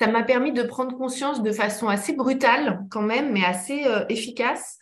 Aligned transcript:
ça 0.00 0.08
m'a 0.08 0.22
permis 0.22 0.52
de 0.52 0.62
prendre 0.62 0.96
conscience 0.96 1.42
de 1.42 1.52
façon 1.52 1.88
assez 1.88 2.12
brutale 2.12 2.84
quand 2.90 3.02
même, 3.02 3.32
mais 3.32 3.44
assez 3.44 3.84
euh, 3.86 4.04
efficace, 4.08 4.78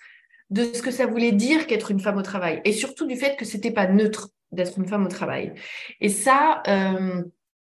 de 0.50 0.64
ce 0.64 0.82
que 0.82 0.90
ça 0.90 1.06
voulait 1.06 1.32
dire 1.32 1.66
qu'être 1.66 1.90
une 1.90 2.00
femme 2.00 2.18
au 2.18 2.22
travail, 2.22 2.60
et 2.64 2.72
surtout 2.72 3.06
du 3.06 3.16
fait 3.16 3.36
que 3.36 3.44
c'était 3.44 3.70
pas 3.70 3.86
neutre 3.86 4.28
d'être 4.52 4.78
une 4.78 4.86
femme 4.86 5.04
au 5.04 5.08
travail. 5.08 5.52
Et 6.00 6.08
ça, 6.08 6.62
euh, 6.68 7.22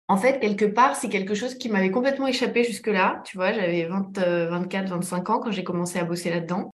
en 0.07 0.17
fait, 0.17 0.39
quelque 0.39 0.65
part, 0.65 0.95
c'est 0.95 1.09
quelque 1.09 1.33
chose 1.33 1.55
qui 1.55 1.69
m'avait 1.69 1.91
complètement 1.91 2.27
échappé 2.27 2.63
jusque-là. 2.63 3.21
Tu 3.25 3.37
vois, 3.37 3.53
j'avais 3.53 3.85
24, 3.85 4.89
25 4.89 5.29
ans 5.29 5.39
quand 5.39 5.51
j'ai 5.51 5.63
commencé 5.63 5.99
à 5.99 6.03
bosser 6.03 6.29
là-dedans. 6.29 6.69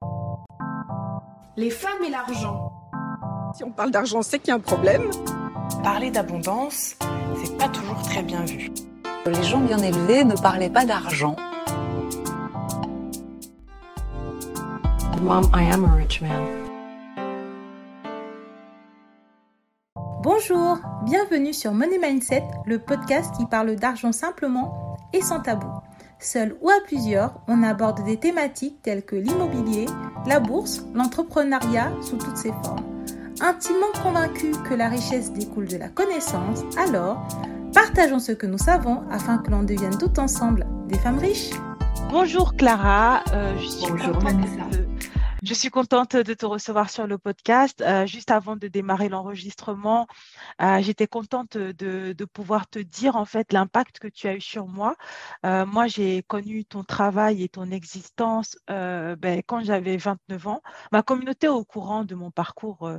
Les 1.56 1.70
femmes 1.70 2.04
et 2.06 2.10
l'argent. 2.10 2.72
Si 3.56 3.64
on 3.64 3.72
parle 3.72 3.92
d'argent, 3.92 4.22
c'est 4.22 4.40
qu'il 4.40 4.50
y 4.50 4.52
a 4.52 4.56
un 4.56 4.60
problème. 4.60 5.10
Parler 5.84 6.12
d'abondance, 6.12 6.98
c'est 7.44 7.58
pas 7.58 7.70
toujours 7.70 8.02
très 8.02 8.24
bien 8.24 8.44
vu. 8.46 8.70
Les 9.28 9.44
gens 9.44 9.60
bien 9.60 9.78
élevés 9.78 10.24
ne 10.24 10.36
parlaient 10.36 10.72
pas 10.72 10.84
d'argent. 10.84 11.36
Mom, 15.22 15.44
I 15.54 15.72
am 15.72 15.86
a 15.86 15.96
rich 15.96 16.22
man. 16.22 16.48
Bonjour, 20.24 20.80
bienvenue 21.06 21.54
sur 21.54 21.72
Money 21.72 22.00
Mindset, 22.00 22.44
le 22.66 22.80
podcast 22.80 23.32
qui 23.38 23.46
parle 23.46 23.76
d'argent 23.76 24.12
simplement 24.12 24.98
et 25.14 25.22
sans 25.22 25.42
tabou. 25.42 25.70
Seul 26.18 26.56
ou 26.62 26.70
à 26.70 26.84
plusieurs, 26.84 27.42
on 27.48 27.62
aborde 27.62 28.04
des 28.04 28.18
thématiques 28.18 28.82
telles 28.82 29.06
que 29.06 29.16
l'immobilier, 29.16 29.86
la 30.26 30.40
bourse, 30.40 30.84
l'entrepreneuriat 30.96 31.92
sous 32.02 32.18
toutes 32.18 32.38
ses 32.38 32.54
formes. 32.64 33.01
Intimement 33.42 33.92
convaincu 34.04 34.52
que 34.70 34.76
la 34.76 34.88
richesse 34.88 35.34
découle 35.34 35.68
de 35.68 35.78
la 35.78 35.90
connaissance, 35.90 36.64
alors 36.78 37.28
Partageons 37.74 38.20
ce 38.20 38.34
que 38.34 38.46
nous 38.46 38.58
savons 38.58 39.02
afin 39.10 39.38
que 39.38 39.50
l'on 39.50 39.64
devienne 39.64 39.98
tout 39.98 40.20
ensemble 40.20 40.68
des 40.88 40.98
femmes 40.98 41.20
riches. 41.20 41.52
Bonjour 42.12 42.56
Clara, 42.56 43.24
euh, 43.34 43.58
je 43.58 43.66
suis 43.66 43.90
Bonjour 43.90 44.20
Vanessa. 44.20 44.91
Je 45.42 45.56
suis 45.56 45.72
contente 45.72 46.16
de 46.16 46.34
te 46.36 46.46
recevoir 46.46 46.92
sur 46.92 47.08
le 47.08 47.18
podcast. 47.18 47.82
Euh, 47.82 48.06
juste 48.06 48.30
avant 48.30 48.56
de 48.56 48.68
démarrer 48.68 49.10
l'enregistrement, 49.10 50.06
euh, 50.62 50.80
j'étais 50.84 51.08
contente 51.08 51.58
de, 51.58 52.26
pouvoir 52.32 52.70
te 52.70 52.78
dire 52.78 53.16
en 53.16 53.26
fait 53.26 53.52
l'impact 53.52 53.98
que 53.98 54.08
tu 54.08 54.28
as 54.28 54.36
eu 54.36 54.42
sur 54.42 54.68
moi. 54.68 54.96
Euh, 55.44 55.66
moi, 55.66 55.88
j'ai 55.88 56.22
connu 56.24 56.64
ton 56.64 56.84
travail 56.84 57.42
et 57.42 57.50
ton 57.50 57.72
existence 57.72 58.56
ben, 58.68 59.42
quand 59.48 59.64
j'avais 59.64 59.98
29 59.98 60.48
ans. 60.48 60.62
Ma 60.92 61.02
communauté 61.02 61.48
est 61.48 61.50
au 61.50 61.66
courant 61.66 62.04
de 62.06 62.14
mon 62.14 62.30
parcours. 62.30 62.92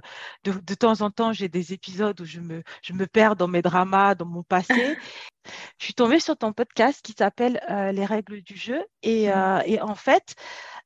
De, 0.42 0.52
de, 0.52 0.74
temps 0.74 1.00
en 1.00 1.10
temps, 1.10 1.32
j'ai 1.32 1.48
des 1.48 1.72
épisodes 1.72 2.20
où 2.20 2.24
je 2.24 2.40
me, 2.40 2.64
je 2.82 2.92
me 2.92 3.06
perds 3.06 3.36
dans 3.36 3.48
mes 3.48 3.62
dramas, 3.62 4.16
dans 4.16 4.27
mon 4.27 4.42
passé. 4.42 4.98
Je 5.78 5.84
suis 5.84 5.94
tombée 5.94 6.20
sur 6.20 6.36
ton 6.36 6.52
podcast 6.52 7.00
qui 7.02 7.12
s'appelle 7.12 7.60
Les 7.94 8.04
règles 8.04 8.42
du 8.42 8.56
jeu. 8.56 8.84
Et, 9.02 9.28
mmh. 9.28 9.62
et 9.66 9.80
en 9.80 9.94
fait, 9.94 10.34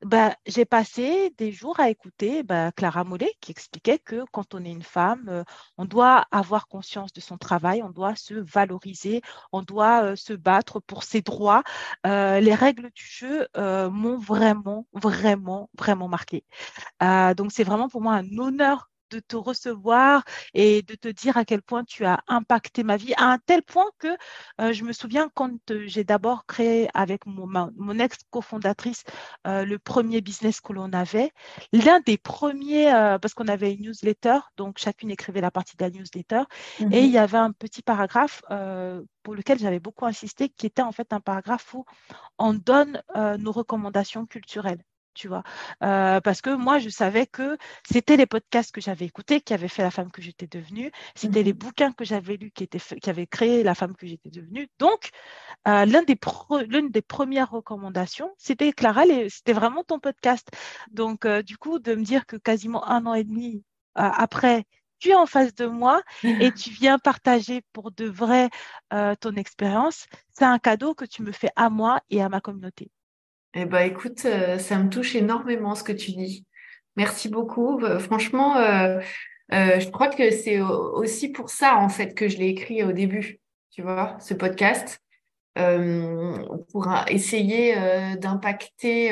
bah, 0.02 0.36
j'ai 0.46 0.66
passé 0.66 1.34
des 1.38 1.52
jours 1.52 1.80
à 1.80 1.88
écouter 1.88 2.42
bah, 2.42 2.70
Clara 2.72 3.02
Mollet 3.04 3.32
qui 3.40 3.50
expliquait 3.50 3.98
que 3.98 4.24
quand 4.30 4.54
on 4.54 4.62
est 4.64 4.70
une 4.70 4.82
femme, 4.82 5.26
euh, 5.28 5.44
on 5.78 5.86
doit 5.86 6.26
avoir 6.30 6.68
conscience 6.68 7.12
de 7.12 7.20
son 7.20 7.38
travail, 7.38 7.82
on 7.82 7.90
doit 7.90 8.14
se 8.14 8.34
valoriser, 8.34 9.22
on 9.52 9.62
doit 9.62 10.04
euh, 10.04 10.16
se 10.16 10.34
battre 10.34 10.80
pour 10.80 11.02
ses 11.02 11.22
droits. 11.22 11.62
Euh, 12.06 12.40
les 12.40 12.54
règles 12.54 12.90
du 12.94 13.04
jeu 13.04 13.46
m'ont 13.56 14.18
vraiment, 14.18 14.86
vraiment, 14.92 15.70
vraiment 15.78 16.08
marqué. 16.08 16.44
donc 17.00 17.52
c'est 17.52 17.64
vraiment 17.64 17.88
pour 17.88 18.02
moi 18.02 18.14
un 18.14 18.38
honneur 18.38 18.90
de 19.10 19.20
te 19.20 19.36
recevoir 19.36 20.24
et 20.54 20.82
de 20.82 20.94
te 20.94 21.08
dire 21.08 21.36
à 21.36 21.44
quel 21.44 21.62
point 21.62 21.84
tu 21.84 22.04
as 22.04 22.20
impacté 22.28 22.82
ma 22.82 22.96
vie, 22.96 23.14
à 23.16 23.26
un 23.32 23.38
tel 23.38 23.62
point 23.62 23.90
que 23.98 24.08
euh, 24.60 24.72
je 24.72 24.84
me 24.84 24.92
souviens 24.92 25.30
quand 25.34 25.52
euh, 25.70 25.84
j'ai 25.86 26.04
d'abord 26.04 26.46
créé 26.46 26.88
avec 26.94 27.26
mon, 27.26 27.46
mon 27.76 27.98
ex-cofondatrice 27.98 29.04
euh, 29.46 29.64
le 29.64 29.78
premier 29.78 30.20
business 30.20 30.60
que 30.60 30.72
l'on 30.72 30.92
avait, 30.92 31.32
l'un 31.72 32.00
des 32.00 32.18
premiers, 32.18 32.86
parce 33.20 33.34
qu'on 33.34 33.48
avait 33.48 33.74
une 33.74 33.86
newsletter, 33.86 34.38
donc 34.56 34.78
chacune 34.78 35.10
écrivait 35.10 35.40
la 35.40 35.50
partie 35.50 35.76
de 35.76 35.84
la 35.84 35.90
newsletter, 35.90 36.42
et 36.80 37.04
il 37.04 37.10
y 37.10 37.18
avait 37.18 37.38
un 37.38 37.52
petit 37.52 37.82
paragraphe 37.82 38.42
pour 39.22 39.34
lequel 39.34 39.58
j'avais 39.58 39.80
beaucoup 39.80 40.06
insisté, 40.06 40.48
qui 40.48 40.66
était 40.66 40.82
en 40.82 40.92
fait 40.92 41.12
un 41.12 41.20
paragraphe 41.20 41.74
où 41.74 41.84
on 42.38 42.54
donne 42.54 43.02
nos 43.38 43.52
recommandations 43.52 44.26
culturelles 44.26 44.82
tu 45.16 45.28
vois. 45.28 45.42
Euh, 45.82 46.20
parce 46.20 46.42
que 46.42 46.50
moi, 46.50 46.78
je 46.78 46.90
savais 46.90 47.26
que 47.26 47.56
c'était 47.90 48.16
les 48.16 48.26
podcasts 48.26 48.70
que 48.72 48.80
j'avais 48.80 49.06
écoutés 49.06 49.40
qui 49.40 49.54
avaient 49.54 49.68
fait 49.68 49.82
la 49.82 49.90
femme 49.90 50.10
que 50.12 50.22
j'étais 50.22 50.46
devenue, 50.46 50.92
c'était 51.14 51.42
les 51.42 51.52
mmh 51.52 51.56
bouquins 51.56 51.92
que 51.92 52.04
j'avais 52.04 52.36
lus 52.36 52.50
qui, 52.50 52.64
étaient 52.64 52.78
qui 52.78 53.10
avaient 53.10 53.26
créé 53.26 53.62
la 53.62 53.74
femme 53.74 53.96
que 53.96 54.06
j'étais 54.06 54.28
devenue. 54.30 54.68
Donc, 54.78 55.08
euh, 55.66 55.86
l'une 55.86 56.04
des, 56.04 56.90
des 56.90 57.02
premières 57.02 57.50
recommandations, 57.50 58.30
c'était 58.36 58.72
Clara, 58.72 59.04
c'était 59.30 59.54
vraiment 59.54 59.84
ton 59.84 59.98
podcast. 59.98 60.48
Donc, 60.90 61.24
euh, 61.24 61.42
du 61.42 61.56
coup, 61.56 61.78
de 61.78 61.94
me 61.94 62.04
dire 62.04 62.26
que 62.26 62.36
quasiment 62.36 62.86
un 62.86 63.06
an 63.06 63.14
et 63.14 63.24
demi 63.24 63.64
après, 63.94 64.64
tu 64.98 65.08
es 65.08 65.14
en 65.14 65.24
face 65.24 65.54
de 65.54 65.64
moi 65.64 66.02
et 66.22 66.52
tu 66.52 66.70
viens 66.70 66.98
partager 66.98 67.62
pour 67.72 67.90
de 67.92 68.04
vrai 68.04 68.50
ton 68.90 69.34
expérience, 69.36 70.06
c'est 70.32 70.44
un 70.44 70.58
cadeau 70.58 70.94
que 70.94 71.06
tu 71.06 71.22
me 71.22 71.32
fais 71.32 71.50
à 71.56 71.70
moi 71.70 72.02
et 72.10 72.20
à 72.20 72.28
ma 72.28 72.42
communauté. 72.42 72.90
Eh 73.58 73.64
ben, 73.64 73.80
écoute, 73.80 74.26
euh, 74.26 74.58
ça 74.58 74.78
me 74.78 74.90
touche 74.90 75.14
énormément 75.14 75.74
ce 75.74 75.82
que 75.82 75.92
tu 75.92 76.10
dis. 76.10 76.44
Merci 76.96 77.30
beaucoup. 77.30 77.80
Euh, 77.80 77.98
franchement, 77.98 78.58
euh, 78.58 79.00
je 79.50 79.88
crois 79.88 80.08
que 80.08 80.30
c'est 80.30 80.60
aussi 80.60 81.30
pour 81.30 81.48
ça, 81.48 81.78
en 81.78 81.88
fait, 81.88 82.12
que 82.12 82.28
je 82.28 82.36
l'ai 82.36 82.48
écrit 82.48 82.84
au 82.84 82.92
début, 82.92 83.40
tu 83.70 83.80
vois, 83.80 84.18
ce 84.20 84.34
podcast, 84.34 85.00
pour 85.54 86.92
essayer 87.08 87.74
d'impacter 88.18 89.10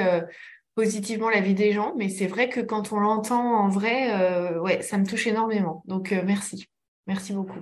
positivement 0.75 1.31
la 1.31 1.41
vie 1.41 1.55
des 1.55 1.72
gens. 1.72 1.94
Mais 1.97 2.11
c'est 2.11 2.26
vrai 2.26 2.50
que 2.50 2.61
quand 2.61 2.93
on 2.93 2.99
l'entend 2.99 3.61
en 3.61 3.69
vrai, 3.71 4.59
ouais, 4.59 4.82
ça 4.82 4.99
me 4.99 5.06
touche 5.06 5.26
énormément. 5.26 5.82
Donc, 5.87 6.11
merci. 6.11 6.69
Merci 7.06 7.32
beaucoup. 7.32 7.61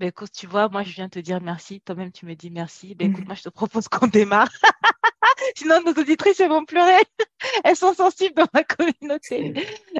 Ben, 0.00 0.08
écoute, 0.08 0.32
tu 0.32 0.48
vois, 0.48 0.68
moi, 0.68 0.82
je 0.82 0.94
viens 0.94 1.08
te 1.08 1.20
dire 1.20 1.40
merci. 1.40 1.80
Toi-même, 1.82 2.10
tu 2.10 2.26
me 2.26 2.34
dis 2.34 2.50
merci. 2.50 2.96
Ben, 2.96 3.12
écoute, 3.12 3.26
moi, 3.26 3.36
je 3.36 3.42
te 3.42 3.50
propose 3.50 3.86
qu'on 3.86 4.08
démarre. 4.08 4.50
Sinon, 5.56 5.80
nos 5.84 5.92
auditrices 5.92 6.40
vont 6.40 6.64
pleurer. 6.64 7.00
Elles 7.64 7.76
sont 7.76 7.94
sensibles 7.94 8.34
dans 8.34 8.48
ma 8.52 8.64
communauté. 8.64 9.54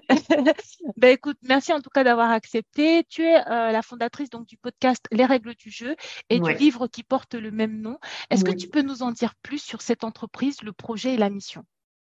ben, 0.97 1.09
écoute, 1.09 1.39
merci 1.43 1.73
en 1.73 1.81
tout 1.81 1.91
cas 1.91 2.05
d'avoir 2.05 2.31
accepté. 2.31 3.05
Tu 3.09 3.23
es 3.23 3.37
euh, 3.37 3.71
la 3.71 3.83
fondatrice 3.83 4.31
donc, 4.31 4.47
du 4.47 4.57
podcast 4.57 5.05
Les 5.13 5.25
règles 5.25 5.55
du 5.55 5.71
jeu 5.71 5.97
et 6.29 6.41
du 6.41 6.53
livre 6.55 6.87
qui 6.87 7.03
porte 7.03 7.35
le 7.35 7.51
même 7.51 7.81
nom. 7.81 7.99
Est-ce 8.31 8.45
que 8.45 8.53
tu 8.53 8.69
peux 8.69 8.83
nous 8.83 9.03
en 9.03 9.13
dire 9.13 9.35
plus 9.43 9.63
sur 9.63 9.83
cette 9.83 10.05
entreprise, 10.05 10.63
le 10.63 10.73
projet 10.73 11.15
et 11.15 11.17
la 11.17 11.31
mission? 11.31 11.65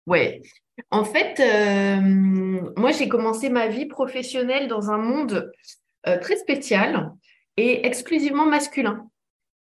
Oui. 0.07 0.43
En 0.91 1.05
fait, 1.05 1.39
euh, 1.41 2.01
moi, 2.77 2.93
j'ai 2.93 3.09
commencé 3.09 3.51
ma 3.51 3.69
vie 3.69 3.87
professionnelle 3.87 4.69
dans 4.69 4.91
un 4.91 4.99
monde 4.99 5.53
euh, 6.09 6.19
très 6.19 6.37
spécial 6.37 7.13
et 7.57 7.87
exclusivement 7.87 8.47
masculin 8.47 9.09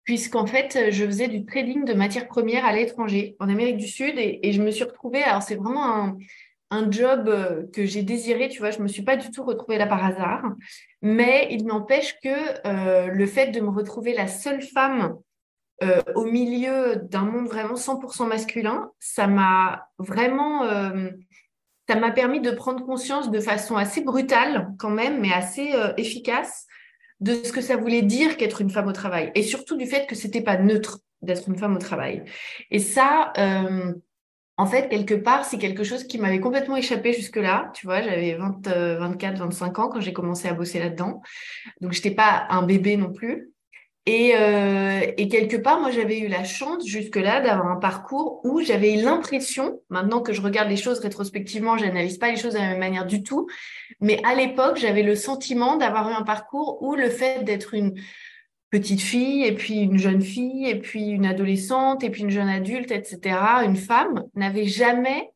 puisqu'en 0.05 0.47
fait, 0.47 0.91
je 0.91 1.05
faisais 1.05 1.29
du 1.29 1.45
trading 1.45 1.85
de 1.85 1.95
matières 1.95 2.29
premières 2.29 2.65
à 2.65 2.73
l'étranger, 2.73 3.37
en 3.41 3.49
Amérique 3.49 3.79
du 3.79 3.89
Sud, 3.89 4.15
et, 4.19 4.53
je 4.53 4.63
me 4.63 4.71
suis 4.71 4.85
retrouvée, 4.85 5.23
alors 5.23 5.43
c'est 5.43 5.57
vraiment 5.57 6.17
un, 6.71 6.91
job 6.91 7.29
euh, 7.29 7.63
que 7.73 7.87
j'ai 7.87 8.03
désiré, 8.03 8.49
tu 8.49 8.59
vois, 8.59 8.73
je 8.73 8.79
ne 8.79 8.83
me 8.83 8.89
suis 8.89 9.03
pas 9.03 9.17
du 9.17 9.31
tout 9.31 9.45
retrouvée 9.45 9.79
là 9.79 9.87
par 9.87 10.05
hasard, 10.05 10.43
mais 11.03 11.47
il 11.51 11.67
n'empêche 11.67 12.17
que 12.21 12.29
euh, 12.67 13.07
le 13.07 13.27
fait 13.27 13.53
de 13.53 13.61
me 13.61 13.69
retrouver 13.69 14.13
la 14.13 14.27
seule 14.27 14.61
femme 14.61 15.15
euh, 15.85 16.03
au 16.17 16.25
milieu 16.25 16.97
d'un 16.97 17.27
monde 17.27 17.47
vraiment 17.47 17.75
100% 17.75 18.27
masculin, 18.27 18.91
ça 18.99 19.29
m'a 19.29 19.89
vraiment... 19.99 20.67
permis 21.87 22.41
de 22.41 22.51
prendre 22.51 22.85
conscience 22.85 23.31
de 23.31 23.39
façon 23.39 23.77
assez 23.77 24.01
brutale 24.01 24.73
quand 24.79 24.91
même, 24.91 25.21
mais 25.21 25.33
assez 25.33 25.73
efficace, 25.97 26.67
de 27.21 27.35
ce 27.35 27.53
que 27.53 27.61
ça 27.61 27.77
voulait 27.77 28.03
dire 28.03 28.37
qu'être 28.37 28.61
une 28.61 28.71
femme 28.71 28.89
au 28.89 28.93
travail 28.93 29.31
et 29.35 29.43
surtout 29.43 29.77
du 29.77 29.87
fait 29.87 30.07
que 30.07 30.15
c'était 30.15 30.43
pas 30.43 30.57
neutre 30.57 31.01
d'être 31.23 31.49
une 31.49 31.57
femme 31.57 31.75
au 31.75 31.79
travail. 31.79 32.25
Et 32.71 32.79
ça, 32.79 33.33
euh, 33.39 33.95
en 34.57 34.67
fait, 34.67 34.89
quelque 34.89 35.15
part, 35.15 35.45
c'est 35.45 35.59
quelque 35.59 35.83
chose 35.83 36.05
qui 36.05 36.19
m'avait 36.19 36.41
complètement 36.41 36.77
échappé 36.77 37.13
jusque-là. 37.13 37.73
Tu 37.75 37.87
vois, 37.87 38.03
j'avais 38.03 38.35
24, 38.35 39.39
25 39.39 39.79
ans 39.79 39.89
quand 39.89 40.01
j'ai 40.01 40.13
commencé 40.13 40.49
à 40.49 40.55
bosser 40.55 40.79
là-dedans. 40.79 41.23
Donc, 41.81 41.93
j'étais 41.93 42.13
pas 42.13 42.47
un 42.51 42.63
bébé 42.63 42.97
non 42.97 43.13
plus. 43.13 43.54
Euh, 44.07 45.01
et, 45.17 45.29
quelque 45.29 45.57
part, 45.57 45.81
moi, 45.81 45.91
j'avais 45.91 46.19
eu 46.19 46.29
la 46.29 46.45
chance 46.45 46.87
jusque-là 46.87 47.41
d'avoir 47.41 47.69
un 47.69 47.77
parcours 47.77 48.41
où 48.45 48.61
j'avais 48.61 48.97
l'impression, 48.97 49.81
maintenant 49.89 50.21
que 50.21 50.35
je 50.35 50.43
regarde 50.43 50.69
les 50.69 50.77
choses 50.77 50.99
rétrospectivement, 50.99 51.79
je 51.79 51.87
n'analyse 51.87 52.19
pas 52.19 52.31
les 52.31 52.37
choses 52.37 52.53
de 52.53 52.59
la 52.59 52.69
même 52.69 52.79
manière 52.79 53.07
du 53.07 53.23
tout, 53.23 53.49
mais 54.01 54.21
à 54.25 54.35
l'époque, 54.35 54.77
j'avais 54.77 55.03
le 55.03 55.15
sentiment 55.15 55.77
d'avoir 55.77 56.11
eu 56.11 56.13
un 56.13 56.23
parcours 56.23 56.83
où 56.83 56.95
le 56.95 57.09
fait 57.09 57.45
d'être 57.45 57.73
une 57.73 57.95
petite 58.69 59.01
fille, 59.01 59.45
et 59.45 59.55
puis 59.55 59.79
une 59.79 59.99
jeune 59.99 60.21
fille, 60.21 60.69
et 60.69 60.79
puis 60.79 61.07
une 61.07 61.25
adolescente, 61.25 62.05
et 62.05 62.11
puis 62.11 62.23
une 62.23 62.31
jeune 62.31 62.49
adulte, 62.49 62.91
etc., 62.91 63.39
une 63.65 63.77
femme, 63.77 64.25
n'avait 64.35 64.67
jamais 64.67 65.31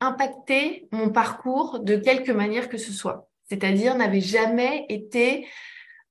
impacté 0.00 0.86
mon 0.92 1.08
parcours 1.08 1.80
de 1.80 1.96
quelque 1.96 2.30
manière 2.30 2.68
que 2.68 2.78
ce 2.78 2.92
soit. 2.92 3.28
C'est-à-dire 3.48 3.96
n'avait 3.96 4.20
jamais 4.20 4.86
été 4.88 5.46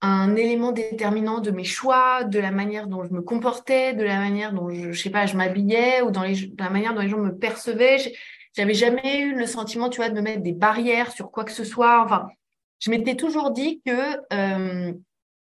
un 0.03 0.35
élément 0.35 0.73
déterminant 0.73 1.39
de 1.39 1.49
mes 1.49 1.63
choix, 1.63 2.25
de 2.25 2.37
la 2.37 2.51
manière 2.51 2.87
dont 2.87 3.05
je 3.05 3.13
me 3.13 3.21
comportais, 3.21 3.93
de 3.93 4.03
la 4.03 4.17
manière 4.17 4.51
dont 4.51 4.69
je, 4.69 4.91
je 4.91 5.01
sais 5.01 5.09
pas, 5.09 5.25
je 5.25 5.37
m'habillais 5.37 6.01
ou 6.01 6.11
dans 6.11 6.23
les, 6.23 6.53
la 6.59 6.69
manière 6.69 6.93
dont 6.93 6.99
les 6.99 7.07
gens 7.07 7.19
me 7.19 7.35
percevaient. 7.35 8.13
J'avais 8.55 8.73
jamais 8.73 9.21
eu 9.21 9.33
le 9.33 9.45
sentiment, 9.45 9.89
tu 9.89 9.97
vois, 9.97 10.09
de 10.09 10.15
me 10.15 10.21
mettre 10.21 10.43
des 10.43 10.51
barrières 10.51 11.11
sur 11.11 11.31
quoi 11.31 11.45
que 11.45 11.53
ce 11.53 11.63
soit. 11.63 12.03
Enfin, 12.03 12.27
je 12.79 12.91
m'étais 12.91 13.15
toujours 13.15 13.51
dit 13.51 13.81
que 13.85 14.17
euh, 14.33 14.93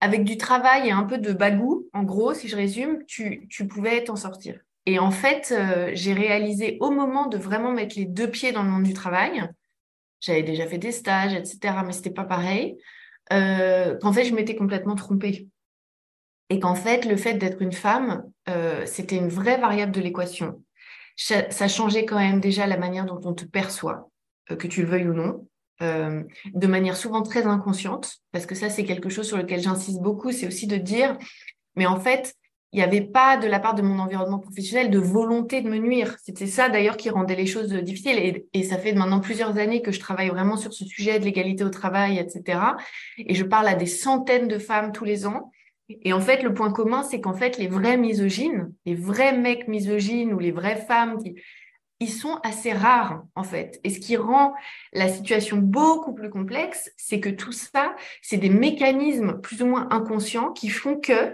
avec 0.01 0.23
du 0.23 0.35
travail 0.35 0.87
et 0.87 0.91
un 0.91 1.03
peu 1.03 1.19
de 1.19 1.31
bagou, 1.31 1.87
en 1.93 2.01
gros, 2.01 2.33
si 2.33 2.47
je 2.47 2.55
résume, 2.55 3.05
tu, 3.05 3.47
tu 3.49 3.67
pouvais 3.67 4.03
t'en 4.03 4.15
sortir. 4.15 4.59
Et 4.87 4.97
en 4.97 5.11
fait, 5.11 5.53
euh, 5.55 5.91
j'ai 5.93 6.13
réalisé 6.13 6.77
au 6.79 6.89
moment 6.89 7.27
de 7.27 7.37
vraiment 7.37 7.71
mettre 7.71 7.97
les 7.97 8.05
deux 8.05 8.31
pieds 8.31 8.51
dans 8.51 8.63
le 8.63 8.69
monde 8.69 8.83
du 8.83 8.93
travail, 8.93 9.47
j'avais 10.21 10.41
déjà 10.41 10.65
fait 10.65 10.79
des 10.79 10.91
stages, 10.91 11.35
etc., 11.35 11.59
mais 11.85 11.93
c'était 11.93 12.09
pas 12.09 12.23
pareil, 12.23 12.77
euh, 13.31 13.97
qu'en 13.97 14.13
fait, 14.13 14.25
je 14.25 14.33
m'étais 14.33 14.55
complètement 14.55 14.95
trompée. 14.95 15.47
Et 16.49 16.59
qu'en 16.59 16.75
fait, 16.75 17.05
le 17.05 17.15
fait 17.15 17.35
d'être 17.35 17.61
une 17.61 17.73
femme, 17.73 18.23
euh, 18.49 18.85
c'était 18.85 19.17
une 19.17 19.29
vraie 19.29 19.57
variable 19.57 19.91
de 19.91 20.01
l'équation. 20.01 20.63
Ça 21.15 21.67
changeait 21.67 22.05
quand 22.05 22.17
même 22.17 22.39
déjà 22.39 22.65
la 22.65 22.77
manière 22.77 23.05
dont 23.05 23.19
on 23.25 23.33
te 23.33 23.43
perçoit, 23.43 24.09
que 24.47 24.67
tu 24.67 24.81
le 24.83 24.87
veuilles 24.87 25.09
ou 25.09 25.13
non. 25.13 25.45
de 25.81 26.67
manière 26.67 26.95
souvent 26.95 27.21
très 27.23 27.45
inconsciente, 27.45 28.19
parce 28.31 28.45
que 28.45 28.55
ça, 28.55 28.69
c'est 28.69 28.85
quelque 28.85 29.09
chose 29.09 29.27
sur 29.27 29.37
lequel 29.37 29.61
j'insiste 29.61 29.99
beaucoup, 29.99 30.31
c'est 30.31 30.47
aussi 30.47 30.65
de 30.65 30.77
dire, 30.77 31.17
mais 31.75 31.85
en 31.85 31.99
fait, 31.99 32.35
il 32.71 32.77
n'y 32.77 32.83
avait 32.83 33.01
pas 33.01 33.37
de 33.37 33.47
la 33.47 33.59
part 33.59 33.73
de 33.73 33.81
mon 33.81 33.97
environnement 33.97 34.37
professionnel 34.37 34.91
de 34.91 34.99
volonté 34.99 35.61
de 35.61 35.69
me 35.69 35.77
nuire. 35.77 36.15
C'était 36.23 36.45
ça 36.45 36.69
d'ailleurs 36.69 36.97
qui 36.97 37.09
rendait 37.09 37.35
les 37.35 37.47
choses 37.47 37.73
difficiles. 37.73 38.45
Et, 38.53 38.63
ça 38.63 38.77
fait 38.77 38.93
maintenant 38.93 39.19
plusieurs 39.19 39.57
années 39.57 39.81
que 39.81 39.91
je 39.91 39.99
travaille 39.99 40.29
vraiment 40.29 40.55
sur 40.55 40.71
ce 40.71 40.85
sujet 40.85 41.19
de 41.19 41.25
l'égalité 41.25 41.63
au 41.63 41.69
travail, 41.69 42.19
etc. 42.19 42.59
Et 43.17 43.33
je 43.33 43.43
parle 43.43 43.67
à 43.67 43.73
des 43.73 43.87
centaines 43.87 44.47
de 44.47 44.59
femmes 44.59 44.91
tous 44.91 45.05
les 45.05 45.25
ans. 45.25 45.51
Et 46.03 46.13
en 46.13 46.19
fait, 46.19 46.43
le 46.43 46.53
point 46.53 46.71
commun, 46.71 47.01
c'est 47.01 47.19
qu'en 47.19 47.33
fait, 47.33 47.57
les 47.57 47.67
vrais 47.67 47.97
misogynes, 47.97 48.71
les 48.85 48.93
vrais 48.93 49.35
mecs 49.35 49.67
misogynes 49.67 50.31
ou 50.33 50.37
les 50.37 50.51
vraies 50.51 50.75
femmes, 50.75 51.17
ils 51.99 52.11
sont 52.11 52.39
assez 52.43 52.71
rares, 52.71 53.23
en 53.33 53.43
fait. 53.43 53.79
Et 53.83 53.89
ce 53.89 53.99
qui 53.99 54.15
rend 54.15 54.53
la 54.93 55.09
situation 55.09 55.57
beaucoup 55.57 56.13
plus 56.13 56.29
complexe, 56.29 56.91
c'est 56.97 57.19
que 57.19 57.29
tout 57.29 57.51
ça, 57.51 57.95
c'est 58.21 58.37
des 58.37 58.51
mécanismes 58.51 59.41
plus 59.41 59.63
ou 59.63 59.65
moins 59.65 59.87
inconscients 59.89 60.51
qui 60.51 60.69
font 60.69 60.97
que 60.97 61.33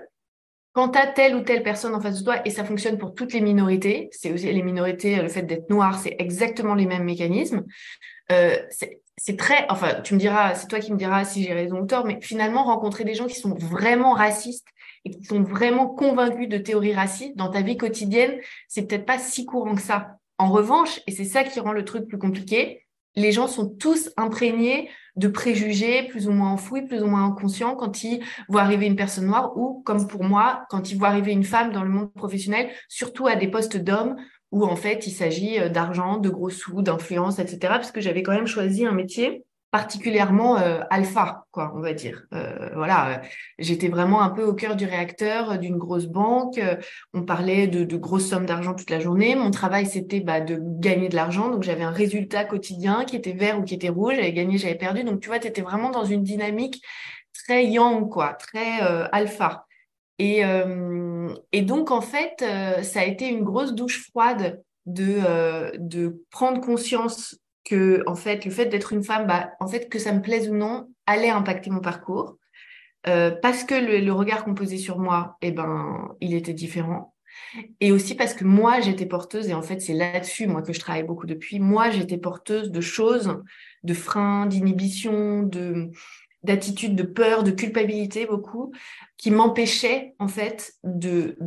quand 0.75 0.89
tu 0.89 0.99
telle 1.15 1.35
ou 1.35 1.41
telle 1.41 1.63
personne 1.63 1.95
en 1.95 2.01
face 2.01 2.19
de 2.19 2.23
toi, 2.25 2.45
et 2.45 2.49
ça 2.49 2.65
fonctionne 2.65 2.97
pour 2.97 3.15
toutes 3.15 3.31
les 3.31 3.39
minorités, 3.39 4.09
c'est 4.11 4.33
aussi 4.33 4.51
les 4.51 4.61
minorités, 4.61 5.15
le 5.15 5.29
fait 5.29 5.43
d'être 5.43 5.69
noir, 5.69 5.97
c'est 5.97 6.17
exactement 6.19 6.75
les 6.75 6.85
mêmes 6.85 7.05
mécanismes. 7.05 7.63
Euh, 8.29 8.57
c'est 9.17 9.37
très, 9.37 9.65
enfin, 9.69 10.01
tu 10.01 10.13
me 10.13 10.19
diras, 10.19 10.53
c'est 10.55 10.67
toi 10.67 10.79
qui 10.79 10.91
me 10.91 10.97
diras 10.97 11.23
si 11.23 11.43
j'ai 11.43 11.53
raison 11.53 11.79
ou 11.79 11.85
tort, 11.85 12.05
mais 12.05 12.19
finalement, 12.21 12.65
rencontrer 12.65 13.05
des 13.05 13.13
gens 13.13 13.25
qui 13.25 13.39
sont 13.39 13.55
vraiment 13.55 14.11
racistes 14.11 14.67
et 15.05 15.11
qui 15.11 15.23
sont 15.23 15.41
vraiment 15.43 15.87
convaincus 15.87 16.49
de 16.49 16.57
théories 16.57 16.93
racistes 16.93 17.37
dans 17.37 17.49
ta 17.49 17.61
vie 17.61 17.77
quotidienne, 17.77 18.35
c'est 18.67 18.85
peut-être 18.85 19.05
pas 19.05 19.17
si 19.17 19.45
courant 19.45 19.75
que 19.75 19.81
ça. 19.81 20.17
En 20.37 20.51
revanche, 20.51 20.99
et 21.07 21.11
c'est 21.11 21.23
ça 21.23 21.45
qui 21.45 21.61
rend 21.61 21.71
le 21.71 21.85
truc 21.85 22.05
plus 22.05 22.17
compliqué, 22.17 22.84
les 23.15 23.31
gens 23.31 23.47
sont 23.47 23.69
tous 23.69 24.11
imprégnés 24.17 24.89
de 25.15 25.27
préjugés 25.27 26.03
plus 26.09 26.27
ou 26.27 26.31
moins 26.31 26.51
enfouis, 26.51 26.81
plus 26.83 27.01
ou 27.01 27.07
moins 27.07 27.25
inconscients 27.25 27.75
quand 27.75 28.03
ils 28.03 28.21
voient 28.49 28.61
arriver 28.61 28.85
une 28.85 28.95
personne 28.97 29.27
noire 29.27 29.57
ou, 29.57 29.81
comme 29.85 30.07
pour 30.07 30.23
moi, 30.23 30.65
quand 30.69 30.91
ils 30.91 30.97
voient 30.97 31.07
arriver 31.07 31.31
une 31.31 31.45
femme 31.45 31.71
dans 31.71 31.83
le 31.83 31.89
monde 31.89 32.13
professionnel, 32.13 32.69
surtout 32.89 33.27
à 33.27 33.35
des 33.35 33.47
postes 33.47 33.77
d'hommes 33.77 34.17
où 34.51 34.65
en 34.65 34.75
fait 34.75 35.07
il 35.07 35.11
s'agit 35.11 35.59
euh, 35.59 35.69
d'argent, 35.69 36.17
de 36.17 36.29
gros 36.29 36.49
sous, 36.49 36.81
d'influence, 36.81 37.39
etc. 37.39 37.57
Parce 37.61 37.91
que 37.91 38.01
j'avais 38.01 38.23
quand 38.23 38.33
même 38.33 38.47
choisi 38.47 38.85
un 38.85 38.91
métier 38.91 39.45
particulièrement 39.75 40.57
euh, 40.57 40.79
alpha, 40.89 41.47
quoi, 41.51 41.73
on 41.75 41.81
va 41.81 41.91
dire. 41.91 42.23
Euh, 42.33 42.69
voilà, 42.75 43.21
j'étais 43.59 43.89
vraiment 43.89 44.21
un 44.21 44.29
peu 44.29 44.45
au 44.45 44.53
cœur 44.53 44.77
du 44.77 44.85
réacteur 44.85 45.59
d'une 45.59 45.77
grosse 45.77 46.05
banque. 46.05 46.61
On 47.13 47.23
parlait 47.23 47.67
de, 47.67 47.97
grosses 47.97 48.29
sommes 48.29 48.45
d'argent 48.45 48.73
toute 48.73 48.89
la 48.89 49.01
journée. 49.01 49.35
Mon 49.35 49.51
travail, 49.51 49.85
c'était 49.85 50.21
bah, 50.21 50.39
de 50.39 50.57
gagner 50.61 51.09
de 51.09 51.17
l'argent. 51.17 51.49
Donc, 51.49 51.63
j'avais 51.63 51.83
un 51.83 51.91
résultat 51.91 52.45
quotidien 52.45 53.03
qui 53.03 53.17
était 53.17 53.33
vert 53.33 53.59
ou 53.59 53.63
qui 53.63 53.73
était 53.73 53.89
rouge. 53.89 54.13
J'avais 54.15 54.31
gagné, 54.31 54.57
j'avais 54.57 54.75
perdu. 54.75 55.03
Donc, 55.03 55.19
tu 55.19 55.27
vois, 55.27 55.39
tu 55.39 55.47
étais 55.47 55.61
vraiment 55.61 55.89
dans 55.89 56.05
une 56.05 56.23
dynamique 56.23 56.81
très 57.33 57.65
yang, 57.65 58.09
quoi, 58.09 58.33
très 58.35 58.81
euh, 58.81 59.09
alpha. 59.11 59.65
Et, 60.19 60.41
et 61.51 61.61
donc, 61.63 61.91
en 61.91 61.99
fait, 61.99 62.45
ça 62.81 63.01
a 63.01 63.03
été 63.03 63.27
une 63.27 63.43
grosse 63.43 63.75
douche 63.75 64.07
froide 64.09 64.63
de, 64.85 65.75
de 65.77 66.23
prendre 66.31 66.61
conscience 66.61 67.37
que 67.65 68.03
en 68.07 68.15
fait 68.15 68.45
le 68.45 68.51
fait 68.51 68.67
d'être 68.67 68.93
une 68.93 69.03
femme, 69.03 69.27
bah, 69.27 69.51
en 69.59 69.67
fait 69.67 69.89
que 69.89 69.99
ça 69.99 70.13
me 70.13 70.21
plaise 70.21 70.49
ou 70.49 70.55
non, 70.55 70.87
allait 71.05 71.29
impacter 71.29 71.69
mon 71.69 71.81
parcours 71.81 72.37
euh, 73.07 73.31
parce 73.41 73.63
que 73.63 73.75
le, 73.75 74.11
regard 74.11 74.43
qu'on 74.43 74.55
posait 74.55 74.77
sur 74.77 74.99
moi, 74.99 75.37
eh 75.41 75.51
ben, 75.51 76.15
il 76.21 76.33
était 76.33 76.53
différent. 76.53 77.13
Et 77.79 77.91
aussi 77.91 78.15
parce 78.15 78.33
que 78.33 78.45
moi, 78.45 78.79
j'étais 78.79 79.05
porteuse, 79.05 79.49
et 79.49 79.53
en 79.53 79.61
fait, 79.61 79.79
c'est 79.79 79.93
là-dessus, 79.93 80.47
moi, 80.47 80.61
que 80.61 80.73
je 80.73 80.79
travaille 80.79 81.03
beaucoup 81.03 81.27
depuis. 81.27 81.59
Moi, 81.59 81.89
j'étais 81.91 82.17
porteuse 82.17 82.71
de 82.71 82.81
choses, 82.81 83.37
de 83.83 83.93
freins, 83.93 84.47
d'inhibitions, 84.47 85.43
de, 85.43 85.91
d'attitude 86.45 86.95
de 86.95 87.03
peur, 87.03 87.43
de 87.43 87.51
culpabilité 87.51 88.25
beaucoup, 88.25 88.71
qui 89.17 89.31
m'empêchait 89.31 90.13
en 90.19 90.27
fait 90.27 90.73
de 90.83 91.37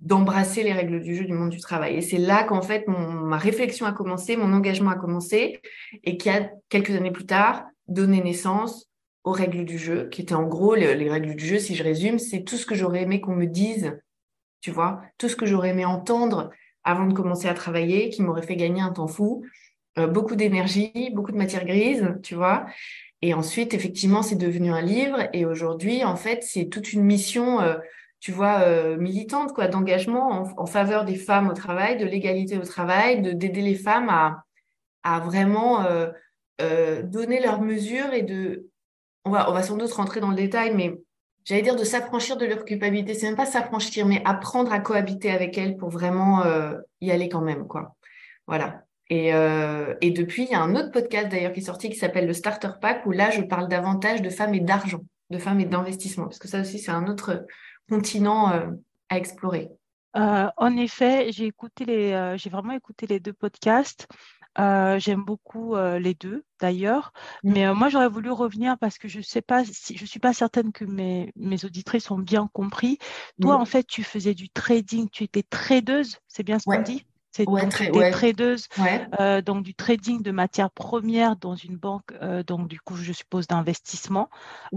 d'embrasser 0.00 0.62
les 0.62 0.72
règles 0.72 1.00
du 1.02 1.16
jeu 1.16 1.24
du 1.24 1.32
monde 1.32 1.50
du 1.50 1.60
travail. 1.60 1.96
Et 1.96 2.00
c'est 2.00 2.18
là 2.18 2.44
qu'en 2.44 2.62
fait 2.62 2.86
ma 2.88 3.36
réflexion 3.36 3.86
a 3.86 3.92
commencé, 3.92 4.36
mon 4.36 4.52
engagement 4.52 4.90
a 4.90 4.96
commencé, 4.96 5.60
et 6.04 6.16
qui 6.16 6.30
a 6.30 6.50
quelques 6.68 6.90
années 6.90 7.10
plus 7.10 7.26
tard 7.26 7.64
donné 7.88 8.22
naissance 8.22 8.88
aux 9.24 9.32
règles 9.32 9.64
du 9.64 9.78
jeu, 9.78 10.08
qui 10.10 10.22
étaient 10.22 10.34
en 10.34 10.46
gros 10.46 10.74
les, 10.74 11.10
règles 11.10 11.34
du 11.34 11.46
jeu. 11.46 11.58
Si 11.58 11.74
je 11.74 11.82
résume, 11.82 12.18
c'est 12.18 12.44
tout 12.44 12.56
ce 12.56 12.66
que 12.66 12.74
j'aurais 12.74 13.02
aimé 13.02 13.20
qu'on 13.20 13.34
me 13.34 13.46
dise, 13.46 13.98
tu 14.60 14.70
vois, 14.70 15.00
tout 15.18 15.28
ce 15.28 15.36
que 15.36 15.46
j'aurais 15.46 15.70
aimé 15.70 15.84
entendre 15.84 16.50
avant 16.84 17.06
de 17.06 17.14
commencer 17.14 17.48
à 17.48 17.54
travailler, 17.54 18.10
qui 18.10 18.22
m'aurait 18.22 18.42
fait 18.42 18.56
gagner 18.56 18.82
un 18.82 18.92
temps 18.92 19.08
fou. 19.08 19.44
Euh, 19.98 20.06
beaucoup 20.06 20.36
d'énergie, 20.36 21.10
beaucoup 21.12 21.32
de 21.32 21.36
matière 21.36 21.64
grise, 21.64 22.18
tu 22.22 22.34
vois. 22.34 22.66
Et 23.24 23.32
ensuite, 23.32 23.72
effectivement, 23.72 24.20
c'est 24.20 24.36
devenu 24.36 24.70
un 24.70 24.82
livre. 24.82 25.30
Et 25.32 25.46
aujourd'hui, 25.46 26.04
en 26.04 26.14
fait, 26.14 26.42
c'est 26.42 26.66
toute 26.66 26.92
une 26.92 27.02
mission, 27.02 27.58
euh, 27.62 27.78
tu 28.20 28.32
vois, 28.32 28.60
euh, 28.60 28.98
militante, 28.98 29.54
quoi, 29.54 29.66
d'engagement 29.66 30.46
en, 30.58 30.66
faveur 30.66 31.06
des 31.06 31.14
femmes 31.14 31.48
au 31.48 31.54
travail, 31.54 31.96
de 31.96 32.04
l'égalité 32.04 32.58
au 32.58 32.64
travail, 32.66 33.22
de 33.22 33.32
d'aider 33.32 33.62
les 33.62 33.76
femmes 33.76 34.10
à, 34.10 35.20
vraiment 35.20 35.86
euh, 36.60 37.02
donner 37.02 37.40
leurs 37.40 37.62
mesures 37.62 38.12
et 38.12 38.20
de. 38.20 38.68
On 39.24 39.30
va, 39.30 39.48
on 39.50 39.54
va 39.54 39.62
sans 39.62 39.78
doute 39.78 39.92
rentrer 39.94 40.20
dans 40.20 40.28
le 40.28 40.36
détail, 40.36 40.74
mais 40.74 41.00
j'allais 41.46 41.62
dire 41.62 41.76
de 41.76 41.84
s'affranchir 41.84 42.36
de 42.36 42.44
leur 42.44 42.66
culpabilité. 42.66 43.14
C'est 43.14 43.26
même 43.26 43.36
pas 43.36 43.46
s'affranchir, 43.46 44.04
mais 44.04 44.20
apprendre 44.26 44.70
à 44.70 44.80
cohabiter 44.80 45.30
avec 45.30 45.56
elles 45.56 45.78
pour 45.78 45.88
vraiment 45.88 46.44
y 47.00 47.10
aller 47.10 47.30
quand 47.30 47.40
même, 47.40 47.66
quoi. 47.66 47.96
Voilà. 48.46 48.84
Euh, 49.12 49.94
et, 50.00 50.10
depuis, 50.10 50.44
il 50.44 50.50
y 50.50 50.54
a 50.54 50.60
un 50.60 50.74
autre 50.76 50.90
podcast 50.90 51.28
d'ailleurs 51.28 51.52
qui 51.52 51.60
est 51.60 51.64
sorti 51.64 51.90
qui 51.90 51.96
s'appelle 51.96 52.26
le 52.26 52.32
Starter 52.32 52.70
Pack, 52.80 53.04
où 53.06 53.12
là, 53.12 53.30
je 53.30 53.42
parle 53.42 53.68
davantage 53.68 54.22
de 54.22 54.30
femmes 54.30 54.54
et 54.54 54.60
d'argent, 54.60 55.00
de 55.30 55.38
femmes 55.38 55.60
et 55.60 55.66
d'investissement, 55.66 56.24
parce 56.24 56.38
que 56.38 56.48
ça 56.48 56.60
aussi, 56.60 56.78
c'est 56.78 56.90
un 56.90 57.06
autre 57.06 57.44
continent 57.88 58.52
euh, 58.52 58.66
à 59.10 59.18
explorer. 59.18 59.68
Euh, 60.16 60.48
en 60.56 60.76
effet, 60.76 61.32
j'ai 61.32 61.46
écouté 61.46 61.84
les, 61.84 62.34
j'ai 62.38 62.48
vraiment 62.48 62.72
écouté 62.72 63.06
les 63.06 63.20
deux 63.20 63.32
podcasts. 63.32 64.06
J'aime 64.56 65.24
beaucoup 65.24 65.74
les 65.74 66.14
deux 66.14 66.44
d'ailleurs, 66.60 67.12
mmh. 67.42 67.52
mais 67.52 67.74
moi 67.74 67.88
j'aurais 67.88 68.08
voulu 68.08 68.30
revenir 68.30 68.78
parce 68.78 68.98
que 68.98 69.08
je 69.08 69.20
sais 69.20 69.42
pas 69.42 69.64
si 69.64 69.96
je 69.96 70.04
suis 70.04 70.20
pas 70.20 70.32
certaine 70.32 70.70
que 70.70 70.84
mes, 70.84 71.32
mes 71.34 71.64
auditrices 71.64 72.12
ont 72.12 72.18
bien 72.20 72.48
compris. 72.52 72.98
Toi, 73.40 73.56
en 73.56 73.64
fait, 73.64 73.84
tu 73.84 74.04
faisais 74.04 74.34
du 74.34 74.48
trading, 74.48 75.08
tu 75.10 75.24
étais 75.24 75.42
tradeuse, 75.42 76.18
c'est 76.28 76.44
bien 76.44 76.60
ce 76.60 76.66
qu'on 76.66 76.80
dit? 76.80 77.04
C'est 77.34 77.48
ouais, 77.48 77.66
des 77.90 78.10
tradeuses, 78.12 78.68
euh, 79.18 79.42
donc 79.42 79.64
du 79.64 79.74
trading 79.74 80.22
de 80.22 80.30
matières 80.30 80.70
premières 80.70 81.34
dans 81.34 81.56
une 81.56 81.76
banque, 81.76 82.12
euh, 82.22 82.44
donc 82.44 82.68
du 82.68 82.80
coup, 82.80 82.94
je 82.96 83.12
suppose 83.12 83.48
d'investissement. 83.48 84.30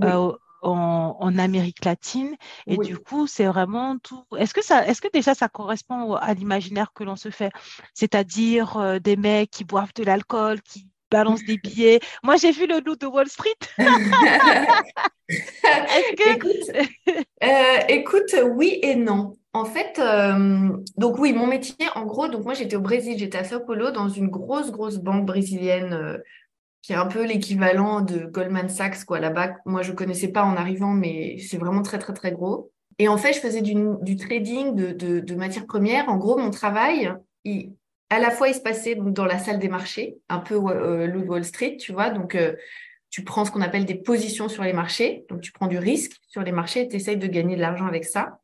Euh, 0.03 0.31
en, 0.63 1.37
Amérique 1.37 1.85
latine. 1.85 2.35
Et 2.65 2.77
du 2.77 2.97
coup 2.97 3.27
c'est 3.27 3.45
vraiment 3.45 3.99
tout. 3.99 4.23
Est-ce 4.37 4.55
que 4.55 4.63
ça 4.63 4.85
est-ce 4.87 5.01
que 5.01 5.07
déjà 5.13 5.35
ça 5.35 5.47
correspond 5.47 6.15
à 6.15 6.33
l'imaginaire 6.33 6.91
que 6.93 7.03
l'on 7.03 7.15
se 7.15 7.29
fait? 7.29 7.51
C'est-à-dire 7.93 8.99
des 8.99 9.15
mecs 9.15 9.51
qui 9.51 9.63
boivent 9.63 9.93
de 9.93 10.03
l'alcool 10.03 10.61
qui 10.63 10.89
balancent 11.11 11.45
des 11.45 11.57
billets 11.57 11.99
moi 12.23 12.35
j'ai 12.35 12.51
vu 12.51 12.67
le 12.67 12.79
loup 12.79 12.95
de 12.95 13.07
Wall 13.07 13.27
Street 13.27 13.49
écoute, 17.89 18.35
oui 18.55 18.79
et 18.81 18.95
non 18.95 19.35
en 19.57 19.65
fait, 19.65 19.97
euh, 19.97 20.77
donc 20.97 21.17
oui, 21.17 21.33
mon 21.33 21.47
métier, 21.47 21.87
en 21.95 22.05
gros, 22.05 22.27
donc 22.27 22.43
moi 22.43 22.53
j'étais 22.53 22.75
au 22.75 22.81
Brésil, 22.81 23.17
j'étais 23.17 23.39
à 23.39 23.43
Sao 23.43 23.59
Paulo 23.59 23.89
dans 23.89 24.07
une 24.07 24.27
grosse, 24.27 24.71
grosse 24.71 24.97
banque 24.97 25.25
brésilienne 25.25 25.93
euh, 25.93 26.17
qui 26.83 26.93
est 26.93 26.95
un 26.95 27.07
peu 27.07 27.25
l'équivalent 27.25 28.01
de 28.01 28.25
Goldman 28.25 28.69
Sachs, 28.69 29.03
quoi, 29.03 29.19
là-bas. 29.19 29.55
Moi, 29.65 29.81
je 29.81 29.91
ne 29.91 29.95
connaissais 29.95 30.27
pas 30.27 30.43
en 30.43 30.55
arrivant, 30.55 30.93
mais 30.93 31.39
c'est 31.39 31.57
vraiment 31.57 31.81
très, 31.81 31.97
très, 31.97 32.13
très 32.13 32.31
gros. 32.31 32.71
Et 32.99 33.07
en 33.07 33.17
fait, 33.17 33.33
je 33.33 33.39
faisais 33.39 33.61
du, 33.61 34.15
trading 34.15 34.75
de, 34.75 35.35
matières 35.35 35.65
premières. 35.65 36.07
En 36.07 36.17
gros, 36.17 36.37
mon 36.37 36.51
travail, 36.51 37.11
à 38.09 38.19
la 38.19 38.31
fois, 38.31 38.47
il 38.47 38.55
se 38.55 38.61
passait 38.61 38.95
donc, 38.95 39.13
dans 39.13 39.25
la 39.25 39.39
salle 39.39 39.59
des 39.59 39.69
marchés, 39.69 40.17
un 40.29 40.39
peu 40.39 40.55
euh, 40.55 41.07
Wall 41.25 41.43
Street, 41.43 41.77
tu 41.77 41.91
vois. 41.91 42.09
Donc, 42.09 42.37
tu 43.09 43.23
prends 43.23 43.45
ce 43.45 43.51
qu'on 43.51 43.61
appelle 43.61 43.85
des 43.85 43.95
positions 43.95 44.49
sur 44.49 44.63
les 44.63 44.73
marchés. 44.73 45.25
Donc, 45.29 45.41
tu 45.41 45.51
prends 45.51 45.67
du 45.67 45.77
risque 45.77 46.13
sur 46.27 46.41
les 46.41 46.51
marchés 46.51 46.81
et 46.81 46.87
tu 46.87 46.95
essayes 46.95 47.17
de 47.17 47.27
gagner 47.27 47.55
de 47.55 47.61
l'argent 47.61 47.85
avec 47.85 48.05
ça. 48.05 48.39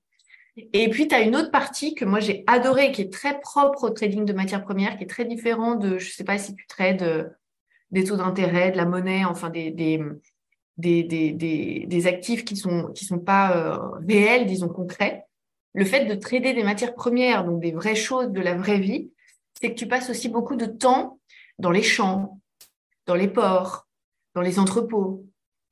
Et 0.55 0.89
puis, 0.89 1.07
tu 1.07 1.15
as 1.15 1.21
une 1.21 1.35
autre 1.35 1.51
partie 1.51 1.95
que 1.95 2.05
moi, 2.05 2.19
j'ai 2.19 2.43
adorée, 2.45 2.91
qui 2.91 3.01
est 3.01 3.11
très 3.11 3.39
propre 3.39 3.85
au 3.85 3.89
trading 3.89 4.25
de 4.25 4.33
matières 4.33 4.63
premières, 4.63 4.97
qui 4.97 5.03
est 5.03 5.07
très 5.07 5.25
différent 5.25 5.75
de, 5.75 5.97
je 5.97 6.09
ne 6.09 6.11
sais 6.11 6.23
pas 6.23 6.37
si 6.37 6.53
tu 6.53 6.67
trades 6.67 7.01
euh, 7.01 7.23
des 7.91 8.03
taux 8.03 8.17
d'intérêt, 8.17 8.71
de 8.71 8.77
la 8.77 8.85
monnaie, 8.85 9.25
enfin 9.25 9.49
des, 9.49 9.71
des, 9.71 9.99
des, 10.77 11.03
des, 11.03 11.85
des 11.87 12.07
actifs 12.07 12.45
qui 12.45 12.53
ne 12.53 12.59
sont, 12.59 12.91
qui 12.93 13.05
sont 13.05 13.19
pas 13.19 13.57
euh, 13.57 13.77
réels, 14.07 14.45
disons 14.45 14.69
concrets. 14.69 15.25
Le 15.73 15.85
fait 15.85 16.05
de 16.05 16.13
trader 16.13 16.53
des 16.53 16.63
matières 16.63 16.93
premières, 16.93 17.45
donc 17.45 17.59
des 17.59 17.71
vraies 17.71 17.95
choses 17.95 18.29
de 18.29 18.41
la 18.41 18.53
vraie 18.53 18.79
vie, 18.79 19.11
c'est 19.63 19.69
que 19.69 19.79
tu 19.79 19.87
passes 19.87 20.09
aussi 20.09 20.27
beaucoup 20.27 20.57
de 20.57 20.65
temps 20.65 21.19
dans 21.57 21.71
les 21.71 21.83
champs, 21.83 22.41
dans 23.05 23.15
les 23.15 23.29
ports, 23.29 23.87
dans 24.35 24.41
les 24.41 24.59
entrepôts, 24.59 25.25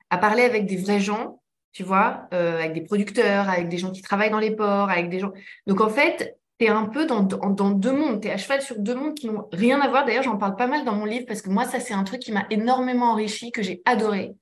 à 0.10 0.18
parler 0.18 0.44
avec 0.44 0.66
des 0.66 0.78
vrais 0.78 1.02
gens, 1.02 1.42
tu 1.74 1.84
vois, 1.84 2.30
euh, 2.34 2.60
avec 2.60 2.72
des 2.72 2.84
producteurs, 2.84 3.50
avec 3.50 3.68
des 3.68 3.78
gens 3.78 3.92
qui 3.92 4.02
travaillent 4.02 4.32
dans 4.32 4.40
les 4.40 4.56
ports, 4.56 4.90
avec 4.90 5.10
des 5.10 5.20
gens. 5.20 5.34
Donc 5.68 5.82
en 5.82 5.90
fait, 5.90 6.38
tu 6.58 6.68
es 6.68 6.70
un 6.70 6.86
peu 6.86 7.06
dans, 7.06 7.22
dans, 7.22 7.72
deux 7.72 7.92
mondes, 7.92 8.22
tu 8.22 8.30
es 8.30 8.32
à 8.32 8.38
cheval 8.38 8.62
sur 8.62 8.80
deux 8.80 8.96
mondes 8.96 9.14
qui 9.14 9.28
n'ont 9.28 9.50
rien 9.52 9.82
à 9.82 9.90
voir. 9.90 10.06
D'ailleurs, 10.06 10.24
j'en 10.24 10.38
parle 10.38 10.56
pas 10.56 10.68
mal 10.68 10.86
dans 10.86 10.96
mon 10.96 11.04
livre 11.04 11.26
parce 11.28 11.42
que 11.42 11.50
moi, 11.50 11.66
ça, 11.66 11.82
c'est 11.82 11.94
un 11.94 12.06
truc 12.06 12.22
qui 12.22 12.32
m'a 12.32 12.46
énormément 12.50 13.12
enrichi, 13.12 13.52
que 13.52 13.62
j'ai 13.62 13.82
adoré. 13.84 14.36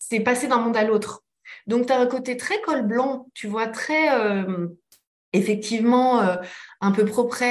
C'est 0.00 0.20
passer 0.20 0.46
d'un 0.46 0.60
monde 0.60 0.78
à 0.78 0.84
l'autre. 0.84 1.24
Donc, 1.66 1.88
tu 1.88 1.92
as 1.92 2.00
un 2.00 2.06
côté 2.06 2.38
très 2.38 2.58
col 2.62 2.86
blanc, 2.86 3.26
tu 3.34 3.48
vois, 3.48 3.66
très 3.66 4.18
euh, 4.18 4.68
effectivement 5.34 6.22
euh, 6.22 6.36
un 6.80 6.92
peu 6.92 7.04
propre, 7.04 7.42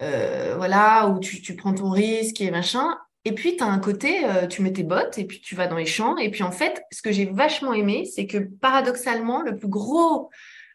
voilà, 0.00 1.08
où 1.08 1.20
tu, 1.20 1.56
prends 1.56 1.74
ton 1.74 1.90
risque 1.90 2.40
et 2.40 2.50
machin. 2.50 2.96
Et 3.26 3.32
puis, 3.32 3.56
tu 3.56 3.64
as 3.64 3.66
un 3.66 3.78
côté, 3.78 4.24
euh, 4.24 4.46
tu 4.46 4.60
mets 4.62 4.72
tes 4.72 4.82
bottes 4.82 5.18
et 5.18 5.24
puis 5.24 5.40
tu 5.40 5.54
vas 5.54 5.66
dans 5.66 5.76
les 5.76 5.86
champs. 5.86 6.16
Et 6.18 6.30
puis, 6.30 6.42
en 6.42 6.50
fait, 6.50 6.82
ce 6.92 7.00
que 7.00 7.10
j'ai 7.10 7.24
vachement 7.24 7.72
aimé, 7.72 8.04
c'est 8.04 8.26
que 8.26 8.36
paradoxalement, 8.38 9.42
le 9.42 9.56
plus 9.56 9.68
gros, 9.68 10.30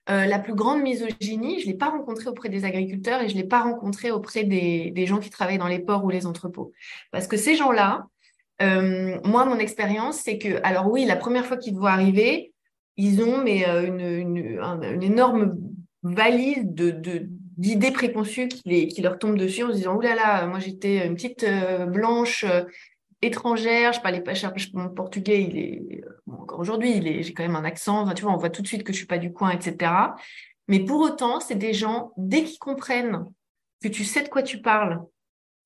euh, 0.10 0.26
la 0.26 0.40
plus 0.40 0.56
grande 0.56 0.82
misogynie, 0.82 1.60
je 1.60 1.68
ne 1.68 1.72
l'ai 1.72 1.78
pas 1.78 1.90
rencontrée 1.90 2.28
auprès 2.28 2.50
des 2.50 2.66
agriculteurs 2.66 3.22
et 3.22 3.30
je 3.30 3.36
ne 3.36 3.42
l'ai 3.42 3.48
pas 3.48 3.62
rencontrée 3.62 4.10
auprès 4.10 4.46
des, 4.46 5.06
gens 5.06 5.20
qui 5.20 5.30
travaillent 5.30 5.60
dans 5.60 5.68
les 5.68 5.80
ports 5.80 6.04
ou 6.04 6.10
les 6.10 6.26
entrepôts. 6.26 6.72
Parce 7.12 7.28
que 7.28 7.38
ces 7.38 7.56
gens-là, 7.56 8.08
euh, 8.64 9.20
moi, 9.24 9.46
mon 9.46 9.60
expérience, 9.60 10.18
c'est 10.18 10.40
que, 10.40 10.60
alors 10.64 10.90
oui, 10.90 11.06
la 11.06 11.16
première 11.16 11.46
fois 11.46 11.58
qu'ils 11.58 11.74
te 11.74 11.78
voient 11.78 11.92
arriver, 11.92 12.52
ils 12.98 13.22
ont 13.22 13.44
mais, 13.44 13.64
une, 13.64 14.02
une, 14.02 15.04
énorme 15.04 15.56
valise 16.02 16.66
de, 16.66 16.90
de 16.90 17.30
d'idées 17.60 17.92
préconçues 17.92 18.48
qui, 18.48 19.02
leur 19.02 19.20
tombent 19.20 19.38
dessus 19.38 19.64
en 19.64 19.70
se 19.70 19.76
disant 19.76 19.96
oulala, 19.96 20.16
là 20.16 20.42
là, 20.42 20.48
moi 20.48 20.60
j'étais 20.60 21.06
une 21.06 21.16
petite 21.16 21.44
euh, 21.44 21.86
blanche 21.86 22.46
euh, 22.46 22.64
étrangère, 23.22 23.92
je 23.92 24.00
parlais 24.00 24.22
pas 24.22 24.34
cher, 24.34 24.54
mon 24.74 24.88
portugais, 24.88 25.44
il 25.44 25.58
est 25.58 26.02
encore 26.32 26.60
aujourd'hui, 26.60 26.96
il 26.96 27.06
est, 27.06 27.22
j'ai 27.22 27.34
quand 27.34 27.44
même 27.44 27.58
un 27.58 27.66
accent, 27.66 28.12
tu 28.14 28.24
vois, 28.24 28.32
on 28.32 28.38
voit 28.38 28.50
tout 28.50 28.62
de 28.62 28.68
suite 28.68 28.84
que 28.84 28.94
je 28.94 28.98
suis 28.98 29.08
pas 29.08 29.18
du 29.18 29.34
coin, 29.34 29.52
etc. 29.52 29.92
Mais 30.70 30.80
pour 30.80 31.02
autant, 31.02 31.42
c'est 31.42 31.56
des 31.56 31.74
gens 31.74 32.14
dès 32.16 32.46
qu'ils 32.46 32.60
comprennent 32.60 33.26
que 33.84 33.90
tu 33.90 34.06
sais 34.06 34.24
de 34.24 34.30
quoi 34.30 34.42
tu 34.42 34.62
parles, 34.62 35.04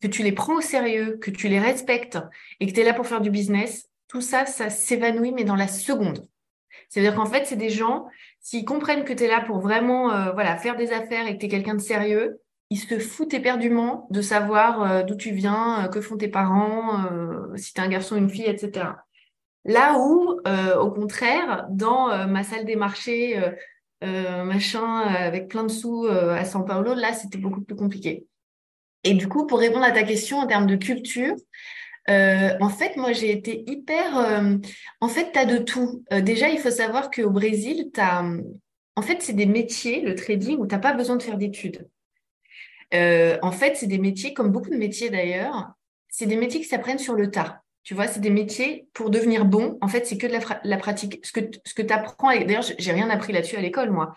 que 0.01 0.07
tu 0.07 0.23
les 0.23 0.31
prends 0.31 0.55
au 0.55 0.62
sérieux, 0.62 1.19
que 1.21 1.29
tu 1.29 1.47
les 1.47 1.59
respectes 1.59 2.17
et 2.59 2.65
que 2.65 2.71
tu 2.71 2.79
es 2.79 2.83
là 2.83 2.95
pour 2.95 3.05
faire 3.05 3.21
du 3.21 3.29
business, 3.29 3.88
tout 4.07 4.21
ça, 4.21 4.47
ça 4.47 4.71
s'évanouit, 4.71 5.31
mais 5.31 5.43
dans 5.43 5.55
la 5.55 5.67
seconde. 5.67 6.27
C'est-à-dire 6.93 7.15
qu'en 7.15 7.25
fait, 7.25 7.47
c'est 7.47 7.55
des 7.55 7.71
gens, 7.71 8.05
s'ils 8.39 8.65
comprennent 8.65 9.03
que 9.03 9.13
tu 9.13 9.23
es 9.23 9.27
là 9.27 9.41
pour 9.41 9.59
vraiment 9.59 10.13
euh, 10.13 10.31
voilà, 10.31 10.57
faire 10.57 10.75
des 10.75 10.91
affaires 10.91 11.25
et 11.25 11.33
que 11.33 11.39
tu 11.39 11.47
es 11.47 11.50
quelqu'un 11.50 11.73
de 11.73 11.81
sérieux, 11.81 12.39
ils 12.69 12.77
se 12.77 13.00
foutent 13.00 13.33
éperdument 13.33 14.07
de 14.12 14.21
savoir 14.21 14.83
euh, 14.83 15.01
d'où 15.01 15.15
tu 15.15 15.31
viens, 15.31 15.85
euh, 15.85 15.88
que 15.88 16.01
font 16.01 16.17
tes 16.17 16.27
parents, 16.27 17.03
si 17.55 17.73
tu 17.73 17.81
es 17.81 17.83
un 17.83 17.88
garçon, 17.88 18.13
ou 18.13 18.19
une 18.19 18.29
fille, 18.29 18.45
etc. 18.45 18.89
Là 19.65 19.97
où, 19.97 20.39
au 20.79 20.91
contraire, 20.91 21.65
dans 21.71 22.27
ma 22.27 22.43
salle 22.43 22.65
des 22.65 22.75
marchés, 22.75 23.41
machin, 24.01 25.00
avec 25.00 25.47
plein 25.47 25.63
de 25.63 25.71
sous 25.71 26.05
à 26.05 26.43
São 26.43 26.65
Paulo, 26.65 26.93
là, 26.93 27.13
c'était 27.13 27.38
beaucoup 27.38 27.62
plus 27.62 27.75
compliqué. 27.75 28.27
Et 29.05 29.13
du 29.13 29.29
coup, 29.29 29.47
pour 29.47 29.59
répondre 29.59 29.85
à 29.85 29.91
ta 29.91 30.03
question 30.03 30.38
en 30.38 30.47
termes 30.47 30.67
de 30.67 30.75
culture, 30.75 31.35
euh, 32.10 32.57
en 32.60 32.69
fait, 32.69 32.98
moi, 32.98 33.13
j'ai 33.13 33.31
été 33.31 33.63
hyper. 33.67 34.17
Euh, 34.17 34.57
en 35.00 35.07
fait, 35.07 35.31
tu 35.31 35.39
as 35.39 35.45
de 35.45 35.57
tout. 35.57 36.03
Euh, 36.12 36.22
déjà, 36.22 36.50
il 36.50 36.60
faut 36.60 36.72
savoir 36.72 37.10
qu'au 37.12 37.29
Brésil, 37.29 37.91
tu. 37.93 38.01
En 38.95 39.01
fait, 39.01 39.22
c'est 39.22 39.33
des 39.33 39.48
métiers, 39.48 40.01
le 40.01 40.13
trading, 40.13 40.57
où 40.60 40.67
tu 40.67 40.75
n'as 40.75 40.81
pas 40.81 40.93
besoin 40.93 41.15
de 41.15 41.24
faire 41.24 41.38
d'études. 41.38 41.88
en 42.91 43.51
fait, 43.51 43.75
c'est 43.75 43.88
des 43.88 43.98
métiers, 43.98 44.33
comme 44.33 44.51
beaucoup 44.51 44.69
de 44.69 44.75
métiers 44.77 45.10
d'ailleurs, 45.10 45.74
c'est 46.10 46.27
des 46.27 46.36
métiers 46.36 46.62
qui 46.62 46.67
s'apprennent 46.67 47.00
sur 47.00 47.15
le 47.15 47.31
tas. 47.31 47.63
Tu 47.83 47.95
vois, 47.95 48.07
c'est 48.07 48.19
des 48.19 48.29
métiers 48.29 48.88
pour 48.93 49.10
devenir 49.10 49.45
bon. 49.45 49.79
En 49.81 49.88
fait, 49.88 50.05
c'est 50.05 50.17
que 50.17 50.27
de 50.27 50.33
la, 50.63 50.77
pratique. 50.77 51.25
Ce 51.25 51.31
que, 51.31 51.41
ce 51.65 51.74
que 51.74 51.81
tu 51.81 51.91
apprends, 51.91 52.29
d'ailleurs, 52.29 52.63
j'ai 52.77 52.91
rien 52.91 53.10
appris 53.10 53.33
là-dessus 53.33 53.57
à 53.57 53.62
l'école, 53.62 53.89
moi. 53.89 54.13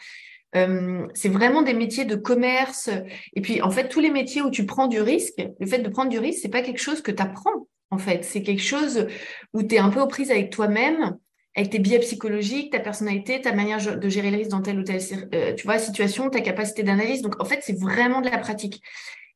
C'est 0.52 1.28
vraiment 1.28 1.62
des 1.62 1.74
métiers 1.74 2.04
de 2.04 2.16
commerce. 2.16 2.88
Et 3.34 3.40
puis, 3.40 3.60
en 3.60 3.70
fait, 3.70 3.88
tous 3.88 4.00
les 4.00 4.10
métiers 4.10 4.42
où 4.42 4.50
tu 4.50 4.64
prends 4.64 4.86
du 4.86 5.00
risque, 5.00 5.46
le 5.58 5.66
fait 5.66 5.80
de 5.80 5.88
prendre 5.88 6.10
du 6.10 6.18
risque, 6.18 6.40
c'est 6.42 6.48
pas 6.48 6.62
quelque 6.62 6.80
chose 6.80 7.02
que 7.02 7.10
tu 7.10 7.22
apprends 7.22 7.66
en 7.90 7.98
fait. 7.98 8.24
C'est 8.24 8.42
quelque 8.42 8.62
chose 8.62 9.06
où 9.52 9.62
tu 9.62 9.74
es 9.74 9.78
un 9.78 9.90
peu 9.90 10.00
aux 10.00 10.06
prises 10.06 10.30
avec 10.30 10.50
toi-même, 10.50 11.16
avec 11.54 11.70
tes 11.70 11.78
biais 11.78 11.98
psychologiques, 12.00 12.72
ta 12.72 12.80
personnalité, 12.80 13.40
ta 13.40 13.52
manière 13.52 13.98
de 13.98 14.08
gérer 14.08 14.30
le 14.30 14.38
risque 14.38 14.50
dans 14.50 14.62
telle 14.62 14.78
ou 14.78 14.82
telle 14.82 15.00
euh, 15.34 15.78
situation, 15.78 16.28
ta 16.28 16.40
capacité 16.40 16.82
d'analyse. 16.82 17.22
Donc, 17.22 17.40
en 17.40 17.44
fait, 17.44 17.60
c'est 17.62 17.78
vraiment 17.78 18.20
de 18.20 18.28
la 18.28 18.38
pratique. 18.38 18.82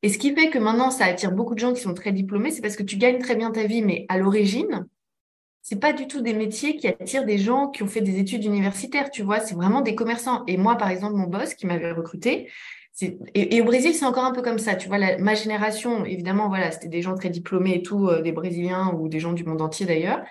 Et 0.02 0.08
ce 0.08 0.18
qui 0.18 0.34
fait 0.34 0.50
que 0.50 0.58
maintenant, 0.58 0.90
ça 0.90 1.04
attire 1.04 1.32
beaucoup 1.32 1.54
de 1.54 1.60
gens 1.60 1.72
qui 1.72 1.80
sont 1.80 1.94
très 1.94 2.12
diplômés, 2.12 2.50
c'est 2.50 2.62
parce 2.62 2.76
que 2.76 2.82
tu 2.82 2.96
gagnes 2.96 3.18
très 3.18 3.36
bien 3.36 3.50
ta 3.50 3.64
vie, 3.64 3.82
mais 3.82 4.06
à 4.08 4.18
l'origine, 4.18 4.86
c'est 5.62 5.78
pas 5.78 5.92
du 5.92 6.06
tout 6.06 6.20
des 6.20 6.32
métiers 6.32 6.76
qui 6.76 6.88
attirent 6.88 7.24
des 7.24 7.38
gens 7.38 7.68
qui 7.68 7.82
ont 7.82 7.86
fait 7.86 8.00
des 8.00 8.18
études 8.18 8.44
universitaires, 8.44 9.10
tu 9.10 9.22
vois, 9.22 9.40
c'est 9.40 9.54
vraiment 9.54 9.82
des 9.82 9.94
commerçants. 9.94 10.44
Et 10.46 10.56
moi, 10.56 10.76
par 10.76 10.88
exemple, 10.88 11.16
mon 11.16 11.26
boss 11.26 11.54
qui 11.54 11.66
m'avait 11.66 11.92
recruté, 11.92 12.48
et, 13.34 13.60
au 13.60 13.64
Brésil, 13.64 13.94
c'est 13.94 14.04
encore 14.04 14.24
un 14.24 14.32
peu 14.32 14.42
comme 14.42 14.58
ça. 14.58 14.74
Tu 14.74 14.88
vois, 14.88 14.98
ma 15.18 15.34
génération, 15.34 16.04
évidemment, 16.04 16.48
voilà, 16.48 16.70
c'était 16.70 16.88
des 16.88 17.02
gens 17.02 17.14
très 17.14 17.30
diplômés 17.30 17.76
et 17.76 17.82
tout, 17.82 18.08
euh, 18.08 18.20
des 18.20 18.32
Brésiliens 18.32 18.94
ou 18.94 19.08
des 19.08 19.20
gens 19.20 19.32
du 19.32 19.44
monde 19.44 19.62
entier 19.62 19.86
d'ailleurs. 19.86 20.22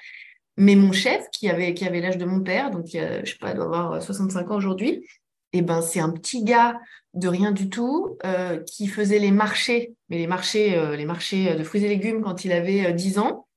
Mais 0.58 0.76
mon 0.76 0.92
chef, 0.92 1.30
qui 1.32 1.50
avait, 1.50 1.74
qui 1.74 1.86
avait 1.86 2.02
l'âge 2.02 2.18
de 2.18 2.26
mon 2.26 2.42
père, 2.42 2.70
donc 2.70 2.86
je 2.88 3.24
sais 3.26 3.38
pas, 3.40 3.54
doit 3.54 3.66
avoir 3.66 4.04
65 4.04 4.52
ans 4.52 4.58
aujourd'hui, 4.58 5.06
et 5.52 5.60
eh 5.60 5.62
ben, 5.64 5.82
c'est 5.82 6.00
un 6.00 6.12
petit 6.12 6.44
gars 6.44 6.80
de 7.16 7.28
rien 7.28 7.52
du 7.52 7.70
tout 7.70 8.18
euh, 8.24 8.60
qui 8.60 8.88
faisait 8.88 9.18
les 9.18 9.32
marchés, 9.32 9.96
mais 10.10 10.18
les 10.18 10.28
marchés, 10.28 10.78
euh, 10.78 10.96
les 10.96 11.06
marchés 11.06 11.56
de 11.56 11.64
fruits 11.64 11.84
et 11.84 11.88
légumes 11.88 12.22
quand 12.22 12.46
il 12.46 12.52
avait 12.52 12.94
10 12.94 13.18
ans, 13.18 13.48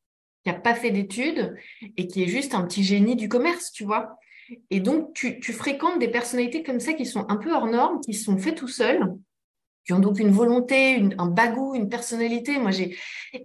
qui 0.42 0.50
n'a 0.50 0.58
pas 0.58 0.75
fait 0.75 0.90
d'études 0.90 1.56
et 1.96 2.06
qui 2.06 2.22
est 2.22 2.28
juste 2.28 2.54
un 2.54 2.62
petit 2.62 2.82
génie 2.82 3.16
du 3.16 3.28
commerce, 3.28 3.72
tu 3.72 3.84
vois. 3.84 4.16
Et 4.70 4.80
donc, 4.80 5.14
tu, 5.14 5.40
fréquentes 5.52 5.99
des 5.99 6.08
personnalités 6.08 6.62
comme 6.62 6.80
ça 6.80 6.92
qui 6.92 7.06
sont 7.06 7.26
un 7.28 7.37
peu 7.37 7.52
hors 7.52 7.66
normes, 7.66 8.00
qui 8.00 8.14
sont 8.14 8.37
faits 8.37 8.56
tout 8.56 8.68
seuls, 8.68 9.14
qui 9.84 9.92
ont 9.92 9.99
donc 9.99 10.18
une 10.18 10.30
volonté, 10.30 11.02
un 11.18 11.26
bagou, 11.26 11.75
une 11.75 11.88
personnalité. 11.88 12.58
Moi, 12.58 12.70
j'ai 12.70 12.96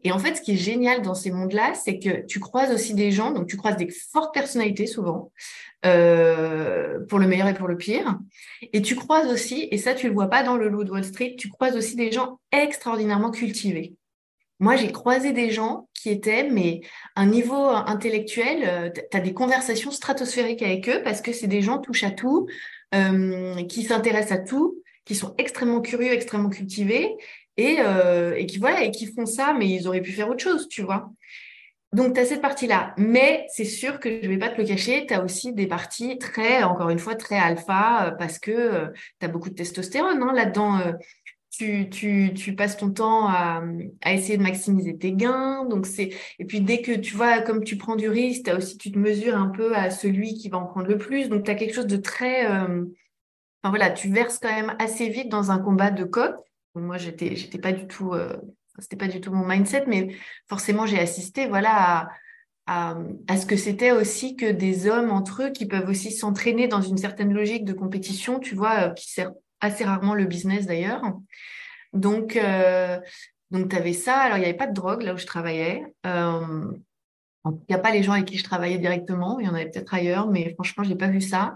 et 0.03 0.11
en 0.11 0.19
fait, 0.19 0.35
ce 0.35 0.41
qui 0.41 0.53
est 0.53 0.57
génial 0.57 1.01
dans 1.01 1.15
ces 1.15 1.31
mondes-là, 1.31 1.73
c'est 1.73 1.99
que 1.99 2.25
tu 2.25 2.39
croises 2.39 2.73
aussi 2.73 2.93
des 2.93 3.11
gens, 3.11 3.31
donc 3.31 3.47
tu 3.47 3.57
croises 3.57 3.77
des 3.77 3.89
fortes 3.89 4.33
personnalités 4.33 4.87
souvent, 4.87 5.31
euh, 5.85 6.99
pour 7.07 7.19
le 7.19 7.27
meilleur 7.27 7.47
et 7.47 7.53
pour 7.53 7.67
le 7.67 7.77
pire, 7.77 8.19
et 8.73 8.81
tu 8.81 8.95
croises 8.95 9.31
aussi, 9.31 9.67
et 9.71 9.77
ça 9.77 9.93
tu 9.93 10.07
le 10.07 10.13
vois 10.13 10.27
pas 10.27 10.43
dans 10.43 10.57
le 10.57 10.67
loup 10.67 10.83
de 10.83 10.91
Wall 10.91 11.03
Street, 11.03 11.35
tu 11.37 11.49
croises 11.49 11.75
aussi 11.75 11.95
des 11.95 12.11
gens 12.11 12.39
extraordinairement 12.51 13.31
cultivés. 13.31 13.95
Moi, 14.59 14.75
j'ai 14.75 14.91
croisé 14.91 15.33
des 15.33 15.51
gens 15.51 15.87
qui 15.93 16.09
étaient, 16.09 16.49
mais 16.49 16.81
un 17.15 17.27
niveau 17.27 17.55
intellectuel, 17.55 18.63
euh, 18.65 18.89
tu 18.89 19.17
as 19.17 19.21
des 19.21 19.33
conversations 19.33 19.91
stratosphériques 19.91 20.63
avec 20.63 20.89
eux 20.89 21.01
parce 21.03 21.21
que 21.21 21.31
c'est 21.31 21.47
des 21.47 21.61
gens 21.61 21.77
touche 21.77 22.03
à 22.03 22.09
tout, 22.11 22.47
euh, 22.95 23.63
qui 23.65 23.83
s'intéressent 23.83 24.39
à 24.39 24.41
tout, 24.41 24.81
qui 25.05 25.13
sont 25.13 25.35
extrêmement 25.37 25.81
curieux, 25.81 26.11
extrêmement 26.11 26.49
cultivés 26.49 27.15
et, 27.55 27.77
euh, 27.81 28.33
et 28.35 28.47
qui 28.47 28.57
voilà 28.57 28.83
et 28.83 28.91
qui 28.91 29.05
font 29.05 29.27
ça, 29.27 29.53
mais 29.53 29.69
ils 29.69 29.87
auraient 29.87 30.01
pu 30.01 30.11
faire 30.11 30.29
autre 30.29 30.43
chose, 30.43 30.67
tu 30.67 30.81
vois. 30.81 31.11
Donc, 31.93 32.15
tu 32.15 32.19
as 32.19 32.25
cette 32.25 32.41
partie-là. 32.41 32.93
Mais 32.97 33.45
c'est 33.49 33.63
sûr 33.63 33.99
que 33.99 34.09
je 34.09 34.27
ne 34.27 34.33
vais 34.33 34.39
pas 34.39 34.49
te 34.49 34.59
le 34.59 34.67
cacher, 34.67 35.05
tu 35.07 35.13
as 35.13 35.23
aussi 35.23 35.53
des 35.53 35.67
parties 35.67 36.17
très, 36.17 36.63
encore 36.63 36.89
une 36.89 36.99
fois, 36.99 37.15
très 37.15 37.37
alpha, 37.37 38.15
parce 38.19 38.39
que 38.39 38.91
tu 39.19 39.25
as 39.25 39.29
beaucoup 39.29 39.49
de 39.49 39.55
testostérone 39.55 40.21
hein, 40.21 40.33
là-dedans 40.33 40.81
tu, 41.57 42.55
passes 42.55 42.77
ton 42.77 42.91
temps 42.91 43.27
à, 43.27 43.61
essayer 44.05 44.37
de 44.37 44.43
maximiser 44.43 44.97
tes 44.97 45.13
gains. 45.13 45.65
Donc 45.65 45.87
et 45.97 46.45
puis 46.45 46.61
dès 46.61 46.81
que 46.81 46.91
tu 46.91 47.15
vois 47.15 47.41
comme 47.41 47.63
tu 47.63 47.77
prends 47.77 47.95
du 47.95 48.09
risque, 48.09 48.49
aussi 48.55 48.77
tu 48.77 48.91
te 48.91 48.99
mesures 48.99 49.35
un 49.35 49.49
peu 49.49 49.75
à 49.75 49.89
celui 49.89 50.33
qui 50.35 50.49
va 50.49 50.57
en 50.57 50.65
prendre 50.65 50.87
le 50.87 50.97
plus. 50.97 51.29
Donc 51.29 51.43
tu 51.43 51.51
as 51.51 51.55
quelque 51.55 51.73
chose 51.73 51.87
de 51.87 51.97
très 51.97 52.49
euh, 52.49 52.85
enfin 53.63 53.69
voilà, 53.69 53.89
tu 53.91 54.09
verses 54.09 54.39
quand 54.39 54.53
même 54.53 54.75
assez 54.79 55.09
vite 55.09 55.29
dans 55.29 55.51
un 55.51 55.59
combat 55.59 55.91
de 55.91 56.03
coq. 56.03 56.35
moi 56.75 56.97
j'étais 56.97 57.35
j'étais 57.35 57.59
pas 57.59 57.73
du 57.73 57.87
tout 57.87 58.13
euh, 58.13 58.35
c'était 58.79 58.97
pas 58.97 59.07
du 59.07 59.21
tout 59.21 59.31
mon 59.31 59.45
mindset 59.45 59.85
mais 59.87 60.15
forcément 60.47 60.85
j'ai 60.85 60.99
assisté 60.99 61.47
voilà 61.47 62.09
à, 62.67 62.97
à, 63.27 63.37
ce 63.37 63.45
que 63.45 63.55
c'était 63.55 63.91
aussi 63.91 64.35
que 64.35 64.51
des 64.51 64.87
hommes 64.87 65.09
entre 65.09 65.43
eux 65.43 65.49
qui 65.49 65.65
peuvent 65.65 65.89
aussi 65.89 66.11
s'entraîner 66.11 66.67
dans 66.67 66.81
une 66.81 66.97
certaine 66.97 67.33
logique 67.33 67.63
de 67.63 67.73
compétition, 67.73 68.39
tu 68.39 68.55
vois, 68.55 68.89
euh, 68.89 68.93
qui 68.93 69.09
sert 69.09 69.31
assez 69.61 69.83
rarement 69.83 70.13
le 70.13 70.25
business 70.25 70.65
d'ailleurs. 70.65 71.01
Donc, 71.93 72.35
euh, 72.35 72.99
donc 73.51 73.69
tu 73.69 73.75
avais 73.75 73.93
ça. 73.93 74.17
Alors, 74.17 74.37
il 74.37 74.41
n'y 74.41 74.45
avait 74.45 74.57
pas 74.57 74.67
de 74.67 74.73
drogue 74.73 75.01
là 75.03 75.13
où 75.13 75.17
je 75.17 75.25
travaillais. 75.25 75.83
Euh, 76.05 76.71
En 77.43 77.53
tout 77.53 77.65
cas, 77.69 77.77
pas 77.77 77.91
les 77.91 78.03
gens 78.03 78.11
avec 78.11 78.25
qui 78.25 78.37
je 78.37 78.43
travaillais 78.43 78.77
directement. 78.77 79.39
Il 79.39 79.45
y 79.45 79.49
en 79.49 79.55
avait 79.55 79.69
peut-être 79.69 79.93
ailleurs, 79.93 80.27
mais 80.27 80.53
franchement, 80.53 80.83
je 80.83 80.89
n'ai 80.89 80.97
pas 80.97 81.07
vu 81.07 81.21
ça. 81.21 81.55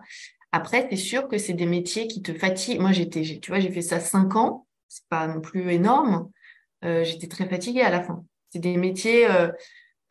Après, 0.54 0.88
c'est 0.90 0.96
sûr 0.96 1.28
que 1.28 1.38
c'est 1.38 1.54
des 1.54 1.66
métiers 1.66 2.08
qui 2.08 2.22
te 2.22 2.34
fatiguent. 2.34 2.80
Moi, 2.80 2.92
j'étais, 2.94 3.40
tu 3.42 3.52
vois, 3.52 3.60
j'ai 3.60 3.72
fait 3.72 3.82
ça 3.82 4.00
cinq 4.00 4.36
ans. 4.36 4.66
C'est 4.88 5.08
pas 5.10 5.28
non 5.28 5.42
plus 5.42 5.72
énorme. 5.72 6.30
Euh, 6.86 7.04
j'étais 7.04 7.28
très 7.28 7.48
fatiguée 7.48 7.82
à 7.82 7.90
la 7.90 8.02
fin. 8.02 8.24
C'est 8.52 8.60
des 8.60 8.78
métiers. 8.78 9.28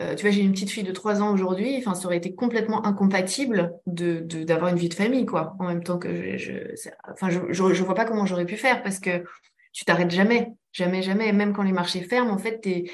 Euh, 0.00 0.14
tu 0.14 0.23
vois, 0.23 0.30
j'ai 0.30 0.40
une 0.40 0.52
petite 0.52 0.71
fille 0.71 0.85
de 0.85 0.92
trois 0.92 1.23
ans 1.23 1.33
aujourd'hui. 1.33 1.76
Enfin, 1.78 1.95
ça 1.95 2.07
aurait 2.07 2.16
été 2.16 2.35
complètement 2.35 2.87
incompatible 2.87 3.73
de 3.87 4.21
d'avoir 4.21 4.71
une 4.71 4.78
vie 4.78 4.88
de 4.88 4.95
famille, 4.95 5.26
quoi. 5.26 5.54
En 5.59 5.66
même 5.66 5.83
temps 5.83 5.99
que 5.99 6.37
je, 6.38 6.52
je 6.75 6.88
enfin, 7.11 7.28
je, 7.30 7.40
je, 7.50 7.83
vois 7.83 7.95
pas 7.95 8.04
comment 8.04 8.26
j'aurais 8.26 8.47
pu 8.47 8.57
faire 8.57 8.83
parce 8.83 8.99
que 8.99 9.25
tu 9.73 9.85
t'arrêtes 9.85 10.11
jamais, 10.11 10.52
jamais, 10.73 11.02
jamais. 11.02 11.33
Même 11.33 11.52
quand 11.52 11.62
les 11.62 11.73
marchés 11.73 12.02
ferment, 12.02 12.33
en 12.33 12.38
fait, 12.38 12.61
t'es 12.61 12.90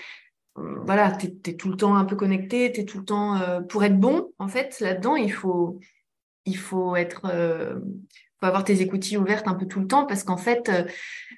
voilà, 0.57 1.13
tu 1.13 1.27
es, 1.27 1.55
tout 1.55 1.69
le 1.69 1.77
temps 1.77 1.97
un 1.97 2.05
peu 2.05 2.17
connecté, 2.17 2.73
tu 2.73 2.81
es 2.81 2.85
tout 2.85 2.99
le 2.99 3.05
temps. 3.05 3.37
Euh, 3.37 3.61
pour 3.61 3.85
être 3.85 3.99
bon, 3.99 4.33
en 4.39 4.49
fait, 4.49 4.81
là-dedans, 4.81 5.17
il 5.17 5.33
faut, 5.33 5.79
il 6.45 6.57
faut 6.57 6.97
être. 6.97 7.23
Euh, 7.27 7.79
faut 8.39 8.47
avoir 8.47 8.65
tes 8.65 8.83
écoutilles 8.83 9.17
ouvertes 9.17 9.49
un 9.49 9.55
peu 9.55 9.67
tout 9.67 9.81
le 9.81 9.87
temps 9.87 10.05
parce 10.05 10.23
qu'en 10.23 10.37
fait, 10.37 10.69
euh, 10.69 10.85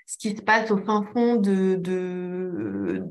ce 0.06 0.18
qui 0.18 0.36
se 0.36 0.42
passe 0.42 0.70
au 0.72 0.78
fin 0.78 1.04
fond 1.12 1.36
de, 1.36 1.76
de, 1.76 3.04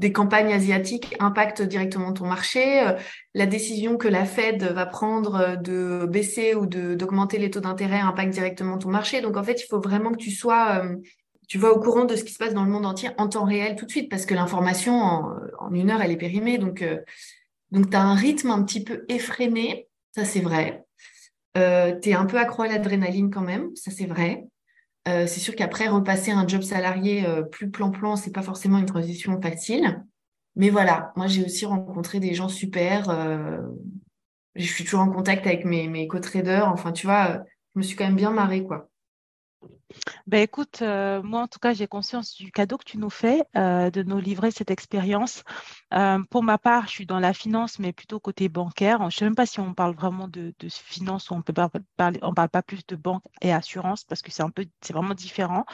des 0.00 0.12
campagnes 0.12 0.52
asiatiques 0.52 1.14
impacte 1.20 1.62
directement 1.62 2.12
ton 2.12 2.26
marché. 2.26 2.94
la 3.34 3.46
décision 3.46 3.96
que 3.96 4.08
la 4.08 4.24
Fed 4.24 4.62
va 4.64 4.86
prendre 4.86 5.56
de 5.62 6.06
baisser 6.06 6.54
ou 6.54 6.66
d'augmenter 6.66 7.38
les 7.38 7.50
taux 7.50 7.60
d'intérêt 7.60 8.00
impacte 8.00 8.32
directement 8.32 8.78
ton 8.78 8.90
marché. 8.90 9.20
Donc, 9.20 9.36
en 9.36 9.44
fait, 9.44 9.62
il 9.62 9.66
faut 9.66 9.80
vraiment 9.80 10.10
que 10.10 10.18
tu 10.18 10.30
sois 10.30 10.82
tu 11.50 11.58
vas 11.58 11.72
au 11.72 11.80
courant 11.80 12.04
de 12.04 12.14
ce 12.14 12.22
qui 12.22 12.32
se 12.32 12.38
passe 12.38 12.54
dans 12.54 12.62
le 12.62 12.70
monde 12.70 12.86
entier 12.86 13.10
en 13.18 13.28
temps 13.28 13.44
réel 13.44 13.74
tout 13.74 13.84
de 13.84 13.90
suite, 13.90 14.08
parce 14.08 14.24
que 14.24 14.34
l'information, 14.34 14.94
en, 15.58 15.74
une 15.74 15.90
heure, 15.90 16.00
elle 16.00 16.12
est 16.12 16.16
périmée. 16.16 16.58
Donc, 16.58 16.80
euh, 16.80 16.98
tu 17.72 17.82
as 17.92 18.02
un 18.02 18.14
rythme 18.14 18.50
un 18.50 18.62
petit 18.62 18.84
peu 18.84 19.04
effréné, 19.08 19.88
ça 20.14 20.24
c'est 20.24 20.42
vrai. 20.42 20.84
Euh, 21.58 21.98
tu 22.00 22.10
es 22.10 22.14
un 22.14 22.26
peu 22.26 22.38
accro 22.38 22.62
à 22.62 22.68
l'adrénaline 22.68 23.32
quand 23.32 23.40
même, 23.40 23.74
ça 23.74 23.90
c'est 23.90 24.06
vrai. 24.06 24.44
Euh, 25.08 25.26
c'est 25.26 25.40
sûr 25.40 25.54
qu'après, 25.56 25.88
repasser 25.88 26.30
un 26.30 26.46
job 26.46 26.62
salarié 26.62 27.26
plus 27.50 27.70
plan-plan, 27.70 28.16
c'est 28.16 28.32
pas 28.32 28.42
forcément 28.42 28.78
une 28.78 28.86
transition 28.86 29.40
facile. 29.40 30.04
Mais 30.56 30.68
voilà, 30.68 31.12
moi 31.16 31.26
j'ai 31.26 31.44
aussi 31.44 31.64
rencontré 31.64 32.20
des 32.20 32.34
gens 32.34 32.48
super. 32.48 33.10
je 34.54 34.64
suis 34.66 34.84
toujours 34.84 35.00
en 35.00 35.10
contact 35.10 35.46
avec 35.46 35.64
mes, 35.64 35.88
mes 35.88 36.06
co-traders. 36.06 36.68
Enfin, 36.68 36.92
tu 36.92 37.06
vois, 37.06 37.42
je 37.74 37.78
me 37.80 37.82
suis 37.82 37.96
quand 37.96 38.04
même 38.04 38.16
bien 38.16 38.30
marrée, 38.30 38.64
quoi. 38.64 38.89
Ben 40.26 40.42
écoute, 40.42 40.82
euh, 40.82 41.22
moi 41.22 41.42
en 41.42 41.48
tout 41.48 41.58
cas, 41.58 41.72
j'ai 41.72 41.86
conscience 41.86 42.36
du 42.36 42.52
cadeau 42.52 42.78
que 42.78 42.84
tu 42.84 42.98
nous 42.98 43.10
fais 43.10 43.42
euh, 43.56 43.90
de 43.90 44.02
nous 44.02 44.18
livrer 44.18 44.50
cette 44.50 44.70
expérience. 44.70 45.42
Euh, 45.92 46.18
pour 46.30 46.42
ma 46.42 46.58
part, 46.58 46.86
je 46.86 46.92
suis 46.92 47.06
dans 47.06 47.18
la 47.18 47.32
finance, 47.32 47.78
mais 47.78 47.92
plutôt 47.92 48.20
côté 48.20 48.48
bancaire. 48.48 48.98
Je 49.00 49.04
ne 49.04 49.10
sais 49.10 49.24
même 49.24 49.34
pas 49.34 49.46
si 49.46 49.60
on 49.60 49.74
parle 49.74 49.94
vraiment 49.94 50.28
de, 50.28 50.54
finance 50.70 51.30
ou 51.30 51.34
on 51.34 51.42
peut 51.42 51.52
pas 51.52 51.70
parler, 51.96 52.18
on 52.22 52.32
parle 52.32 52.48
pas 52.48 52.62
plus 52.62 52.86
de 52.86 52.96
banque 52.96 53.24
et 53.42 53.52
assurance 53.52 54.04
parce 54.04 54.22
que 54.22 54.30
c'est 54.30 54.42
un 54.42 54.50
peu, 54.50 54.64
c'est 54.80 54.92
vraiment 54.92 55.14
différent. 55.14 55.64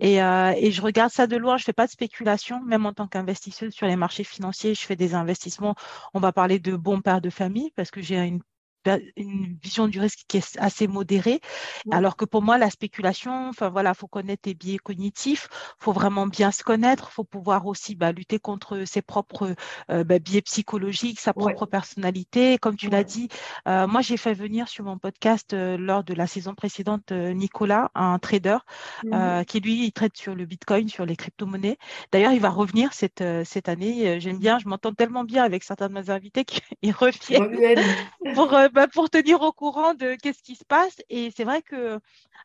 Et, 0.00 0.16
et, 0.16 0.70
je 0.72 0.82
regarde 0.82 1.10
ça 1.10 1.26
de 1.26 1.36
loin. 1.36 1.56
Je 1.56 1.64
fais 1.64 1.72
pas 1.72 1.86
de 1.86 1.92
spéculation, 1.92 2.62
même 2.62 2.86
en 2.86 2.92
tant 2.92 3.08
qu'investisseuse 3.08 3.72
sur 3.72 3.86
les 3.86 3.96
marchés 3.96 4.24
financiers. 4.24 4.74
Je 4.74 4.82
fais 4.82 4.96
des 4.96 5.14
investissements. 5.14 5.74
On 6.12 6.20
va 6.20 6.32
parler 6.32 6.58
de 6.58 6.76
bons 6.76 7.00
pères 7.00 7.20
de 7.20 7.30
famille 7.30 7.70
parce 7.76 7.90
que 7.90 8.02
j'ai 8.02 8.18
une 8.18 8.40
une 9.16 9.56
vision 9.62 9.88
du 9.88 10.00
risque 10.00 10.20
qui 10.28 10.38
est 10.38 10.58
assez 10.58 10.86
modérée. 10.86 11.40
Alors 11.90 12.16
que 12.16 12.24
pour 12.24 12.42
moi, 12.42 12.58
la 12.58 12.70
spéculation, 12.70 13.48
enfin 13.48 13.68
voilà, 13.68 13.94
faut 13.94 14.06
connaître 14.06 14.42
tes 14.42 14.54
biais 14.54 14.78
cognitifs, 14.78 15.48
faut 15.78 15.92
vraiment 15.92 16.26
bien 16.26 16.50
se 16.50 16.62
connaître, 16.62 17.10
faut 17.10 17.24
pouvoir 17.24 17.66
aussi 17.66 17.94
bah, 17.94 18.12
lutter 18.12 18.38
contre 18.38 18.84
ses 18.84 19.02
propres 19.02 19.54
euh, 19.90 20.04
bah, 20.04 20.18
biais 20.18 20.42
psychologiques, 20.42 21.20
sa 21.20 21.32
propre 21.32 21.66
personnalité. 21.66 22.58
Comme 22.58 22.76
tu 22.76 22.88
l'as 22.88 23.04
dit, 23.04 23.28
euh, 23.68 23.86
moi 23.86 24.00
j'ai 24.00 24.16
fait 24.16 24.34
venir 24.34 24.68
sur 24.68 24.84
mon 24.84 24.98
podcast 24.98 25.52
euh, 25.54 25.76
lors 25.76 26.04
de 26.04 26.14
la 26.14 26.26
saison 26.26 26.54
précédente 26.54 27.12
Nicolas, 27.12 27.90
un 27.94 28.18
trader 28.18 28.58
mmh 29.04 29.44
qui 29.46 29.60
lui 29.60 29.86
il 29.86 29.92
traite 29.92 30.16
sur 30.16 30.34
le 30.34 30.44
Bitcoin, 30.44 30.88
sur 30.88 31.06
les 31.06 31.16
crypto-monnaies. 31.16 31.76
D'ailleurs, 32.12 32.32
il 32.32 32.40
va 32.40 32.50
revenir 32.50 32.92
cette 32.92 33.24
cette 33.44 33.68
année. 33.68 34.20
J'aime 34.20 34.38
bien, 34.38 34.58
je 34.58 34.68
m'entends 34.68 34.92
tellement 34.92 35.24
bien 35.24 35.44
avec 35.44 35.64
certains 35.64 35.88
de 35.88 35.94
mes 35.94 36.10
invités 36.10 36.44
qu'ils 36.80 36.92
reviennent 36.92 37.84
pour 38.34 38.52
bah, 38.74 38.88
pour 38.88 39.08
tenir 39.08 39.40
au 39.42 39.52
courant 39.52 39.94
de 39.94 40.16
qu'est-ce 40.20 40.42
qui 40.42 40.56
se 40.56 40.64
passe. 40.64 40.96
Et 41.08 41.32
c'est 41.36 41.44
vrai 41.44 41.62
que 41.62 42.00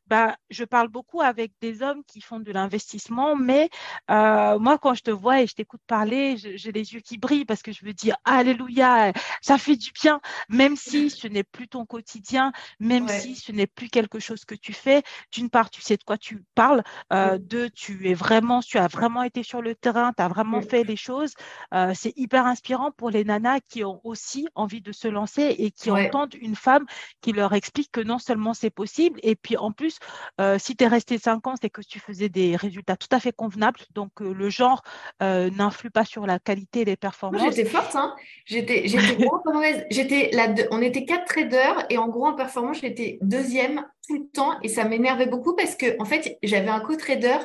bah, 0.06 0.38
je 0.50 0.64
parle 0.64 0.88
beaucoup 0.88 1.22
avec 1.22 1.52
des 1.60 1.82
hommes 1.82 2.04
qui 2.06 2.22
font 2.22 2.40
de 2.40 2.52
l'investissement, 2.52 3.36
mais 3.36 3.70
euh, 4.12 4.60
moi, 4.60 4.78
quand 4.78 4.94
je 4.94 5.02
te 5.02 5.12
vois 5.12 5.42
et 5.42 5.48
je 5.48 5.56
t'écoute 5.56 5.82
parler, 5.88 6.38
j'ai 6.38 6.72
les 6.72 6.94
yeux 6.94 7.00
qui 7.00 7.18
brillent 7.18 7.46
parce 7.46 7.64
que 7.64 7.72
je 7.72 7.84
veux 7.84 7.94
dire, 7.94 8.16
Alléluia, 8.26 9.12
ça 9.42 9.58
fait 9.58 9.76
du 9.76 9.92
bien, 9.92 10.22
même 10.50 10.76
si 10.76 11.10
ce 11.10 11.28
n'est 11.28 11.44
plus 11.44 11.68
ton 11.68 11.86
quotidien, 11.86 12.52
même 12.80 13.08
si 13.08 13.36
ce 13.36 13.52
n'est 13.52 13.68
plus 13.68 13.90
quelque 13.90 14.20
chose 14.20 14.46
que 14.46 14.56
tu 14.56 14.74
fais. 14.74 15.02
D'une 15.32 15.50
part, 15.50 15.72
tu 15.72 15.82
sais 15.82 15.98
de 15.98 16.04
quoi 16.04 16.18
tu 16.18 16.44
parles. 16.54 16.84
Euh, 17.12 17.40
Deux, 17.40 17.72
tu 17.72 18.08
es 18.08 18.14
vraiment, 18.14 18.62
tu 18.62 18.78
as 18.78 18.88
vraiment 18.88 19.24
été 19.24 19.42
sur 19.42 19.64
le 19.64 19.74
terrain, 19.74 20.14
tu 20.16 20.22
as 20.22 20.28
vraiment 20.28 20.62
fait 20.62 20.84
les 20.84 20.96
choses. 20.96 21.34
Euh, 21.74 21.94
c'est 21.96 22.14
hyper 22.16 22.46
inspirant 22.46 22.92
pour 22.92 23.10
les 23.10 23.24
nanas 23.24 23.62
qui 23.68 23.84
ont 23.84 24.00
aussi 24.04 24.48
envie 24.54 24.82
de 24.82 24.92
se 24.92 25.08
lancer 25.08 25.56
et 25.58 25.72
qui 25.72 25.90
entendent 26.20 26.36
une 26.42 26.56
femme 26.56 26.86
qui 27.22 27.32
leur 27.32 27.54
explique 27.54 27.92
que 27.92 28.02
non 28.02 28.20
seulement 28.20 28.54
c'est 28.54 28.70
possible, 28.70 29.20
et 29.24 29.36
puis 29.36 29.58
en 29.58 29.72
plus, 29.72 30.00
euh, 30.40 30.58
si 30.60 30.76
tu 30.76 30.84
es 30.84 30.88
resté 30.88 31.18
cinq 31.18 31.48
ans, 31.48 31.56
c'est 31.62 31.70
que 31.70 31.82
tu 31.82 32.00
faisais 32.00 32.30
des 32.30 32.56
résultats 32.56 32.98
tout 32.98 33.08
à 33.12 33.20
fait 33.20 33.32
convenables. 33.32 33.80
Donc, 33.94 34.22
euh, 34.22 34.34
le 34.34 34.50
genre 34.50 34.82
euh, 35.22 35.50
n'influe 35.52 35.92
pas 35.92 36.06
sur 36.06 36.26
la 36.26 36.40
qualité 36.40 36.86
les 36.86 36.96
performances. 36.96 37.56
J'étais 37.56 37.70
forte, 37.70 37.96
hein 37.96 38.16
j'étais, 38.46 38.86
on 40.72 40.82
était 40.82 41.06
quatre 41.06 41.26
traders 41.26 41.86
et 41.90 41.98
en 41.98 42.08
gros, 42.08 42.28
en 42.28 42.34
performance, 42.34 42.80
j'étais 42.82 43.20
deuxième 43.22 43.86
tout 44.08 44.16
le 44.16 44.28
temps 44.34 44.60
et 44.62 44.68
ça 44.68 44.86
m'énervait 44.86 45.28
beaucoup 45.28 45.56
parce 45.56 45.76
que, 45.76 46.00
en 46.02 46.06
fait, 46.06 46.38
j'avais 46.44 46.70
un 46.70 46.80
co-trader 46.80 47.38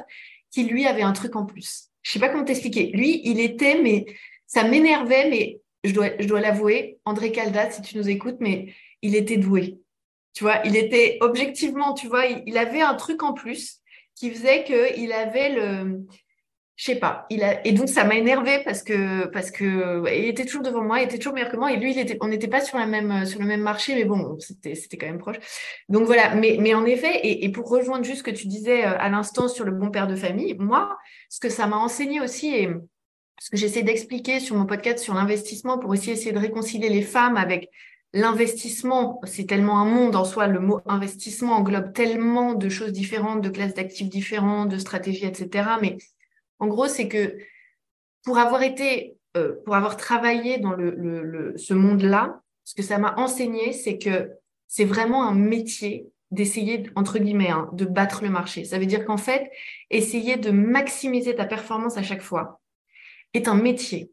qui, 0.51 0.65
lui, 0.65 0.87
avait 0.87 1.03
un 1.03 1.13
truc 1.13 1.37
en 1.37 1.45
plus. 1.45 1.91
Je 2.03 2.13
sais 2.13 2.19
pas 2.19 2.29
comment 2.29 2.45
t'expliquer. 2.45 2.91
Lui, 2.93 3.23
il 3.25 3.41
était, 3.41 3.81
mais 3.81 4.05
ça 4.47 4.65
m'énervait, 4.65 5.29
mais 5.31 5.61
je 5.85 6.27
dois, 6.27 6.41
l'avouer, 6.41 6.99
André 7.05 7.31
Calda, 7.31 7.71
si 7.71 7.83
tu 7.83 7.97
nous 7.99 8.09
écoutes, 8.09 8.39
mais 8.41 8.75
il 9.03 9.15
était 9.15 9.37
doué. 9.37 9.79
Tu 10.33 10.43
vois, 10.43 10.61
il 10.65 10.77
était 10.77 11.19
objectivement, 11.21 11.95
tu 11.95 12.09
vois, 12.09 12.27
il, 12.27 12.59
avait 12.59 12.81
un 12.81 12.95
truc 12.95 13.23
en 13.23 13.35
plus 13.35 13.81
qui 14.17 14.31
faisait 14.31 14.65
qu'il 14.65 15.13
avait 15.13 15.51
le, 15.51 16.05
je 16.77 16.85
sais 16.85 16.97
pas, 16.97 17.27
il 17.31 17.45
a, 17.45 17.65
et 17.65 17.73
donc 17.73 17.89
ça 17.89 18.03
m'a 18.03 18.17
énervé 18.17 18.61
parce 18.65 18.83
que, 18.83 19.27
parce 19.27 19.53
que, 19.53 20.05
était 20.09 20.45
toujours 20.45 20.63
devant 20.63 20.83
moi, 20.83 21.01
il 21.01 21.05
était 21.05 21.19
toujours 21.19 21.35
meilleur 21.35 21.53
que 21.53 21.57
moi, 21.57 21.73
et 21.73 21.77
lui, 21.77 21.95
on 22.21 22.27
n'était 22.27 22.49
pas 22.49 22.61
sur 22.63 22.79
le 22.79 22.87
même 22.87 23.63
marché, 23.63 23.95
mais 23.95 24.05
bon, 24.05 24.37
c'était, 24.41 24.75
c'était 24.75 24.97
quand 24.97 25.07
même 25.07 25.19
proche. 25.19 25.37
Donc 25.89 26.05
voilà, 26.07 26.35
mais, 26.35 26.57
mais 26.61 26.75
en 26.75 26.85
effet, 26.85 27.15
et, 27.19 27.45
et 27.45 27.49
pour 27.51 27.69
rejoindre 27.69 28.05
juste 28.05 28.19
ce 28.19 28.23
que 28.25 28.33
tu 28.33 28.49
disais 28.49 28.85
euh, 28.85 28.99
à 28.99 29.09
l'instant 29.09 29.47
sur 29.47 29.65
le 29.65 29.71
bon 29.71 29.91
père 29.91 30.09
de 30.09 30.17
famille, 30.17 30.55
moi, 30.59 30.99
ce 31.29 31.39
que 31.39 31.49
ça 31.49 31.69
m'a 31.69 31.77
enseigné 31.77 32.21
aussi, 32.21 32.49
et 32.57 32.69
ce 33.41 33.51
que 33.51 33.57
j'essaie 33.57 33.83
d'expliquer 33.83 34.41
sur 34.41 34.57
mon 34.57 34.67
podcast 34.67 34.99
sur 34.99 35.15
l'investissement 35.15 35.79
pour 35.79 35.91
aussi 35.91 36.11
essayer 36.11 36.33
de 36.33 36.39
réconcilier 36.39 36.89
les 36.89 37.03
femmes 37.03 37.37
avec 37.37 37.71
l'investissement, 38.15 39.21
c'est 39.25 39.47
tellement 39.47 39.81
un 39.81 39.85
monde 39.85 40.15
en 40.15 40.25
soi, 40.25 40.47
le 40.47 40.61
mot 40.61 40.81
investissement 40.87 41.55
englobe 41.55 41.93
tellement 41.93 42.55
de 42.55 42.69
choses 42.69 42.93
différentes, 42.93 43.43
de 43.43 43.49
classes 43.49 43.75
d'actifs 43.75 44.09
différentes, 44.09 44.69
de 44.69 44.79
stratégies, 44.79 45.27
etc. 45.27 45.69
Mais 45.83 45.99
en 46.61 46.69
gros, 46.69 46.87
c'est 46.87 47.09
que 47.09 47.37
pour 48.25 48.39
avoir 48.39 48.63
été, 48.63 49.17
euh, 49.37 49.57
pour 49.65 49.75
avoir 49.75 49.97
travaillé 49.97 50.59
dans 50.59 50.73
le, 50.73 51.55
ce 51.57 51.75
monde-là, 51.75 52.41
ce 52.63 52.75
que 52.75 52.83
ça 52.83 52.99
m'a 52.99 53.15
enseigné, 53.19 53.73
c'est 53.73 53.99
que 53.99 54.31
c'est 54.69 54.85
vraiment 54.85 55.29
un 55.29 55.35
métier 55.35 56.07
d'essayer, 56.31 56.85
entre 56.95 57.19
guillemets, 57.19 57.51
hein, 57.51 57.69
de 57.73 57.85
battre 57.85 58.23
le 58.23 58.31
marché. 58.31 58.65
Ça 58.65 58.79
veut 58.79 58.87
dire 58.87 59.05
qu'en 59.05 59.17
fait, 59.17 59.51
essayer 59.91 60.37
de 60.37 60.53
maximiser 60.53 61.35
ta 61.35 61.45
performance 61.47 61.97
à 61.97 62.03
chaque 62.03 62.23
fois 62.23 62.61
est 63.35 63.49
un 63.49 63.55
métier 63.55 64.11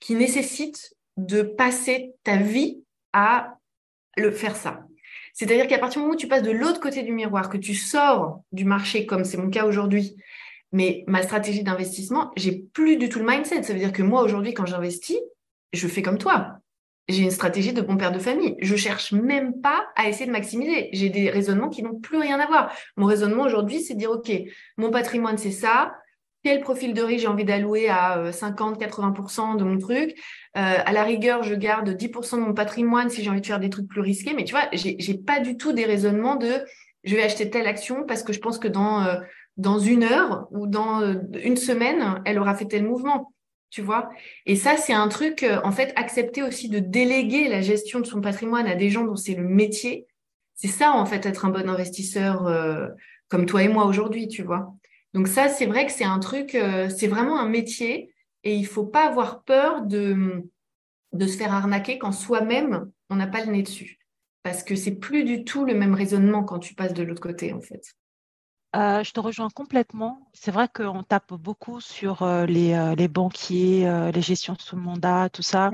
qui 0.00 0.14
nécessite 0.14 0.94
de 1.16 1.42
passer 1.42 2.12
ta 2.24 2.36
vie 2.36 2.82
à 3.12 3.56
le 4.16 4.30
faire 4.30 4.56
ça. 4.56 4.80
C'est-à-dire 5.32 5.66
qu'à 5.66 5.78
partir 5.78 6.00
du 6.00 6.04
moment 6.04 6.14
où 6.14 6.18
tu 6.18 6.28
passes 6.28 6.42
de 6.42 6.50
l'autre 6.50 6.80
côté 6.80 7.02
du 7.02 7.12
miroir, 7.12 7.48
que 7.48 7.58
tu 7.58 7.74
sors 7.74 8.40
du 8.52 8.64
marché, 8.64 9.06
comme 9.06 9.24
c'est 9.24 9.36
mon 9.36 9.50
cas 9.50 9.66
aujourd'hui, 9.66 10.16
mais 10.72 11.04
ma 11.06 11.22
stratégie 11.22 11.62
d'investissement, 11.62 12.32
j'ai 12.36 12.64
plus 12.72 12.96
du 12.96 13.08
tout 13.08 13.18
le 13.18 13.26
mindset. 13.26 13.62
Ça 13.62 13.72
veut 13.72 13.78
dire 13.78 13.92
que 13.92 14.02
moi, 14.02 14.22
aujourd'hui, 14.22 14.54
quand 14.54 14.66
j'investis, 14.66 15.18
je 15.72 15.88
fais 15.88 16.02
comme 16.02 16.18
toi. 16.18 16.58
J'ai 17.08 17.22
une 17.22 17.30
stratégie 17.30 17.72
de 17.72 17.82
bon 17.82 17.96
père 17.96 18.10
de 18.10 18.18
famille. 18.18 18.56
Je 18.60 18.74
cherche 18.74 19.12
même 19.12 19.60
pas 19.60 19.86
à 19.94 20.08
essayer 20.08 20.26
de 20.26 20.32
maximiser. 20.32 20.88
J'ai 20.92 21.08
des 21.08 21.30
raisonnements 21.30 21.68
qui 21.68 21.82
n'ont 21.82 22.00
plus 22.00 22.18
rien 22.18 22.40
à 22.40 22.46
voir. 22.46 22.72
Mon 22.96 23.06
raisonnement 23.06 23.44
aujourd'hui, 23.44 23.80
c'est 23.80 23.94
de 23.94 23.98
dire, 24.00 24.10
OK, 24.10 24.32
mon 24.76 24.90
patrimoine, 24.90 25.38
c'est 25.38 25.52
ça 25.52 25.94
quel 26.46 26.60
profil 26.60 26.94
de 26.94 27.02
riz 27.02 27.18
j'ai 27.18 27.26
envie 27.26 27.44
d'allouer 27.44 27.88
à 27.88 28.30
50-80% 28.30 29.54
euh, 29.54 29.56
de 29.56 29.64
mon 29.64 29.78
truc? 29.78 30.10
Euh, 30.56 30.78
à 30.86 30.92
la 30.92 31.02
rigueur, 31.02 31.42
je 31.42 31.56
garde 31.56 31.88
10% 31.88 32.36
de 32.36 32.42
mon 32.42 32.54
patrimoine 32.54 33.10
si 33.10 33.24
j'ai 33.24 33.30
envie 33.30 33.40
de 33.40 33.46
faire 33.46 33.58
des 33.58 33.68
trucs 33.68 33.88
plus 33.88 34.00
risqués. 34.00 34.32
Mais 34.32 34.44
tu 34.44 34.54
vois, 34.54 34.68
j'ai 34.72 35.14
pas 35.18 35.40
du 35.40 35.56
tout 35.56 35.72
des 35.72 35.84
raisonnements 35.84 36.36
de 36.36 36.52
je 37.02 37.16
vais 37.16 37.24
acheter 37.24 37.50
telle 37.50 37.66
action 37.66 38.04
parce 38.06 38.22
que 38.22 38.32
je 38.32 38.38
pense 38.38 38.60
que 38.60 38.68
dans, 38.68 39.02
euh, 39.02 39.78
une 39.80 40.04
heure 40.04 40.46
ou 40.52 40.68
dans 40.68 41.00
une 41.34 41.56
semaine, 41.56 42.22
elle 42.24 42.38
aura 42.38 42.54
fait 42.54 42.66
tel 42.66 42.84
mouvement. 42.84 43.32
tu 43.70 43.82
vois? 43.82 44.08
Et 44.44 44.54
ça, 44.54 44.76
c'est 44.76 44.92
un 44.92 45.08
truc, 45.08 45.44
en 45.64 45.72
fait, 45.72 45.92
accepter 45.96 46.44
aussi 46.44 46.68
de 46.68 46.78
déléguer 46.78 47.48
la 47.48 47.60
gestion 47.60 47.98
de 47.98 48.06
son 48.06 48.20
patrimoine 48.20 48.68
à 48.68 48.76
des 48.76 48.90
gens 48.90 49.02
dont 49.02 49.16
c'est 49.16 49.34
le 49.34 49.42
métier. 49.42 50.06
C'est 50.54 50.68
ça, 50.68 50.92
en 50.92 51.06
fait, 51.06 51.26
être 51.26 51.44
un 51.44 51.50
bon 51.50 51.68
investisseur 51.68 52.48
comme 53.26 53.46
toi 53.46 53.64
et 53.64 53.68
moi 53.68 53.86
aujourd'hui, 53.86 54.28
tu 54.28 54.44
vois? 54.44 54.76
Donc 55.16 55.28
ça, 55.28 55.48
c'est 55.48 55.64
vrai 55.64 55.86
que 55.86 55.92
c'est 55.92 56.04
un 56.04 56.18
truc, 56.18 56.54
euh, 56.54 56.90
c'est 56.90 57.06
vraiment 57.06 57.40
un 57.40 57.48
métier 57.48 58.12
et 58.44 58.54
il 58.54 58.66
faut 58.66 58.84
pas 58.84 59.06
avoir 59.06 59.44
peur 59.44 59.80
de, 59.80 60.44
de 61.14 61.26
se 61.26 61.38
faire 61.38 61.54
arnaquer 61.54 61.96
quand 61.96 62.12
soi-même, 62.12 62.90
on 63.08 63.16
n'a 63.16 63.26
pas 63.26 63.42
le 63.42 63.50
nez 63.50 63.62
dessus. 63.62 63.98
Parce 64.42 64.62
que 64.62 64.76
c'est 64.76 64.96
plus 64.96 65.24
du 65.24 65.42
tout 65.42 65.64
le 65.64 65.72
même 65.72 65.94
raisonnement 65.94 66.44
quand 66.44 66.58
tu 66.58 66.74
passes 66.74 66.92
de 66.92 67.02
l'autre 67.02 67.22
côté, 67.22 67.54
en 67.54 67.62
fait. 67.62 67.94
Euh, 68.76 69.02
je 69.02 69.12
te 69.12 69.20
rejoins 69.20 69.48
complètement. 69.48 70.20
C'est 70.34 70.50
vrai 70.50 70.68
qu'on 70.68 71.02
tape 71.02 71.32
beaucoup 71.32 71.80
sur 71.80 72.22
euh, 72.22 72.44
les, 72.44 72.74
euh, 72.74 72.94
les, 72.94 73.08
banquiers, 73.08 73.90
les 74.12 74.20
gestions 74.20 74.54
sous 74.58 74.76
mandat, 74.76 75.30
tout 75.30 75.42
ça, 75.42 75.70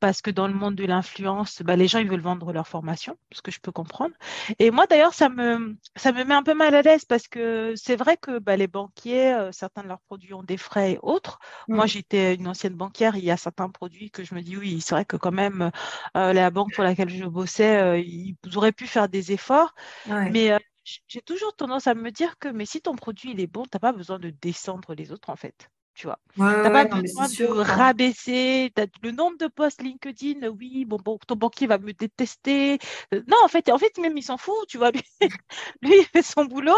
parce 0.00 0.20
que 0.20 0.30
dans 0.30 0.48
le 0.48 0.54
monde 0.54 0.74
de 0.74 0.84
l'influence, 0.84 1.62
bah, 1.62 1.76
les 1.76 1.86
gens 1.86 2.00
ils 2.00 2.08
veulent 2.08 2.20
vendre 2.20 2.52
leur 2.52 2.66
formation, 2.66 3.16
ce 3.30 3.40
que 3.40 3.52
je 3.52 3.60
peux 3.60 3.70
comprendre. 3.70 4.14
Et 4.58 4.70
moi 4.72 4.86
d'ailleurs, 4.86 5.14
ça 5.14 5.28
me, 5.28 5.76
ça 5.94 6.10
me 6.12 6.24
met 6.24 6.34
un 6.34 6.42
peu 6.42 6.54
mal 6.54 6.74
à 6.74 6.82
l'aise 6.82 7.04
parce 7.04 7.28
que 7.28 7.74
c'est 7.76 7.96
vrai 7.96 8.16
que 8.16 8.40
bah, 8.40 8.56
les 8.56 8.66
banquiers, 8.66 9.50
certains 9.52 9.82
de 9.82 9.88
leurs 9.88 10.00
produits 10.00 10.34
ont 10.34 10.42
des 10.42 10.56
frais 10.56 10.92
et 10.92 10.98
autres. 11.02 11.38
Moi, 11.68 11.86
j'étais 11.86 12.34
une 12.34 12.48
ancienne 12.48 12.74
banquière, 12.74 13.16
il 13.16 13.24
y 13.24 13.30
a 13.30 13.36
certains 13.36 13.68
produits 13.68 14.10
que 14.10 14.24
je 14.24 14.34
me 14.34 14.40
dis 14.40 14.56
oui, 14.56 14.80
c'est 14.80 14.94
vrai 14.94 15.04
que 15.04 15.16
quand 15.16 15.32
même, 15.32 15.70
la 16.14 16.50
banque 16.50 16.74
pour 16.74 16.82
laquelle 16.82 17.10
je 17.10 17.26
bossais, 17.26 18.02
ils 18.02 18.36
auraient 18.56 18.72
pu 18.72 18.88
faire 18.88 19.08
des 19.08 19.30
efforts, 19.30 19.74
mais 20.08 20.58
j'ai 20.84 21.22
toujours 21.22 21.54
tendance 21.54 21.86
à 21.86 21.94
me 21.94 22.10
dire 22.10 22.38
que 22.38 22.48
mais 22.48 22.66
si 22.66 22.80
ton 22.80 22.96
produit 22.96 23.32
il 23.32 23.40
est 23.40 23.46
bon, 23.46 23.64
tu 23.64 23.70
n'as 23.74 23.80
pas 23.80 23.92
besoin 23.92 24.18
de 24.18 24.30
descendre 24.30 24.94
les 24.94 25.12
autres 25.12 25.30
en 25.30 25.36
fait 25.36 25.70
tu 25.94 26.06
vois. 26.06 26.18
tu 26.34 26.40
n'as 26.40 26.70
pas 26.70 26.84
besoin 26.84 27.28
de 27.28 27.60
rabaisser 27.60 28.72
le 29.02 29.10
nombre 29.10 29.36
de 29.38 29.48
posts 29.48 29.82
LinkedIn. 29.82 30.48
Oui, 30.48 30.84
bon, 30.86 30.96
bon, 30.96 31.18
ton 31.26 31.36
banquier 31.36 31.66
va 31.66 31.78
me 31.78 31.92
détester. 31.92 32.78
Euh, 33.12 33.22
non, 33.26 33.36
en 33.44 33.48
fait, 33.48 33.68
en 33.70 33.78
fait, 33.78 33.98
même 33.98 34.16
il 34.16 34.22
s'en 34.22 34.38
fout, 34.38 34.66
tu 34.68 34.78
vois. 34.78 34.92
Lui, 35.82 35.98
il 35.98 36.06
fait 36.06 36.22
son 36.22 36.44
boulot. 36.46 36.72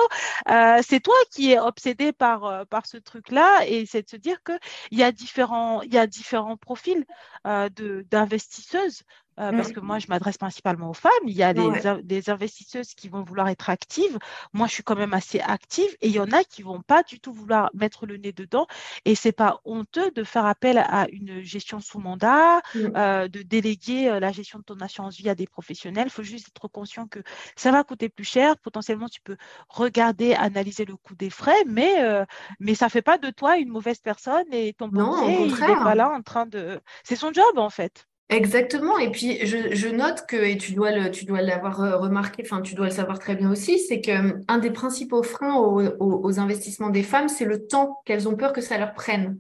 Euh, 0.48 0.80
c'est 0.82 1.00
toi 1.00 1.14
qui 1.30 1.52
es 1.52 1.58
obsédé 1.58 2.12
par, 2.12 2.44
euh, 2.44 2.64
par 2.64 2.86
ce 2.86 2.96
truc-là 2.96 3.64
et 3.66 3.86
c'est 3.86 4.02
de 4.02 4.10
se 4.10 4.16
dire 4.16 4.42
qu'il 4.42 4.98
y 4.98 5.04
a 5.04 5.12
différents, 5.12 5.82
il 5.82 5.94
y 5.94 5.98
a 5.98 6.06
différents 6.06 6.56
profils 6.56 7.04
d'investisseuses. 7.44 9.02
Parce 9.37 9.71
mmh. 9.71 9.73
que 9.73 9.81
moi, 9.81 9.99
je 9.99 10.07
m'adresse 10.09 10.38
principalement 10.38 10.90
aux 10.90 10.95
femmes. 10.95 11.12
Il 11.27 11.35
y 11.35 11.42
a 11.42 11.53
des, 11.55 12.31
investisseuses 12.31 12.95
qui 12.95 13.09
vont 13.09 13.23
vouloir 13.23 13.49
être 13.49 13.71
actives. 13.71 14.18
Moi, 14.53 14.66
je 14.66 14.75
suis 14.75 14.83
quand 14.83 14.97
même 14.97 15.14
assez 15.14 15.40
active 15.40 15.90
et 16.01 16.09
il 16.09 16.12
y 16.12 16.21
en 16.21 16.31
a 16.31 16.45
qui 16.45 16.62
vont 16.62 16.83
pas 16.83 17.03
du 17.03 17.21
tout 17.21 17.33
vouloir 17.33 17.71
mettre 17.75 18.07
le 18.07 18.16
nez 18.16 18.33
dedans. 18.33 18.66
Et 19.05 19.14
c'est 19.14 19.33
pas 19.33 19.61
honteux 19.64 20.11
de 20.12 20.25
faire 20.25 20.47
appel 20.47 20.79
à 20.79 21.07
une 21.11 21.42
gestion 21.42 21.81
sous 21.81 21.99
mandat, 21.99 22.61
mmh. 22.75 22.79
euh, 22.97 23.29
de 23.29 23.42
déléguer 23.42 24.09
euh, 24.09 24.21
la 24.21 24.33
gestion 24.33 24.59
de 24.59 24.64
ton 24.64 24.81
assurance 24.81 25.16
vie 25.16 25.29
à 25.29 25.35
des 25.35 25.47
professionnels. 25.47 26.07
Il 26.07 26.12
faut 26.12 26.23
juste 26.23 26.49
être 26.49 26.68
conscient 26.68 27.07
que 27.07 27.21
ça 27.57 27.71
va 27.73 27.85
coûter 27.85 28.09
plus 28.09 28.25
cher. 28.25 28.57
Potentiellement, 28.59 29.09
tu 29.09 29.21
peux 29.21 29.37
regarder, 29.68 30.35
analyser 30.35 30.85
le 30.85 30.97
coût 30.97 31.14
des 31.14 31.31
frais, 31.31 31.64
mais, 31.66 32.03
euh, 32.03 32.25
mais 32.61 32.75
ça 32.75 32.88
fait 32.88 33.03
pas 33.03 33.18
de 33.18 33.31
toi 33.31 33.59
une 33.59 33.68
mauvaise 33.68 33.99
personne 33.99 34.45
et 34.53 34.73
ton 34.75 34.88
banquier, 34.88 35.47
il 35.47 35.53
n'est 35.53 35.59
pas 35.59 35.95
là 35.95 36.11
en 36.11 36.23
train 36.23 36.47
de. 36.47 36.81
C'est 37.05 37.16
son 37.16 37.33
job, 37.33 37.59
en 37.59 37.71
fait. 37.71 38.07
Exactement. 38.33 38.99
Et 38.99 39.11
puis, 39.11 39.47
je, 39.47 39.88
note 39.88 40.25
que, 40.27 40.37
et 40.37 40.57
tu 40.57 40.73
dois 40.73 40.90
le, 40.90 41.11
l'avoir 41.45 41.83
euh, 41.83 41.99
remarqué, 41.99 42.42
enfin, 42.45 42.62
tu 42.62 42.75
dois 42.75 42.87
le 42.87 42.92
savoir 42.92 43.18
très 43.18 43.37
bien 43.37 43.51
aussi, 43.51 43.79
c'est 43.79 44.01
que 44.01 44.11
hum, 44.11 44.61
des 44.61 44.71
principaux 44.71 45.23
freins 45.23 45.57
aux, 45.57 46.40
investissements 46.40 46.88
des 46.88 47.03
femmes, 47.03 47.29
c'est 47.29 47.45
le 47.45 47.66
temps 47.66 48.01
qu'elles 48.07 48.29
ont 48.29 48.37
peur 48.37 48.55
que 48.55 48.62
ça 48.62 48.79
leur 48.79 48.95
prenne. 48.95 49.38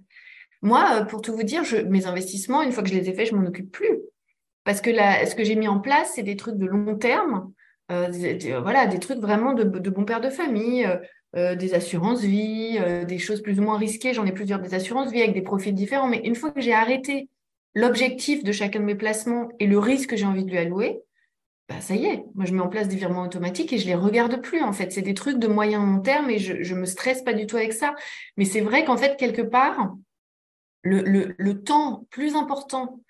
Moi, 0.60 0.84
euh, 0.94 1.04
pour 1.04 1.22
tout 1.22 1.34
vous 1.34 1.42
dire, 1.42 1.62
mes 1.88 2.06
investissements, 2.06 2.62
une 2.62 2.70
fois 2.70 2.82
que 2.82 2.90
je 2.90 2.94
les 2.94 3.08
ai 3.08 3.14
faits, 3.14 3.28
je 3.30 3.34
m'en 3.34 3.46
occupe 3.46 3.72
plus. 3.72 3.98
Parce 4.64 4.82
que 4.82 4.90
là, 4.90 5.24
ce 5.24 5.34
que 5.34 5.42
j'ai 5.42 5.56
mis 5.56 5.68
en 5.68 5.80
place, 5.80 6.12
c'est 6.14 6.22
des 6.22 6.36
trucs 6.36 6.56
de 6.56 6.66
long 6.66 6.96
terme, 6.96 7.50
euh, 7.90 8.10
voilà, 8.62 8.86
des 8.86 8.98
trucs 8.98 9.18
vraiment 9.18 9.54
de, 9.54 9.64
de 9.64 9.90
bon 9.90 10.04
père 10.04 10.20
de 10.20 10.30
famille, 10.30 10.86
des 11.34 11.72
assurances 11.72 12.20
vie, 12.20 12.78
des 13.08 13.18
choses 13.18 13.40
plus 13.40 13.58
ou 13.58 13.62
moins 13.62 13.78
risquées. 13.78 14.12
J'en 14.12 14.26
ai 14.26 14.32
plusieurs 14.32 14.60
des 14.60 14.74
assurances 14.74 15.10
vie 15.10 15.22
avec 15.22 15.32
des 15.32 15.40
profils 15.40 15.74
différents. 15.74 16.06
Mais 16.06 16.20
une 16.24 16.34
fois 16.34 16.50
que 16.50 16.60
j'ai 16.60 16.74
arrêté 16.74 17.30
l'objectif 17.74 18.44
de 18.44 18.52
chacun 18.52 18.80
de 18.80 18.84
mes 18.84 18.94
placements 18.94 19.48
et 19.58 19.66
le 19.66 19.78
risque 19.78 20.10
que 20.10 20.16
j'ai 20.16 20.26
envie 20.26 20.44
de 20.44 20.50
lui 20.50 20.58
allouer, 20.58 21.00
bah 21.68 21.80
ça 21.80 21.94
y 21.94 22.06
est, 22.06 22.24
moi 22.34 22.44
je 22.44 22.52
mets 22.52 22.60
en 22.60 22.68
place 22.68 22.88
des 22.88 22.96
virements 22.96 23.22
automatiques 23.22 23.72
et 23.72 23.78
je 23.78 23.86
les 23.86 23.94
regarde 23.94 24.42
plus 24.42 24.62
en 24.62 24.72
fait. 24.72 24.92
C'est 24.92 25.02
des 25.02 25.14
trucs 25.14 25.38
de 25.38 25.46
moyen 25.46 25.84
long 25.84 26.00
terme 26.00 26.28
et 26.28 26.38
je, 26.38 26.62
je 26.62 26.74
me 26.74 26.86
stresse 26.86 27.22
pas 27.22 27.32
du 27.32 27.46
tout 27.46 27.56
avec 27.56 27.72
ça. 27.72 27.94
Mais 28.36 28.44
c'est 28.44 28.60
vrai 28.60 28.84
qu'en 28.84 28.96
fait, 28.96 29.16
quelque 29.16 29.42
part, 29.42 29.94
le, 30.82 31.02
le, 31.02 31.34
le 31.38 31.62
temps 31.62 32.06
plus 32.10 32.34
important 32.34 33.00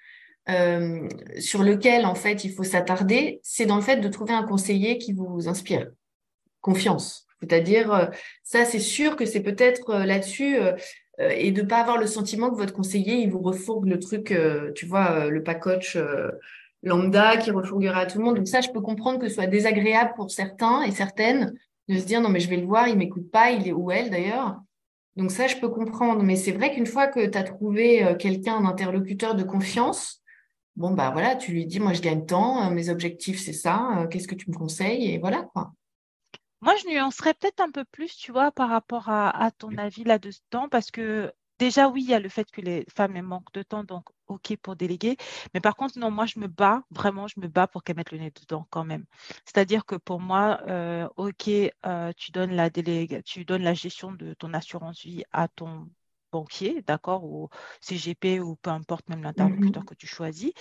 euh, 0.48 1.08
sur 1.38 1.62
lequel 1.62 2.04
en 2.04 2.14
fait 2.14 2.44
il 2.44 2.52
faut 2.52 2.64
s'attarder, 2.64 3.40
c'est 3.42 3.66
dans 3.66 3.76
le 3.76 3.82
fait 3.82 3.96
de 3.96 4.08
trouver 4.08 4.34
un 4.34 4.42
conseiller 4.42 4.98
qui 4.98 5.12
vous 5.12 5.48
inspire 5.48 5.88
confiance. 6.60 7.26
C'est-à-dire, 7.40 7.92
euh, 7.92 8.06
ça 8.44 8.64
c'est 8.64 8.78
sûr 8.78 9.16
que 9.16 9.24
c'est 9.24 9.42
peut-être 9.42 9.90
euh, 9.90 10.04
là-dessus, 10.04 10.58
et 11.18 11.52
de 11.52 11.62
pas 11.62 11.80
avoir 11.80 11.98
le 11.98 12.06
sentiment 12.06 12.50
que 12.50 12.56
votre 12.56 12.72
conseiller, 12.72 13.16
il 13.16 13.30
vous 13.30 13.40
refourgue 13.40 13.86
le 13.86 13.98
truc, 13.98 14.32
euh, 14.32 14.72
tu 14.72 14.86
vois, 14.86 15.10
euh, 15.12 15.30
le 15.30 15.42
pacoche 15.42 15.96
lambda 16.82 17.36
qui 17.36 17.50
refourguera 17.50 18.00
à 18.00 18.06
tout 18.06 18.18
le 18.18 18.24
monde. 18.24 18.36
Donc 18.36 18.48
ça, 18.48 18.60
je 18.60 18.70
peux 18.70 18.80
comprendre 18.80 19.18
que 19.18 19.28
ce 19.28 19.34
soit 19.34 19.46
désagréable 19.46 20.14
pour 20.16 20.30
certains 20.30 20.82
et 20.82 20.90
certaines 20.90 21.54
de 21.88 21.98
se 21.98 22.04
dire 22.04 22.20
non 22.20 22.28
mais 22.28 22.40
je 22.40 22.48
vais 22.48 22.56
le 22.56 22.66
voir, 22.66 22.88
il 22.88 22.96
m'écoute 22.96 23.30
pas, 23.30 23.50
il 23.50 23.68
est 23.68 23.72
où 23.72 23.90
elle 23.90 24.10
d'ailleurs. 24.10 24.60
Donc 25.16 25.30
ça, 25.30 25.46
je 25.46 25.56
peux 25.56 25.68
comprendre. 25.68 26.22
Mais 26.22 26.36
c'est 26.36 26.52
vrai 26.52 26.72
qu'une 26.72 26.86
fois 26.86 27.06
que 27.06 27.26
tu 27.26 27.36
as 27.36 27.42
trouvé 27.42 28.16
quelqu'un, 28.18 28.56
un 28.56 28.64
interlocuteur 28.64 29.34
de 29.34 29.42
confiance, 29.42 30.22
bon 30.76 30.92
bah 30.92 31.10
voilà, 31.12 31.36
tu 31.36 31.52
lui 31.52 31.66
dis 31.66 31.80
moi 31.80 31.92
je 31.92 32.00
gagne 32.00 32.24
tant, 32.24 32.70
mes 32.70 32.88
objectifs 32.88 33.40
c'est 33.40 33.52
ça, 33.52 34.06
qu'est-ce 34.10 34.26
que 34.28 34.34
tu 34.34 34.50
me 34.50 34.56
conseilles 34.56 35.12
et 35.12 35.18
voilà 35.18 35.42
quoi. 35.52 35.72
Moi, 36.62 36.74
je 36.76 36.88
nuancerais 36.88 37.34
peut-être 37.34 37.60
un 37.60 37.70
peu 37.70 37.84
plus, 37.84 38.16
tu 38.16 38.32
vois, 38.32 38.52
par 38.52 38.68
rapport 38.70 39.08
à, 39.08 39.50
ton 39.58 39.76
avis 39.78 40.04
là-dedans, 40.04 40.68
parce 40.70 40.90
que 40.92 41.32
déjà, 41.58 41.88
oui, 41.88 42.02
il 42.04 42.10
y 42.10 42.14
a 42.14 42.20
le 42.20 42.28
fait 42.28 42.50
que 42.50 42.60
les 42.60 42.86
femmes 42.94 43.16
elles 43.16 43.24
manquent 43.24 43.52
de 43.52 43.62
temps, 43.62 43.84
donc 43.84 44.04
OK 44.28 44.56
pour 44.62 44.76
déléguer. 44.76 45.16
Mais 45.54 45.60
par 45.60 45.74
contre, 45.76 45.98
non, 45.98 46.10
moi, 46.12 46.26
je 46.26 46.38
me 46.38 46.46
bats, 46.46 46.84
vraiment, 46.90 47.26
je 47.28 47.40
me 47.40 47.48
bats 47.48 47.66
pour 47.66 47.82
qu'elles 47.82 47.96
mettent 47.96 48.12
le 48.12 48.18
nez 48.18 48.30
dedans 48.30 48.66
quand 48.70 48.84
même. 48.84 49.04
C'est-à-dire 49.44 49.84
que 49.86 49.96
pour 49.96 50.20
moi, 50.20 50.60
euh, 50.68 51.08
OK, 51.16 51.48
euh, 51.48 52.12
tu, 52.16 52.30
donnes 52.32 52.52
la 52.54 52.70
tu 52.70 53.44
donnes 53.44 53.62
la 53.62 53.74
gestion 53.74 54.12
de 54.12 54.34
ton 54.34 54.54
assurance 54.54 55.02
vie 55.02 55.24
à 55.32 55.48
ton 55.48 55.88
banquier, 56.32 56.82
d'accord, 56.82 57.24
ou 57.24 57.48
CGP 57.80 58.40
ou 58.40 58.56
peu 58.56 58.70
importe 58.70 59.08
même 59.08 59.22
l'interlocuteur 59.22 59.82
mmh 59.82 59.86
que 59.86 59.94
tu 59.94 60.06
choisis. 60.06 60.52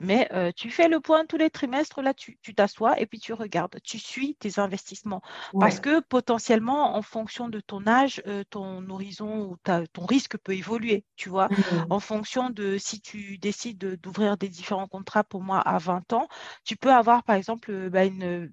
Mais 0.00 0.28
euh, 0.32 0.50
tu 0.54 0.70
fais 0.70 0.88
le 0.88 1.00
point 1.00 1.24
tous 1.26 1.36
les 1.36 1.50
trimestres, 1.50 2.02
là, 2.02 2.14
tu 2.14 2.36
t'assois 2.54 3.00
et 3.00 3.06
puis 3.06 3.18
tu 3.20 3.32
regardes, 3.32 3.76
tu 3.82 3.98
suis 3.98 4.34
tes 4.36 4.58
investissements. 4.58 5.22
Parce 5.58 5.80
que 5.80 6.00
potentiellement, 6.00 6.96
en 6.96 7.02
fonction 7.02 7.48
de 7.48 7.60
ton 7.60 7.86
âge, 7.86 8.22
euh, 8.26 8.44
ton 8.50 8.88
horizon 8.90 9.42
ou 9.50 9.56
ton 9.92 10.06
risque 10.06 10.36
peut 10.38 10.54
évoluer, 10.54 11.04
tu 11.16 11.28
vois. 11.28 11.48
Mmh 11.48 11.90
en 11.90 12.00
fonction 12.00 12.50
de 12.50 12.78
si 12.78 13.00
tu 13.00 13.38
décides 13.38 13.78
d'ouvrir 14.00 14.36
des 14.36 14.48
différents 14.48 14.88
contrats 14.88 15.24
pour 15.24 15.42
moi 15.42 15.60
à 15.60 15.78
20 15.78 16.12
ans, 16.12 16.28
tu 16.64 16.76
peux 16.76 16.92
avoir 16.92 17.22
par 17.24 17.36
exemple 17.36 17.90
bah, 17.90 18.04
une 18.04 18.52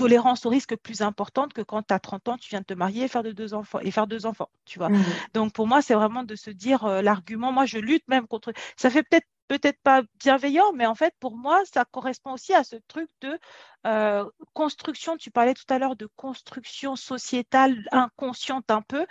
tolérance 0.00 0.46
au 0.46 0.48
risque 0.48 0.76
plus 0.76 1.02
importante 1.02 1.52
que 1.52 1.60
quand 1.62 1.82
tu 1.82 1.92
as 1.92 1.98
30 1.98 2.28
ans, 2.28 2.36
tu 2.38 2.48
viens 2.48 2.60
de 2.60 2.64
te 2.64 2.74
marier 2.74 3.04
et 3.04 3.08
faire, 3.08 3.22
de 3.22 3.32
deux, 3.32 3.52
enfants, 3.52 3.80
et 3.80 3.90
faire 3.90 4.06
deux 4.06 4.24
enfants, 4.24 4.48
tu 4.64 4.78
vois. 4.78 4.88
Mmh. 4.88 5.04
Donc 5.34 5.52
pour 5.52 5.66
moi, 5.66 5.82
c'est 5.82 5.94
vraiment 5.94 6.22
de 6.22 6.36
se 6.36 6.50
dire 6.50 6.84
euh, 6.84 7.02
l'argument, 7.02 7.52
moi 7.52 7.66
je 7.66 7.78
lutte 7.78 8.06
même 8.08 8.26
contre, 8.26 8.52
ça 8.76 8.88
fait 8.88 9.02
peut-être 9.02 9.26
peut-être 9.50 9.80
pas 9.82 10.02
bienveillant, 10.14 10.72
mais 10.74 10.86
en 10.86 10.94
fait, 10.94 11.12
pour 11.18 11.36
moi, 11.36 11.60
ça 11.64 11.84
correspond 11.84 12.34
aussi 12.34 12.54
à 12.54 12.62
ce 12.62 12.76
truc 12.86 13.10
de 13.20 13.36
euh, 13.84 14.24
construction, 14.52 15.16
tu 15.16 15.32
parlais 15.32 15.54
tout 15.54 15.64
à 15.70 15.78
l'heure 15.80 15.96
de 15.96 16.08
construction 16.14 16.94
sociétale 16.94 17.84
inconsciente 17.90 18.70
un 18.70 18.80
peu, 18.80 19.04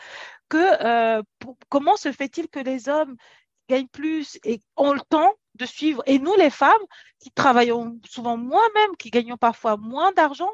que 0.47 0.57
euh, 0.85 1.21
comment 1.67 1.97
se 1.97 2.13
fait-il 2.13 2.47
que 2.47 2.59
les 2.59 2.87
hommes 2.87 3.17
gagnent 3.67 3.89
plus 3.89 4.39
et 4.45 4.61
ont 4.77 4.93
le 4.93 5.01
temps 5.01 5.33
de 5.55 5.65
suivre, 5.65 6.01
et 6.05 6.19
nous 6.19 6.35
les 6.35 6.49
femmes, 6.49 6.85
qui 7.19 7.31
travaillons 7.31 7.99
souvent 8.05 8.37
moins 8.37 8.67
même, 8.75 8.95
qui 8.97 9.09
gagnons 9.09 9.37
parfois 9.37 9.75
moins 9.75 10.13
d'argent, 10.13 10.53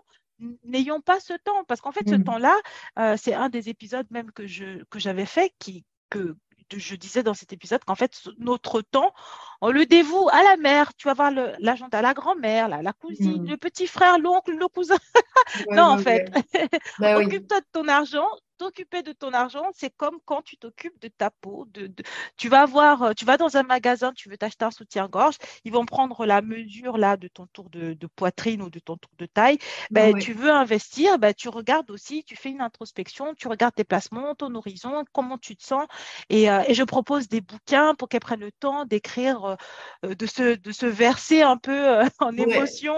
n'ayons 0.63 1.01
pas 1.01 1.19
ce 1.19 1.33
temps. 1.33 1.63
Parce 1.67 1.81
qu'en 1.81 1.91
fait, 1.91 2.07
ce 2.07 2.15
mmh. 2.15 2.23
temps-là, 2.23 2.55
euh, 2.99 3.15
c'est 3.17 3.33
un 3.33 3.49
des 3.49 3.69
épisodes 3.69 4.07
même 4.09 4.31
que, 4.31 4.47
je, 4.47 4.83
que 4.85 4.99
j'avais 4.99 5.25
fait, 5.25 5.53
qui, 5.59 5.85
que 6.09 6.35
je 6.73 6.95
disais 6.95 7.23
dans 7.23 7.33
cet 7.33 7.53
épisode 7.53 7.83
qu'en 7.83 7.95
fait, 7.95 8.21
notre 8.39 8.81
temps, 8.81 9.13
on 9.61 9.71
le 9.71 9.85
dévoue 9.85 10.27
à 10.29 10.43
la 10.43 10.57
mère. 10.57 10.93
Tu 10.95 11.07
vas 11.07 11.13
voir 11.13 11.31
l'agenda, 11.59 12.01
la 12.01 12.13
grand-mère, 12.13 12.67
la, 12.67 12.81
la 12.81 12.93
cousine, 12.93 13.43
mmh. 13.43 13.49
le 13.49 13.57
petit 13.57 13.87
frère, 13.87 14.19
l'oncle, 14.19 14.55
le 14.55 14.67
cousin. 14.67 14.97
non, 15.71 15.83
en 15.83 15.97
fait, 15.97 16.31
bah 16.99 17.17
occupe-toi 17.19 17.59
de 17.59 17.65
ton 17.71 17.87
argent, 17.87 18.27
t'occuper 18.57 19.03
de 19.03 19.11
ton 19.11 19.33
argent, 19.33 19.65
c'est 19.73 19.89
comme 19.95 20.19
quand 20.25 20.41
tu 20.41 20.57
t'occupes 20.57 20.99
de 21.01 21.07
ta 21.07 21.29
peau. 21.29 21.65
De, 21.73 21.91
tu 22.37 22.49
vas 22.49 22.65
voir, 22.65 23.03
euh, 23.03 23.13
tu 23.13 23.25
vas 23.25 23.37
dans 23.37 23.57
un 23.57 23.63
magasin, 23.63 24.11
tu 24.13 24.29
veux 24.29 24.37
t'acheter 24.37 24.65
un 24.65 24.71
soutien-gorge, 24.71 25.35
ils 25.63 25.71
vont 25.71 25.85
prendre 25.85 26.25
la 26.25 26.41
mesure 26.41 26.97
là 26.97 27.17
de 27.17 27.27
ton 27.27 27.47
tour 27.47 27.69
de, 27.69 27.97
poitrine 28.15 28.61
ou 28.61 28.69
de 28.69 28.79
ton 28.79 28.97
tour 28.97 29.11
de 29.17 29.25
taille. 29.25 29.57
Ben, 29.91 30.17
Tu 30.17 30.33
veux 30.33 30.51
investir, 30.51 31.19
ben, 31.19 31.33
tu 31.33 31.49
regardes 31.49 31.91
aussi, 31.91 32.23
tu 32.23 32.35
fais 32.35 32.49
une 32.49 32.61
introspection, 32.61 33.33
tu 33.35 33.47
regardes 33.47 33.75
tes 33.75 33.83
placements, 33.83 34.35
ton 34.35 34.53
horizon, 34.55 35.03
comment 35.11 35.37
tu 35.37 35.55
te 35.55 35.63
sens. 35.63 35.85
Et, 36.29 36.49
euh, 36.49 36.61
et 36.67 36.73
je 36.73 36.83
propose 36.83 37.27
des 37.27 37.41
bouquins 37.41 37.95
pour 37.95 38.09
qu'elles 38.09 38.19
prennent 38.19 38.39
le 38.39 38.51
temps 38.51 38.85
d'écrire, 38.85 39.57
euh, 40.05 40.15
de, 40.15 40.25
se, 40.25 40.55
de 40.55 40.71
se 40.71 40.85
verser 40.85 41.41
un 41.41 41.57
peu 41.57 41.99
en 42.19 42.35
émotion 42.37 42.95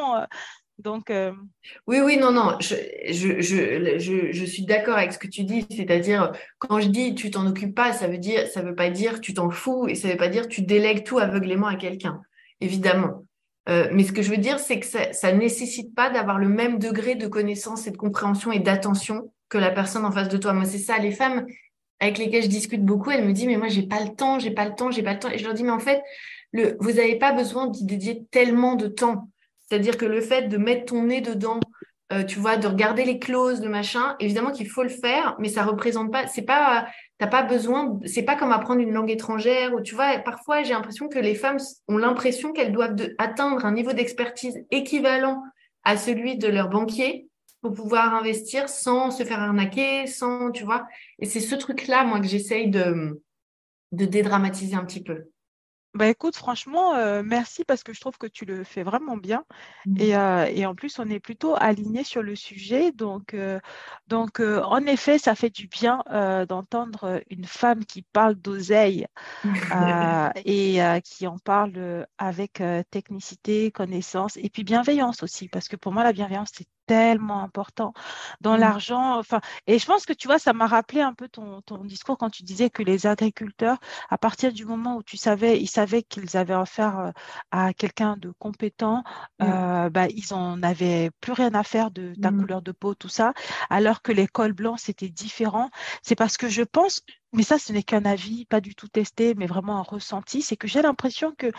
donc, 0.80 1.10
euh, 1.10 1.32
Oui, 1.88 2.00
oui, 2.04 2.18
non, 2.18 2.32
non, 2.32 2.58
je, 2.60 2.76
je, 3.10 4.32
je, 4.32 4.46
suis 4.46 4.64
d'accord 4.64 4.98
avec 4.98 5.12
ce 5.12 5.18
que 5.18 5.28
tu 5.28 5.44
dis. 5.44 5.66
C'est-à-dire, 5.72 6.32
quand 6.60 6.80
je 6.80 6.88
dis 6.88 7.16
tu 7.16 7.32
t'en 7.32 7.48
occupes 7.48 7.76
pas, 7.76 7.94
ça 7.94 8.08
veut 8.08 8.20
dire, 8.20 8.48
ça 8.48 8.62
veut 8.62 8.76
pas 8.76 8.90
dire 8.90 9.20
tu 9.20 9.34
t'en 9.34 9.50
fous 9.50 9.88
et 9.88 9.96
ça 9.96 10.08
veut 10.08 10.18
pas 10.18 10.30
dire 10.30 10.48
tu 10.48 10.62
délègues 10.62 11.04
tout 11.04 11.18
aveuglément 11.18 11.68
à 11.68 11.76
quelqu'un, 11.76 12.22
évidemment. 12.62 13.24
Euh, 13.70 13.90
mais 13.92 14.04
ce 14.04 14.12
que 14.12 14.22
je 14.22 14.30
veux 14.30 14.38
dire, 14.38 14.60
c'est 14.60 14.80
que 14.80 14.86
ça 14.86 15.34
ne 15.34 15.40
nécessite 15.40 15.94
pas 15.94 16.10
d'avoir 16.10 16.38
le 16.38 16.48
même 16.48 16.80
degré 16.80 17.16
de 17.16 17.28
connaissance 17.28 17.88
et 17.88 17.92
de 17.92 17.98
compréhension 17.98 18.52
et 18.52 18.60
d'attention 18.60 19.32
que 19.50 19.58
la 19.58 19.72
personne 19.72 20.06
en 20.06 20.12
face 20.12 20.30
de 20.30 20.38
toi. 20.38 20.54
Moi, 20.54 20.66
c'est 20.66 20.78
ça, 20.78 20.98
les 21.00 21.12
femmes 21.12 21.46
avec 22.00 22.18
lesquelles 22.18 22.44
je 22.44 22.50
discute 22.50 22.84
beaucoup, 22.84 23.12
elles 23.12 23.26
me 23.26 23.34
disent, 23.34 23.48
mais 23.48 23.58
moi, 23.58 23.68
j'ai 23.68 23.84
pas 23.84 24.04
le 24.04 24.14
temps, 24.14 24.40
j'ai 24.40 24.52
pas 24.52 24.66
le 24.66 24.76
temps, 24.76 24.92
j'ai 24.92 25.04
pas 25.04 25.14
le 25.14 25.20
temps. 25.20 25.32
Et 25.32 25.38
je 25.38 25.44
leur 25.44 25.54
dis, 25.54 25.64
mais 25.64 25.72
en 25.72 25.80
fait, 25.80 26.02
le, 26.52 26.78
vous 26.80 26.94
n'avez 26.94 27.18
pas 27.18 27.32
besoin 27.34 27.68
d'y 27.68 27.86
dédier 27.86 28.26
tellement 28.32 28.76
de 28.76 28.88
temps. 28.88 29.30
C'est-à-dire 29.70 29.98
que 29.98 30.06
le 30.06 30.22
fait 30.22 30.44
de 30.44 30.58
mettre 30.58 30.86
ton 30.86 31.04
nez 31.04 31.22
dedans, 31.22 31.60
euh, 32.14 32.24
tu 32.24 32.40
vois, 32.40 32.56
de 32.56 32.68
regarder 32.68 33.04
les 33.04 33.20
clauses, 33.20 33.60
de 33.60 33.68
machin, 33.68 34.16
évidemment 34.20 34.52
qu'il 34.52 34.70
faut 34.70 34.84
le 34.84 34.90
faire, 34.90 35.36
mais 35.40 35.50
ça 35.50 35.64
représente 35.64 36.12
pas, 36.12 36.26
c'est 36.28 36.44
pas, 36.44 36.88
t'as 37.18 37.28
pas 37.28 37.44
besoin, 37.44 38.00
c'est 38.06 38.24
pas 38.24 38.38
comme 38.38 38.54
apprendre 38.54 38.80
une 38.80 38.94
langue 38.94 39.12
étrangère 39.12 39.74
ou 39.74 39.82
tu 39.82 39.94
vois, 39.94 40.18
parfois 40.20 40.64
j'ai 40.64 40.72
l'impression 40.72 41.10
que 41.10 41.20
les 41.20 41.36
femmes 41.36 41.58
ont 41.90 41.98
l'impression 41.98 42.54
qu'elles 42.54 42.72
doivent 42.72 42.96
atteindre 43.18 43.66
un 43.66 43.74
niveau 43.74 43.92
d'expertise 43.92 44.58
équivalent 44.72 45.44
à 45.84 45.98
celui 45.98 46.38
de 46.38 46.48
leur 46.48 46.70
banquier 46.70 47.28
pour 47.62 47.74
pouvoir 47.74 48.14
investir 48.14 48.70
sans 48.70 49.12
se 49.12 49.24
faire 49.24 49.42
arnaquer, 49.42 50.08
sans, 50.08 50.52
tu 50.52 50.64
vois. 50.64 50.88
Et 51.20 51.26
c'est 51.26 51.42
ce 51.42 51.56
truc-là, 51.56 52.06
moi, 52.06 52.22
que 52.22 52.28
j'essaye 52.28 52.70
de, 52.70 53.22
de 53.92 54.06
dédramatiser 54.06 54.76
un 54.76 54.86
petit 54.86 55.04
peu. 55.04 55.26
Bah 55.94 56.08
écoute, 56.08 56.36
franchement, 56.36 56.94
euh, 56.96 57.24
merci 57.24 57.64
parce 57.66 57.84
que 57.84 57.94
je 57.94 58.00
trouve 58.00 58.18
que 58.18 58.28
tu 58.28 58.46
le 58.46 58.64
fais 58.64 58.84
vraiment 58.84 59.18
bien. 59.18 59.46
Mmh. 59.86 59.98
Euh, 60.02 60.46
et, 60.46 60.66
en 60.66 60.76
plus, 60.76 61.00
on 61.00 61.10
est 61.10 61.20
plutôt 61.20 61.56
aligné 61.58 62.04
sur 62.04 62.22
le 62.22 62.36
sujet. 62.36 62.92
Donc, 62.92 63.34
euh, 63.34 63.60
donc 64.08 64.40
en 64.40 64.86
effet, 64.86 65.18
ça 65.18 65.34
fait 65.34 65.50
du 65.50 65.68
bien 65.68 66.04
d'entendre 66.48 67.22
une 67.30 67.46
femme 67.46 67.86
qui 67.86 68.04
parle 68.04 68.36
d'oseille 68.36 69.08
et 70.46 70.80
qui 71.04 71.28
en 71.28 71.38
parle 71.40 72.06
avec 72.18 72.62
technicité, 72.92 73.72
connaissance 73.72 74.38
et 74.38 74.50
puis 74.50 74.64
bienveillance 74.64 75.24
aussi. 75.24 75.48
Parce 75.48 75.68
que 75.68 75.76
pour 75.76 75.94
moi, 75.94 76.04
la 76.04 76.14
bienveillance, 76.14 76.52
c'est 76.54 76.68
tellement 76.88 77.44
important 77.44 77.94
dans 78.42 78.56
mmh. 78.56 78.60
l'argent. 78.60 79.20
Enfin, 79.20 79.42
et 79.68 79.78
je 79.78 79.86
pense 79.86 80.06
que 80.06 80.14
tu 80.14 80.28
vois, 80.28 80.40
ça 80.40 80.54
m'a 80.54 80.66
rappelé 80.66 81.02
un 81.02 81.14
peu 81.14 81.28
ton, 81.28 81.62
ton, 81.62 81.84
discours 81.84 82.18
quand 82.18 82.30
tu 82.30 82.44
disais 82.44 82.70
que 82.70 82.82
les 82.82 83.06
agriculteurs, 83.06 83.78
à 84.10 84.18
partir 84.18 84.52
du 84.52 84.66
moment 84.66 84.98
où 84.98 85.04
tu 85.04 85.18
savais, 85.18 85.60
ils 85.60 85.68
savaient 85.68 86.02
qu'ils 86.02 86.36
avaient 86.38 86.54
affaire 86.54 87.00
euh, 87.00 87.12
à 87.52 87.74
quelqu'un 87.74 88.18
de 88.18 88.32
compétent, 88.40 89.04
mmh. 89.40 89.44
euh, 89.44 89.90
bah, 89.90 90.08
ils 90.08 90.34
en 90.34 90.64
avaient 90.64 91.12
plus 91.22 91.34
rien 91.34 91.54
à 91.54 91.64
faire 91.64 91.92
de 91.92 92.14
ta 92.22 92.32
mmh. 92.32 92.42
couleur 92.42 92.62
de 92.62 92.72
peau, 92.72 92.96
tout 92.96 93.10
ça, 93.10 93.34
alors 93.70 94.02
que 94.02 94.12
l'école 94.12 94.54
blanche, 94.54 94.82
c'était 94.84 95.10
différent. 95.10 95.70
C'est 96.02 96.16
parce 96.16 96.38
que 96.38 96.48
je 96.48 96.64
pense, 96.64 97.02
mais 97.34 97.44
ça, 97.44 97.60
ce 97.60 97.74
n'est 97.74 97.84
qu'un 97.84 98.06
avis, 98.06 98.46
pas 98.46 98.62
du 98.62 98.76
tout 98.76 98.88
testé, 98.88 99.36
mais 99.36 99.46
vraiment 99.46 99.78
un 99.78 99.84
ressenti, 99.84 100.42
c'est 100.42 100.58
que 100.58 100.68
j'ai 100.68 100.82
l'impression 100.82 101.34
que 101.38 101.52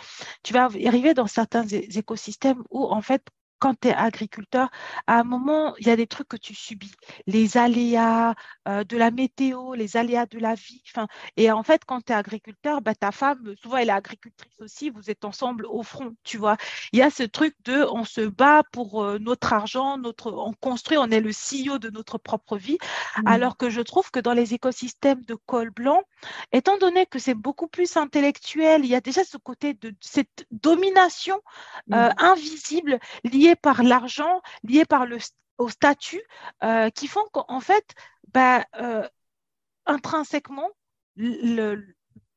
tu 0.43 0.53
vas 0.53 0.63
arriver 0.63 1.13
dans 1.13 1.27
certains 1.27 1.65
écosystèmes 1.67 2.63
où, 2.71 2.85
en 2.85 3.01
fait, 3.01 3.23
quand 3.59 3.79
tu 3.79 3.89
es 3.89 3.93
agriculteur, 3.93 4.69
à 5.07 5.19
un 5.19 5.23
moment, 5.23 5.75
il 5.79 5.87
y 5.87 5.91
a 5.91 5.95
des 5.95 6.07
trucs 6.07 6.27
que 6.27 6.37
tu 6.37 6.55
subis, 6.55 6.93
les 7.27 7.57
aléas 7.57 8.35
euh, 8.67 8.83
de 8.83 8.97
la 8.97 9.11
météo, 9.11 9.73
les 9.73 9.97
aléas 9.97 10.25
de 10.25 10.39
la 10.39 10.55
vie. 10.55 10.81
Et 11.37 11.51
en 11.51 11.63
fait, 11.63 11.83
quand 11.85 12.01
tu 12.05 12.13
es 12.13 12.15
agriculteur, 12.15 12.81
bah, 12.81 12.95
ta 12.95 13.11
femme, 13.11 13.53
souvent, 13.61 13.77
elle 13.77 13.89
est 13.89 13.93
agricultrice 13.93 14.53
aussi, 14.59 14.89
vous 14.89 15.09
êtes 15.09 15.25
ensemble 15.25 15.65
au 15.65 15.83
front, 15.83 16.15
tu 16.23 16.37
vois. 16.37 16.57
Il 16.93 16.99
y 16.99 17.01
a 17.01 17.09
ce 17.09 17.23
truc 17.23 17.55
de 17.65 17.85
on 17.91 18.05
se 18.05 18.21
bat 18.21 18.63
pour 18.71 19.03
euh, 19.03 19.17
notre 19.19 19.53
argent, 19.53 19.97
notre, 19.97 20.31
on 20.31 20.53
construit, 20.53 20.97
on 20.97 21.09
est 21.11 21.21
le 21.21 21.31
CEO 21.31 21.77
de 21.79 21.89
notre 21.89 22.17
propre 22.17 22.57
vie, 22.57 22.77
mmh. 23.17 23.27
alors 23.27 23.57
que 23.57 23.69
je 23.69 23.81
trouve 23.81 24.09
que 24.11 24.19
dans 24.19 24.33
les 24.33 24.53
écosystèmes 24.53 25.23
de 25.25 25.35
col 25.35 25.69
blanc, 25.69 26.01
étant 26.51 26.77
donné 26.77 27.05
que 27.05 27.19
c'est 27.19 27.33
beaucoup 27.33 27.67
plus 27.67 27.97
intellectuel, 27.97 28.85
il 28.85 28.89
y 28.89 28.95
a 28.95 29.01
déjà 29.01 29.23
ce 29.23 29.37
côté 29.37 29.73
de 29.73 29.93
cette 29.99 30.45
domination 30.51 31.39
euh, 31.93 32.09
mmh. 32.09 32.13
invisible 32.19 32.99
liée 33.23 33.48
par 33.55 33.83
l'argent, 33.83 34.41
liés 34.63 34.85
par 34.85 35.05
le, 35.05 35.17
au 35.57 35.69
statut, 35.69 36.21
euh, 36.63 36.89
qui 36.89 37.07
font 37.07 37.25
qu'en 37.31 37.59
fait, 37.59 37.93
bah, 38.33 38.65
euh, 38.79 39.07
intrinsèquement, 39.85 40.69
le, 41.15 41.75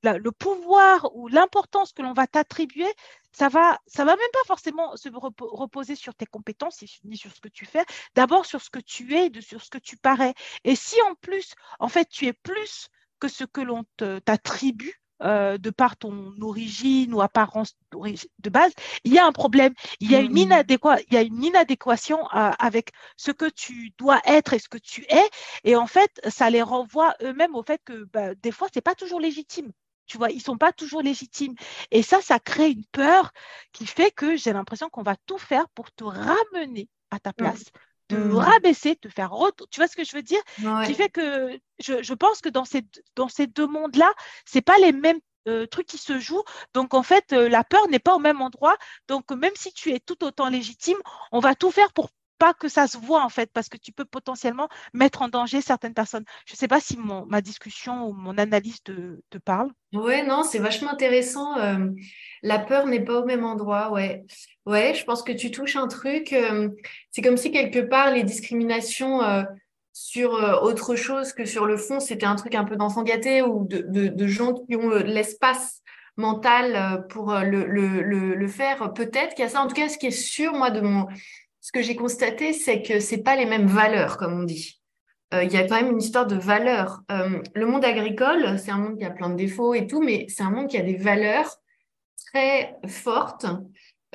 le, 0.02 0.32
pouvoir 0.32 1.14
ou 1.14 1.28
l'importance 1.28 1.92
que 1.92 2.02
l'on 2.02 2.12
va 2.12 2.26
t'attribuer, 2.26 2.92
ça 3.32 3.48
va, 3.48 3.80
ça 3.86 4.04
va 4.04 4.16
même 4.16 4.30
pas 4.32 4.46
forcément 4.46 4.96
se 4.96 5.08
reposer 5.08 5.94
sur 5.94 6.14
tes 6.14 6.26
compétences 6.26 6.82
ni 7.04 7.16
sur 7.16 7.32
ce 7.34 7.40
que 7.40 7.48
tu 7.48 7.64
fais. 7.64 7.84
D'abord 8.14 8.44
sur 8.44 8.60
ce 8.60 8.70
que 8.70 8.80
tu 8.80 9.14
es, 9.14 9.30
de, 9.30 9.40
sur 9.40 9.62
ce 9.62 9.70
que 9.70 9.78
tu 9.78 9.96
parais. 9.96 10.34
Et 10.64 10.76
si 10.76 11.00
en 11.02 11.14
plus, 11.14 11.54
en 11.78 11.88
fait, 11.88 12.08
tu 12.08 12.26
es 12.26 12.32
plus 12.32 12.88
que 13.20 13.28
ce 13.28 13.44
que 13.44 13.60
l'on 13.60 13.84
t'attribue, 13.96 15.01
euh, 15.22 15.58
de 15.58 15.70
par 15.70 15.96
ton 15.96 16.32
origine 16.40 17.14
ou 17.14 17.20
apparence 17.20 17.76
de 17.92 18.50
base, 18.50 18.72
il 19.04 19.12
y 19.12 19.18
a 19.18 19.26
un 19.26 19.32
problème. 19.32 19.72
Il 20.00 20.10
y 20.10 20.16
a 20.16 20.20
une, 20.20 20.32
mm. 20.32 20.64
il 21.08 21.14
y 21.14 21.16
a 21.16 21.22
une 21.22 21.44
inadéquation 21.44 22.18
euh, 22.34 22.50
avec 22.58 22.90
ce 23.16 23.30
que 23.30 23.48
tu 23.48 23.92
dois 23.98 24.20
être 24.24 24.52
et 24.52 24.58
ce 24.58 24.68
que 24.68 24.78
tu 24.78 25.04
es. 25.08 25.30
Et 25.64 25.76
en 25.76 25.86
fait, 25.86 26.20
ça 26.28 26.50
les 26.50 26.62
renvoie 26.62 27.14
eux-mêmes 27.22 27.54
au 27.54 27.62
fait 27.62 27.80
que 27.84 28.04
bah, 28.12 28.34
des 28.34 28.50
fois, 28.50 28.68
ce 28.72 28.78
n'est 28.78 28.82
pas 28.82 28.94
toujours 28.94 29.20
légitime. 29.20 29.70
Tu 30.06 30.18
vois, 30.18 30.30
ils 30.30 30.42
sont 30.42 30.58
pas 30.58 30.72
toujours 30.72 31.02
légitimes. 31.02 31.54
Et 31.90 32.02
ça, 32.02 32.20
ça 32.20 32.38
crée 32.40 32.70
une 32.70 32.84
peur 32.86 33.32
qui 33.72 33.86
fait 33.86 34.10
que 34.10 34.36
j'ai 34.36 34.52
l'impression 34.52 34.88
qu'on 34.90 35.02
va 35.02 35.16
tout 35.26 35.38
faire 35.38 35.68
pour 35.70 35.92
te 35.92 36.04
ramener 36.04 36.88
à 37.10 37.20
ta 37.20 37.32
place 37.32 37.64
de 38.12 38.18
mmh. 38.18 38.36
rabaisser, 38.36 38.98
de 39.00 39.08
faire 39.08 39.32
Tu 39.70 39.80
vois 39.80 39.88
ce 39.88 39.96
que 39.96 40.04
je 40.04 40.14
veux 40.14 40.22
dire? 40.22 40.40
Qui 40.86 40.94
fait 40.94 41.08
que 41.08 41.58
je, 41.78 42.14
pense 42.14 42.40
que 42.40 42.48
dans 42.48 42.64
ces, 42.64 42.82
dans 43.16 43.28
ces 43.28 43.46
deux 43.46 43.66
mondes-là, 43.66 44.12
ce 44.44 44.58
pas 44.58 44.78
les 44.78 44.92
mêmes 44.92 45.20
euh, 45.48 45.66
trucs 45.66 45.86
qui 45.86 45.98
se 45.98 46.20
jouent. 46.20 46.44
Donc, 46.72 46.94
en 46.94 47.02
fait, 47.02 47.32
euh, 47.32 47.48
la 47.48 47.64
peur 47.64 47.88
n'est 47.88 47.98
pas 47.98 48.14
au 48.14 48.20
même 48.20 48.40
endroit. 48.40 48.76
Donc, 49.08 49.30
même 49.32 49.52
si 49.56 49.72
tu 49.72 49.92
es 49.92 49.98
tout 49.98 50.22
autant 50.24 50.48
légitime, 50.48 50.98
on 51.32 51.40
va 51.40 51.54
tout 51.54 51.70
faire 51.70 51.92
pour 51.92 52.10
pas 52.42 52.54
que 52.54 52.66
ça 52.66 52.88
se 52.88 52.98
voit 52.98 53.22
en 53.22 53.28
fait, 53.28 53.52
parce 53.52 53.68
que 53.68 53.76
tu 53.76 53.92
peux 53.92 54.04
potentiellement 54.04 54.68
mettre 54.92 55.22
en 55.22 55.28
danger 55.28 55.60
certaines 55.60 55.94
personnes. 55.94 56.24
Je 56.44 56.56
sais 56.56 56.66
pas 56.66 56.80
si 56.80 56.96
mon, 56.98 57.24
ma 57.26 57.40
discussion 57.40 58.08
ou 58.08 58.14
mon 58.14 58.36
analyse 58.36 58.82
te, 58.82 59.20
te 59.30 59.38
parle. 59.38 59.70
Ouais, 59.92 60.26
non, 60.26 60.42
c'est 60.42 60.58
vachement 60.58 60.90
intéressant. 60.90 61.56
Euh, 61.58 61.90
la 62.42 62.58
peur 62.58 62.88
n'est 62.88 63.04
pas 63.04 63.20
au 63.20 63.24
même 63.24 63.44
endroit, 63.44 63.92
ouais. 63.92 64.24
Ouais, 64.66 64.92
je 64.92 65.04
pense 65.04 65.22
que 65.22 65.30
tu 65.30 65.52
touches 65.52 65.76
un 65.76 65.86
truc. 65.86 66.32
Euh, 66.32 66.68
c'est 67.12 67.22
comme 67.22 67.36
si 67.36 67.52
quelque 67.52 67.78
part 67.78 68.10
les 68.10 68.24
discriminations 68.24 69.22
euh, 69.22 69.44
sur 69.92 70.32
autre 70.62 70.96
chose 70.96 71.32
que 71.32 71.44
sur 71.44 71.64
le 71.64 71.76
fond, 71.76 72.00
c'était 72.00 72.26
un 72.26 72.34
truc 72.34 72.56
un 72.56 72.64
peu 72.64 72.74
d'enfant 72.74 73.04
gâté 73.04 73.42
ou 73.42 73.68
de, 73.68 73.84
de, 73.86 74.08
de, 74.08 74.26
gens 74.26 74.54
qui 74.54 74.74
ont 74.74 74.90
l'espace 74.90 75.80
mental 76.16 77.06
pour 77.08 77.32
le, 77.34 77.66
le, 77.66 78.02
le, 78.02 78.34
le 78.34 78.48
faire. 78.48 78.92
Peut-être 78.94 79.36
qu'il 79.36 79.44
y 79.44 79.46
a 79.46 79.48
ça. 79.48 79.60
En 79.62 79.68
tout 79.68 79.76
cas, 79.76 79.88
ce 79.88 79.96
qui 79.96 80.08
est 80.08 80.10
sûr, 80.10 80.54
moi, 80.54 80.72
de 80.72 80.80
mon 80.80 81.06
ce 81.62 81.70
que 81.70 81.80
j'ai 81.80 81.96
constaté, 81.96 82.52
c'est 82.52 82.82
que 82.82 82.98
c'est 82.98 83.22
pas 83.22 83.36
les 83.36 83.46
mêmes 83.46 83.68
valeurs, 83.68 84.18
comme 84.18 84.38
on 84.38 84.42
dit. 84.42 84.82
Euh, 85.32 85.44
il 85.44 85.52
y 85.52 85.56
a 85.56 85.66
quand 85.66 85.76
même 85.76 85.92
une 85.92 86.02
histoire 86.02 86.26
de 86.26 86.34
valeurs. 86.34 87.02
Euh, 87.10 87.40
le 87.54 87.66
monde 87.66 87.84
agricole, 87.84 88.58
c'est 88.58 88.72
un 88.72 88.78
monde 88.78 88.98
qui 88.98 89.04
a 89.04 89.10
plein 89.10 89.30
de 89.30 89.36
défauts 89.36 89.72
et 89.72 89.86
tout, 89.86 90.02
mais 90.02 90.26
c'est 90.28 90.42
un 90.42 90.50
monde 90.50 90.68
qui 90.68 90.76
a 90.76 90.82
des 90.82 90.96
valeurs 90.96 91.56
très 92.26 92.74
fortes. 92.88 93.46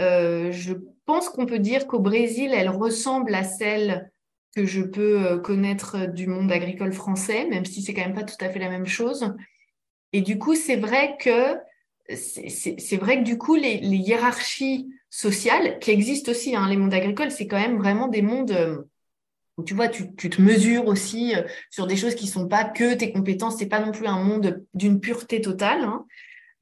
Euh, 0.01 0.51
je 0.51 0.73
pense 1.05 1.29
qu'on 1.29 1.45
peut 1.45 1.57
dire 1.59 1.87
qu'au 1.87 1.99
Brésil, 1.99 2.51
elles 2.53 2.69
ressemblent 2.69 3.33
à 3.33 3.45
celles 3.45 4.11
que 4.53 4.65
je 4.65 4.81
peux 4.81 5.39
connaître 5.39 6.05
du 6.07 6.27
monde 6.27 6.51
agricole 6.51 6.91
français, 6.91 7.47
même 7.49 7.65
si 7.65 7.81
c'est 7.81 7.93
quand 7.93 8.01
même 8.01 8.13
pas 8.13 8.23
tout 8.23 8.35
à 8.41 8.49
fait 8.49 8.59
la 8.59 8.69
même 8.69 8.87
chose. 8.87 9.33
Et 10.11 10.21
du 10.21 10.37
coup, 10.37 10.55
c'est 10.55 10.75
vrai 10.75 11.15
que 11.19 11.55
c'est 12.15 12.97
vrai 12.97 13.19
que 13.19 13.23
du 13.23 13.37
coup, 13.37 13.55
les, 13.55 13.79
les 13.79 13.97
hiérarchies 13.97 14.89
sociales 15.09 15.79
qui 15.79 15.91
existent 15.91 16.31
aussi. 16.31 16.55
Hein. 16.55 16.67
Les 16.69 16.77
mondes 16.77 16.93
agricoles, 16.93 17.31
c'est 17.31 17.47
quand 17.47 17.59
même 17.59 17.77
vraiment 17.77 18.07
des 18.07 18.21
mondes 18.21 18.51
euh, 18.51 18.83
où 19.57 19.63
tu 19.63 19.73
vois, 19.73 19.87
tu, 19.87 20.15
tu 20.15 20.29
te 20.29 20.41
mesures 20.41 20.87
aussi 20.87 21.35
euh, 21.35 21.43
sur 21.69 21.87
des 21.87 21.95
choses 21.95 22.15
qui 22.15 22.27
sont 22.27 22.47
pas 22.47 22.63
que 22.63 22.93
tes 22.93 23.11
compétences. 23.11 23.57
C'est 23.57 23.67
pas 23.67 23.79
non 23.79 23.91
plus 23.91 24.07
un 24.07 24.23
monde 24.23 24.63
d'une 24.73 24.99
pureté 24.99 25.41
totale. 25.41 25.83
Hein. 25.83 26.05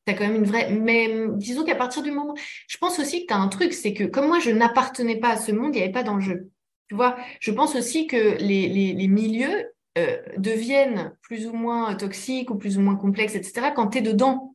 Tu 0.07 0.15
quand 0.15 0.27
même 0.27 0.35
une 0.35 0.45
vraie. 0.45 0.71
Mais 0.71 1.27
disons 1.33 1.63
qu'à 1.63 1.75
partir 1.75 2.01
du 2.03 2.11
moment. 2.11 2.35
Je 2.67 2.77
pense 2.77 2.99
aussi 2.99 3.21
que 3.21 3.27
tu 3.27 3.33
as 3.33 3.37
un 3.37 3.47
truc, 3.47 3.73
c'est 3.73 3.93
que 3.93 4.03
comme 4.03 4.27
moi, 4.27 4.39
je 4.39 4.51
n'appartenais 4.51 5.17
pas 5.17 5.29
à 5.29 5.37
ce 5.37 5.51
monde, 5.51 5.75
il 5.75 5.77
n'y 5.77 5.83
avait 5.83 5.91
pas 5.91 6.03
d'enjeu. 6.03 6.49
Tu 6.87 6.95
vois, 6.95 7.17
je 7.39 7.51
pense 7.51 7.75
aussi 7.75 8.05
que 8.05 8.37
les, 8.37 8.67
les, 8.67 8.93
les 8.93 9.07
milieux, 9.07 9.65
euh, 9.97 10.17
deviennent 10.35 11.15
plus 11.21 11.47
ou 11.47 11.53
moins 11.53 11.95
toxiques 11.95 12.51
ou 12.51 12.55
plus 12.55 12.77
ou 12.77 12.81
moins 12.81 12.97
complexes, 12.97 13.35
etc., 13.35 13.67
quand 13.73 13.87
tu 13.87 13.99
es 13.99 14.01
dedans. 14.01 14.54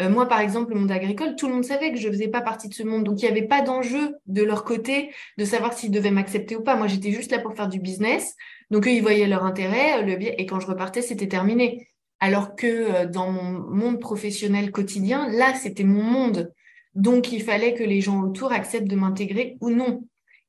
Euh, 0.00 0.08
moi, 0.08 0.26
par 0.26 0.40
exemple, 0.40 0.72
le 0.72 0.80
monde 0.80 0.90
agricole, 0.90 1.36
tout 1.36 1.46
le 1.46 1.54
monde 1.54 1.64
savait 1.64 1.92
que 1.92 1.98
je 1.98 2.08
ne 2.08 2.12
faisais 2.12 2.28
pas 2.28 2.40
partie 2.40 2.68
de 2.68 2.74
ce 2.74 2.82
monde. 2.82 3.04
Donc, 3.04 3.22
il 3.22 3.24
n'y 3.24 3.30
avait 3.30 3.46
pas 3.46 3.62
d'enjeu 3.62 4.16
de 4.26 4.42
leur 4.42 4.64
côté 4.64 5.10
de 5.38 5.44
savoir 5.44 5.72
s'ils 5.72 5.90
devaient 5.90 6.10
m'accepter 6.10 6.56
ou 6.56 6.62
pas. 6.62 6.76
Moi, 6.76 6.86
j'étais 6.86 7.12
juste 7.12 7.30
là 7.30 7.38
pour 7.38 7.54
faire 7.54 7.68
du 7.68 7.80
business. 7.80 8.34
Donc, 8.70 8.86
eux, 8.86 8.90
ils 8.90 9.02
voyaient 9.02 9.26
leur 9.26 9.44
intérêt. 9.44 10.02
Le... 10.02 10.40
Et 10.40 10.46
quand 10.46 10.60
je 10.60 10.66
repartais, 10.66 11.02
c'était 11.02 11.28
terminé. 11.28 11.88
Alors 12.20 12.56
que 12.56 12.66
euh, 12.66 13.06
dans 13.06 13.30
mon 13.30 13.60
monde 13.70 14.00
professionnel 14.00 14.70
quotidien, 14.70 15.28
là, 15.30 15.54
c'était 15.54 15.84
mon 15.84 16.02
monde. 16.02 16.52
Donc, 16.94 17.32
il 17.32 17.42
fallait 17.42 17.74
que 17.74 17.84
les 17.84 18.00
gens 18.00 18.22
autour 18.22 18.52
acceptent 18.52 18.88
de 18.88 18.96
m'intégrer 18.96 19.56
ou 19.60 19.70
non. 19.70 20.04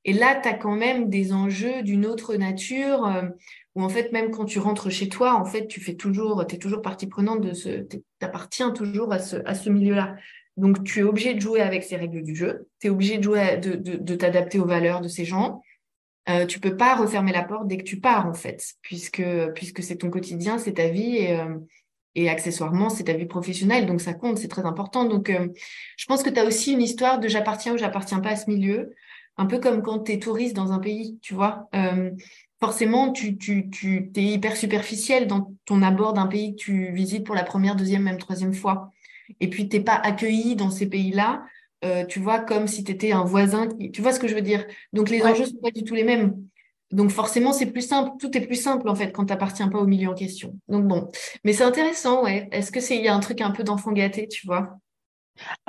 Et 0.06 0.14
là, 0.14 0.40
tu 0.42 0.48
as 0.48 0.54
quand 0.54 0.76
même 0.76 1.10
des 1.10 1.34
enjeux 1.34 1.82
d'une 1.82 2.06
autre 2.06 2.36
nature, 2.36 3.08
euh, 3.08 3.24
où 3.76 3.84
en 3.84 3.90
fait, 3.90 4.12
même 4.12 4.32
quand 4.32 4.46
tu 4.46 4.60
rentres 4.60 4.90
chez 4.90 5.10
toi, 5.10 5.36
en 5.36 5.46
fait, 5.46 5.68
tu 5.68 5.82
fais 5.82 5.96
toujours, 5.96 6.48
tu 6.48 6.56
es 6.56 6.58
toujours 6.58 6.82
partie 6.82 7.08
prenante 7.08 7.42
de 7.42 7.54
ce, 7.54 7.70
tu 7.70 8.02
appartiens 8.22 8.72
toujours 8.72 9.12
à 9.12 9.20
ce, 9.20 9.38
à 9.46 9.54
ce 9.54 9.70
milieu-là. 9.70 10.16
Donc, 10.56 10.86
tu 10.86 11.00
es 11.00 11.04
obligé 11.04 11.34
de 11.34 11.42
jouer 11.42 11.62
avec 11.62 11.84
ces 11.84 11.98
règles 11.98 12.24
du 12.24 12.34
jeu, 12.34 12.70
tu 12.80 12.88
es 12.88 12.90
obligé 12.90 13.18
de, 13.18 13.24
jouer, 13.24 13.58
de, 13.58 13.76
de, 13.76 14.16
t'adapter 14.16 14.58
aux 14.58 14.66
valeurs 14.66 15.02
de 15.02 15.10
ces 15.10 15.26
gens. 15.26 15.62
Euh, 16.30 16.46
tu 16.46 16.60
peux 16.60 16.78
pas 16.78 16.96
refermer 16.96 17.34
la 17.34 17.44
porte 17.44 17.68
dès 17.68 17.78
que 17.78 17.84
tu 17.84 18.00
pars, 18.00 18.26
en 18.26 18.34
fait, 18.34 18.64
puisque, 18.82 19.24
puisque 19.54 19.84
c'est 19.84 19.98
ton 19.98 20.10
quotidien, 20.10 20.58
c'est 20.58 20.76
ta 20.76 20.88
vie 20.88 21.18
et, 21.18 21.38
euh, 21.38 21.58
et 22.16 22.30
accessoirement, 22.30 22.90
c'est 22.90 23.04
ta 23.04 23.14
vie 23.14 23.26
professionnelle, 23.26 23.86
donc 23.86 24.00
ça 24.00 24.14
compte, 24.14 24.38
c'est 24.38 24.48
très 24.48 24.66
important. 24.66 25.04
Donc, 25.04 25.30
euh, 25.30 25.50
je 25.98 26.06
pense 26.06 26.24
que 26.24 26.30
tu 26.30 26.40
as 26.40 26.46
aussi 26.46 26.72
une 26.72 26.82
histoire 26.82 27.20
de 27.20 27.28
j'appartiens 27.28 27.74
ou 27.74 27.78
j'appartiens 27.78 28.22
pas 28.22 28.30
à 28.30 28.36
ce 28.38 28.50
milieu 28.50 28.94
un 29.38 29.46
peu 29.48 29.60
comme 29.60 29.82
quand 29.82 30.00
tu 30.00 30.14
es 30.14 30.20
touriste 30.20 30.56
dans 30.56 30.72
un 30.72 30.80
pays, 30.80 31.20
tu 31.22 31.34
vois. 31.34 31.68
Forcément, 32.66 33.12
tu, 33.12 33.38
tu, 33.38 33.70
tu 33.70 34.12
es 34.16 34.24
hyper 34.24 34.58
superficiel 34.58 35.28
dans 35.28 35.54
ton 35.66 35.84
abord 35.84 36.14
d'un 36.14 36.26
pays 36.26 36.56
que 36.56 36.62
tu 36.62 36.92
visites 36.94 37.24
pour 37.24 37.36
la 37.36 37.44
première, 37.44 37.76
deuxième, 37.76 38.02
même 38.02 38.18
troisième 38.18 38.56
fois. 38.56 38.92
Et 39.40 39.52
puis, 39.52 39.70
tu 39.70 39.78
n'es 39.78 39.84
pas 39.84 39.94
accueilli 39.94 40.56
dans 40.56 40.72
ces 40.72 40.90
pays-là, 40.90 41.44
euh, 41.84 42.06
tu 42.08 42.20
vois, 42.20 42.40
comme 42.40 42.66
si 42.66 42.84
tu 42.84 42.92
étais 42.92 43.12
un 43.12 43.24
voisin. 43.24 43.70
Tu 43.94 44.02
vois 44.02 44.14
ce 44.14 44.20
que 44.20 44.28
je 44.28 44.34
veux 44.34 44.42
dire? 44.42 44.66
Donc, 44.94 45.12
les 45.12 45.22
enjeux 45.22 45.44
ne 45.44 45.50
sont 45.50 45.62
pas 45.62 45.70
du 45.70 45.84
tout 45.84 45.94
les 45.94 46.04
mêmes. 46.04 46.36
Donc, 46.90 47.12
forcément, 47.12 47.54
c'est 47.54 47.68
plus 47.68 47.88
simple. 47.88 48.14
Tout 48.20 48.36
est 48.36 48.42
plus 48.42 48.60
simple, 48.60 48.90
en 48.90 48.96
fait, 48.96 49.12
quand 49.12 49.26
tu 49.26 49.32
n'appartiens 49.32 49.68
pas 49.68 49.78
au 49.78 49.86
milieu 49.86 50.10
en 50.10 50.16
question. 50.16 50.58
Donc, 50.68 50.88
bon. 50.88 51.08
Mais 51.44 51.54
c'est 51.54 51.66
intéressant, 51.66 52.24
ouais. 52.24 52.50
Est-ce 52.52 52.72
que 52.72 52.80
c'est, 52.80 52.96
il 52.96 53.04
y 53.04 53.08
a 53.08 53.14
un 53.14 53.20
truc 53.20 53.42
un 53.42 53.52
peu 53.52 53.64
d'enfant 53.64 53.92
gâté, 53.92 54.28
tu 54.28 54.48
vois? 54.48 54.80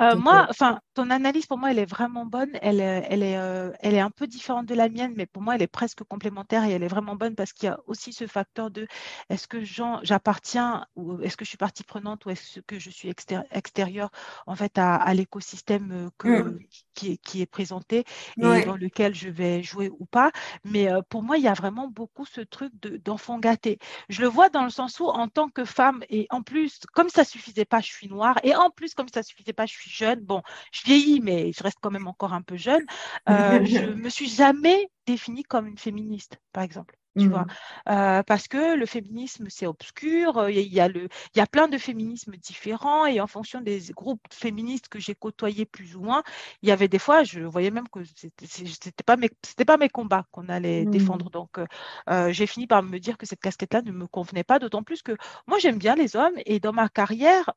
Euh, 0.01 0.15
moi, 0.15 0.47
enfin, 0.49 0.79
ton 0.93 1.09
analyse 1.09 1.45
pour 1.45 1.57
moi, 1.57 1.71
elle 1.71 1.79
est 1.79 1.85
vraiment 1.85 2.25
bonne. 2.25 2.51
Elle, 2.61 2.79
elle, 2.79 3.23
est, 3.23 3.37
euh, 3.37 3.71
elle 3.79 3.93
est 3.93 3.99
un 3.99 4.09
peu 4.09 4.27
différente 4.27 4.65
de 4.65 4.75
la 4.75 4.89
mienne, 4.89 5.13
mais 5.15 5.25
pour 5.25 5.41
moi, 5.41 5.55
elle 5.55 5.61
est 5.61 5.67
presque 5.67 6.03
complémentaire 6.03 6.63
et 6.63 6.71
elle 6.71 6.83
est 6.83 6.87
vraiment 6.87 7.15
bonne 7.15 7.35
parce 7.35 7.53
qu'il 7.53 7.67
y 7.67 7.71
a 7.71 7.79
aussi 7.87 8.13
ce 8.13 8.27
facteur 8.27 8.71
de 8.71 8.87
est-ce 9.29 9.47
que 9.47 9.63
j'appartiens 9.63 10.85
ou 10.95 11.21
est-ce 11.21 11.37
que 11.37 11.45
je 11.45 11.49
suis 11.49 11.57
partie 11.57 11.83
prenante 11.83 12.25
ou 12.25 12.29
est-ce 12.29 12.59
que 12.61 12.79
je 12.79 12.89
suis 12.89 13.09
extérieure 13.09 14.11
en 14.45 14.55
fait 14.55 14.77
à, 14.77 15.13
l'écosystème 15.13 15.91
euh, 15.91 16.09
que, 16.17 16.43
mmh. 16.43 16.59
Qui, 16.97 17.13
est, 17.13 17.17
qui, 17.17 17.41
est, 17.41 17.45
présenté 17.45 18.03
et 18.37 18.65
dans 18.65 18.75
lequel 18.75 19.13
je 19.13 19.29
vais 19.29 19.61
jouer 19.61 19.89
ou 19.99 20.05
pas. 20.05 20.31
Mais 20.65 20.89
pour 21.09 21.23
moi, 21.23 21.37
il 21.37 21.43
y 21.43 21.47
a 21.47 21.53
vraiment 21.53 21.87
beaucoup 21.87 22.25
ce 22.25 22.41
truc 22.41 22.73
d'enfant 23.05 23.39
gâté. 23.39 23.77
Je 24.09 24.21
le 24.21 24.27
vois 24.27 24.49
dans 24.49 24.63
le 24.63 24.69
sens 24.69 24.99
où, 24.99 25.05
en 25.05 25.27
tant 25.27 25.49
que 25.49 25.63
femme, 25.63 26.03
et 26.09 26.27
en 26.29 26.41
plus, 26.41 26.79
comme 26.93 27.09
ça 27.09 27.23
suffisait 27.23 27.65
pas, 27.65 27.79
je 27.79 27.87
suis 27.87 28.07
noire, 28.07 28.37
et 28.43 28.55
en 28.55 28.69
plus, 28.69 28.93
comme 28.93 29.07
ça 29.13 29.23
suffisait 29.23 29.53
pas, 29.53 29.65
je 29.65 29.73
suis 29.73 29.91
jeune. 29.91 30.21
Bon, 30.21 30.41
je 30.71 30.83
vieillis, 30.83 31.21
mais 31.21 31.51
je 31.53 31.63
reste 31.63 31.77
quand 31.81 31.91
même 31.91 32.07
encore 32.07 32.33
un 32.33 32.41
peu 32.41 32.57
jeune. 32.57 32.85
Euh, 33.29 33.63
je 33.65 33.79
me 33.93 34.09
suis 34.09 34.29
jamais 34.29 34.89
définie 35.05 35.43
comme 35.43 35.67
une 35.67 35.77
féministe, 35.77 36.39
par 36.51 36.63
exemple 36.63 36.97
tu 37.17 37.27
vois. 37.27 37.41
Mmh. 37.41 37.89
Euh, 37.89 38.23
parce 38.23 38.47
que 38.47 38.75
le 38.75 38.85
féminisme, 38.85 39.47
c'est 39.49 39.65
obscur, 39.65 40.49
il 40.49 40.73
y, 40.73 40.79
a 40.79 40.87
le, 40.87 41.07
il 41.35 41.37
y 41.37 41.41
a 41.41 41.47
plein 41.47 41.67
de 41.67 41.77
féminismes 41.77 42.35
différents 42.37 43.05
et 43.05 43.19
en 43.19 43.27
fonction 43.27 43.61
des 43.61 43.79
groupes 43.95 44.21
féministes 44.31 44.87
que 44.89 44.99
j'ai 44.99 45.15
côtoyés 45.15 45.65
plus 45.65 45.95
ou 45.95 46.01
moins, 46.01 46.23
il 46.61 46.69
y 46.69 46.71
avait 46.71 46.87
des 46.87 46.99
fois, 46.99 47.23
je 47.23 47.41
voyais 47.41 47.71
même 47.71 47.87
que 47.89 47.99
c'était 48.03 49.03
pas 49.05 49.15
mes, 49.15 49.29
c'était 49.43 49.65
pas 49.65 49.77
mes 49.77 49.89
combats 49.89 50.25
qu'on 50.31 50.49
allait 50.49 50.85
mmh. 50.85 50.91
défendre. 50.91 51.29
Donc, 51.29 51.57
euh, 52.09 52.31
j'ai 52.31 52.47
fini 52.47 52.67
par 52.67 52.83
me 52.83 52.99
dire 52.99 53.17
que 53.17 53.25
cette 53.25 53.41
casquette-là 53.41 53.81
ne 53.81 53.91
me 53.91 54.07
convenait 54.07 54.43
pas, 54.43 54.59
d'autant 54.59 54.83
plus 54.83 55.01
que 55.01 55.15
moi, 55.47 55.59
j'aime 55.59 55.77
bien 55.77 55.95
les 55.95 56.15
hommes 56.15 56.35
et 56.45 56.59
dans 56.59 56.73
ma 56.73 56.89
carrière 56.89 57.51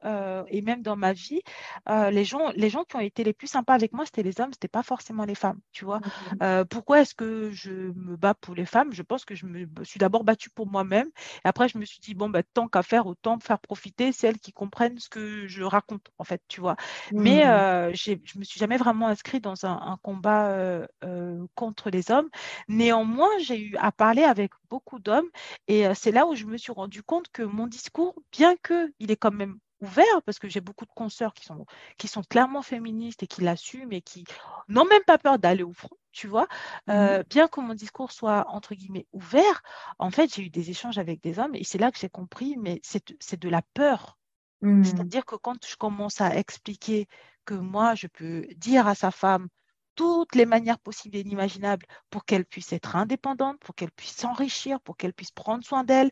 et 0.48 0.62
même 0.62 0.82
dans 0.82 0.96
ma 0.96 1.12
vie, 1.12 1.40
les, 1.88 2.24
gens, 2.24 2.50
les 2.54 2.70
gens 2.70 2.84
qui 2.84 2.96
ont 2.96 3.00
été 3.00 3.24
les 3.24 3.32
plus 3.32 3.46
sympas 3.46 3.74
avec 3.74 3.92
moi, 3.92 4.04
c'était 4.04 4.22
les 4.22 4.40
hommes, 4.40 4.52
c'était 4.52 4.68
pas 4.68 4.82
forcément 4.82 5.24
les 5.24 5.34
femmes, 5.34 5.60
tu 5.72 5.84
vois. 5.84 6.00
Mmh. 6.40 6.64
pourquoi 6.70 7.00
est-ce 7.00 7.14
que 7.14 7.50
je 7.50 7.70
me 7.70 8.16
bats 8.16 8.34
pour 8.34 8.54
les 8.54 8.66
femmes? 8.66 8.92
Je 8.92 9.02
pense 9.02 9.24
que 9.24 9.34
je 9.34 9.46
me 9.46 9.49
suis 9.82 9.98
d'abord 9.98 10.24
battue 10.24 10.50
pour 10.50 10.66
moi-même. 10.66 11.08
Et 11.44 11.48
après, 11.48 11.68
je 11.68 11.78
me 11.78 11.84
suis 11.84 12.00
dit, 12.00 12.14
bon, 12.14 12.28
bah, 12.28 12.42
tant 12.42 12.68
qu'à 12.68 12.82
faire, 12.82 13.06
autant 13.06 13.38
faire 13.40 13.58
profiter 13.58 14.12
celles 14.12 14.38
qui 14.38 14.52
comprennent 14.52 14.98
ce 14.98 15.08
que 15.08 15.46
je 15.46 15.62
raconte, 15.62 16.10
en 16.18 16.24
fait, 16.24 16.42
tu 16.48 16.60
vois. 16.60 16.76
Mais 17.12 17.44
mmh. 17.44 17.48
euh, 17.48 17.92
je 17.94 18.12
ne 18.12 18.40
me 18.40 18.44
suis 18.44 18.58
jamais 18.58 18.76
vraiment 18.76 19.08
inscrite 19.08 19.44
dans 19.44 19.66
un, 19.66 19.98
combat 20.02 20.50
euh, 20.50 20.86
euh, 21.04 21.44
contre 21.54 21.90
les 21.90 22.10
hommes. 22.10 22.28
Néanmoins, 22.68 23.30
j'ai 23.40 23.60
eu 23.60 23.76
à 23.76 23.92
parler 23.92 24.22
avec 24.22 24.52
beaucoup 24.68 24.98
d'hommes. 24.98 25.28
Et 25.68 25.84
c'est 25.94 26.12
là 26.12 26.26
où 26.26 26.34
je 26.34 26.44
me 26.46 26.56
suis 26.56 26.72
rendu 26.72 27.02
compte 27.02 27.28
que 27.32 27.42
mon 27.42 27.66
discours, 27.66 28.14
bien 28.32 28.56
qu'il 28.56 29.10
est 29.10 29.16
quand 29.16 29.32
même 29.32 29.58
ouvert 29.80 30.22
parce 30.24 30.38
que 30.38 30.48
j'ai 30.48 30.60
beaucoup 30.60 30.84
de 30.84 30.92
consoeurs 30.94 31.34
qui 31.34 31.44
sont, 31.44 31.66
qui 31.96 32.08
sont 32.08 32.22
clairement 32.22 32.62
féministes 32.62 33.22
et 33.22 33.26
qui 33.26 33.42
l'assument 33.42 33.92
et 33.92 34.02
qui 34.02 34.24
n'ont 34.68 34.84
même 34.84 35.02
pas 35.04 35.18
peur 35.18 35.38
d'aller 35.38 35.62
au 35.62 35.72
front, 35.72 35.96
tu 36.12 36.26
vois? 36.26 36.46
Mmh 36.86 36.92
euh, 36.92 37.22
bien 37.28 37.48
que 37.48 37.60
mon 37.60 37.74
discours 37.74 38.12
soit 38.12 38.46
entre 38.48 38.74
guillemets 38.74 39.06
ouvert, 39.12 39.62
en 39.98 40.10
fait, 40.10 40.34
j'ai 40.34 40.42
eu 40.42 40.50
des 40.50 40.70
échanges 40.70 40.98
avec 40.98 41.22
des 41.22 41.38
hommes 41.38 41.54
et 41.54 41.64
c'est 41.64 41.78
là 41.78 41.90
que 41.90 41.98
j'ai 41.98 42.08
compris, 42.08 42.56
mais 42.58 42.80
c'est 42.82 43.40
de 43.40 43.48
la 43.48 43.62
peur. 43.74 44.18
Mmh. 44.62 44.84
C'est-à-dire 44.84 45.24
que 45.24 45.36
quand 45.36 45.64
je 45.66 45.76
commence 45.76 46.20
à 46.20 46.36
expliquer 46.36 47.08
que 47.44 47.54
moi, 47.54 47.94
je 47.94 48.06
peux 48.06 48.46
dire 48.56 48.86
à 48.86 48.94
sa 48.94 49.10
femme 49.10 49.48
toutes 49.94 50.34
les 50.34 50.46
manières 50.46 50.78
possibles 50.78 51.16
et 51.16 51.20
inimaginables 51.20 51.86
pour 52.10 52.24
qu'elle 52.24 52.44
puisse 52.44 52.72
être 52.72 52.96
indépendante, 52.96 53.58
pour 53.60 53.74
qu'elle 53.74 53.90
puisse 53.90 54.16
s'enrichir, 54.16 54.80
pour 54.80 54.96
qu'elle 54.96 55.14
puisse 55.14 55.30
prendre 55.30 55.64
soin 55.64 55.84
d'elle, 55.84 56.10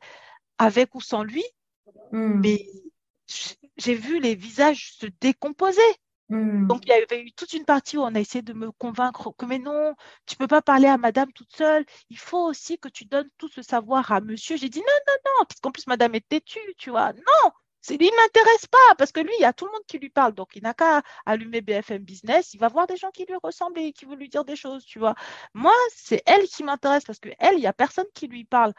avec 0.59 0.95
ou 0.95 1.01
sans 1.01 1.23
lui, 1.23 1.45
mmh. 2.13 2.41
mais 2.41 2.67
j'ai 3.77 3.95
vu 3.95 4.21
les 4.21 4.35
visages 4.35 4.93
se 4.99 5.07
décomposer. 5.21 5.81
Hmm. 6.31 6.67
Donc, 6.67 6.83
il 6.85 6.91
y 6.91 6.93
avait 6.93 7.23
eu 7.23 7.33
toute 7.33 7.53
une 7.55 7.65
partie 7.65 7.97
où 7.97 8.03
on 8.03 8.15
a 8.15 8.21
essayé 8.21 8.43
de 8.43 8.53
me 8.53 8.71
convaincre 8.73 9.33
que, 9.37 9.47
mais 9.47 9.59
non, 9.59 9.95
tu 10.27 10.35
ne 10.35 10.39
peux 10.39 10.47
pas 10.47 10.61
parler 10.63 10.89
à 10.89 10.99
madame 10.99 11.33
toute 11.33 11.55
seule. 11.57 11.87
Il 12.11 12.19
faut 12.19 12.45
aussi 12.47 12.79
que 12.79 12.89
tu 12.89 13.07
donnes 13.07 13.31
tout 13.39 13.49
ce 13.49 13.63
savoir 13.63 14.13
à 14.13 14.21
monsieur. 14.21 14.57
J'ai 14.57 14.69
dit 14.69 14.81
non, 14.81 14.85
non, 15.07 15.15
non, 15.25 15.45
parce 15.49 15.61
qu'en 15.61 15.71
plus, 15.71 15.87
madame 15.87 16.15
est 16.15 16.29
têtue, 16.29 16.75
tu 16.77 16.91
vois. 16.91 17.13
Non, 17.15 17.51
il 17.91 17.99
ne 17.99 18.17
m'intéresse 18.23 18.67
pas 18.67 18.95
parce 18.97 19.13
que 19.13 19.21
lui, 19.21 19.33
il 19.39 19.43
y 19.43 19.45
a 19.45 19.53
tout 19.53 19.67
le 19.67 19.73
monde 19.73 19.85
qui 19.87 19.99
lui 19.99 20.11
parle. 20.11 20.35
Donc, 20.35 20.51
il 20.55 20.63
n'a 20.63 20.75
qu'à 20.75 21.03
allumer 21.27 21.61
BFM 21.61 22.03
Business. 22.03 22.55
Il 22.55 22.61
va 22.61 22.69
voir 22.69 22.87
des 22.87 22.97
gens 22.97 23.11
qui 23.11 23.25
lui 23.25 23.37
ressemblent 23.43 23.79
et 23.79 23.93
qui 23.93 24.05
veulent 24.05 24.19
lui 24.19 24.29
dire 24.29 24.45
des 24.45 24.57
choses, 24.57 24.85
tu 24.85 24.99
vois. 24.99 25.15
Moi, 25.55 25.73
c'est 25.95 26.23
elle 26.27 26.47
qui 26.49 26.65
m'intéresse 26.65 27.05
parce 27.05 27.19
qu'elle, 27.19 27.55
il 27.55 27.61
n'y 27.61 27.67
a 27.67 27.73
personne 27.73 28.07
qui 28.15 28.29
lui 28.29 28.45
parle. 28.45 28.73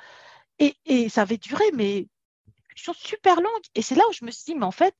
Et, 0.59 0.75
et 0.85 1.09
ça 1.09 1.23
avait 1.23 1.37
duré, 1.37 1.63
mais 1.73 2.07
super 2.93 3.41
longue. 3.41 3.63
Et 3.75 3.81
c'est 3.81 3.95
là 3.95 4.03
où 4.09 4.13
je 4.13 4.25
me 4.25 4.31
suis 4.31 4.45
dit, 4.45 4.55
mais 4.55 4.65
en 4.65 4.71
fait, 4.71 4.95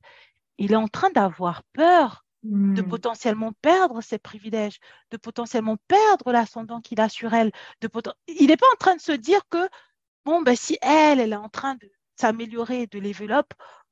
il 0.58 0.72
est 0.72 0.76
en 0.76 0.88
train 0.88 1.10
d'avoir 1.10 1.62
peur 1.72 2.24
de 2.42 2.80
hmm. 2.80 2.88
potentiellement 2.88 3.52
perdre 3.60 4.00
ses 4.00 4.18
privilèges, 4.18 4.78
de 5.10 5.18
potentiellement 5.18 5.76
perdre 5.88 6.32
l'ascendant 6.32 6.80
qu'il 6.80 7.00
a 7.00 7.08
sur 7.08 7.34
elle. 7.34 7.52
De 7.82 7.90
Il 8.28 8.46
n'est 8.46 8.56
pas 8.56 8.66
en 8.72 8.78
train 8.78 8.96
de 8.96 9.00
se 9.00 9.12
dire 9.12 9.42
que, 9.50 9.68
bon, 10.24 10.40
ben, 10.40 10.56
si 10.56 10.78
elle, 10.80 11.20
elle 11.20 11.32
est 11.32 11.36
en 11.36 11.50
train 11.50 11.74
de 11.74 11.90
s'améliorer, 12.16 12.86
de 12.86 12.98
level 12.98 13.30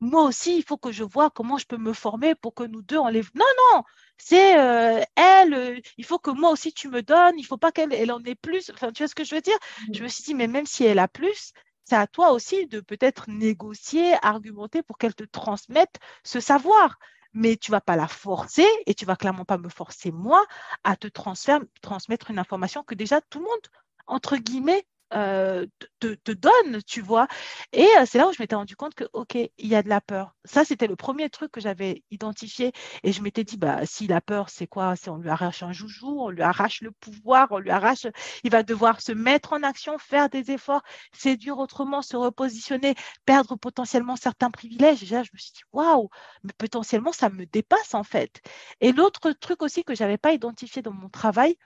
moi 0.00 0.22
aussi, 0.22 0.56
il 0.56 0.62
faut 0.64 0.76
que 0.76 0.92
je 0.92 1.02
vois 1.02 1.30
comment 1.30 1.58
je 1.58 1.66
peux 1.66 1.76
me 1.76 1.92
former 1.92 2.34
pour 2.36 2.54
que 2.54 2.62
nous 2.62 2.82
deux, 2.82 2.98
on 2.98 3.08
les... 3.08 3.22
Non, 3.34 3.44
non, 3.74 3.82
c'est 4.16 4.58
euh, 4.58 5.02
elle, 5.16 5.54
euh, 5.54 5.80
il 5.96 6.04
faut 6.04 6.18
que 6.18 6.30
moi 6.30 6.50
aussi 6.50 6.72
tu 6.72 6.88
me 6.88 7.02
donnes, 7.02 7.34
il 7.36 7.44
faut 7.44 7.56
pas 7.56 7.72
qu'elle 7.72 7.92
elle 7.92 8.12
en 8.12 8.22
ait 8.22 8.36
plus. 8.36 8.70
Enfin, 8.70 8.92
tu 8.92 9.02
vois 9.02 9.08
ce 9.08 9.14
que 9.16 9.24
je 9.24 9.34
veux 9.34 9.40
dire? 9.40 9.58
Je 9.92 10.02
me 10.02 10.08
suis 10.08 10.22
dit, 10.22 10.34
mais 10.34 10.46
même 10.46 10.66
si 10.66 10.84
elle 10.84 11.00
a 11.00 11.08
plus, 11.08 11.52
c'est 11.88 11.96
à 11.96 12.06
toi 12.06 12.32
aussi 12.32 12.66
de 12.66 12.80
peut-être 12.80 13.30
négocier, 13.30 14.14
argumenter 14.22 14.82
pour 14.82 14.98
qu'elle 14.98 15.14
te 15.14 15.24
transmette 15.24 15.98
ce 16.22 16.40
savoir. 16.40 16.98
Mais 17.32 17.56
tu 17.56 17.70
vas 17.70 17.80
pas 17.80 17.96
la 17.96 18.08
forcer 18.08 18.66
et 18.86 18.94
tu 18.94 19.04
vas 19.06 19.16
clairement 19.16 19.44
pas 19.44 19.58
me 19.58 19.68
forcer 19.68 20.10
moi 20.12 20.44
à 20.84 20.96
te 20.96 21.08
transmettre 21.08 22.30
une 22.30 22.38
information 22.38 22.82
que 22.82 22.94
déjà 22.94 23.20
tout 23.20 23.38
le 23.38 23.44
monde, 23.46 23.68
entre 24.06 24.36
guillemets, 24.36 24.86
euh, 25.14 25.66
te, 26.00 26.32
donne, 26.32 26.82
tu 26.86 27.00
vois. 27.00 27.26
Et 27.72 27.86
euh, 27.98 28.04
c'est 28.06 28.18
là 28.18 28.28
où 28.28 28.32
je 28.32 28.40
m'étais 28.40 28.54
rendu 28.54 28.76
compte 28.76 28.94
que, 28.94 29.04
OK, 29.12 29.34
il 29.34 29.50
y 29.58 29.74
a 29.74 29.82
de 29.82 29.88
la 29.88 30.00
peur. 30.00 30.34
Ça, 30.44 30.64
c'était 30.64 30.86
le 30.86 30.96
premier 30.96 31.30
truc 31.30 31.50
que 31.52 31.60
j'avais 31.60 32.02
identifié. 32.10 32.72
Et 33.02 33.12
je 33.12 33.22
m'étais 33.22 33.44
dit, 33.44 33.56
bah, 33.56 33.86
si 33.86 34.06
la 34.06 34.20
peur, 34.20 34.48
c'est 34.50 34.66
quoi? 34.66 34.96
C'est 34.96 35.10
on 35.10 35.16
lui 35.16 35.30
arrache 35.30 35.62
un 35.62 35.72
joujou, 35.72 36.20
on 36.20 36.30
lui 36.30 36.42
arrache 36.42 36.82
le 36.82 36.90
pouvoir, 36.92 37.48
on 37.50 37.58
lui 37.58 37.70
arrache, 37.70 38.06
il 38.44 38.50
va 38.50 38.62
devoir 38.62 39.00
se 39.00 39.12
mettre 39.12 39.52
en 39.52 39.62
action, 39.62 39.98
faire 39.98 40.28
des 40.28 40.50
efforts, 40.50 40.82
séduire 41.12 41.58
autrement, 41.58 42.02
se 42.02 42.16
repositionner, 42.16 42.94
perdre 43.24 43.56
potentiellement 43.56 44.16
certains 44.16 44.50
privilèges. 44.50 45.02
Et 45.02 45.06
là, 45.06 45.22
je 45.22 45.30
me 45.32 45.38
suis 45.38 45.52
dit, 45.52 45.62
waouh, 45.72 46.10
mais 46.44 46.52
potentiellement, 46.58 47.12
ça 47.12 47.28
me 47.30 47.46
dépasse 47.46 47.94
en 47.94 48.04
fait. 48.04 48.40
Et 48.80 48.92
l'autre 48.92 49.32
truc 49.32 49.62
aussi 49.62 49.84
que 49.84 49.94
je 49.94 50.02
n'avais 50.02 50.18
pas 50.18 50.32
identifié 50.32 50.82
dans 50.82 50.92
mon 50.92 51.08
travail, 51.08 51.56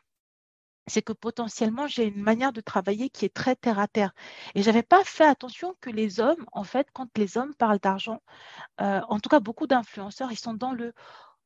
c'est 0.87 1.03
que 1.03 1.13
potentiellement, 1.13 1.87
j'ai 1.87 2.07
une 2.07 2.23
manière 2.23 2.53
de 2.53 2.61
travailler 2.61 3.11
qui 3.11 3.25
est 3.25 3.35
très 3.35 3.57
terre 3.57 3.79
à 3.79 3.89
terre. 3.89 4.15
Et 4.55 4.63
je 4.63 4.67
n'avais 4.71 4.83
pas 4.83 5.05
fait 5.05 5.25
attention 5.25 5.75
que 5.81 5.91
les 5.91 6.21
hommes, 6.21 6.45
en 6.53 6.65
fait, 6.65 6.89
quand 6.93 7.09
les 7.17 7.39
hommes 7.39 7.55
parlent 7.55 7.79
d'argent, 7.79 8.21
euh, 8.81 9.01
en 9.09 9.21
tout 9.21 9.29
cas, 9.29 9.41
beaucoup 9.41 9.67
d'influenceurs, 9.67 10.33
ils 10.33 10.39
sont 10.39 10.55
dans 10.55 10.73
le 10.73 10.93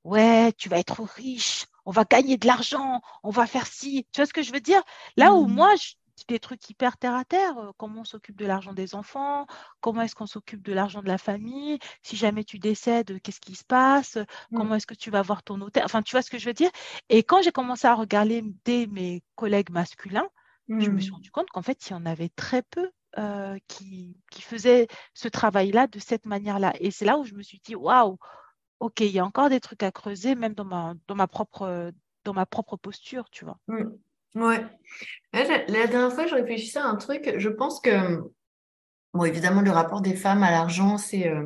ouais, 0.05 0.53
tu 0.59 0.69
vas 0.69 0.79
être 0.79 1.03
riche, 1.03 1.67
on 1.85 1.91
va 1.91 2.05
gagner 2.05 2.37
de 2.39 2.47
l'argent, 2.47 3.03
on 3.23 3.31
va 3.31 3.47
faire 3.47 3.67
ci. 3.67 4.07
Tu 4.13 4.21
vois 4.21 4.27
ce 4.27 4.33
que 4.33 4.43
je 4.43 4.53
veux 4.53 4.61
dire? 4.61 4.83
Là 5.17 5.35
où 5.35 5.47
mmh. 5.47 5.53
moi, 5.53 5.75
je, 5.77 5.95
des 6.29 6.39
trucs 6.39 6.69
hyper 6.71 6.97
terre 6.97 7.15
à 7.15 7.25
terre, 7.25 7.59
euh, 7.59 7.73
comment 7.77 8.01
on 8.01 8.05
s'occupe 8.05 8.37
de 8.37 8.47
l'argent 8.47 8.73
des 8.73 8.95
enfants, 8.95 9.47
comment 9.81 10.03
est-ce 10.03 10.15
qu'on 10.15 10.27
s'occupe 10.27 10.63
de 10.63 10.73
l'argent 10.73 11.03
de 11.03 11.09
la 11.09 11.19
famille, 11.19 11.79
si 12.03 12.17
jamais 12.17 12.45
tu 12.45 12.59
décèdes, 12.59 13.21
qu'est-ce 13.21 13.41
qui 13.41 13.55
se 13.55 13.65
passe, 13.65 14.17
mmh. 14.17 14.57
comment 14.57 14.75
est-ce 14.77 14.87
que 14.87 14.95
tu 14.95 15.11
vas 15.11 15.23
voir 15.23 15.43
ton 15.43 15.61
hôtel, 15.61 15.85
enfin 15.85 16.03
tu 16.03 16.13
vois 16.13 16.23
ce 16.23 16.31
que 16.31 16.39
je 16.39 16.47
veux 16.47 16.55
dire? 16.55 16.71
Et 17.09 17.23
quand 17.23 17.43
j'ai 17.43 17.53
commencé 17.53 17.87
à 17.87 17.95
regarder 17.95 18.43
mes 18.67 19.23
collègues 19.35 19.71
masculins, 19.71 20.29
je 20.69 20.91
me 20.91 20.99
suis 20.99 21.11
mmh. 21.11 21.15
rendu 21.15 21.31
compte 21.31 21.51
qu'en 21.51 21.63
fait, 21.63 21.87
il 21.87 21.93
y 21.93 21.95
en 21.95 22.07
avait 22.07 22.29
très 22.31 22.63
peu 22.63 22.91
euh, 23.19 23.57
qui, 23.69 24.21
qui 24.31 24.43
faisaient 24.43 24.89
ce 25.15 25.29
travail-là 25.29 25.87
de 25.87 25.99
cette 25.99 26.27
manière-là. 26.27 26.75
Et 26.81 26.91
c'est 26.91 27.05
là 27.05 27.19
où 27.19 27.25
je 27.25 27.35
me 27.35 27.43
suis 27.43 27.61
dit, 27.65 27.77
waouh, 27.77 28.19
ok, 28.81 29.01
il 29.01 29.11
y 29.11 29.19
a 29.19 29.25
encore 29.25 29.49
des 29.49 29.61
trucs 29.61 29.83
à 29.83 29.93
creuser, 29.93 30.35
même 30.35 30.55
dans 30.55 30.65
ma, 30.65 30.95
dans 31.07 31.15
ma, 31.15 31.29
propre, 31.29 31.93
dans 32.25 32.35
ma 32.35 32.47
propre 32.47 32.77
posture, 32.77 33.31
tu 33.31 33.45
vois? 33.45 33.59
Mmh. 33.69 33.85
Ouais. 34.35 34.65
La, 35.33 35.87
dernière 35.87 36.13
fois, 36.13 36.27
je 36.27 36.35
réfléchissais 36.35 36.79
à 36.79 36.87
un 36.87 36.97
truc. 36.97 37.35
Je 37.37 37.49
pense 37.49 37.81
que, 37.81 38.23
bon, 39.13 39.25
évidemment, 39.25 39.61
le 39.61 39.71
rapport 39.71 40.01
des 40.01 40.15
femmes 40.15 40.43
à 40.43 40.51
l'argent, 40.51 40.97
c'est 40.97 41.29
euh, 41.29 41.45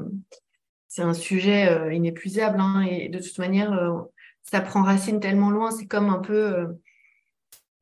un 0.99 1.15
sujet 1.15 1.69
euh, 1.69 1.93
inépuisable. 1.93 2.61
Hein, 2.61 2.83
et 2.89 3.09
de 3.09 3.19
toute 3.19 3.39
manière, 3.39 3.73
euh, 3.73 4.01
ça 4.43 4.61
prend 4.61 4.83
racine 4.83 5.21
tellement 5.21 5.51
loin. 5.51 5.71
C'est 5.71 5.87
comme 5.87 6.09
un 6.09 6.21
peu 6.21 6.69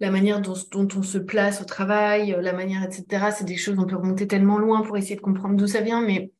la 0.00 0.10
manière 0.10 0.40
dont, 0.40 0.54
dont, 0.70 0.88
on 0.96 1.02
se 1.02 1.18
place 1.18 1.60
au 1.60 1.64
travail, 1.64 2.36
la 2.40 2.52
manière, 2.52 2.82
etc. 2.84 3.30
C'est 3.36 3.44
des 3.44 3.56
choses, 3.56 3.78
on 3.78 3.86
peut 3.86 3.96
remonter 3.96 4.26
tellement 4.26 4.58
loin 4.58 4.82
pour 4.82 4.96
essayer 4.96 5.16
de 5.16 5.20
comprendre 5.20 5.56
d'où 5.56 5.66
ça 5.66 5.80
vient. 5.80 6.00
Mais 6.00 6.32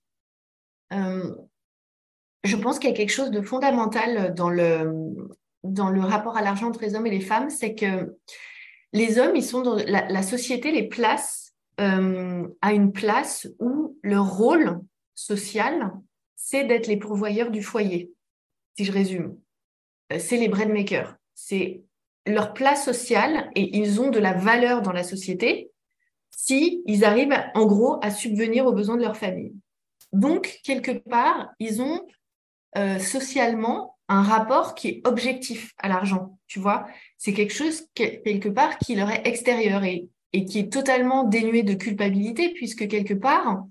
je 0.90 2.56
pense 2.56 2.78
qu'il 2.78 2.88
y 2.88 2.92
a 2.92 2.96
quelque 2.96 3.12
chose 3.12 3.30
de 3.30 3.42
fondamental 3.42 4.32
dans 4.34 4.48
le, 4.48 4.94
dans 5.64 5.90
le 5.90 6.00
rapport 6.00 6.36
à 6.36 6.42
l'argent 6.42 6.68
entre 6.68 6.82
les 6.82 6.94
hommes 6.94 7.06
et 7.06 7.11
les 7.11 7.20
femmes. 7.20 7.50
C'est 7.50 7.74
que 7.74 8.16
les 8.93 9.18
hommes, 9.18 9.36
ils 9.36 9.45
sont 9.45 9.62
dans 9.62 9.76
la, 9.76 10.22
société 10.22 10.70
les 10.70 10.89
place 10.89 11.55
euh, 11.80 12.47
à 12.61 12.72
une 12.72 12.93
place 12.93 13.49
où 13.59 13.99
leur 14.03 14.36
rôle 14.36 14.80
social, 15.14 15.93
c'est 16.36 16.64
d'être 16.64 16.86
les 16.86 16.97
pourvoyeurs 16.97 17.51
du 17.51 17.62
foyer. 17.62 18.12
Si 18.76 18.84
je 18.84 18.93
résume, 18.93 19.39
euh, 20.12 20.18
c'est 20.18 20.36
les 20.36 20.49
breadmakers. 20.49 21.16
C'est 21.34 21.82
leur 22.26 22.53
place 22.53 22.84
sociale 22.84 23.51
et 23.55 23.78
ils 23.78 24.01
ont 24.01 24.11
de 24.11 24.18
la 24.18 24.32
valeur 24.32 24.82
dans 24.82 24.93
la 24.93 25.05
société 25.05 25.70
si 26.30 26.82
ils 26.86 27.05
arrivent 27.05 27.34
en 27.55 27.66
gros 27.66 27.99
à 28.03 28.11
subvenir 28.11 28.66
aux 28.66 28.72
besoins 28.72 28.97
de 28.97 29.03
leur 29.03 29.16
famille. 29.16 29.55
Donc 30.12 30.61
quelque 30.62 30.93
part, 30.93 31.51
ils 31.59 31.82
ont 31.82 32.07
euh, 32.76 32.99
socialement 32.99 33.99
un 34.09 34.22
rapport 34.22 34.74
qui 34.74 34.89
est 34.89 35.07
objectif 35.07 35.74
à 35.78 35.89
l'argent, 35.89 36.39
tu 36.47 36.61
vois. 36.61 36.86
C'est 37.19 37.33
quelque 37.33 37.53
chose, 37.53 37.83
quelque 37.95 38.49
part, 38.49 38.79
qui 38.79 38.95
leur 38.95 39.11
est 39.11 39.27
extérieur 39.27 39.85
et, 39.85 40.09
et 40.33 40.45
qui 40.45 40.61
est 40.61 40.73
totalement 40.73 41.25
dénué 41.25 41.62
de 41.62 41.75
culpabilité, 41.75 42.51
puisque 42.51 42.89
quelque 42.89 43.14
part, 43.14 43.64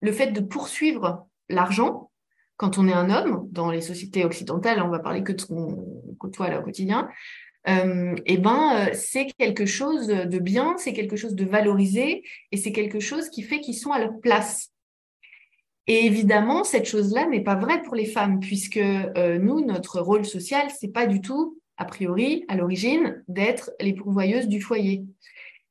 le 0.00 0.12
fait 0.12 0.32
de 0.32 0.40
poursuivre 0.40 1.26
l'argent, 1.48 2.10
quand 2.56 2.76
on 2.76 2.86
est 2.86 2.92
un 2.92 3.10
homme, 3.10 3.48
dans 3.50 3.70
les 3.70 3.80
sociétés 3.80 4.24
occidentales, 4.24 4.82
on 4.82 4.88
va 4.88 4.98
parler 4.98 5.22
que 5.22 5.32
de 5.32 5.40
ce 5.40 5.46
qu'on 5.46 6.14
côtoie 6.18 6.50
là 6.50 6.60
au 6.60 6.62
quotidien, 6.62 7.08
euh, 7.68 8.14
eh 8.26 8.38
ben, 8.38 8.88
euh, 8.88 8.90
c'est 8.94 9.26
quelque 9.38 9.66
chose 9.66 10.06
de 10.06 10.38
bien, 10.38 10.76
c'est 10.78 10.92
quelque 10.92 11.16
chose 11.16 11.34
de 11.34 11.44
valorisé, 11.44 12.22
et 12.52 12.56
c'est 12.56 12.72
quelque 12.72 13.00
chose 13.00 13.28
qui 13.30 13.42
fait 13.42 13.60
qu'ils 13.60 13.76
sont 13.76 13.92
à 13.92 13.98
leur 13.98 14.18
place. 14.20 14.72
Et 15.86 16.06
évidemment, 16.06 16.64
cette 16.64 16.86
chose-là 16.86 17.26
n'est 17.26 17.42
pas 17.42 17.56
vraie 17.56 17.82
pour 17.82 17.94
les 17.94 18.06
femmes, 18.06 18.40
puisque 18.40 18.76
euh, 18.76 19.38
nous, 19.38 19.64
notre 19.64 20.00
rôle 20.00 20.24
social, 20.24 20.68
c'est 20.78 20.92
pas 20.92 21.06
du 21.06 21.20
tout, 21.20 21.59
a 21.80 21.84
priori, 21.84 22.44
à 22.48 22.56
l'origine, 22.56 23.24
d'être 23.26 23.72
les 23.80 23.94
pourvoyeuses 23.94 24.46
du 24.46 24.60
foyer. 24.60 25.04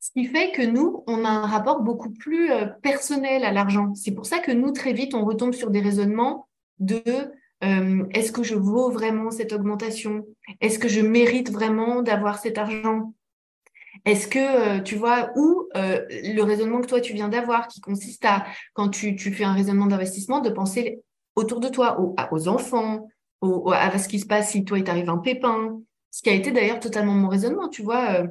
Ce 0.02 0.12
qui 0.12 0.26
fait 0.26 0.52
que 0.52 0.62
nous, 0.62 1.04
on 1.08 1.24
a 1.24 1.30
un 1.30 1.46
rapport 1.46 1.82
beaucoup 1.82 2.12
plus 2.12 2.52
euh, 2.52 2.66
personnel 2.82 3.46
à 3.46 3.52
l'argent. 3.52 3.94
C'est 3.96 4.14
pour 4.14 4.26
ça 4.26 4.40
que 4.40 4.52
nous, 4.52 4.72
très 4.72 4.94
vite, 4.94 5.14
on 5.14 5.24
retombe 5.24 5.54
sur 5.54 5.72
des 5.72 5.82
raisonnements 5.82 6.48
de 6.80 7.02
euh, 7.64 8.06
est-ce 8.12 8.32
que 8.32 8.44
je 8.44 8.56
vaux 8.56 8.90
vraiment 8.90 9.32
cette 9.32 9.54
augmentation? 9.54 10.26
Est-ce 10.62 10.80
que 10.80 10.88
je 10.88 11.02
mérite 11.02 11.52
vraiment 11.52 12.02
d'avoir 12.02 12.40
cet 12.40 12.58
argent? 12.58 13.14
Est-ce 14.06 14.28
que, 14.28 14.40
euh, 14.80 14.82
tu 14.82 14.96
vois, 14.96 15.32
ou 15.36 15.68
euh, 15.76 16.06
le 16.10 16.42
raisonnement 16.42 16.80
que 16.80 16.88
toi, 16.88 17.02
tu 17.02 17.14
viens 17.14 17.28
d'avoir, 17.28 17.68
qui 17.68 17.82
consiste 17.82 18.24
à, 18.24 18.46
quand 18.74 18.90
tu, 18.90 19.18
fais 19.18 19.44
un 19.44 19.54
raisonnement 19.54 19.88
d'investissement, 19.88 20.40
de 20.40 20.50
penser 20.50 21.02
autour 21.36 21.60
de 21.60 21.68
toi, 21.68 22.00
aux, 22.32 22.48
enfants, 22.48 23.08
à 23.42 23.98
ce 23.98 24.08
qui 24.08 24.20
se 24.20 24.26
passe 24.26 24.52
si 24.52 24.64
toi, 24.64 24.78
il 24.78 24.84
t'arrive 24.84 25.10
un 25.10 25.18
pépin, 25.18 25.80
ce 26.12 26.22
qui 26.22 26.30
a 26.30 26.34
été 26.34 26.52
d'ailleurs 26.52 26.80
totalement 26.80 27.14
mon 27.14 27.28
raisonnement, 27.28 27.70
tu 27.70 27.82
vois. 27.82 28.26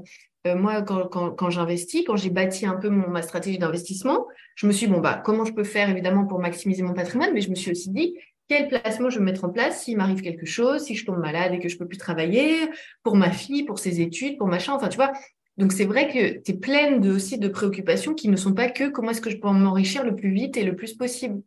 Euh, 0.46 0.56
moi, 0.56 0.82
quand, 0.82 1.50
j'investis, 1.50 2.04
quand 2.06 2.16
j'ai 2.16 2.30
bâti 2.30 2.64
un 2.64 2.76
peu 2.76 2.88
mon, 2.88 3.08
ma 3.08 3.22
stratégie 3.22 3.58
d'investissement, 3.58 4.26
je 4.54 4.66
me 4.66 4.72
suis 4.72 4.86
dit, 4.86 4.92
bon, 4.92 5.00
bah, 5.00 5.20
comment 5.24 5.44
je 5.44 5.52
peux 5.52 5.64
faire 5.64 5.90
évidemment 5.90 6.26
pour 6.26 6.38
maximiser 6.38 6.82
mon 6.82 6.94
patrimoine, 6.94 7.32
mais 7.34 7.40
je 7.40 7.50
me 7.50 7.54
suis 7.54 7.70
aussi 7.70 7.90
dit, 7.90 8.16
quel 8.48 8.68
placement 8.68 9.10
je 9.10 9.18
vais 9.18 9.24
mettre 9.24 9.44
en 9.44 9.50
place 9.50 9.82
s'il 9.82 9.96
m'arrive 9.96 10.22
quelque 10.22 10.46
chose, 10.46 10.82
si 10.82 10.94
je 10.94 11.04
tombe 11.04 11.18
malade 11.18 11.52
et 11.52 11.58
que 11.58 11.68
je 11.68 11.76
peux 11.76 11.86
plus 11.86 11.98
travailler, 11.98 12.70
pour 13.02 13.14
ma 13.14 13.30
fille, 13.30 13.64
pour 13.64 13.78
ses 13.78 14.00
études, 14.00 14.38
pour 14.38 14.46
machin. 14.46 14.72
Enfin, 14.72 14.88
tu 14.88 14.96
vois, 14.96 15.12
donc 15.58 15.72
c'est 15.72 15.84
vrai 15.84 16.08
que 16.08 16.40
tu 16.40 16.52
es 16.52 16.54
pleine 16.54 17.00
de, 17.00 17.12
aussi 17.12 17.38
de 17.38 17.48
préoccupations 17.48 18.14
qui 18.14 18.28
ne 18.28 18.36
sont 18.36 18.54
pas 18.54 18.70
que 18.70 18.88
comment 18.88 19.10
est-ce 19.10 19.20
que 19.20 19.30
je 19.30 19.36
peux 19.36 19.50
m'enrichir 19.50 20.04
le 20.04 20.16
plus 20.16 20.30
vite 20.30 20.56
et 20.56 20.64
le 20.64 20.76
plus 20.76 20.94
possible. 20.94 21.42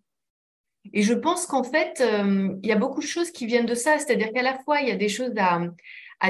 Et 0.93 1.01
je 1.01 1.13
pense 1.13 1.45
qu'en 1.45 1.63
fait, 1.63 2.01
euh, 2.01 2.55
il 2.61 2.69
y 2.69 2.71
a 2.71 2.75
beaucoup 2.75 3.01
de 3.01 3.05
choses 3.05 3.31
qui 3.31 3.45
viennent 3.45 3.65
de 3.65 3.75
ça, 3.75 3.97
c'est-à-dire 3.99 4.31
qu'à 4.33 4.41
la 4.41 4.57
fois, 4.59 4.81
il 4.81 4.89
y 4.89 4.91
a 4.91 4.95
des 4.95 5.09
choses 5.09 5.33
à, 5.37 5.61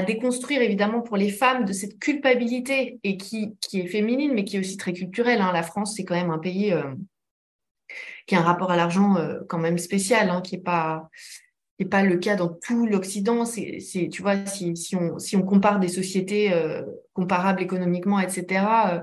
déconstruire 0.00 0.62
évidemment 0.62 1.02
pour 1.02 1.18
les 1.18 1.28
femmes 1.28 1.66
de 1.66 1.74
cette 1.74 1.98
culpabilité 1.98 2.98
et 3.04 3.18
qui, 3.18 3.56
qui 3.60 3.80
est 3.80 3.86
féminine, 3.86 4.32
mais 4.32 4.44
qui 4.44 4.56
est 4.56 4.60
aussi 4.60 4.78
très 4.78 4.94
culturelle. 4.94 5.42
Hein. 5.42 5.52
La 5.52 5.62
France, 5.62 5.96
c'est 5.96 6.04
quand 6.04 6.14
même 6.14 6.30
un 6.30 6.38
pays 6.38 6.72
euh, 6.72 6.94
qui 8.26 8.34
a 8.34 8.38
un 8.38 8.42
rapport 8.42 8.70
à 8.70 8.76
l'argent 8.76 9.16
euh, 9.18 9.40
quand 9.50 9.58
même 9.58 9.76
spécial, 9.76 10.30
hein, 10.30 10.40
qui 10.40 10.54
est 10.54 10.62
pas 10.62 11.10
n'est 11.82 11.88
pas 11.88 12.02
le 12.02 12.16
cas 12.16 12.36
dans 12.36 12.48
tout 12.48 12.86
l'Occident. 12.86 13.44
C'est, 13.44 13.78
tu 14.10 14.22
vois, 14.22 14.46
si, 14.46 14.76
si, 14.76 14.96
on, 14.96 15.18
si 15.18 15.36
on 15.36 15.42
compare 15.42 15.80
des 15.80 15.88
sociétés 15.88 16.52
euh, 16.52 16.82
comparables 17.12 17.62
économiquement, 17.62 18.20
etc., 18.20 18.64
euh, 18.92 19.00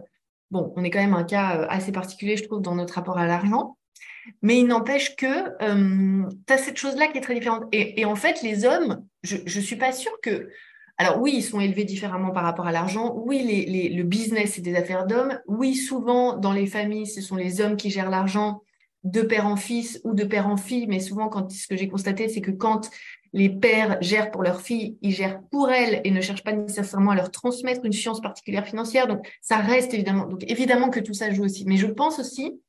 bon, 0.52 0.74
on 0.76 0.84
est 0.84 0.90
quand 0.90 1.00
même 1.00 1.14
un 1.14 1.24
cas 1.24 1.58
euh, 1.58 1.66
assez 1.70 1.92
particulier, 1.92 2.38
je 2.38 2.44
trouve, 2.44 2.62
dans 2.62 2.76
notre 2.76 2.96
rapport 2.96 3.18
à 3.18 3.28
l'argent. 3.28 3.78
Mais 4.42 4.60
il 4.60 4.68
n'empêche 4.68 5.16
que 5.16 5.58
tu 6.46 6.54
as 6.54 6.58
cette 6.58 6.78
chose-là 6.78 7.08
qui 7.08 7.18
est 7.18 7.22
très 7.22 7.34
différente. 7.34 7.64
Et, 7.72 8.00
et 8.00 8.06
en 8.06 8.16
fait, 8.16 8.42
les 8.44 8.66
hommes, 8.66 9.04
je 9.24 9.38
ne 9.38 9.64
suis 9.64 9.76
pas 9.76 9.92
sûre 9.92 10.12
que... 10.22 10.50
Alors 11.02 11.22
oui, 11.22 11.32
ils 11.38 11.44
sont 11.44 11.62
élevés 11.62 11.86
différemment 11.86 12.32
par 12.32 12.44
rapport 12.44 12.68
à 12.68 12.74
l'argent. 12.74 13.16
Oui, 13.26 13.66
le 13.90 14.04
business, 14.04 14.54
c'est 14.56 14.62
des 14.62 14.76
affaires 14.76 15.08
d'hommes. 15.08 15.40
Oui, 15.48 15.74
souvent, 15.74 16.36
dans 16.36 16.52
les 16.52 16.68
familles, 16.68 17.08
ce 17.08 17.22
sont 17.22 17.38
les 17.38 17.62
hommes 17.62 17.78
qui 17.78 17.90
gèrent 17.90 18.10
l'argent 18.10 18.64
de 19.06 19.22
père 19.22 19.48
en 19.48 19.56
fils 19.56 20.02
ou 20.04 20.14
de 20.14 20.26
père 20.26 20.48
en 20.48 20.58
fille, 20.58 20.88
mais 20.88 21.00
souvent, 21.00 21.30
quand, 21.30 21.50
ce 21.50 21.68
que 21.68 21.78
j'ai 21.78 21.88
constaté, 21.88 22.28
c'est 22.28 22.42
que 22.42 22.52
quand 22.52 22.90
les 23.32 23.50
pères 23.50 23.98
gèrent 24.02 24.30
pour 24.30 24.44
leurs 24.44 24.60
filles, 24.60 24.98
ils 25.02 25.12
gèrent 25.12 25.40
pour 25.50 25.72
elles 25.72 26.02
et 26.04 26.12
ne 26.12 26.20
cherchent 26.20 26.44
pas 26.44 26.52
nécessairement 26.52 27.12
à 27.12 27.16
leur 27.16 27.32
transmettre 27.32 27.86
une 27.86 27.94
science 27.94 28.20
particulière 28.20 28.68
financière. 28.68 29.08
Donc, 29.08 29.26
ça 29.42 29.56
reste 29.56 29.94
évidemment. 29.94 30.26
Donc, 30.26 30.44
évidemment 30.52 30.90
que 30.90 31.00
tout 31.00 31.14
ça 31.14 31.32
joue 31.32 31.46
aussi. 31.46 31.64
Mais 31.66 31.78
je 31.78 31.88
pense 31.88 32.20
aussi 32.20 32.60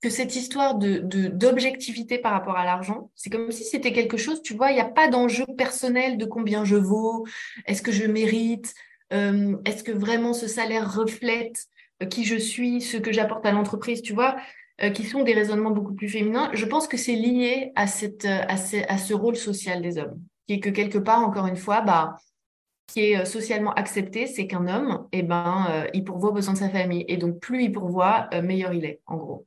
que 0.00 0.10
cette 0.10 0.34
histoire 0.34 0.76
de 0.76 0.98
d'objectivité 1.28 2.18
par 2.18 2.32
rapport 2.32 2.56
à 2.56 2.64
l'argent, 2.64 3.10
c'est 3.14 3.30
comme 3.30 3.50
si 3.50 3.64
c'était 3.64 3.92
quelque 3.92 4.16
chose, 4.16 4.42
tu 4.42 4.54
vois, 4.54 4.70
il 4.70 4.74
n'y 4.74 4.80
a 4.80 4.86
pas 4.86 5.08
d'enjeu 5.08 5.44
personnel 5.58 6.16
de 6.16 6.24
combien 6.24 6.64
je 6.64 6.76
vaux, 6.76 7.26
est-ce 7.66 7.82
que 7.82 7.92
je 7.92 8.06
mérite, 8.06 8.74
euh, 9.12 9.56
est-ce 9.64 9.84
que 9.84 9.92
vraiment 9.92 10.32
ce 10.32 10.48
salaire 10.48 10.94
reflète 10.94 11.66
euh, 12.02 12.06
qui 12.06 12.24
je 12.24 12.36
suis, 12.36 12.80
ce 12.80 12.96
que 12.96 13.12
j'apporte 13.12 13.44
à 13.44 13.52
l'entreprise, 13.52 14.00
tu 14.00 14.14
vois. 14.14 14.36
Euh, 14.82 14.88
qui 14.88 15.04
sont 15.04 15.22
des 15.22 15.34
raisonnements 15.34 15.72
beaucoup 15.72 15.92
plus 15.92 16.08
féminins, 16.08 16.50
je 16.54 16.64
pense 16.64 16.88
que 16.88 16.96
c'est 16.96 17.14
lié 17.14 17.70
à, 17.76 17.86
cette, 17.86 18.24
euh, 18.24 18.40
à, 18.48 18.56
ce, 18.56 19.12
rôle 19.12 19.36
social 19.36 19.82
des 19.82 19.98
hommes, 19.98 20.18
qui 20.46 20.54
est 20.54 20.60
que 20.60 20.70
quelque 20.70 20.96
part, 20.96 21.20
encore 21.20 21.46
une 21.46 21.56
fois, 21.56 21.82
bah, 21.82 22.16
qui 22.86 23.10
est 23.10 23.18
euh, 23.18 23.24
socialement 23.26 23.74
accepté, 23.74 24.26
c'est 24.26 24.46
qu'un 24.46 24.66
homme, 24.66 25.06
eh 25.12 25.22
ben, 25.22 25.86
il 25.92 26.02
pourvoit 26.02 26.30
aux 26.30 26.32
besoins 26.32 26.54
de 26.54 26.58
sa 26.58 26.70
famille. 26.70 27.04
Et 27.08 27.18
donc, 27.18 27.40
plus 27.40 27.64
il 27.64 27.72
pourvoit, 27.72 28.30
meilleur 28.42 28.72
il 28.72 28.86
est, 28.86 29.00
en 29.06 29.18
gros. 29.18 29.46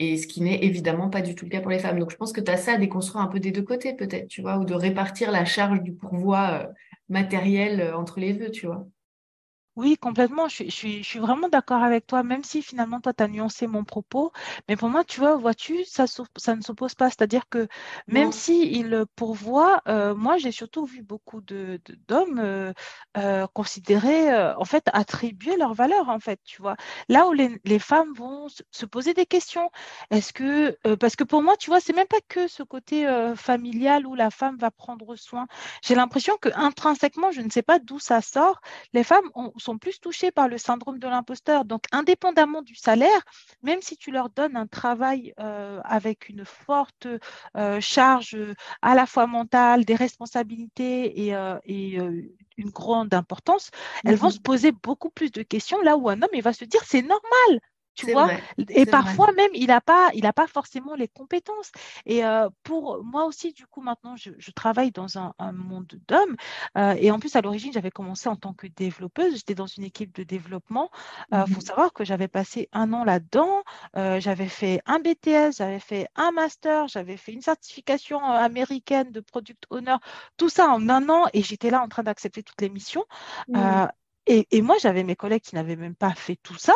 Et 0.00 0.16
ce 0.16 0.26
qui 0.26 0.40
n'est 0.42 0.64
évidemment 0.64 1.10
pas 1.10 1.22
du 1.22 1.36
tout 1.36 1.44
le 1.44 1.50
cas 1.50 1.60
pour 1.60 1.70
les 1.70 1.78
femmes. 1.78 2.00
Donc, 2.00 2.10
je 2.10 2.16
pense 2.16 2.32
que 2.32 2.40
tu 2.40 2.50
as 2.50 2.56
ça 2.56 2.72
à 2.72 2.76
déconstruire 2.78 3.22
un 3.22 3.28
peu 3.28 3.38
des 3.38 3.52
deux 3.52 3.62
côtés, 3.62 3.94
peut-être, 3.94 4.26
tu 4.28 4.40
vois, 4.42 4.58
ou 4.58 4.64
de 4.64 4.74
répartir 4.74 5.30
la 5.30 5.44
charge 5.44 5.82
du 5.82 5.92
pourvoi 5.92 6.68
matériel 7.08 7.94
entre 7.94 8.18
les 8.18 8.32
deux, 8.34 8.50
tu 8.50 8.66
vois. 8.66 8.86
Oui, 9.76 9.96
complètement. 9.96 10.48
Je, 10.48 10.54
suis- 10.56 10.70
je 10.70 10.74
suis, 10.76 11.02
je 11.02 11.08
suis 11.08 11.18
vraiment 11.20 11.48
d'accord 11.48 11.82
avec 11.82 12.06
toi, 12.06 12.22
même 12.22 12.44
si 12.44 12.60
finalement, 12.62 13.00
toi, 13.00 13.14
tu 13.14 13.22
as 13.22 13.28
nuancé 13.28 13.66
mon 13.66 13.84
propos. 13.84 14.32
Mais 14.68 14.76
pour 14.76 14.88
moi, 14.90 15.04
tu 15.04 15.20
vois, 15.20 15.36
vois-tu, 15.36 15.84
ça, 15.84 16.06
s'op- 16.06 16.26
ça 16.36 16.54
ne 16.56 16.60
s'oppose 16.60 16.94
pas. 16.94 17.08
C'est-à-dire 17.08 17.48
que 17.48 17.68
même 18.08 18.32
Non. 18.32 18.32
si 18.32 18.70
il 18.72 19.04
pourvoit, 19.16 19.80
euh, 19.88 20.14
moi, 20.14 20.36
j'ai 20.38 20.52
surtout 20.52 20.84
vu 20.84 21.02
beaucoup 21.02 21.40
de, 21.40 21.80
de- 21.84 21.94
d'hommes 22.08 22.38
euh, 22.40 22.72
euh, 23.16 23.46
considérer, 23.54 24.32
euh, 24.32 24.54
en 24.58 24.64
fait, 24.64 24.84
attribuer 24.92 25.56
leur 25.56 25.72
valeur, 25.74 26.08
en 26.08 26.18
fait, 26.20 26.40
tu 26.44 26.60
vois. 26.60 26.76
Là 27.08 27.26
où 27.28 27.32
les, 27.32 27.58
les 27.64 27.78
femmes 27.78 28.12
vont 28.14 28.48
se 28.48 28.62
se 28.72 28.86
poser 28.86 29.14
des 29.14 29.26
questions. 29.26 29.70
Est-ce 30.10 30.32
que, 30.32 30.76
euh, 30.86 30.96
parce 30.96 31.16
que 31.16 31.24
pour 31.24 31.42
moi, 31.42 31.56
tu 31.56 31.70
vois, 31.70 31.80
c'est 31.80 31.92
même 31.94 32.06
pas 32.06 32.20
que 32.28 32.48
ce 32.48 32.62
côté 32.62 33.06
euh, 33.06 33.34
familial 33.36 34.06
où 34.06 34.14
la 34.14 34.30
femme 34.30 34.56
va 34.58 34.70
prendre 34.70 35.16
soin. 35.16 35.46
J'ai 35.82 35.94
l'impression 35.94 36.36
que 36.40 36.48
intrinsèquement, 36.54 37.30
je 37.32 37.40
ne 37.40 37.50
sais 37.50 37.62
pas 37.62 37.78
d'où 37.78 37.98
ça 37.98 38.20
sort 38.20 38.60
les 38.92 39.04
femmes 39.04 39.30
ont- 39.34 39.52
sont 39.60 39.78
plus 39.78 40.00
touchées 40.00 40.30
par 40.32 40.48
le 40.48 40.58
syndrome 40.58 40.98
de 40.98 41.08
l'imposteur. 41.08 41.64
Donc, 41.64 41.84
indépendamment 41.92 42.62
du 42.62 42.74
salaire, 42.74 43.22
même 43.62 43.80
si 43.82 43.96
tu 43.96 44.10
leur 44.10 44.30
donnes 44.30 44.56
un 44.56 44.66
travail 44.66 45.34
euh, 45.40 45.80
avec 45.84 46.28
une 46.28 46.44
forte 46.44 47.06
euh, 47.56 47.80
charge 47.80 48.34
euh, 48.34 48.54
à 48.82 48.94
la 48.94 49.06
fois 49.06 49.26
mentale, 49.26 49.84
des 49.84 49.94
responsabilités 49.94 51.26
et, 51.26 51.34
euh, 51.34 51.58
et, 51.64 51.98
une 52.56 52.70
grande 52.70 53.14
importance, 53.14 53.70
elles 54.04 54.16
vont 54.16 54.30
se 54.30 54.38
Mhm. 54.38 54.42
poser 54.42 54.72
beaucoup 54.72 55.10
plus 55.10 55.30
de 55.32 55.42
questions 55.42 55.80
là 55.80 55.96
où 55.96 56.08
un 56.10 56.20
homme, 56.22 56.30
il 56.34 56.42
va 56.42 56.52
se 56.52 56.64
dire, 56.64 56.82
c'est 56.84 57.02
normal. 57.02 57.60
Tu 58.00 58.06
vois, 58.06 58.28
vrai, 58.28 58.44
et 58.70 58.86
vrai. 58.86 58.86
parfois 58.86 59.30
même, 59.32 59.50
il 59.54 59.66
n'a 59.68 59.80
pas, 59.80 60.10
il 60.14 60.24
a 60.26 60.32
pas 60.32 60.46
forcément 60.46 60.94
les 60.94 61.08
compétences. 61.08 61.70
Et 62.06 62.24
euh, 62.24 62.48
pour 62.62 63.02
moi 63.04 63.24
aussi, 63.26 63.52
du 63.52 63.66
coup, 63.66 63.82
maintenant, 63.82 64.16
je, 64.16 64.30
je 64.38 64.50
travaille 64.52 64.90
dans 64.90 65.18
un, 65.18 65.34
un 65.38 65.52
monde 65.52 66.00
d'hommes. 66.08 66.36
Euh, 66.78 66.94
et 66.98 67.10
en 67.10 67.18
plus, 67.18 67.36
à 67.36 67.40
l'origine, 67.42 67.72
j'avais 67.72 67.90
commencé 67.90 68.28
en 68.28 68.36
tant 68.36 68.54
que 68.54 68.66
développeuse. 68.66 69.36
J'étais 69.36 69.54
dans 69.54 69.66
une 69.66 69.84
équipe 69.84 70.14
de 70.14 70.22
développement. 70.22 70.90
Il 71.32 71.46
faut 71.46 71.60
Mhm. 71.60 71.60
savoir 71.60 71.92
que 71.92 72.04
j'avais 72.04 72.28
passé 72.28 72.68
un 72.72 72.92
an 72.92 73.04
là-dedans. 73.04 73.62
Euh, 73.96 74.20
j'avais 74.20 74.48
fait 74.48 74.80
un 74.86 74.98
BTS, 75.00 75.56
j'avais 75.58 75.80
fait 75.80 76.08
un 76.16 76.30
master, 76.32 76.88
j'avais 76.88 77.16
fait 77.16 77.32
une 77.32 77.42
certification 77.42 78.18
euh, 78.22 78.38
américaine 78.38 79.10
de 79.12 79.20
product 79.20 79.64
owner. 79.70 79.96
Tout 80.36 80.48
ça 80.48 80.68
en 80.68 80.88
un 80.88 81.08
an. 81.08 81.26
Et 81.32 81.42
j'étais 81.42 81.70
là 81.70 81.82
en 81.82 81.88
train 81.88 82.02
d'accepter 82.02 82.42
toutes 82.42 82.60
les 82.60 82.70
missions. 82.70 83.04
Euh, 83.56 83.86
et, 84.30 84.62
moi, 84.62 84.76
j'avais 84.80 85.02
mes 85.02 85.16
collègues 85.16 85.42
qui 85.42 85.54
n'avaient 85.54 85.76
même 85.76 85.96
pas 85.96 86.14
fait 86.14 86.36
tout 86.42 86.56
ça, 86.56 86.74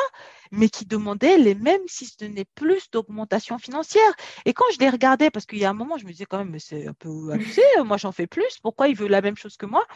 mais 0.51 0.69
qui 0.69 0.87
demandaient 0.87 1.39
les 1.39 1.55
mêmes, 1.55 1.83
si 1.87 2.07
ce 2.07 2.25
n'est 2.25 2.45
plus, 2.45 2.91
d'augmentation 2.91 3.59
financière. 3.59 4.13
Et 4.45 4.53
quand 4.53 4.65
je 4.73 4.79
les 4.81 4.91
regardais, 4.91 5.31
parce 5.31 5.47
qu'il 5.47 5.59
y 5.59 5.65
a 5.65 5.71
un 5.71 5.75
moment, 5.75 5.97
je 5.97 6.05
me 6.05 6.11
disais 6.11 6.27
quand 6.27 6.39
même, 6.39 6.51
mais 6.51 6.59
c'est 6.59 6.87
un 6.87 6.95
peu 6.95 7.33
abusé, 7.33 7.63
moi 7.85 7.97
j'en 7.97 8.13
fais 8.13 8.27
plus, 8.27 8.59
pourquoi 8.63 8.89
il 8.89 8.97
veut 8.97 9.09
la 9.09 9.21
même 9.21 9.37
chose 9.37 9.57
que 9.57 9.67
moi? 9.67 9.87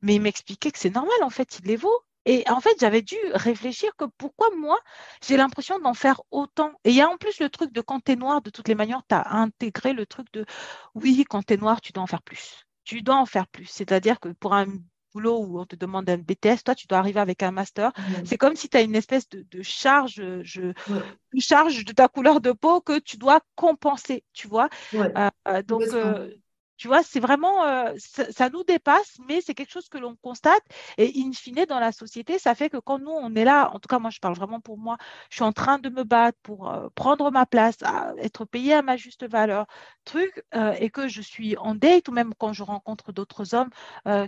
Mais 0.00 0.14
il 0.14 0.20
m'expliquait 0.22 0.70
que 0.70 0.78
c'est 0.78 0.94
normal, 0.94 1.16
en 1.22 1.30
fait, 1.30 1.58
il 1.58 1.66
les 1.66 1.76
vaut. 1.76 2.00
Et 2.24 2.44
en 2.48 2.60
fait, 2.60 2.76
j'avais 2.80 3.02
dû 3.02 3.16
réfléchir 3.34 3.94
que 3.96 4.04
pourquoi 4.16 4.48
moi, 4.56 4.78
j'ai 5.26 5.36
l'impression 5.36 5.78
d'en 5.80 5.94
faire 5.94 6.22
autant. 6.30 6.72
Et 6.84 6.90
il 6.90 6.96
y 6.96 7.00
a 7.00 7.08
en 7.08 7.16
plus 7.16 7.40
le 7.40 7.50
truc 7.50 7.72
de 7.72 7.80
quand 7.80 8.00
tu 8.04 8.12
es 8.12 8.16
noir, 8.16 8.42
de 8.42 8.50
toutes 8.50 8.68
les 8.68 8.74
manières, 8.76 9.02
tu 9.08 9.14
as 9.14 9.32
intégré 9.32 9.92
le 9.92 10.06
truc 10.06 10.32
de 10.32 10.46
oui, 10.94 11.24
quand 11.28 11.44
tu 11.44 11.54
es 11.54 11.56
noir, 11.56 11.80
tu 11.80 11.92
dois 11.92 12.04
en 12.04 12.06
faire 12.06 12.22
plus. 12.22 12.64
Tu 12.84 13.02
dois 13.02 13.16
en 13.16 13.26
faire 13.26 13.48
plus. 13.48 13.66
C'est-à-dire 13.66 14.20
que 14.20 14.28
pour 14.28 14.54
un 14.54 14.66
boulot 15.12 15.38
où 15.44 15.60
on 15.60 15.66
te 15.66 15.76
demande 15.76 16.08
un 16.10 16.18
BTS, 16.18 16.64
toi, 16.64 16.74
tu 16.74 16.86
dois 16.86 16.98
arriver 16.98 17.20
avec 17.20 17.42
un 17.42 17.50
master. 17.52 17.92
C'est 18.24 18.38
comme 18.38 18.56
si 18.56 18.68
tu 18.68 18.76
as 18.76 18.82
une 18.82 18.94
espèce 18.96 19.28
de, 19.28 19.42
de 19.50 19.62
charge, 19.62 20.22
je, 20.42 20.72
Ouais, 20.86 21.02
une 21.32 21.40
charge 21.40 21.84
de 21.84 21.92
ta 21.92 22.08
couleur 22.08 22.40
de 22.40 22.52
peau 22.52 22.80
que 22.80 22.98
tu 22.98 23.16
dois 23.18 23.40
compenser, 23.56 24.24
tu 24.32 24.48
vois. 24.48 24.68
ouais, 24.92 25.18
Euh, 25.18 25.30
euh, 25.48 25.62
donc, 25.62 25.94
euh, 25.94 26.30
tu 26.76 26.88
vois, 26.88 27.02
c'est 27.02 27.20
vraiment, 27.20 27.64
euh, 27.64 27.92
ça, 27.98 28.48
nous 28.50 28.64
dépasse, 28.64 29.18
mais 29.28 29.40
c'est 29.40 29.54
quelque 29.54 29.70
chose 29.70 29.88
que 29.88 29.98
l'on 29.98 30.16
constate. 30.16 30.62
Et 30.98 31.12
in 31.16 31.32
fine, 31.32 31.64
dans 31.68 31.78
la 31.78 31.92
société, 31.92 32.38
ça 32.38 32.54
fait 32.54 32.70
que 32.70 32.78
quand 32.78 32.98
nous, 32.98 33.10
on 33.10 33.34
est 33.34 33.44
là, 33.44 33.70
en 33.74 33.78
tout 33.78 33.88
cas, 33.88 33.98
moi, 33.98 34.10
je 34.10 34.18
parle 34.20 34.34
vraiment 34.34 34.60
pour 34.60 34.78
moi, 34.78 34.96
je 35.30 35.36
suis 35.36 35.44
en 35.44 35.52
train 35.52 35.78
de 35.78 35.88
me 35.88 36.04
battre 36.04 36.38
pour 36.42 36.70
euh, 36.70 36.88
prendre 36.94 37.30
ma 37.30 37.46
place, 37.46 37.76
être 38.18 38.44
payée 38.44 38.74
à 38.74 38.82
ma 38.82 38.96
juste 38.96 39.28
valeur, 39.28 39.66
truc, 40.04 40.44
euh, 40.54 40.74
et 40.78 40.90
que 40.90 41.08
je 41.08 41.22
suis 41.22 41.56
en 41.56 41.74
date, 41.74 42.08
ou 42.08 42.12
même 42.12 42.34
quand 42.38 42.52
je 42.52 42.62
rencontre 42.62 43.12
d'autres 43.12 43.54
hommes 43.54 43.70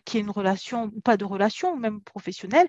qui 0.05 0.19
aient 0.19 0.21
une 0.21 0.31
relation, 0.31 0.91
ou 0.95 1.01
pas 1.01 1.17
de 1.17 1.25
relation, 1.25 1.73
ou 1.73 1.77
même 1.77 2.01
professionnelle, 2.01 2.69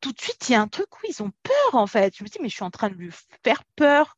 tout 0.00 0.12
de 0.12 0.20
suite, 0.20 0.48
il 0.48 0.52
y 0.52 0.54
a 0.54 0.60
un 0.60 0.68
truc 0.68 0.86
où 0.96 1.00
ils 1.08 1.22
ont 1.22 1.32
peur, 1.42 1.74
en 1.74 1.86
fait. 1.86 2.16
Je 2.16 2.24
me 2.24 2.28
dis, 2.28 2.38
mais 2.40 2.48
je 2.48 2.54
suis 2.54 2.64
en 2.64 2.70
train 2.70 2.88
de 2.90 2.94
lui 2.94 3.10
faire 3.44 3.62
peur. 3.76 4.16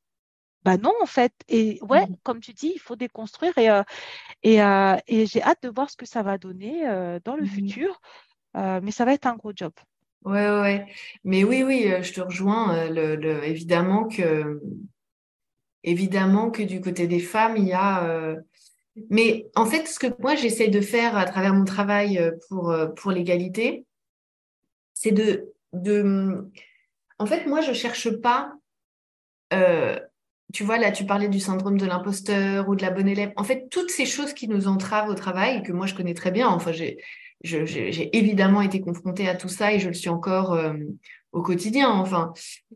Bah 0.65 0.77
non, 0.77 0.93
en 1.03 1.07
fait. 1.07 1.33
Et 1.49 1.79
ouais, 1.83 2.07
Mhm. 2.07 2.17
comme 2.23 2.41
tu 2.41 2.53
dis, 2.53 2.73
il 2.75 2.79
faut 2.81 2.97
déconstruire. 2.97 3.57
Et, 3.59 3.71
euh, 3.71 3.83
et, 4.43 4.63
euh, 4.63 4.97
et 5.07 5.27
j'ai 5.27 5.43
hâte 5.43 5.63
de 5.63 5.71
voir 5.71 5.91
ce 5.91 5.97
que 5.97 6.07
ça 6.07 6.23
va 6.23 6.39
donner 6.39 6.89
euh, 6.89 7.21
dans 7.25 7.37
le 7.37 7.45
Mhm. 7.45 7.49
futur. 7.49 8.01
Mais 8.55 8.91
ça 8.91 9.05
va 9.05 9.15
être 9.15 9.27
un 9.27 9.37
gros 9.37 9.53
job. 9.55 9.73
Ouais, 10.25 10.51
ouais. 10.51 10.87
Mais 11.25 11.45
oui, 11.45 11.63
oui, 11.63 11.87
je 12.03 12.13
te 12.13 12.21
rejoins. 12.21 12.89
Le, 12.91 13.17
le- 13.17 13.45
évidemment 13.45 14.09
que, 14.09 14.61
évidemment 15.85 16.51
que 16.51 16.63
du 16.63 16.81
côté 16.81 17.07
des 17.07 17.21
femmes, 17.21 17.57
il 17.57 17.67
y 17.69 17.73
a. 17.73 18.35
Mais 19.11 19.47
en 19.55 19.65
fait, 19.67 19.87
ce 19.87 19.99
que 19.99 20.09
moi 20.21 20.35
j'essaie 20.35 20.69
de 20.69 20.81
faire 20.81 21.17
à 21.17 21.25
travers 21.25 21.55
mon 21.55 21.65
travail 21.65 22.21
pour, 22.49 22.75
pour 22.97 23.13
l'égalité, 23.13 23.87
c'est 24.95 25.13
de, 25.13 25.53
de. 25.73 26.51
En 27.19 27.27
fait, 27.27 27.47
moi, 27.47 27.61
je 27.61 27.73
cherche 27.73 28.11
pas. 28.21 28.53
euh, 29.53 29.99
Tu 30.53 30.65
vois, 30.65 30.79
là, 30.79 30.91
tu 30.93 31.05
parlais 31.05 31.29
du 31.29 31.41
syndrome 31.41 31.79
de 31.79 31.85
l'imposteur 31.85 32.69
ou 32.69 32.75
de 32.75 32.83
la 32.83 32.91
bonne 32.91 33.09
élève. 33.09 33.33
En 33.37 33.45
fait, 33.45 33.69
toutes 33.71 33.91
ces 33.91 34.07
choses 34.07 34.33
qui 34.33 34.49
nous 34.49 34.67
entravent 34.67 35.11
au 35.11 35.15
travail, 35.15 35.63
que 35.63 35.73
moi 35.73 35.87
je 35.87 35.95
connais 35.95 36.15
très 36.15 36.31
bien, 36.31 36.49
enfin, 36.49 36.73
j'ai, 36.73 36.97
évidemment 38.17 38.63
été 38.63 38.81
confrontée 38.81 39.29
à 39.29 39.35
tout 39.35 39.49
ça 39.49 39.73
et 39.73 39.79
je 39.79 39.89
le 39.89 39.95
suis 39.95 40.09
encore 40.09 40.55
euh, 40.55 40.73
au 41.33 41.43
quotidien. 41.43 41.91
Enfin, 41.91 42.33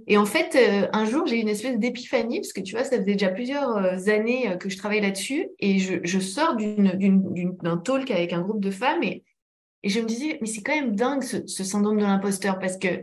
et 0.06 0.18
en 0.18 0.26
fait, 0.26 0.54
euh, 0.54 0.86
un 0.92 1.06
jour, 1.06 1.26
j'ai 1.26 1.38
eu 1.38 1.40
une 1.40 1.48
espèce 1.48 1.78
d'épiphanie, 1.78 2.40
parce 2.40 2.52
que 2.52 2.60
tu 2.60 2.74
vois, 2.74 2.84
ça 2.84 2.98
faisait 2.98 3.14
déjà 3.14 3.30
plusieurs 3.30 3.76
euh, 3.76 3.96
années 4.08 4.54
que 4.60 4.68
je 4.68 4.76
travaille 4.76 5.00
là-dessus, 5.00 5.48
et 5.58 5.78
je, 5.78 6.18
sors 6.20 6.56
d'un 6.56 7.76
talk 7.78 8.10
avec 8.10 8.34
un 8.34 8.42
groupe 8.42 8.60
de 8.60 8.70
femmes, 8.70 9.02
et, 9.02 9.24
je 9.84 9.98
me 9.98 10.06
disais, 10.06 10.38
mais 10.40 10.46
c'est 10.46 10.62
quand 10.62 10.76
même 10.76 10.94
dingue 10.94 11.24
ce, 11.24 11.44
ce 11.46 11.64
syndrome 11.64 11.98
de 11.98 12.04
l'imposteur, 12.04 12.60
parce 12.60 12.76
que 12.76 13.02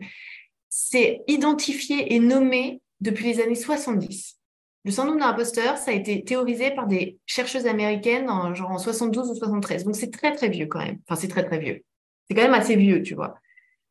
c'est 0.70 1.22
identifié 1.28 2.14
et 2.14 2.20
nommé 2.20 2.82
depuis 3.02 3.26
les 3.26 3.42
années 3.42 3.56
70. 3.56 4.39
Le 4.86 4.92
syndrome 4.92 5.18
de 5.18 5.24
l'imposteur, 5.24 5.78
ça 5.78 5.92
a 5.92 5.94
été 5.94 6.24
théorisé 6.24 6.72
par 6.72 6.88
des 6.88 7.18
chercheuses 7.26 7.68
américaines 7.68 8.30
en, 8.30 8.54
genre 8.56 8.72
en 8.72 8.78
72 8.78 9.30
ou 9.30 9.36
73. 9.36 9.84
Donc 9.84 9.96
c'est 9.96 10.12
très 10.12 10.34
très 10.34 10.50
vieux 10.50 10.68
quand 10.68 10.80
même. 10.80 11.00
Enfin, 11.08 11.20
c'est 11.20 11.28
très 11.28 11.44
très 11.44 11.60
vieux. 11.60 11.84
C'est 12.28 12.36
quand 12.36 12.44
même 12.44 12.54
assez 12.54 12.76
vieux, 12.76 13.02
tu 13.02 13.16
vois. 13.16 13.36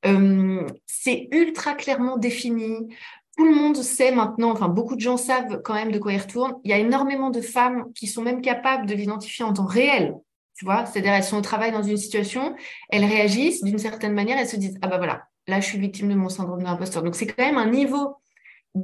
Euh, 0.07 0.67
c'est 0.87 1.29
ultra 1.33 1.75
clairement 1.75 2.17
défini. 2.17 2.89
Tout 3.37 3.45
le 3.45 3.55
monde 3.55 3.77
sait 3.77 4.13
maintenant, 4.13 4.51
enfin 4.51 4.69
beaucoup 4.69 4.97
de 4.97 5.01
gens 5.01 5.17
savent 5.17 5.61
quand 5.63 5.75
même 5.75 5.93
de 5.93 5.99
quoi 5.99 6.13
il 6.13 6.21
retourne. 6.21 6.55
Il 6.65 6.71
y 6.71 6.75
a 6.75 6.79
énormément 6.79 7.31
de 7.31 7.41
femmes 7.41 7.93
qui 7.95 8.07
sont 8.07 8.23
même 8.23 8.41
capables 8.41 8.87
de 8.87 8.95
l'identifier 8.95 9.45
en 9.45 9.53
temps 9.53 9.67
réel. 9.67 10.15
Tu 10.57 10.65
vois, 10.65 10.87
c'est-à-dire 10.87 11.13
elles 11.13 11.23
sont 11.25 11.39
au 11.39 11.43
travail 11.43 11.71
dans 11.71 11.85
une 11.85 11.97
situation, 11.97 12.57
elles 12.91 13.05
réagissent 13.05 13.63
d'une 13.63 13.79
certaine 13.79 14.13
manière, 14.13 14.39
elles 14.39 14.49
se 14.49 14.57
disent 14.57 14.77
ah 14.83 14.89
bah 14.89 14.97
voilà, 14.97 15.23
là 15.47 15.61
je 15.61 15.67
suis 15.67 15.79
victime 15.79 16.09
de 16.09 16.15
mon 16.15 16.29
syndrome 16.29 16.59
de 16.59 16.65
l'imposteur. 16.65 17.03
Donc 17.05 17.15
c'est 17.15 17.29
quand 17.29 17.45
même 17.45 17.59
un 17.59 17.71
niveau 17.71 18.17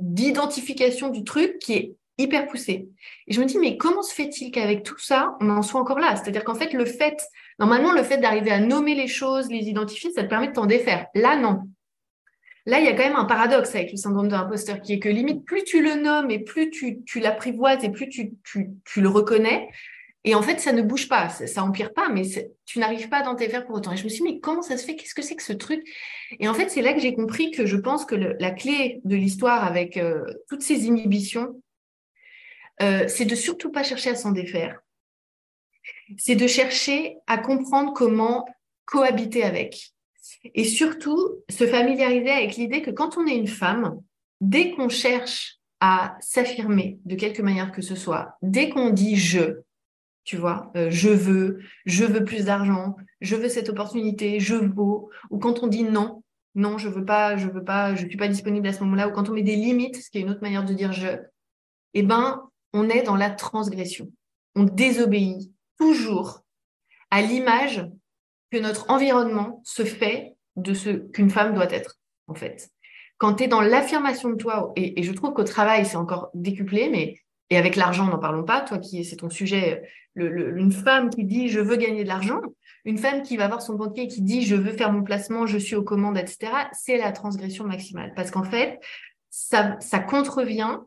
d'identification 0.02 1.08
du 1.08 1.24
truc 1.24 1.58
qui 1.58 1.74
est 1.74 1.94
hyper 2.18 2.46
poussé. 2.46 2.88
Et 3.26 3.34
je 3.34 3.40
me 3.40 3.46
dis, 3.46 3.58
mais 3.58 3.76
comment 3.76 4.02
se 4.02 4.14
fait-il 4.14 4.50
qu'avec 4.50 4.82
tout 4.82 4.98
ça, 4.98 5.36
on 5.40 5.50
en 5.50 5.62
soit 5.62 5.80
encore 5.80 5.98
là? 5.98 6.16
C'est-à-dire 6.16 6.44
qu'en 6.44 6.54
fait, 6.54 6.72
le 6.72 6.84
fait, 6.84 7.20
normalement, 7.58 7.92
le 7.92 8.02
fait 8.02 8.18
d'arriver 8.18 8.52
à 8.52 8.60
nommer 8.60 8.94
les 8.94 9.08
choses, 9.08 9.48
les 9.50 9.68
identifier, 9.68 10.10
ça 10.12 10.22
te 10.22 10.28
permet 10.28 10.48
de 10.48 10.52
t'en 10.52 10.66
défaire. 10.66 11.06
Là, 11.14 11.36
non. 11.36 11.62
Là, 12.66 12.80
il 12.80 12.86
y 12.86 12.88
a 12.88 12.92
quand 12.92 13.04
même 13.04 13.16
un 13.16 13.26
paradoxe 13.26 13.74
avec 13.74 13.90
le 13.90 13.98
syndrome 13.98 14.28
de 14.28 14.32
l'imposteur 14.32 14.80
qui 14.80 14.94
est 14.94 14.98
que 14.98 15.08
limite, 15.08 15.44
plus 15.44 15.64
tu 15.64 15.82
le 15.82 15.96
nommes 15.96 16.30
et 16.30 16.38
plus 16.38 16.70
tu, 16.70 17.02
tu 17.04 17.20
l'apprivoises 17.20 17.84
et 17.84 17.90
plus 17.90 18.08
tu, 18.08 18.32
tu, 18.42 18.70
tu 18.84 19.00
le 19.02 19.08
reconnais, 19.08 19.68
et 20.26 20.34
en 20.34 20.40
fait, 20.40 20.58
ça 20.58 20.72
ne 20.72 20.80
bouge 20.80 21.06
pas, 21.06 21.28
ça, 21.28 21.62
empire 21.62 21.92
pas, 21.92 22.08
mais 22.08 22.22
tu 22.64 22.78
n'arrives 22.78 23.10
pas 23.10 23.18
à 23.18 23.22
t'en 23.22 23.34
défaire 23.34 23.66
pour 23.66 23.76
autant. 23.76 23.92
Et 23.92 23.98
je 23.98 24.04
me 24.04 24.08
suis 24.08 24.24
dit, 24.24 24.32
mais 24.32 24.40
comment 24.40 24.62
ça 24.62 24.78
se 24.78 24.86
fait? 24.86 24.96
Qu'est-ce 24.96 25.14
que 25.14 25.20
c'est 25.20 25.36
que 25.36 25.42
ce 25.42 25.52
truc? 25.52 25.86
Et 26.40 26.48
en 26.48 26.54
fait, 26.54 26.70
c'est 26.70 26.80
là 26.80 26.94
que 26.94 27.00
j'ai 27.00 27.14
compris 27.14 27.50
que 27.50 27.66
je 27.66 27.76
pense 27.76 28.06
que 28.06 28.14
la 28.14 28.50
clé 28.50 29.02
de 29.04 29.16
l'histoire 29.16 29.64
avec 29.64 29.98
euh, 29.98 30.24
toutes 30.48 30.62
ces 30.62 30.86
inhibitions, 30.86 31.60
euh, 32.80 33.04
c'est 33.06 33.26
de 33.26 33.34
surtout 33.34 33.70
pas 33.70 33.82
chercher 33.82 34.10
à 34.10 34.14
s'en 34.14 34.32
défaire. 34.32 34.80
C'est 36.16 36.36
de 36.36 36.46
chercher 36.46 37.18
à 37.26 37.36
comprendre 37.36 37.92
comment 37.92 38.46
cohabiter 38.86 39.44
avec. 39.44 39.92
Et 40.54 40.64
surtout, 40.64 41.42
se 41.50 41.66
familiariser 41.66 42.30
avec 42.30 42.56
l'idée 42.56 42.80
que 42.80 42.90
quand 42.90 43.18
on 43.18 43.26
est 43.26 43.36
une 43.36 43.46
femme, 43.46 44.00
dès 44.40 44.70
qu'on 44.70 44.88
cherche 44.88 45.58
à 45.80 46.16
s'affirmer 46.20 46.98
de 47.04 47.14
quelque 47.14 47.42
manière 47.42 47.72
que 47.72 47.82
ce 47.82 47.94
soit, 47.94 48.38
dès 48.40 48.70
qu'on 48.70 48.88
dit 48.88 49.16
je, 49.16 49.63
tu 50.24 50.36
vois, 50.36 50.72
euh, 50.76 50.90
je 50.90 51.10
veux, 51.10 51.60
je 51.84 52.04
veux 52.04 52.24
plus 52.24 52.46
d'argent, 52.46 52.96
je 53.20 53.36
veux 53.36 53.48
cette 53.48 53.68
opportunité, 53.68 54.40
je 54.40 54.54
vaux, 54.54 55.10
ou 55.30 55.38
quand 55.38 55.62
on 55.62 55.66
dit 55.66 55.84
non, 55.84 56.22
non, 56.54 56.78
je 56.78 56.88
veux 56.88 57.04
pas, 57.04 57.36
je 57.36 57.48
veux 57.48 57.64
pas, 57.64 57.94
je 57.94 58.06
suis 58.06 58.16
pas 58.16 58.28
disponible 58.28 58.66
à 58.68 58.72
ce 58.72 58.82
moment-là, 58.84 59.08
ou 59.08 59.12
quand 59.12 59.28
on 59.28 59.32
met 59.32 59.42
des 59.42 59.56
limites, 59.56 59.96
ce 59.96 60.10
qui 60.10 60.18
est 60.18 60.22
une 60.22 60.30
autre 60.30 60.42
manière 60.42 60.64
de 60.64 60.72
dire 60.72 60.92
je, 60.92 61.08
eh 61.94 62.02
ben, 62.02 62.42
on 62.72 62.88
est 62.88 63.02
dans 63.02 63.16
la 63.16 63.30
transgression. 63.30 64.10
On 64.54 64.64
désobéit 64.64 65.52
toujours 65.78 66.40
à 67.10 67.22
l'image 67.22 67.86
que 68.50 68.58
notre 68.58 68.90
environnement 68.90 69.60
se 69.64 69.84
fait 69.84 70.34
de 70.56 70.74
ce 70.74 70.90
qu'une 70.90 71.30
femme 71.30 71.54
doit 71.54 71.72
être. 71.72 71.96
en 72.28 72.34
fait. 72.34 72.70
Quand 73.18 73.34
tu 73.34 73.44
es 73.44 73.48
dans 73.48 73.60
l'affirmation 73.60 74.30
de 74.30 74.36
toi, 74.36 74.72
et, 74.76 75.02
je 75.02 75.12
trouve 75.12 75.32
qu'au 75.32 75.44
travail, 75.44 75.86
c'est 75.86 75.96
encore 75.96 76.30
décuplé, 76.34 76.88
mais 76.88 77.16
et 77.50 77.56
avec 77.56 77.76
l'argent, 77.76 78.06
n'en 78.06 78.18
parlons 78.18 78.44
pas, 78.44 78.62
toi 78.62 78.78
qui 78.78 79.04
c'est 79.04 79.16
ton 79.16 79.30
sujet, 79.30 79.82
une 80.16 80.72
femme 80.72 81.10
qui 81.10 81.24
dit 81.24 81.48
je 81.48 81.60
veux 81.60 81.76
gagner 81.76 82.04
de 82.04 82.08
l'argent, 82.08 82.40
une 82.84 82.98
femme 82.98 83.22
qui 83.22 83.36
va 83.36 83.48
voir 83.48 83.62
son 83.62 83.74
banquier 83.74 84.08
qui 84.08 84.22
dit 84.22 84.42
je 84.42 84.56
veux 84.56 84.72
faire 84.72 84.92
mon 84.92 85.02
placement, 85.02 85.46
je 85.46 85.58
suis 85.58 85.76
aux 85.76 85.82
commandes, 85.82 86.18
etc., 86.18 86.52
c'est 86.72 86.98
la 86.98 87.12
transgression 87.12 87.64
maximale. 87.64 88.12
Parce 88.14 88.30
qu'en 88.30 88.44
fait, 88.44 88.80
ça, 89.30 89.98
contrevient 90.06 90.78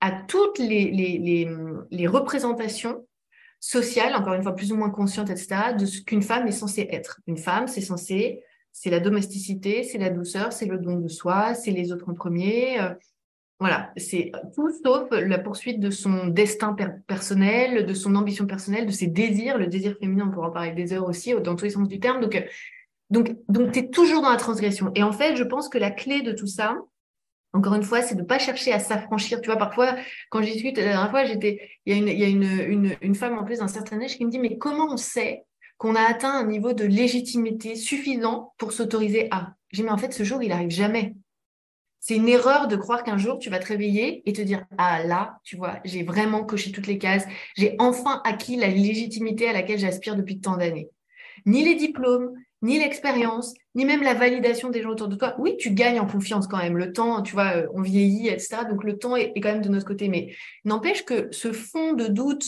à 0.00 0.10
toutes 0.10 0.58
les, 0.58 1.46
représentations 2.06 3.06
sociales, 3.60 4.16
encore 4.16 4.34
une 4.34 4.42
fois 4.42 4.54
plus 4.54 4.72
ou 4.72 4.76
moins 4.76 4.90
conscientes, 4.90 5.30
etc., 5.30 5.74
de 5.78 5.86
ce 5.86 6.02
qu'une 6.02 6.22
femme 6.22 6.46
est 6.48 6.52
censée 6.52 6.88
être. 6.90 7.20
Une 7.26 7.36
femme, 7.36 7.68
c'est 7.68 7.80
censé, 7.80 8.42
c'est 8.72 8.90
la 8.90 8.98
domesticité, 8.98 9.84
c'est 9.84 9.98
la 9.98 10.10
douceur, 10.10 10.52
c'est 10.52 10.66
le 10.66 10.78
don 10.78 10.98
de 10.98 11.08
soi, 11.08 11.54
c'est 11.54 11.70
les 11.70 11.92
autres 11.92 12.08
en 12.08 12.14
premier. 12.14 12.80
Euh, 12.80 12.94
voilà, 13.60 13.92
c'est 13.96 14.32
tout 14.56 14.70
sauf 14.82 15.08
la 15.12 15.38
poursuite 15.38 15.78
de 15.78 15.90
son 15.90 16.26
destin 16.26 16.74
personnel, 17.06 17.86
de 17.86 17.94
son 17.94 18.16
ambition 18.16 18.46
personnelle, 18.46 18.86
de 18.86 18.90
ses 18.90 19.06
désirs. 19.06 19.56
Le 19.56 19.68
désir 19.68 19.96
féminin, 20.00 20.26
on 20.28 20.32
pourra 20.32 20.48
en 20.48 20.52
parler 20.52 20.72
des 20.72 20.92
heures 20.92 21.06
aussi, 21.06 21.32
dans 21.44 21.54
tous 21.54 21.66
les 21.66 21.70
sens 21.70 21.88
du 21.88 22.00
terme. 22.00 22.20
Donc, 22.20 22.42
donc, 23.10 23.36
donc 23.48 23.72
tu 23.72 23.80
es 23.80 23.88
toujours 23.88 24.22
dans 24.22 24.30
la 24.30 24.36
transgression. 24.36 24.90
Et 24.96 25.02
en 25.02 25.12
fait, 25.12 25.36
je 25.36 25.44
pense 25.44 25.68
que 25.68 25.78
la 25.78 25.90
clé 25.90 26.22
de 26.22 26.32
tout 26.32 26.46
ça, 26.46 26.76
encore 27.52 27.74
une 27.74 27.82
fois, 27.82 28.00
c'est 28.02 28.14
de 28.14 28.22
ne 28.22 28.26
pas 28.26 28.38
chercher 28.38 28.72
à 28.72 28.78
s'affranchir. 28.78 29.40
Tu 29.40 29.46
vois, 29.46 29.58
parfois, 29.58 29.94
quand 30.30 30.42
je 30.42 30.50
discute, 30.50 30.78
la 30.78 30.84
dernière 30.84 31.10
fois, 31.10 31.24
j'étais, 31.24 31.60
il 31.84 31.94
y 31.94 31.96
a, 31.96 32.00
une, 32.00 32.08
y 32.08 32.24
a 32.24 32.28
une, 32.28 32.96
une, 33.02 33.14
femme 33.14 33.38
en 33.38 33.44
plus 33.44 33.58
d'un 33.58 33.68
certain 33.68 34.00
âge 34.00 34.16
qui 34.16 34.24
me 34.24 34.30
dit, 34.30 34.38
mais 34.38 34.56
comment 34.56 34.86
on 34.90 34.96
sait 34.96 35.44
qu'on 35.76 35.94
a 35.94 36.00
atteint 36.00 36.32
un 36.32 36.46
niveau 36.46 36.72
de 36.72 36.84
légitimité 36.84 37.76
suffisant 37.76 38.54
pour 38.56 38.72
s'autoriser 38.72 39.28
à? 39.30 39.54
Dis, 39.72 39.82
mais 39.82 39.90
en 39.90 39.98
fait, 39.98 40.12
ce 40.12 40.24
jour, 40.24 40.42
il 40.42 40.50
arrive 40.50 40.70
jamais. 40.70 41.14
C'est 42.02 42.16
une 42.16 42.28
erreur 42.28 42.66
de 42.66 42.74
croire 42.74 43.04
qu'un 43.04 43.16
jour, 43.16 43.38
tu 43.38 43.48
vas 43.48 43.60
te 43.60 43.68
réveiller 43.68 44.28
et 44.28 44.32
te 44.32 44.42
dire, 44.42 44.64
ah 44.76 45.04
là, 45.04 45.38
tu 45.44 45.54
vois, 45.54 45.78
j'ai 45.84 46.02
vraiment 46.02 46.42
coché 46.42 46.72
toutes 46.72 46.88
les 46.88 46.98
cases, 46.98 47.24
j'ai 47.56 47.76
enfin 47.78 48.20
acquis 48.24 48.56
la 48.56 48.66
légitimité 48.66 49.48
à 49.48 49.52
laquelle 49.52 49.78
j'aspire 49.78 50.16
depuis 50.16 50.40
tant 50.40 50.56
d'années. 50.56 50.90
Ni 51.46 51.64
les 51.64 51.76
diplômes, 51.76 52.32
ni 52.60 52.80
l'expérience, 52.80 53.54
ni 53.76 53.84
même 53.84 54.02
la 54.02 54.14
validation 54.14 54.68
des 54.68 54.82
gens 54.82 54.90
autour 54.90 55.06
de 55.06 55.14
toi. 55.14 55.36
Oui, 55.38 55.56
tu 55.58 55.70
gagnes 55.70 56.00
en 56.00 56.06
confiance 56.08 56.48
quand 56.48 56.58
même. 56.58 56.76
Le 56.76 56.92
temps, 56.92 57.22
tu 57.22 57.34
vois, 57.34 57.56
euh, 57.56 57.68
on 57.72 57.82
vieillit, 57.82 58.26
etc. 58.26 58.64
Donc 58.68 58.82
le 58.82 58.98
temps 58.98 59.14
est, 59.14 59.32
quand 59.36 59.52
même 59.52 59.62
de 59.62 59.68
notre 59.68 59.86
côté. 59.86 60.08
Mais 60.08 60.34
n'empêche 60.64 61.04
que 61.04 61.28
ce 61.30 61.52
fond 61.52 61.92
de 61.92 62.08
doute, 62.08 62.44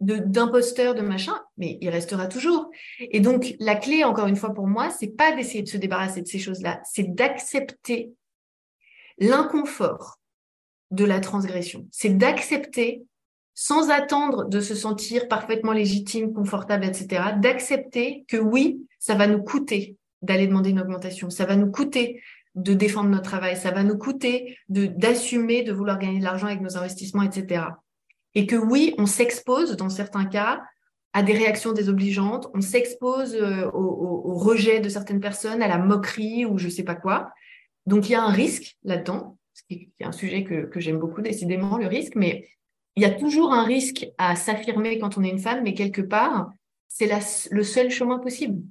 d'imposteur, 0.00 0.94
de, 0.94 1.02
machin, 1.02 1.38
mais 1.58 1.76
il 1.82 1.90
restera 1.90 2.28
toujours. 2.28 2.70
Et 2.98 3.20
donc 3.20 3.56
la 3.60 3.76
clé, 3.76 4.04
encore 4.04 4.26
une 4.26 4.36
fois 4.36 4.54
pour 4.54 4.66
moi, 4.66 4.88
c'est 4.88 5.14
pas 5.14 5.32
d'essayer 5.32 5.62
de 5.62 5.68
se 5.68 5.76
débarrasser 5.76 6.22
de 6.22 6.28
ces 6.28 6.38
choses-là, 6.38 6.80
c'est 6.84 7.14
d'accepter 7.14 8.14
l'inconfort 9.18 10.18
de 10.90 11.04
la 11.04 11.20
transgression. 11.20 11.86
C'est 11.90 12.16
d'accepter 12.16 13.02
sans 13.54 13.90
attendre 13.90 14.44
de 14.48 14.60
se 14.60 14.74
sentir 14.74 15.28
parfaitement 15.28 15.72
légitime, 15.72 16.32
confortable, 16.32 16.84
etc., 16.84 17.24
d'accepter 17.38 18.24
que 18.28 18.36
oui, 18.36 18.86
ça 18.98 19.14
va 19.14 19.26
nous 19.26 19.42
coûter 19.42 19.96
d'aller 20.22 20.46
demander 20.46 20.70
une 20.70 20.80
augmentation, 20.80 21.30
ça 21.30 21.46
va 21.46 21.56
nous 21.56 21.70
coûter 21.70 22.22
de 22.54 22.74
défendre 22.74 23.10
notre 23.10 23.24
travail, 23.24 23.56
ça 23.56 23.70
va 23.70 23.82
nous 23.82 23.98
coûter 23.98 24.58
d'assumer 24.68 25.62
de 25.62 25.72
vouloir 25.72 25.98
gagner 25.98 26.18
de 26.18 26.24
l'argent 26.24 26.46
avec 26.46 26.60
nos 26.60 26.76
investissements, 26.76 27.22
etc. 27.22 27.64
Et 28.34 28.46
que 28.46 28.56
oui, 28.56 28.94
on 28.98 29.06
s'expose 29.06 29.76
dans 29.76 29.90
certains 29.90 30.24
cas 30.24 30.62
à 31.12 31.22
des 31.22 31.32
réactions 31.32 31.72
désobligeantes, 31.72 32.48
on 32.52 32.60
s'expose 32.60 33.34
euh, 33.34 33.70
au, 33.72 34.34
rejet 34.34 34.80
de 34.80 34.88
certaines 34.90 35.20
personnes, 35.20 35.62
à 35.62 35.68
la 35.68 35.78
moquerie 35.78 36.44
ou 36.44 36.58
je 36.58 36.68
sais 36.68 36.82
pas 36.82 36.94
quoi. 36.94 37.30
Donc 37.86 38.08
il 38.08 38.12
y 38.12 38.14
a 38.14 38.22
un 38.22 38.32
risque 38.32 38.76
là-dedans, 38.84 39.38
ce 39.54 39.62
qui 39.68 39.92
est 39.98 40.04
un 40.04 40.12
sujet 40.12 40.44
que, 40.44 40.68
j'aime 40.80 40.98
beaucoup 40.98 41.22
décidément, 41.22 41.78
le 41.78 41.86
risque, 41.86 42.14
mais 42.16 42.48
il 42.96 43.02
y 43.02 43.06
a 43.06 43.10
toujours 43.10 43.52
un 43.52 43.64
risque 43.64 44.08
à 44.18 44.36
s'affirmer 44.36 44.98
quand 44.98 45.18
on 45.18 45.24
est 45.24 45.30
une 45.30 45.38
femme, 45.38 45.62
mais 45.62 45.74
quelque 45.74 46.02
part, 46.02 46.50
c'est 46.88 47.10
le 47.50 47.62
seul 47.62 47.90
chemin 47.90 48.18
possible. 48.18 48.62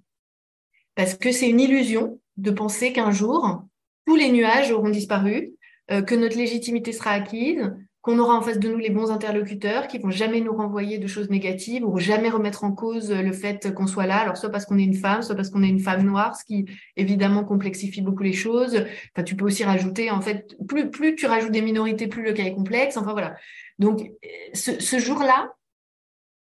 Parce 0.96 1.16
que 1.16 1.32
c'est 1.32 1.50
une 1.50 1.60
illusion 1.60 2.20
de 2.38 2.52
penser 2.52 2.92
qu'un 2.92 3.12
jour, 3.12 3.64
tous 4.06 4.16
les 4.16 4.32
nuages 4.32 4.72
auront 4.72 4.90
disparu, 4.90 5.54
euh, 5.92 6.02
que 6.02 6.16
notre 6.16 6.38
légitimité 6.38 6.92
sera 6.92 7.12
acquise, 7.12 7.72
qu'on 8.06 8.20
aura 8.20 8.36
en 8.36 8.42
face 8.42 8.60
de 8.60 8.70
nous 8.70 8.78
les 8.78 8.92
bons 8.92 9.10
interlocuteurs 9.10 9.88
qui 9.88 9.98
vont 9.98 10.12
jamais 10.12 10.40
nous 10.40 10.56
renvoyer 10.56 11.00
de 11.00 11.08
choses 11.08 11.32
négatives 11.32 11.84
ou 11.84 11.98
jamais 11.98 12.30
remettre 12.30 12.64
en 12.64 12.72
cause 12.72 13.12
le 13.12 13.34
fait 13.34 13.74
qu'on 13.74 13.88
soit 13.88 14.06
là. 14.06 14.18
Alors 14.18 14.38
soit 14.38 14.52
parce 14.52 14.68
qu'on 14.68 14.78
est 14.78 14.84
une 14.84 14.94
femme, 14.94 15.24
soit 15.24 15.34
parce 15.34 15.50
qu'on 15.50 15.64
est 15.64 15.70
une 15.70 15.80
femme 15.80 16.04
noire, 16.04 16.36
ce 16.36 16.46
qui 16.46 16.68
évidemment 16.98 17.44
complexifie 17.44 18.02
beaucoup 18.02 18.22
les 18.22 18.34
choses. 18.34 18.86
Enfin, 19.16 19.24
tu 19.24 19.36
peux 19.36 19.46
aussi 19.46 19.64
rajouter 19.64 20.12
en 20.12 20.22
fait 20.22 20.56
plus 20.68 20.92
plus 20.92 21.16
tu 21.16 21.26
rajoutes 21.26 21.52
des 21.52 21.64
minorités, 21.64 22.06
plus 22.06 22.22
le 22.22 22.34
cas 22.34 22.44
est 22.44 22.54
complexe. 22.54 22.96
Enfin 22.96 23.14
voilà. 23.14 23.36
Donc 23.80 24.12
ce, 24.54 24.80
ce 24.80 25.00
jour-là, 25.00 25.56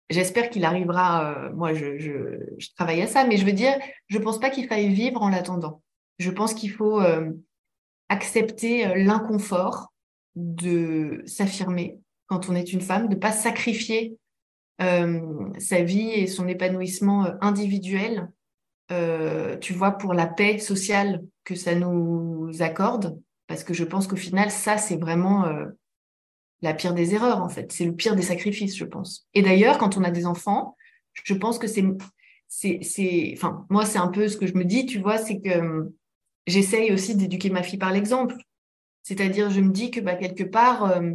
j'espère 0.08 0.48
qu'il 0.48 0.64
arrivera. 0.64 1.30
Euh, 1.30 1.52
moi, 1.52 1.74
je, 1.74 1.98
je, 1.98 2.68
travaille 2.74 3.02
à 3.02 3.06
ça, 3.06 3.24
mais 3.26 3.36
je 3.36 3.44
veux 3.44 3.52
dire, 3.52 3.74
je 4.08 4.16
pense 4.16 4.40
pas 4.40 4.48
qu'il 4.48 4.66
faille 4.66 4.88
vivre 4.88 5.20
en 5.20 5.28
l'attendant. 5.28 5.82
Je 6.18 6.30
pense 6.30 6.54
qu'il 6.54 6.70
faut 6.70 7.02
euh, 7.02 7.30
accepter 8.08 8.86
euh, 8.86 8.94
l'inconfort 8.96 9.89
de 10.36 11.22
s'affirmer 11.26 11.98
quand 12.26 12.48
on 12.48 12.54
est 12.54 12.72
une 12.72 12.80
femme, 12.80 13.08
de 13.08 13.14
ne 13.14 13.20
pas 13.20 13.32
sacrifier 13.32 14.16
euh, 14.80 15.50
sa 15.58 15.82
vie 15.82 16.08
et 16.10 16.26
son 16.26 16.48
épanouissement 16.48 17.26
euh, 17.26 17.32
individuel, 17.40 18.30
euh, 18.92 19.58
tu 19.58 19.74
vois, 19.74 19.92
pour 19.92 20.14
la 20.14 20.26
paix 20.26 20.58
sociale 20.58 21.22
que 21.44 21.54
ça 21.54 21.74
nous 21.74 22.50
accorde, 22.60 23.20
parce 23.46 23.62
que 23.62 23.74
je 23.74 23.84
pense 23.84 24.06
qu'au 24.06 24.16
final, 24.16 24.50
ça, 24.50 24.78
c'est 24.78 24.96
vraiment 24.96 25.44
la 26.62 26.72
pire 26.72 26.94
des 26.94 27.14
erreurs, 27.14 27.42
en 27.42 27.48
fait. 27.48 27.72
C'est 27.72 27.84
le 27.84 27.94
pire 27.94 28.14
des 28.14 28.22
sacrifices, 28.22 28.76
je 28.76 28.84
pense. 28.84 29.26
Et 29.34 29.42
d'ailleurs, 29.42 29.76
quand 29.76 29.96
on 29.96 30.04
a 30.04 30.10
des 30.10 30.24
enfants, 30.24 30.76
je 31.24 31.34
pense 31.34 31.58
que 31.58 31.66
c'est, 31.66 31.84
c'est, 32.48 33.34
enfin, 33.36 33.66
moi, 33.68 33.84
c'est 33.84 33.98
un 33.98 34.08
peu 34.08 34.28
ce 34.28 34.36
que 34.36 34.46
je 34.46 34.54
me 34.54 34.64
dis, 34.64 34.86
tu 34.86 35.00
vois, 35.00 35.18
c'est 35.18 35.40
que 35.40 35.92
j'essaye 36.46 36.92
aussi 36.92 37.16
d'éduquer 37.16 37.50
ma 37.50 37.64
fille 37.64 37.78
par 37.78 37.92
l'exemple. 37.92 38.36
C'est-à-dire, 39.02 39.50
je 39.50 39.60
me 39.60 39.70
dis 39.70 39.90
que 39.90 40.00
bah, 40.00 40.14
quelque 40.14 40.44
part, 40.44 40.84
euh, 40.84 41.12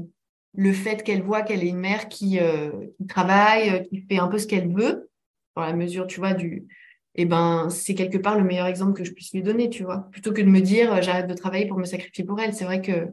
le 0.56 0.74
fait 0.74 1.04
qu'elle 1.04 1.22
voit 1.24 1.42
qu'elle 1.44 1.64
est 1.64 1.70
une 1.70 1.78
mère 1.80 2.10
qui, 2.10 2.40
euh, 2.40 2.72
travaille, 3.08 3.70
euh, 3.70 3.80
qui 3.80 4.02
fait 4.02 4.18
un 4.18 4.28
peu 4.28 4.38
ce 4.40 4.48
qu'elle 4.48 4.74
veut, 4.74 5.10
dans 5.56 5.64
la 5.64 5.74
mesure, 5.74 6.08
tu 6.08 6.20
vois, 6.20 6.34
du, 6.34 6.68
eh 7.16 7.26
ben, 7.26 7.70
c'est 7.70 7.96
quelque 7.96 8.18
part 8.18 8.38
le 8.38 8.44
meilleur 8.44 8.68
exemple 8.68 8.94
que 8.94 9.04
je 9.04 9.12
puisse 9.14 9.34
lui 9.34 9.44
donner, 9.44 9.70
tu 9.70 9.84
vois. 9.84 10.10
Plutôt 10.12 10.34
que 10.34 10.42
de 10.42 10.48
me 10.50 10.62
dire, 10.62 11.02
j'arrête 11.02 11.28
de 11.28 11.34
travailler 11.34 11.68
pour 11.68 11.78
me 11.78 11.86
sacrifier 11.86 12.24
pour 12.26 12.40
elle. 12.42 12.54
C'est 12.54 12.66
vrai 12.66 12.82
que, 12.82 13.08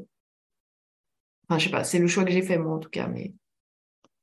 enfin, 1.48 1.58
je 1.58 1.64
sais 1.64 1.70
pas, 1.70 1.84
c'est 1.84 1.98
le 1.98 2.06
choix 2.08 2.24
que 2.24 2.32
j'ai 2.32 2.42
fait, 2.42 2.58
moi, 2.58 2.74
en 2.74 2.78
tout 2.78 2.90
cas, 2.90 3.06
mais. 3.08 3.32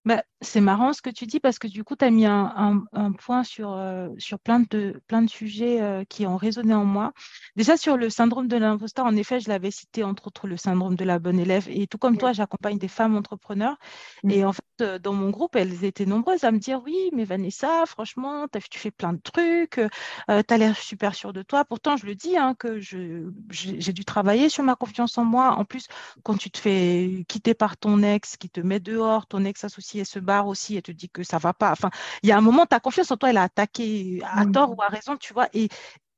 Bah, 0.06 0.24
c'est 0.42 0.62
marrant 0.62 0.94
ce 0.94 1.02
que 1.02 1.10
tu 1.10 1.26
dis 1.26 1.42
parce 1.42 1.60
que 1.60 1.68
du 1.68 1.84
coup, 1.84 1.96
tu 1.98 2.06
as 2.06 2.10
mis 2.10 2.26
un, 2.26 2.82
point 3.20 3.44
sur, 3.44 3.74
euh, 3.74 4.08
sur 4.18 4.40
plein, 4.40 4.62
de, 4.62 5.02
plein 5.08 5.22
de 5.22 5.30
sujets 5.30 5.82
euh, 5.82 6.06
qui 6.06 6.26
ont 6.26 6.38
résonné 6.38 6.74
en 6.74 6.86
moi. 6.86 7.12
Déjà, 7.58 7.76
sur 7.76 7.98
le 7.98 8.10
syndrome 8.10 8.48
de 8.48 8.56
l'imposteur, 8.56 9.06
en 9.06 9.16
effet, 9.18 9.42
je 9.42 9.50
l'avais 9.50 9.72
cité 9.72 10.04
entre 10.06 10.28
autres 10.28 10.48
le 10.48 10.56
syndrome 10.56 10.96
de 10.96 11.04
la 11.04 11.20
bonne 11.20 11.38
élève. 11.38 11.68
Et 11.70 11.86
tout 11.88 11.98
comme 11.98 12.18
toi, 12.18 12.32
j'accompagne 12.32 12.78
des 12.78 12.88
femmes 12.88 13.18
entrepreneurs. 13.18 13.78
Mmh. 14.24 14.32
Et 14.32 14.46
en 14.46 14.54
fait, 14.54 14.64
euh, 14.82 15.00
dans 15.00 15.12
mon 15.12 15.30
groupe, 15.32 15.58
elles 15.58 15.84
étaient 15.84 16.06
nombreuses 16.06 16.46
à 16.46 16.52
me 16.52 16.60
dire 16.60 16.82
Oui, 16.86 17.10
mais 17.14 17.26
Vanessa, 17.26 17.86
franchement, 17.86 18.48
tu 18.70 18.80
fais 18.80 18.92
plein 18.92 19.12
de 19.12 19.22
trucs, 19.22 19.82
tu 20.30 20.54
as 20.54 20.58
l'air 20.58 20.78
super 20.78 21.14
sûre 21.14 21.34
de 21.34 21.42
toi. 21.42 21.66
Pourtant, 21.66 21.98
je 21.98 22.06
le 22.06 22.16
dis 22.16 22.38
hein, 22.38 22.56
que 22.58 22.80
j'ai 22.80 23.94
dû 23.94 24.06
travailler 24.06 24.48
sur 24.48 24.64
ma 24.64 24.76
confiance 24.76 25.18
en 25.18 25.26
moi. 25.26 25.58
En 25.58 25.66
plus, 25.66 25.88
quand 26.24 26.38
tu 26.38 26.50
te 26.50 26.58
fais 26.58 27.26
quitter 27.28 27.54
par 27.54 27.76
ton 27.76 28.02
ex 28.02 28.38
qui 28.38 28.50
te 28.50 28.62
met 28.62 28.80
dehors, 28.80 29.28
ton 29.28 29.44
ex 29.44 29.66
associé 29.66 29.90
se 30.06 30.20
aussi 30.46 30.78
et 30.78 30.82
te 30.82 30.92
dit 30.92 31.10
que 31.10 31.24
ça 31.24 31.38
va 31.38 31.54
pas. 31.54 31.72
Enfin, 31.72 31.90
il 32.24 32.30
y 32.30 32.32
a 32.32 32.38
un 32.38 32.42
moment, 32.42 32.66
ta 32.66 32.80
confiance 32.80 33.12
en 33.12 33.18
toi, 33.18 33.30
elle 33.30 33.38
a 33.38 33.44
attaqué 33.44 34.22
à 34.24 34.46
tort 34.46 34.78
ou 34.78 34.82
à 34.82 34.88
raison, 34.88 35.18
tu 35.18 35.34
vois. 35.34 35.48
Et 35.54 35.70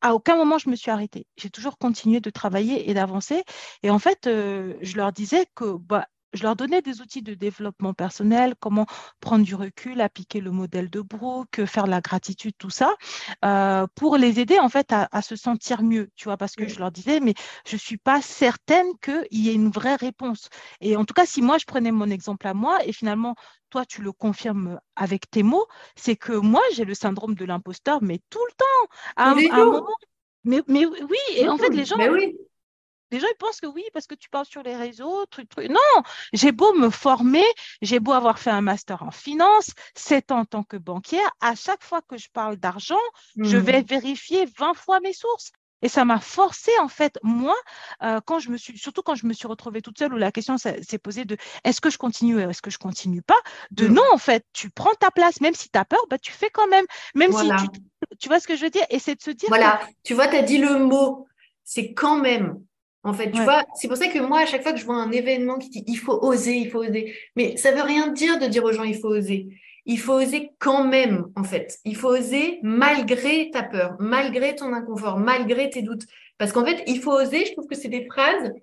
à 0.01 0.15
aucun 0.15 0.35
moment, 0.35 0.57
je 0.57 0.69
me 0.69 0.75
suis 0.75 0.91
arrêtée. 0.91 1.27
J'ai 1.37 1.49
toujours 1.49 1.77
continué 1.77 2.19
de 2.19 2.29
travailler 2.29 2.89
et 2.89 2.93
d'avancer. 2.93 3.43
Et 3.83 3.89
en 3.89 3.99
fait, 3.99 4.27
euh, 4.27 4.75
je 4.81 4.97
leur 4.97 5.11
disais 5.13 5.45
que 5.55 5.77
bah, 5.77 6.07
je 6.33 6.43
leur 6.43 6.55
donnais 6.55 6.81
des 6.81 7.01
outils 7.01 7.21
de 7.21 7.33
développement 7.33 7.93
personnel, 7.93 8.55
comment 8.59 8.85
prendre 9.19 9.43
du 9.45 9.55
recul, 9.55 10.01
appliquer 10.01 10.41
le 10.41 10.51
modèle 10.51 10.89
de 10.89 11.01
Brooke, 11.01 11.65
faire 11.65 11.87
la 11.87 12.01
gratitude, 12.01 12.53
tout 12.57 12.69
ça, 12.69 12.95
euh, 13.45 13.87
pour 13.95 14.17
les 14.17 14.39
aider 14.39 14.59
en 14.59 14.69
fait 14.69 14.91
à, 14.91 15.21
se 15.21 15.35
sentir 15.35 15.83
mieux, 15.83 16.09
tu 16.15 16.25
vois, 16.25 16.37
parce 16.37 16.55
que 16.55 16.67
je 16.67 16.79
leur 16.79 16.91
disais, 16.91 17.19
mais 17.19 17.33
je 17.65 17.75
ne 17.75 17.79
suis 17.79 17.97
pas 17.97 18.21
certaine 18.21 18.87
qu'il 19.01 19.25
y 19.31 19.49
ait 19.49 19.53
une 19.53 19.69
vraie 19.69 19.95
réponse. 19.95 20.49
Et 20.79 20.95
en 20.95 21.05
tout 21.05 21.13
cas, 21.13 21.25
si 21.25 21.41
moi, 21.41 21.57
je 21.57 21.65
prenais 21.65 21.91
mon 21.91 22.09
exemple 22.09 22.47
à 22.47 22.53
moi, 22.53 22.83
et 22.85 22.93
finalement, 22.93 23.35
toi, 23.69 23.85
tu 23.85 24.01
le 24.01 24.11
confirmes 24.11 24.79
avec 24.95 25.29
tes 25.29 25.43
mots, 25.43 25.65
c'est 25.95 26.15
que 26.15 26.33
moi, 26.33 26.61
j'ai 26.73 26.85
le 26.85 26.93
syndrome 26.93 27.35
de 27.35 27.45
l'imposteur, 27.45 27.99
mais 28.01 28.19
tout 28.29 28.43
le 28.45 28.53
temps, 28.57 28.95
à, 29.15 29.31
un, 29.31 29.65
moment. 29.65 29.87
Mais, 30.43 30.61
mais 30.67 30.85
oui, 30.85 31.17
et 31.35 31.47
en 31.47 31.57
fait, 31.57 31.69
les 31.69 31.85
gens, 31.85 31.97
oui. 31.97 32.35
Les 33.11 33.19
gens, 33.19 33.27
ils 33.29 33.37
pensent 33.37 33.59
que 33.59 33.67
oui, 33.67 33.83
parce 33.93 34.07
que 34.07 34.15
tu 34.15 34.29
parles 34.29 34.45
sur 34.45 34.63
les 34.63 34.75
réseaux, 34.75 35.25
truc, 35.27 35.49
truc. 35.49 35.69
Non, 35.69 36.03
j'ai 36.33 36.51
beau 36.51 36.73
me 36.73 36.89
former, 36.89 37.43
j'ai 37.81 37.99
beau 37.99 38.13
avoir 38.13 38.39
fait 38.39 38.49
un 38.49 38.61
master 38.61 39.03
en 39.03 39.11
finance, 39.11 39.71
sept 39.95 40.31
ans 40.31 40.39
en 40.39 40.45
tant 40.45 40.63
que 40.63 40.77
banquière, 40.77 41.29
à 41.41 41.55
chaque 41.55 41.83
fois 41.83 42.01
que 42.01 42.17
je 42.17 42.29
parle 42.29 42.57
d'argent, 42.57 42.99
je 43.37 43.57
vais 43.57 43.81
vérifier 43.81 44.45
20 44.57 44.73
fois 44.73 44.99
mes 45.01 45.13
sources. 45.13 45.51
Et 45.81 45.89
ça 45.89 46.05
m'a 46.05 46.19
forcé, 46.19 46.71
en 46.79 46.87
fait, 46.87 47.17
moi, 47.23 47.55
euh, 48.03 48.19
quand 48.23 48.39
je 48.39 48.49
me 48.49 48.57
suis, 48.57 48.77
surtout 48.77 49.01
quand 49.01 49.15
je 49.15 49.25
me 49.25 49.33
suis 49.33 49.47
retrouvée 49.47 49.81
toute 49.81 49.97
seule, 49.97 50.13
où 50.13 50.17
la 50.17 50.31
question 50.31 50.57
s'est 50.57 50.97
posée 50.99 51.25
de 51.25 51.37
est-ce 51.63 51.81
que 51.81 51.89
je 51.89 51.97
continue, 51.97 52.39
est-ce 52.39 52.61
que 52.61 52.69
je 52.69 52.77
continue 52.77 53.23
pas, 53.23 53.39
de 53.71 53.87
mm. 53.87 53.93
non, 53.93 54.03
en 54.13 54.17
fait, 54.17 54.45
tu 54.53 54.69
prends 54.69 54.93
ta 54.99 55.09
place, 55.09 55.41
même 55.41 55.55
si 55.55 55.69
tu 55.69 55.79
as 55.79 55.85
peur, 55.85 56.01
bah, 56.09 56.19
tu 56.19 56.31
fais 56.31 56.49
quand 56.51 56.67
même, 56.67 56.85
même 57.15 57.31
si 57.33 57.49
tu, 57.49 57.81
tu 58.19 58.27
vois 58.29 58.39
ce 58.39 58.47
que 58.47 58.55
je 58.55 58.63
veux 58.63 58.69
dire, 58.69 58.85
et 58.91 58.99
c'est 58.99 59.15
de 59.15 59.21
se 59.21 59.31
dire. 59.31 59.49
Voilà, 59.49 59.81
tu 60.03 60.13
vois, 60.13 60.27
tu 60.27 60.35
as 60.35 60.43
dit 60.43 60.59
le 60.59 60.77
mot, 60.77 61.27
c'est 61.63 61.93
quand 61.93 62.17
même. 62.17 62.61
En 63.03 63.13
fait, 63.13 63.31
tu 63.31 63.41
vois, 63.41 63.63
c'est 63.75 63.87
pour 63.87 63.97
ça 63.97 64.07
que 64.07 64.19
moi, 64.19 64.41
à 64.41 64.45
chaque 64.45 64.61
fois 64.61 64.73
que 64.73 64.79
je 64.79 64.85
vois 64.85 64.95
un 64.95 65.11
événement 65.11 65.57
qui 65.57 65.69
dit 65.69 65.83
il 65.87 65.97
faut 65.97 66.19
oser, 66.21 66.55
il 66.57 66.69
faut 66.69 66.83
oser, 66.83 67.15
mais 67.35 67.57
ça 67.57 67.71
veut 67.71 67.81
rien 67.81 68.07
dire 68.09 68.37
de 68.39 68.45
dire 68.45 68.63
aux 68.63 68.71
gens 68.71 68.83
il 68.83 68.97
faut 68.97 69.09
oser 69.09 69.47
il 69.85 69.99
faut 69.99 70.13
oser 70.13 70.51
quand 70.59 70.83
même, 70.83 71.27
en 71.35 71.43
fait. 71.43 71.79
Il 71.85 71.95
faut 71.95 72.09
oser 72.09 72.59
malgré 72.61 73.49
ta 73.51 73.63
peur, 73.63 73.95
malgré 73.99 74.55
ton 74.55 74.73
inconfort, 74.73 75.17
malgré 75.17 75.69
tes 75.69 75.81
doutes. 75.81 76.05
Parce 76.37 76.51
qu'en 76.51 76.65
fait, 76.65 76.83
il 76.87 76.99
faut 76.99 77.11
oser, 77.11 77.45
je 77.45 77.53
trouve 77.53 77.67
que 77.67 77.75
c'est 77.75 77.89
des 77.89 78.05
phrases 78.05 78.53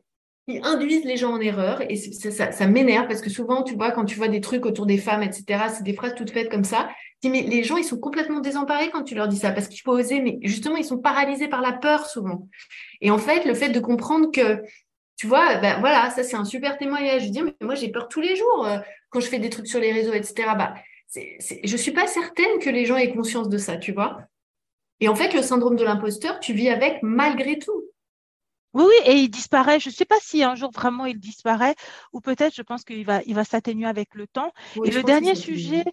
qui 0.49 0.61
induisent 0.62 1.05
les 1.05 1.16
gens 1.16 1.32
en 1.32 1.41
erreur 1.41 1.82
et 1.89 1.97
ça, 1.97 2.53
ça, 2.53 2.66
m'énerve 2.66 3.07
parce 3.07 3.20
que 3.20 3.30
souvent, 3.30 3.62
tu 3.62 3.74
vois, 3.74 3.91
quand 3.91 4.05
tu 4.05 4.16
vois 4.16 4.28
des 4.28 4.41
trucs 4.41 4.64
autour 4.64 4.86
des 4.86 4.99
femmes, 4.99 5.22
etc., 5.22 5.64
c'est 5.68 5.82
des 5.82 5.93
phrases 5.93 6.14
toutes 6.14 6.30
faites 6.30 6.51
comme 6.51 6.64
ça. 6.64 6.89
Tu 7.23 7.31
mais 7.31 7.43
les 7.43 7.64
gens, 7.64 7.77
ils 7.77 7.85
sont 7.85 7.99
complètement 7.99 8.41
désemparés 8.41 8.91
quand 8.91 9.03
tu 9.03 9.14
leur 9.14 9.27
dis 9.27 9.39
ça 9.39 9.51
parce 9.51 9.69
qu'il 9.69 9.81
faut 9.81 9.93
oser, 9.93 10.21
mais 10.21 10.39
justement, 10.43 10.77
ils 10.77 10.85
sont 10.85 10.99
paralysés 10.99 11.49
par 11.49 11.61
la 11.61 11.73
peur 11.73 12.07
souvent. 12.07 12.49
Et 13.01 13.11
en 13.11 13.19
fait, 13.19 13.45
le 13.45 13.55
fait 13.55 13.71
de 13.71 13.81
comprendre 13.81 14.31
que 14.31 14.62
tu 15.16 15.27
vois, 15.27 15.57
ben 15.57 15.81
voilà, 15.81 16.11
ça 16.11 16.23
c'est 16.23 16.37
un 16.37 16.45
super 16.45 16.79
témoignage. 16.79 17.25
Je 17.25 17.31
dis, 17.31 17.43
mais 17.43 17.55
moi 17.61 17.75
j'ai 17.75 17.91
peur 17.91 18.09
tous 18.09 18.21
les 18.21 18.37
jours 18.37 18.66
euh, 18.66 18.79
quand 19.11 19.19
je 19.21 19.27
fais 19.27 19.41
des 19.41 19.51
trucs 19.51 19.66
sur 19.66 19.81
les 19.81 19.93
réseaux, 19.93 20.12
etc. 20.12 20.55
Bah, 20.57 20.75
je 21.14 21.73
ne 21.73 21.77
suis 21.77 21.91
pas 21.93 22.07
certaine 22.07 22.59
que 22.61 22.71
les 22.71 22.87
gens 22.87 22.97
aient 22.97 23.12
conscience 23.12 23.49
de 23.49 23.59
ça, 23.59 23.77
tu 23.77 23.93
vois. 23.93 24.21
Et 25.01 25.09
en 25.09 25.14
fait, 25.14 25.33
le 25.35 25.43
syndrome 25.43 25.77
de 25.77 25.85
l'imposteur, 25.85 26.39
tu 26.41 26.53
vis 26.53 26.69
avec 26.69 27.03
malgré 27.03 27.59
tout. 27.59 27.85
Oui, 28.75 28.85
oui, 28.87 28.95
et 29.07 29.14
il 29.14 29.29
disparaît. 29.29 29.81
Je 29.81 29.89
ne 29.89 29.95
sais 29.95 30.05
pas 30.05 30.19
si 30.21 30.45
un 30.45 30.55
jour 30.55 30.71
vraiment 30.71 31.07
il 31.07 31.19
disparaît, 31.19 31.75
ou 32.12 32.21
peut-être 32.21 32.55
je 32.55 32.62
pense 32.62 32.85
qu'il 32.85 33.05
va, 33.05 33.23
il 33.27 33.35
va 33.35 33.45
s'atténuer 33.45 33.87
avec 33.87 34.14
le 34.14 34.27
temps. 34.27 34.53
et 34.85 34.91
le 34.91 35.03
dernier 35.03 35.35
sujet, 35.35 35.85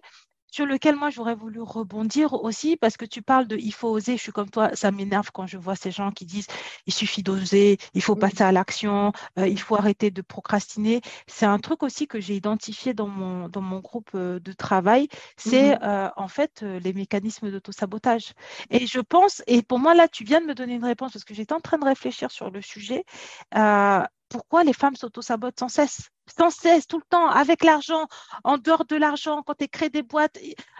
sur 0.56 0.64
lequel 0.64 0.96
moi 0.96 1.10
j'aurais 1.10 1.34
voulu 1.34 1.60
rebondir 1.60 2.32
aussi 2.32 2.78
parce 2.78 2.96
que 2.96 3.04
tu 3.04 3.20
parles 3.20 3.46
de 3.46 3.58
il 3.58 3.74
faut 3.74 3.88
oser. 3.90 4.16
Je 4.16 4.22
suis 4.22 4.32
comme 4.32 4.48
toi, 4.48 4.74
ça 4.74 4.90
m'énerve 4.90 5.30
quand 5.30 5.46
je 5.46 5.58
vois 5.58 5.76
ces 5.76 5.90
gens 5.90 6.12
qui 6.12 6.24
disent 6.24 6.46
il 6.86 6.94
suffit 6.94 7.22
d'oser, 7.22 7.76
il 7.92 8.00
faut 8.00 8.16
passer 8.16 8.42
à 8.42 8.52
l'action, 8.52 9.12
euh, 9.38 9.46
il 9.46 9.60
faut 9.60 9.76
arrêter 9.76 10.10
de 10.10 10.22
procrastiner. 10.22 11.02
C'est 11.26 11.44
un 11.44 11.58
truc 11.58 11.82
aussi 11.82 12.06
que 12.08 12.20
j'ai 12.20 12.36
identifié 12.36 12.94
dans 12.94 13.06
mon, 13.06 13.50
dans 13.50 13.60
mon 13.60 13.80
groupe 13.80 14.08
euh, 14.14 14.40
de 14.40 14.52
travail, 14.52 15.08
c'est 15.36 15.74
mmh 15.76 15.78
euh, 15.82 16.08
en 16.16 16.28
fait 16.28 16.62
les 16.62 16.94
mécanismes 16.94 17.50
d'autosabotage. 17.50 18.32
Et 18.70 18.86
je 18.86 19.00
pense, 19.00 19.42
et 19.46 19.60
pour 19.62 19.78
moi 19.78 19.94
là, 19.94 20.08
tu 20.08 20.24
viens 20.24 20.40
de 20.40 20.46
me 20.46 20.54
donner 20.54 20.76
une 20.76 20.84
réponse 20.86 21.12
parce 21.12 21.24
que 21.24 21.34
j'étais 21.34 21.52
en 21.52 21.60
train 21.60 21.76
de 21.76 21.84
réfléchir 21.84 22.30
sur 22.30 22.50
le 22.50 22.62
sujet 22.62 23.04
pourquoi 24.28 24.64
les 24.64 24.72
femmes 24.72 24.96
s'auto-sabotent 24.96 25.60
sans 25.60 25.68
cesse? 25.68 26.10
Sans 26.38 26.50
cesse, 26.50 26.86
tout 26.86 26.98
le 26.98 27.04
temps, 27.08 27.28
avec 27.28 27.64
l'argent, 27.64 28.06
en 28.44 28.58
dehors 28.58 28.84
de 28.84 28.96
l'argent, 28.96 29.42
quand 29.42 29.54
tu 29.54 29.68
crées 29.68 29.90
des 29.90 30.02
boîtes. 30.02 30.38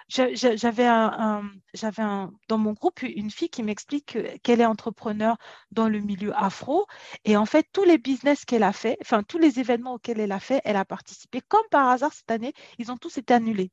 J'avais 0.09 0.87
dans 0.87 2.59
mon 2.59 2.73
groupe 2.73 3.03
une 3.03 3.31
fille 3.31 3.51
qui 3.51 3.63
m'explique 3.63 4.17
qu'elle 4.43 4.61
est 4.61 4.67
entrepreneur 4.67 5.37
dans 5.71 5.89
le 5.89 6.01
milieu 6.01 6.33
afro. 6.37 6.87
Et 7.25 7.37
en 7.37 7.47
fait, 7.47 7.67
tous 7.73 7.85
les 7.85 7.99
business 7.99 8.45
qu'elle 8.45 8.63
a 8.63 8.73
fait, 8.73 8.99
enfin, 9.03 9.23
tous 9.23 9.39
les 9.39 9.59
événements 9.61 9.95
auxquels 9.95 10.21
elle 10.21 10.33
a 10.33 10.41
fait, 10.41 10.61
elle 10.65 10.77
a 10.77 10.85
participé. 10.85 11.41
Comme 11.41 11.67
par 11.71 11.89
hasard, 11.89 12.13
cette 12.13 12.31
année, 12.31 12.53
ils 12.79 12.93
ont 12.93 12.97
tous 12.97 13.19
été 13.19 13.35
annulés. 13.35 13.71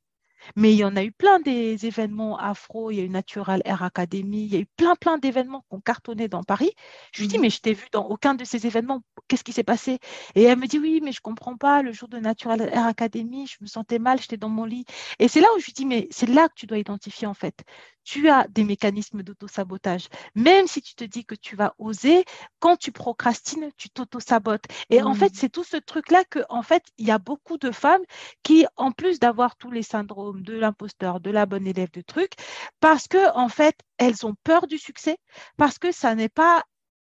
Mais 0.56 0.74
il 0.74 0.78
y 0.78 0.84
en 0.84 0.96
a 0.96 1.04
eu 1.04 1.12
plein 1.12 1.40
des 1.40 1.86
événements 1.86 2.38
afro, 2.38 2.92
il 2.92 2.98
y 2.98 3.02
a 3.02 3.04
eu 3.04 3.10
Natural 3.10 3.62
Air 3.66 3.84
Academy, 3.84 4.46
il 4.46 4.54
y 4.54 4.58
a 4.58 4.60
eu 4.60 4.66
plein, 4.66 4.96
plein 4.96 5.18
d'événements 5.18 5.62
qui 5.70 5.76
ont 5.76 5.82
cartonné 5.82 6.28
dans 6.28 6.44
Paris. 6.44 6.72
Je 7.14 7.22
lui 7.22 7.28
dis, 7.28 7.38
mmh 7.38 7.42
mais 7.42 7.50
je 7.50 7.60
t'ai 7.60 7.74
vu 7.74 7.86
dans 7.92 8.06
aucun 8.08 8.36
de 8.36 8.44
ces 8.46 8.66
événements, 8.68 9.02
qu'est-ce 9.28 9.44
qui 9.44 9.54
s'est 9.54 9.64
passé? 9.64 10.00
Et 10.36 10.44
elle 10.44 10.58
me 10.58 10.68
dit, 10.68 10.80
oui, 10.80 11.02
mais 11.04 11.12
je 11.12 11.20
ne 11.20 11.24
comprends 11.24 11.58
pas, 11.58 11.82
le 11.82 11.92
jour 11.92 12.08
de 12.10 12.18
Natural 12.20 12.62
Air 12.62 12.86
Academy, 12.86 13.48
je 13.48 13.58
me 13.62 13.68
sentais 13.68 14.00
mal, 14.00 14.20
j'étais 14.20 14.38
dans 14.38 14.50
mon 14.50 14.66
lit. 14.66 14.86
Et 15.20 15.28
c'est 15.28 15.42
là 15.42 15.48
où 15.56 15.60
je 15.60 15.66
lui 15.66 15.74
dis, 15.74 15.86
mais 15.86 16.08
c'est 16.12 16.30
là 16.30 16.48
que 16.50 16.54
tu 16.56 16.66
dois 16.68 16.78
identifier 16.78 17.28
en 17.28 17.34
fait 17.34 17.64
tu 18.04 18.30
as 18.30 18.48
des 18.50 18.64
mécanismes 18.64 19.24
d'auto-sabotage. 19.24 20.08
Même 20.36 20.68
si 20.68 20.82
tu 20.82 20.96
te 20.96 21.04
dis 21.04 21.26
que 21.26 21.36
tu 21.36 21.56
vas 21.56 21.74
oser, 21.78 22.26
quand 22.60 22.78
tu 22.78 22.92
procrastines, 22.92 23.70
tu 23.78 23.90
t'auto-sabotes. 23.90 24.66
Et 24.90 25.02
en 25.02 25.14
fait, 25.14 25.32
mmh. 25.32 25.36
c'est 25.36 25.50
tout 25.50 25.64
ce 25.64 25.78
truc-là 25.78 26.24
que, 26.26 26.40
en 26.50 26.64
fait, 26.64 26.84
il 26.98 27.08
y 27.08 27.12
a 27.12 27.20
beaucoup 27.20 27.58
de 27.58 27.72
femmes 27.72 28.04
qui, 28.44 28.66
en 28.76 28.92
plus 28.92 29.20
d'avoir 29.20 29.56
tous 29.56 29.72
les 29.72 29.84
syndromes 29.84 30.44
de 30.44 30.54
l'imposteur, 30.54 31.20
de 31.20 31.32
la 31.32 31.46
bonne 31.46 31.68
élève, 31.68 31.92
de 31.92 32.02
trucs, 32.02 32.34
parce 32.80 33.08
que, 33.08 33.36
en 33.36 33.50
fait, 33.50 33.76
elles 33.98 34.26
ont 34.26 34.36
peur 34.44 34.68
du 34.68 34.78
succès, 34.78 35.18
parce 35.58 35.80
que 35.80 35.92
ça 35.92 36.16
n'est 36.16 36.30
pas 36.30 36.64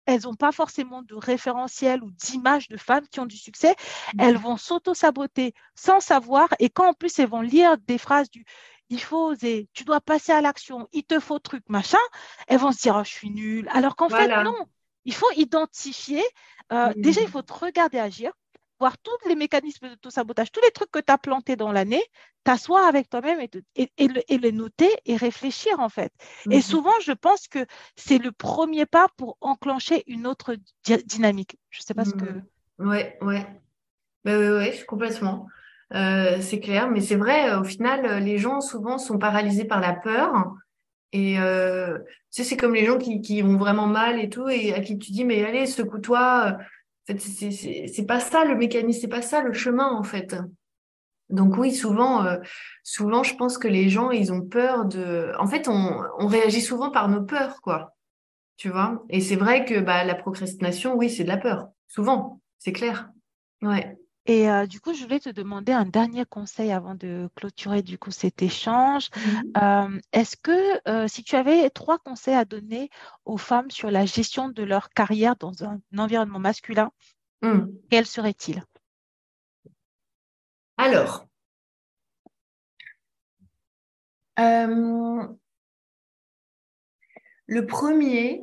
elles 0.07 0.21
n'ont 0.23 0.35
pas 0.35 0.53
forcément 0.53 1.01
de 1.01 1.15
référentiel 1.15 2.01
ou 2.01 2.09
d'image 2.11 2.69
de 2.69 2.77
femmes 2.77 3.05
qui 3.11 3.19
ont 3.19 3.25
du 3.25 3.35
succès, 3.35 3.71
mmh. 4.13 4.21
elles 4.21 4.37
vont 4.37 4.55
s'auto-saboter 4.55 5.53
sans 5.75 5.99
savoir. 5.99 6.47
Et 6.59 6.69
quand 6.69 6.87
en 6.87 6.93
plus 6.93 7.19
elles 7.19 7.27
vont 7.27 7.41
lire 7.41 7.77
des 7.77 7.97
phrases 7.97 8.31
du 8.31 8.45
il 8.89 9.01
faut 9.01 9.31
oser, 9.31 9.67
tu 9.73 9.83
dois 9.83 10.01
passer 10.01 10.31
à 10.31 10.41
l'action, 10.41 10.87
il 10.93 11.03
te 11.03 11.19
faut 11.19 11.39
truc, 11.39 11.63
machin, 11.67 11.97
elles 12.47 12.59
vont 12.59 12.71
se 12.71 12.81
dire, 12.81 12.95
oh, 12.97 13.03
je 13.03 13.11
suis 13.11 13.29
nulle. 13.29 13.67
Alors 13.73 13.95
qu'en 13.95 14.09
fait, 14.09 14.27
non, 14.43 14.55
il 15.05 15.13
faut 15.13 15.31
identifier. 15.35 16.23
Euh, 16.71 16.93
déjà, 16.95 17.21
il 17.21 17.27
faut 17.27 17.41
te 17.41 17.53
regarder 17.53 17.97
agir, 17.97 18.31
voir 18.79 18.97
tous 18.97 19.17
les 19.27 19.35
mécanismes 19.35 19.89
de 20.01 20.09
sabotage, 20.09 20.51
tous 20.51 20.61
les 20.61 20.71
trucs 20.71 20.91
que 20.91 20.99
tu 20.99 21.11
as 21.11 21.17
plantés 21.17 21.55
dans 21.55 21.71
l'année, 21.71 22.03
t'asseoir 22.43 22.85
avec 22.85 23.09
toi-même 23.09 23.39
et, 23.41 23.49
et, 23.97 24.37
les 24.37 24.51
noter 24.51 24.89
et 25.05 25.15
réfléchir, 25.15 25.79
en 25.79 25.89
fait. 25.89 26.13
Et 26.49 26.61
souvent, 26.61 26.93
je 27.01 27.11
pense 27.11 27.47
que 27.47 27.65
c'est 27.95 28.19
le 28.19 28.31
premier 28.31 28.85
pas 28.85 29.07
pour 29.17 29.37
enclencher 29.41 30.03
une 30.07 30.27
autre 30.27 30.55
dynamique. 30.83 31.57
Je 31.69 31.79
ne 31.79 31.83
sais 31.83 31.93
pas 31.93 32.05
ce 32.05 32.11
que. 32.11 32.25
Ouais. 32.79 33.17
Ben, 33.21 34.39
ouais, 34.39 34.57
ouais, 34.57 34.85
complètement. 34.85 35.47
Euh, 35.93 36.41
c'est 36.41 36.59
clair, 36.59 36.89
mais 36.89 37.01
c'est 37.01 37.15
vrai, 37.15 37.55
au 37.55 37.63
final, 37.63 38.05
euh, 38.05 38.19
les 38.19 38.37
gens 38.37 38.59
souvent 38.59 38.97
sont 38.97 39.17
paralysés 39.17 39.65
par 39.65 39.79
la 39.79 39.93
peur. 39.93 40.53
Et 41.13 41.39
euh, 41.39 41.97
c'est 42.29 42.57
comme 42.57 42.73
les 42.73 42.85
gens 42.85 42.97
qui, 42.97 43.21
qui 43.21 43.41
vont 43.41 43.57
vraiment 43.57 43.87
mal 43.87 44.19
et 44.19 44.29
tout, 44.29 44.49
et 44.49 44.73
à 44.73 44.81
qui 44.81 44.97
tu 44.97 45.11
dis, 45.11 45.23
mais 45.23 45.43
allez, 45.45 45.65
secoue-toi. 45.65 46.57
En 47.09 47.13
fait, 47.13 47.19
c'est 47.19 48.05
pas 48.05 48.19
ça 48.19 48.43
le 48.43 48.55
mécanisme, 48.55 49.01
c'est 49.01 49.07
pas 49.07 49.21
ça 49.21 49.41
le 49.41 49.53
chemin, 49.53 49.89
en 49.89 50.03
fait. 50.03 50.35
Donc 51.29 51.57
oui, 51.57 51.73
souvent, 51.73 52.25
souvent, 52.83 53.23
je 53.23 53.35
pense 53.35 53.57
que 53.57 53.67
les 53.67 53.89
gens, 53.89 54.11
ils 54.11 54.33
ont 54.33 54.41
peur 54.41 54.85
de. 54.85 55.31
En 55.39 55.47
fait, 55.47 55.67
on, 55.69 56.03
on 56.19 56.27
réagit 56.27 56.61
souvent 56.61 56.91
par 56.91 57.07
nos 57.09 57.23
peurs, 57.23 57.61
quoi. 57.61 57.95
Tu 58.57 58.69
vois? 58.69 59.05
Et 59.09 59.21
c'est 59.21 59.35
vrai 59.35 59.65
que 59.65 59.79
bah, 59.79 60.03
la 60.03 60.15
procrastination, 60.15 60.95
oui, 60.95 61.09
c'est 61.09 61.23
de 61.23 61.29
la 61.29 61.37
peur. 61.37 61.69
Souvent, 61.87 62.41
c'est 62.59 62.73
clair. 62.73 63.09
Ouais. 63.61 63.95
Et 64.27 64.49
euh, 64.49 64.67
du 64.67 64.81
coup, 64.81 64.93
je 64.93 65.01
voulais 65.03 65.21
te 65.21 65.29
demander 65.29 65.71
un 65.71 65.85
dernier 65.85 66.25
conseil 66.25 66.73
avant 66.73 66.95
de 66.95 67.29
clôturer 67.35 67.81
du 67.81 67.97
coup 67.97 68.11
cet 68.11 68.41
échange. 68.41 69.09
Mmh 69.15 69.57
euh, 69.57 69.99
est-ce 70.11 70.35
que 70.35 70.89
euh, 70.89 71.07
si 71.07 71.23
tu 71.23 71.37
avais 71.37 71.69
trois 71.69 71.97
conseils 71.97 72.35
à 72.35 72.43
donner 72.43 72.89
aux 73.23 73.37
femmes 73.37 73.71
sur 73.71 73.89
la 73.89 74.05
gestion 74.05 74.49
de 74.49 74.63
leur 74.63 74.89
carrière 74.89 75.37
dans 75.37 75.63
un, 75.63 75.79
environnement 75.97 76.39
masculin, 76.39 76.91
mmh. 77.41 77.67
quels 77.89 78.05
seraient-ils? 78.05 78.63
Alors, 80.75 81.25
le 87.47 87.65
premier, 87.65 88.41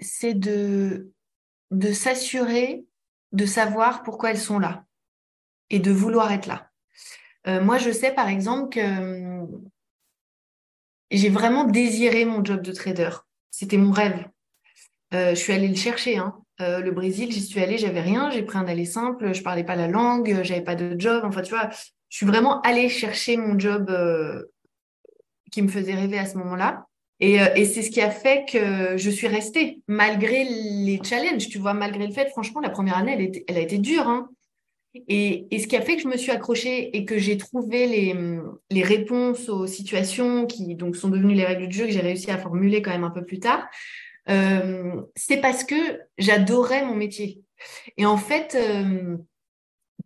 c'est 0.00 0.34
de 0.34 1.12
de 1.70 1.92
s'assurer 1.92 2.84
de 3.32 3.46
savoir 3.46 4.02
pourquoi 4.02 4.30
elles 4.30 4.38
sont 4.38 4.58
là 4.58 4.84
et 5.70 5.78
de 5.78 5.90
vouloir 5.90 6.32
être 6.32 6.46
là. 6.46 6.70
Euh, 7.46 7.62
moi, 7.62 7.78
je 7.78 7.90
sais 7.90 8.12
par 8.12 8.28
exemple 8.28 8.70
que 8.70 8.80
hum, 8.80 9.68
j'ai 11.10 11.28
vraiment 11.28 11.64
désiré 11.64 12.24
mon 12.24 12.44
job 12.44 12.62
de 12.62 12.72
trader. 12.72 13.10
C'était 13.50 13.76
mon 13.76 13.92
rêve. 13.92 14.26
Euh, 15.14 15.30
je 15.30 15.34
suis 15.36 15.52
allée 15.52 15.68
le 15.68 15.76
chercher. 15.76 16.18
Hein. 16.18 16.36
Euh, 16.60 16.80
le 16.80 16.90
Brésil, 16.90 17.32
j'y 17.32 17.40
suis 17.40 17.60
allée, 17.60 17.78
j'avais 17.78 18.00
rien. 18.00 18.30
J'ai 18.30 18.42
pris 18.42 18.58
un 18.58 18.66
aller 18.66 18.84
simple. 18.84 19.32
Je 19.32 19.42
parlais 19.42 19.64
pas 19.64 19.76
la 19.76 19.88
langue, 19.88 20.42
j'avais 20.42 20.60
pas 20.60 20.76
de 20.76 20.98
job. 20.98 21.22
Enfin, 21.24 21.42
tu 21.42 21.50
vois, 21.50 21.70
je 22.08 22.16
suis 22.16 22.26
vraiment 22.26 22.60
allée 22.62 22.88
chercher 22.88 23.36
mon 23.36 23.58
job 23.58 23.90
qui 25.50 25.62
me 25.62 25.68
faisait 25.68 25.94
rêver 25.94 26.18
à 26.18 26.26
ce 26.26 26.36
moment-là. 26.38 26.86
Et, 27.20 27.40
euh, 27.40 27.46
et 27.54 27.64
c'est 27.66 27.82
ce 27.82 27.90
qui 27.90 28.00
a 28.00 28.10
fait 28.10 28.46
que 28.50 28.96
je 28.96 29.10
suis 29.10 29.26
restée, 29.26 29.82
malgré 29.86 30.44
les 30.44 31.00
challenges, 31.04 31.48
tu 31.48 31.58
vois, 31.58 31.74
malgré 31.74 32.06
le 32.06 32.12
fait, 32.12 32.28
franchement, 32.30 32.60
la 32.60 32.70
première 32.70 32.96
année, 32.96 33.44
elle, 33.46 33.56
a 33.56 33.60
été 33.60 33.78
dure. 33.78 34.08
Hein. 34.08 34.28
Et, 35.06 35.46
ce 35.58 35.66
qui 35.66 35.76
a 35.76 35.82
fait 35.82 35.96
que 35.96 36.02
je 36.02 36.08
me 36.08 36.16
suis 36.16 36.32
accrochée 36.32 36.96
et 36.96 37.04
que 37.04 37.18
j'ai 37.18 37.36
trouvé 37.36 37.86
les, 37.86 38.16
les, 38.70 38.82
réponses 38.82 39.48
aux 39.48 39.66
situations 39.68 40.46
qui 40.46 40.74
donc 40.74 40.96
sont 40.96 41.08
devenues 41.08 41.34
les 41.34 41.44
règles 41.44 41.68
du 41.68 41.76
jeu 41.76 41.86
que 41.86 41.92
j'ai 41.92 42.00
réussi 42.00 42.30
à 42.30 42.38
formuler 42.38 42.82
quand 42.82 42.90
même 42.90 43.04
un 43.04 43.10
peu 43.10 43.24
plus 43.24 43.38
tard, 43.38 43.68
euh, 44.28 45.02
c'est 45.16 45.40
parce 45.40 45.64
que 45.64 46.00
j'adorais 46.18 46.84
mon 46.84 46.94
métier. 46.94 47.42
Et 47.96 48.06
en 48.06 48.16
fait, 48.16 48.56
euh, 48.56 49.16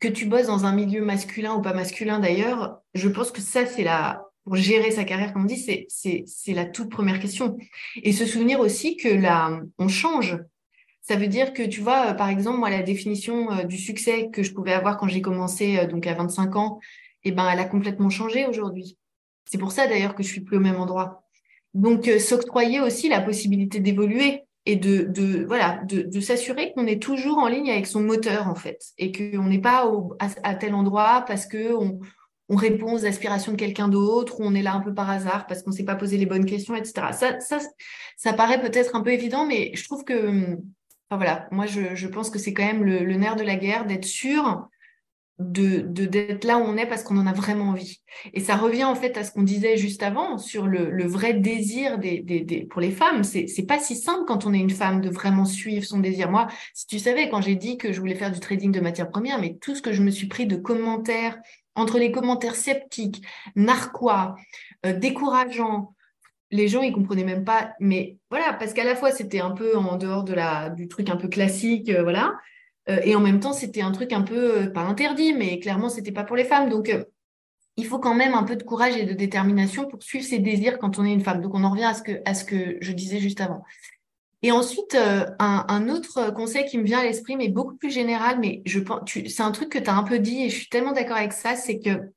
que 0.01 0.09
tu 0.09 0.27
bosses 0.27 0.47
dans 0.47 0.65
un 0.65 0.75
milieu 0.75 1.05
masculin 1.05 1.55
ou 1.55 1.63
pas 1.63 1.75
masculin 1.75 2.19
d'ailleurs, 2.19 2.81
je 2.95 3.09
pense 3.09 3.31
que 3.31 3.41
ça, 3.41 3.67
c'est 3.67 3.85
la, 3.85 4.24
pour 4.45 4.57
gérer 4.57 4.91
sa 4.91 5.05
carrière, 5.05 5.33
comme 5.33 5.43
on 5.43 5.47
dit, 5.47 5.87
c'est 5.89 6.53
la 6.53 6.67
toute 6.67 6.91
première 6.91 7.19
question. 7.19 7.57
Et 8.03 8.13
se 8.13 8.27
souvenir 8.27 8.61
aussi 8.61 8.97
que 8.97 9.09
là, 9.09 9.61
on 9.79 9.89
change. 9.89 10.39
Ça 11.01 11.17
veut 11.17 11.29
dire 11.29 11.53
que, 11.53 11.63
tu 11.63 11.81
vois, 11.81 12.15
par 12.15 12.29
exemple, 12.29 12.59
moi, 12.59 12.71
la 12.71 12.83
définition 12.83 13.65
du 13.65 13.79
succès 13.79 14.29
que 14.33 14.43
je 14.43 14.53
pouvais 14.53 14.73
avoir 14.73 14.99
quand 14.99 15.09
j'ai 15.09 15.23
commencé, 15.23 15.87
donc 15.87 16.07
à 16.07 16.15
25 16.15 16.57
ans, 16.57 16.79
eh 17.25 17.33
ben, 17.33 17.49
elle 17.51 17.59
a 17.59 17.65
complètement 17.65 18.11
changé 18.11 18.47
aujourd'hui. 18.47 18.99
C'est 19.47 19.59
pour 19.59 19.73
ça, 19.73 19.87
d'ailleurs, 19.87 20.15
que 20.15 20.23
je 20.23 20.29
suis 20.29 20.43
plus 20.43 20.59
au 20.59 20.61
même 20.61 20.77
endroit. 20.77 21.25
Donc, 21.73 22.07
s'octroyer 22.19 22.81
aussi 22.81 23.09
la 23.09 23.21
possibilité 23.21 23.81
d'évoluer 23.81 24.45
et 24.67 24.77
de, 24.77 25.45
voilà 25.47 25.83
de, 25.85 26.21
s'assurer 26.21 26.73
qu'on 26.73 26.87
est 26.87 27.03
toujours 27.03 27.39
en 27.39 27.49
ligne 27.49 27.71
avec 27.71 27.87
son 27.87 28.01
moteur 28.01 28.49
en 28.49 28.55
fait 28.55 28.83
et 28.97 29.13
qu'on 29.13 29.45
n'est 29.45 29.61
pas 29.61 29.91
à, 30.19 30.55
tel 30.55 30.75
endroit 30.75 31.25
parce 31.27 31.47
que 31.47 31.75
on, 31.75 32.01
on 32.49 32.57
répond 32.57 32.95
aux 32.95 33.07
aspirations 33.07 33.53
de 33.53 33.57
quelqu'un 33.57 33.89
d'autre 33.89 34.41
ou 34.41 34.45
on 34.45 34.55
est 34.55 34.63
là 34.63 34.75
un 34.75 34.81
peu 34.81 34.93
par 34.93 35.11
hasard 35.11 35.47
parce 35.47 35.63
qu'on 35.63 35.71
ne 35.71 35.77
s'est 35.77 35.85
pas 35.85 35.97
posé 35.97 36.17
les 36.17 36.27
bonnes 36.27 36.47
questions 36.47 36.77
etc 36.77 37.09
ça 37.13 37.59
ça 38.17 38.33
paraît 38.33 38.61
peut-être 38.61 38.95
un 38.97 39.01
peu 39.01 39.13
évident 39.13 39.47
mais 39.47 39.73
je 39.75 39.85
trouve 39.85 40.05
que 40.05 40.59
enfin 41.09 41.17
voilà 41.17 41.49
moi 41.51 41.67
je, 41.67 42.07
pense 42.07 42.31
que 42.31 42.39
c'est 42.39 42.53
quand 42.53 42.65
même 42.65 42.85
le, 42.85 43.17
nerf 43.17 43.37
de 43.37 43.45
la 43.45 43.57
guerre 43.57 43.87
d'être 43.87 44.05
sûr 44.05 44.69
de 45.41 45.81
d'être 45.81 46.45
là 46.45 46.59
où 46.59 46.63
on 46.63 46.77
est 46.77 46.87
parce 46.87 47.03
qu'on 47.03 47.19
en 47.19 47.27
a 47.27 47.33
vraiment 47.33 47.71
envie. 47.71 48.01
Et 48.35 48.41
ça 48.41 48.55
revient 48.55 48.85
en 48.85 48.95
fait 48.95 49.17
à 49.17 49.25
ce 49.25 49.33
qu'on 49.33 49.43
disait 49.43 49.77
juste 49.77 50.05
avant 50.05 50.39
sur 50.39 50.69
le, 50.69 51.05
vrai 51.07 51.35
désir 51.35 51.99
pour 52.71 52.81
les 52.81 52.93
femmes. 52.93 53.25
C'est 53.25 53.67
pas 53.67 53.81
si 53.81 53.97
simple 53.97 54.25
quand 54.29 54.47
on 54.47 54.55
est 54.55 54.61
une 54.61 54.71
femme 54.71 55.01
de 55.01 55.11
vraiment 55.11 55.45
suivre 55.45 55.85
son 55.85 55.99
désir. 55.99 56.31
Moi, 56.31 56.47
si 56.73 56.87
tu 56.87 57.01
savais 57.01 57.29
quand 57.29 57.41
j'ai 57.41 57.57
dit 57.57 57.79
que 57.79 57.93
je 57.93 57.99
voulais 57.99 58.15
faire 58.15 58.31
du 58.31 58.39
trading 58.39 58.71
de 58.71 58.81
matières 58.81 59.11
premières, 59.11 59.41
mais 59.41 59.59
tout 59.61 59.75
ce 59.75 59.83
que 59.83 59.93
je 59.93 60.03
me 60.03 60.11
suis 60.11 60.29
pris 60.29 60.47
de 60.47 60.55
commentaires 60.55 61.37
entre 61.75 61.99
les 61.99 62.13
commentaires 62.13 62.57
sceptiques, 62.57 63.23
narquois, 63.57 64.37
euh, 64.87 64.93
décourageants, 64.93 65.95
les 66.51 66.69
gens 66.69 66.83
ils 66.83 66.93
comprenaient 66.93 67.25
même 67.25 67.45
pas. 67.45 67.75
Mais 67.81 68.19
voilà, 68.31 68.53
parce 68.53 68.73
qu'à 68.73 68.85
la 68.85 68.97
fois 68.97 69.11
c'était 69.11 69.41
un 69.41 69.51
peu 69.51 69.77
en 69.77 69.97
dehors 69.97 70.25
du 70.75 70.89
truc 70.89 71.11
un 71.11 71.17
peu 71.17 71.29
classique, 71.29 71.91
euh, 71.91 72.03
voilà. 72.03 72.35
Euh, 72.89 73.01
et 73.05 73.17
en 73.17 73.21
même 73.21 73.41
temps, 73.41 73.55
c'était 73.55 73.81
un 73.81 73.93
truc 73.93 74.13
un 74.13 74.23
peu, 74.23 74.71
pas 74.73 74.83
interdit, 74.83 75.33
mais 75.33 75.59
clairement, 75.59 75.89
c'était 75.89 76.13
pas 76.13 76.25
pour 76.25 76.37
les 76.37 76.45
femmes. 76.45 76.69
Donc, 76.69 76.95
il 77.77 77.87
faut 77.87 77.99
quand 77.99 78.15
même 78.15 78.35
un 78.35 78.43
peu 78.43 78.57
de 78.57 78.63
courage 78.63 78.95
et 78.97 79.07
de 79.07 79.15
détermination 79.15 79.89
pour 79.89 80.03
suivre 80.03 80.25
ses 80.25 80.39
désirs 80.39 80.79
quand 80.79 80.99
on 80.99 81.05
est 81.05 81.13
une 81.13 81.23
femme. 81.23 81.41
Donc, 81.41 81.55
on 81.55 81.65
en 81.65 81.71
revient 81.71 81.85
à 81.85 81.95
ce 81.95 82.03
que, 82.03 82.21
à 82.27 82.35
ce 82.35 82.45
que 82.45 82.77
je 82.83 82.93
disais 82.93 83.21
juste 83.21 83.41
avant. 83.41 83.65
Et 84.45 84.53
ensuite, 84.53 84.95
un, 84.95 85.65
un, 85.69 85.89
autre 85.89 86.31
conseil 86.33 86.67
qui 86.67 86.77
me 86.77 86.85
vient 86.85 86.99
à 86.99 87.05
l'esprit, 87.05 87.35
mais 87.35 87.49
beaucoup 87.49 87.77
plus 87.77 87.91
général, 87.91 88.39
mais 88.39 88.63
je 88.67 88.79
pense, 88.79 89.01
c'est 89.07 89.43
un 89.43 89.53
truc 89.53 89.71
que 89.71 89.79
tu 89.79 89.89
as 89.89 89.97
un 89.97 90.03
peu 90.03 90.19
dit 90.19 90.45
et 90.45 90.51
je 90.51 90.57
suis 90.57 90.69
tellement 90.69 90.93
d'accord 90.93 91.17
avec 91.17 91.33
ça, 91.33 91.57
c'est 91.57 91.79
que 91.79 92.13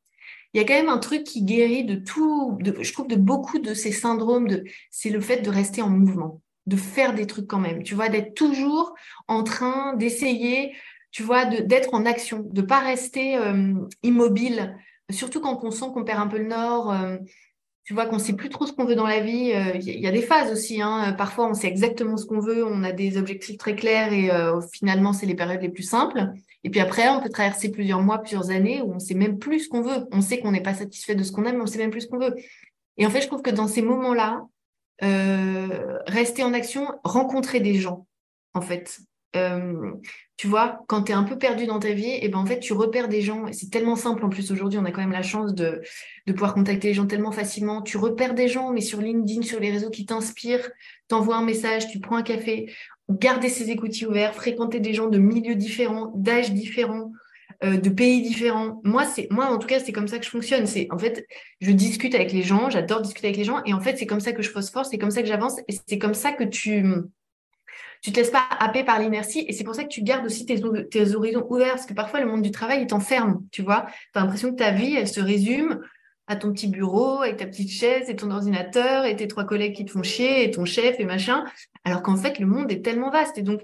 il 0.53 0.59
y 0.59 0.63
a 0.63 0.65
quand 0.65 0.73
même 0.73 0.89
un 0.89 0.97
truc 0.97 1.23
qui 1.23 1.43
guérit 1.43 1.86
de 1.86 1.95
tout, 1.95 2.57
je 2.82 2.93
trouve, 2.93 3.07
de 3.07 3.15
beaucoup 3.15 3.59
de 3.59 3.73
ces 3.73 3.91
syndromes, 3.91 4.47
c'est 4.91 5.09
le 5.09 5.21
fait 5.21 5.41
de 5.41 5.49
rester 5.49 5.82
en 5.82 5.89
mouvement 5.89 6.41
de 6.67 6.75
faire 6.75 7.15
des 7.15 7.25
trucs 7.25 7.47
quand 7.47 7.59
même, 7.59 7.82
tu 7.82 7.95
vois, 7.95 8.09
d'être 8.09 8.36
toujours 8.36 8.93
en 9.28 9.43
train 9.43 9.95
d'essayer, 9.95 10.75
tu 11.11 11.23
vois, 11.23 11.45
d'être 11.45 11.93
en 11.93 12.05
action, 12.05 12.45
de 12.45 12.61
pas 12.61 12.80
rester 12.80 13.38
euh, 13.38 13.73
immobile, 14.03 14.78
surtout 15.09 15.39
quand 15.39 15.63
on 15.63 15.71
sent 15.71 15.86
qu'on 15.93 16.03
perd 16.03 16.19
un 16.19 16.28
peu 16.28 16.38
le 16.38 16.47
nord, 16.47 16.91
euh, 16.91 17.17
tu 17.88 17.94
vois, 17.94 18.06
qu'on 18.06 18.20
sait 18.20 18.34
plus 18.34 18.50
trop 18.50 18.68
ce 18.68 18.74
qu'on 18.74 18.84
veut 18.84 18.96
dans 18.96 19.08
la 19.08 19.22
vie. 19.22 19.54
Il 19.54 19.56
euh, 19.56 19.78
y, 19.80 20.08
a 20.08 20.12
des 20.12 20.22
phases 20.22 20.52
aussi, 20.52 20.82
hein, 20.82 21.14
parfois 21.18 21.50
on 21.50 21.54
sait 21.54 21.68
exactement 21.68 22.18
ce 22.18 22.26
qu'on 22.26 22.42
veut, 22.42 22.66
on 22.66 22.84
a 22.84 22.92
des 22.92 23.18
objectifs 23.18 23.58
très 23.58 23.78
clairs 23.78 24.12
et 24.12 24.30
finalement 24.74 25.14
c'est 25.14 25.26
les 25.26 25.36
périodes 25.36 25.62
les 25.62 25.70
plus 25.70 25.84
simples. 25.84 26.34
Et 26.66 26.70
puis 26.70 26.82
après, 26.82 27.08
on 27.08 27.22
peut 27.22 27.30
traverser 27.30 27.72
plusieurs 27.72 28.02
mois, 28.02 28.18
plusieurs 28.18 28.50
années 28.50 28.82
où 28.82 28.92
on 28.92 29.00
sait 29.00 29.14
même 29.14 29.40
plus 29.40 29.62
ce 29.62 29.70
qu'on 29.70 29.82
veut. 29.82 30.06
On 30.12 30.20
sait 30.20 30.42
qu'on 30.42 30.52
n'est 30.52 30.62
pas 30.62 30.74
satisfait 30.74 31.16
de 31.16 31.24
ce 31.24 31.32
qu'on 31.32 31.46
a, 31.46 31.54
mais 31.54 31.62
on 31.62 31.66
sait 31.66 31.78
même 31.78 31.92
plus 31.92 32.02
ce 32.02 32.08
qu'on 32.08 32.20
veut. 32.20 32.36
Et 32.98 33.06
en 33.06 33.10
fait, 33.10 33.22
je 33.22 33.28
trouve 33.28 33.42
que 33.42 33.52
dans 33.52 33.68
ces 33.68 33.82
moments-là, 33.82 34.46
euh, 35.02 36.00
rester 36.08 36.44
en 36.44 36.54
action, 36.54 36.88
rencontrer 37.06 37.62
des 37.62 37.76
gens, 37.76 38.06
en 38.54 38.60
fait. 38.60 39.00
Euh, 39.36 39.91
tu 40.38 40.47
vois, 40.47 40.80
quand 40.88 41.03
tu 41.03 41.11
es 41.11 41.15
un 41.15 41.23
peu 41.23 41.38
perdu 41.38 41.65
dans 41.65 41.80
ta 41.80 41.93
vie, 41.93 42.05
et 42.05 42.25
eh 42.25 42.30
ben 42.30 42.38
en 42.38 42.45
fait, 42.45 42.59
tu 42.59 42.73
repères 42.73 43.07
des 43.07 43.21
gens. 43.21 43.45
C'est 43.51 43.69
tellement 43.69 43.95
simple 43.95 44.23
en 44.23 44.30
plus 44.30 44.51
aujourd'hui, 44.51 44.80
on 44.80 44.86
a 44.86 44.91
quand 44.91 45.01
même 45.01 45.11
la 45.11 45.23
chance 45.23 45.53
de, 45.53 45.82
de 46.28 46.34
pouvoir 46.34 46.53
contacter 46.53 46.89
les 46.89 46.93
gens 46.93 47.07
tellement 47.07 47.32
facilement. 47.32 47.82
Tu 47.82 47.97
repères 47.97 48.34
des 48.34 48.47
gens, 48.47 48.71
mais 48.71 48.82
sur 48.82 49.01
LinkedIn, 49.01 49.41
sur 49.41 49.59
les 49.59 49.71
réseaux 49.71 49.89
qui 49.89 50.05
t'inspirent, 50.05 50.69
t'envoies 51.07 51.36
un 51.36 51.43
message, 51.43 51.88
tu 51.89 51.99
prends 51.99 52.17
un 52.17 52.23
café, 52.23 52.71
garder 53.09 53.49
ses 53.49 53.71
écoutilles 53.71 54.07
ouverts, 54.07 54.36
fréquenter 54.36 54.80
des 54.80 54.93
gens 54.93 55.07
de 55.07 55.17
milieux 55.17 55.55
différents, 55.55 56.11
d'âges 56.15 56.51
différents, 56.51 57.11
euh, 57.63 57.78
de 57.78 57.89
pays 57.89 58.21
différents. 58.21 58.82
Moi, 58.84 59.05
c'est 59.05 59.28
moi 59.32 59.47
en 59.47 59.57
tout 59.57 59.67
cas, 59.67 59.80
c'est 59.80 59.91
comme 59.91 60.07
ça 60.07 60.19
que 60.19 60.25
je 60.25 60.30
fonctionne. 60.30 60.67
C'est 60.67 60.88
en 60.91 60.99
fait, 60.99 61.25
je 61.61 61.71
discute 61.71 62.13
avec 62.13 62.32
les 62.32 62.43
gens, 62.43 62.69
j'adore 62.69 63.01
discuter 63.01 63.28
avec 63.28 63.38
les 63.38 63.43
gens, 63.43 63.63
et 63.65 63.73
en 63.73 63.80
fait, 63.80 63.97
c'est 63.97 64.05
comme 64.05 64.19
ça 64.19 64.34
que 64.34 64.43
je 64.43 64.51
phosphore, 64.51 64.86
c'est 64.86 64.99
comme 64.99 65.11
ça 65.11 65.23
que 65.23 65.28
j'avance, 65.28 65.57
et 65.67 65.75
c'est 65.88 65.97
comme 65.97 66.13
ça 66.13 66.32
que 66.32 66.43
tu 66.43 66.84
tu 68.02 68.12
te 68.12 68.20
laisses 68.20 68.32
pas 68.32 68.43
happer 68.60 68.84
par 68.84 69.00
l'inertie, 69.00 69.45
et 69.48 69.54
c'est 69.54 69.64
pour 69.64 69.76
ça 69.76 69.84
que 69.84 69.89
tu 69.89 70.02
gardes 70.02 70.26
aussi 70.26 70.45
tes, 70.45 71.16
horizons 71.16 71.45
ouverts, 71.50 71.76
parce 71.76 71.86
que 71.86 71.93
parfois 71.93 72.20
le 72.20 72.28
monde 72.28 72.41
du 72.41 72.52
travail 72.52 72.82
il 72.82 72.88
t'enferme, 72.88 73.43
tu 73.52 73.62
vois. 73.62 73.86
Tu 74.14 74.20
as 74.20 74.22
l'impression 74.22 74.52
que 74.52 74.56
ta 74.56 74.72
vie, 74.72 74.95
elle 74.95 75.08
se 75.08 75.20
résume 75.20 75.82
à 76.28 76.36
ton 76.36 76.52
petit 76.52 76.68
bureau 76.68 77.22
avec 77.22 77.38
ta 77.38 77.45
petite 77.45 77.70
chaise 77.70 78.10
et 78.10 78.16
ton 78.16 78.32
ordinateur 78.32 79.06
et 79.06 79.16
tes 79.16 79.28
trois 79.28 79.45
collègues 79.45 79.76
qui 79.76 79.86
te 79.86 79.91
font 79.91 80.04
chier 80.04 80.43
et 80.43 80.52
ton 80.52 80.66
chef 80.66 81.00
et 81.00 81.06
machin, 81.06 81.45
alors 81.86 82.02
qu'en 82.02 82.18
fait 82.18 82.39
le 82.39 82.45
monde 82.45 82.72
est 82.72 82.84
tellement 82.84 83.10
vaste. 83.10 83.38
Et 83.38 83.43
donc 83.43 83.62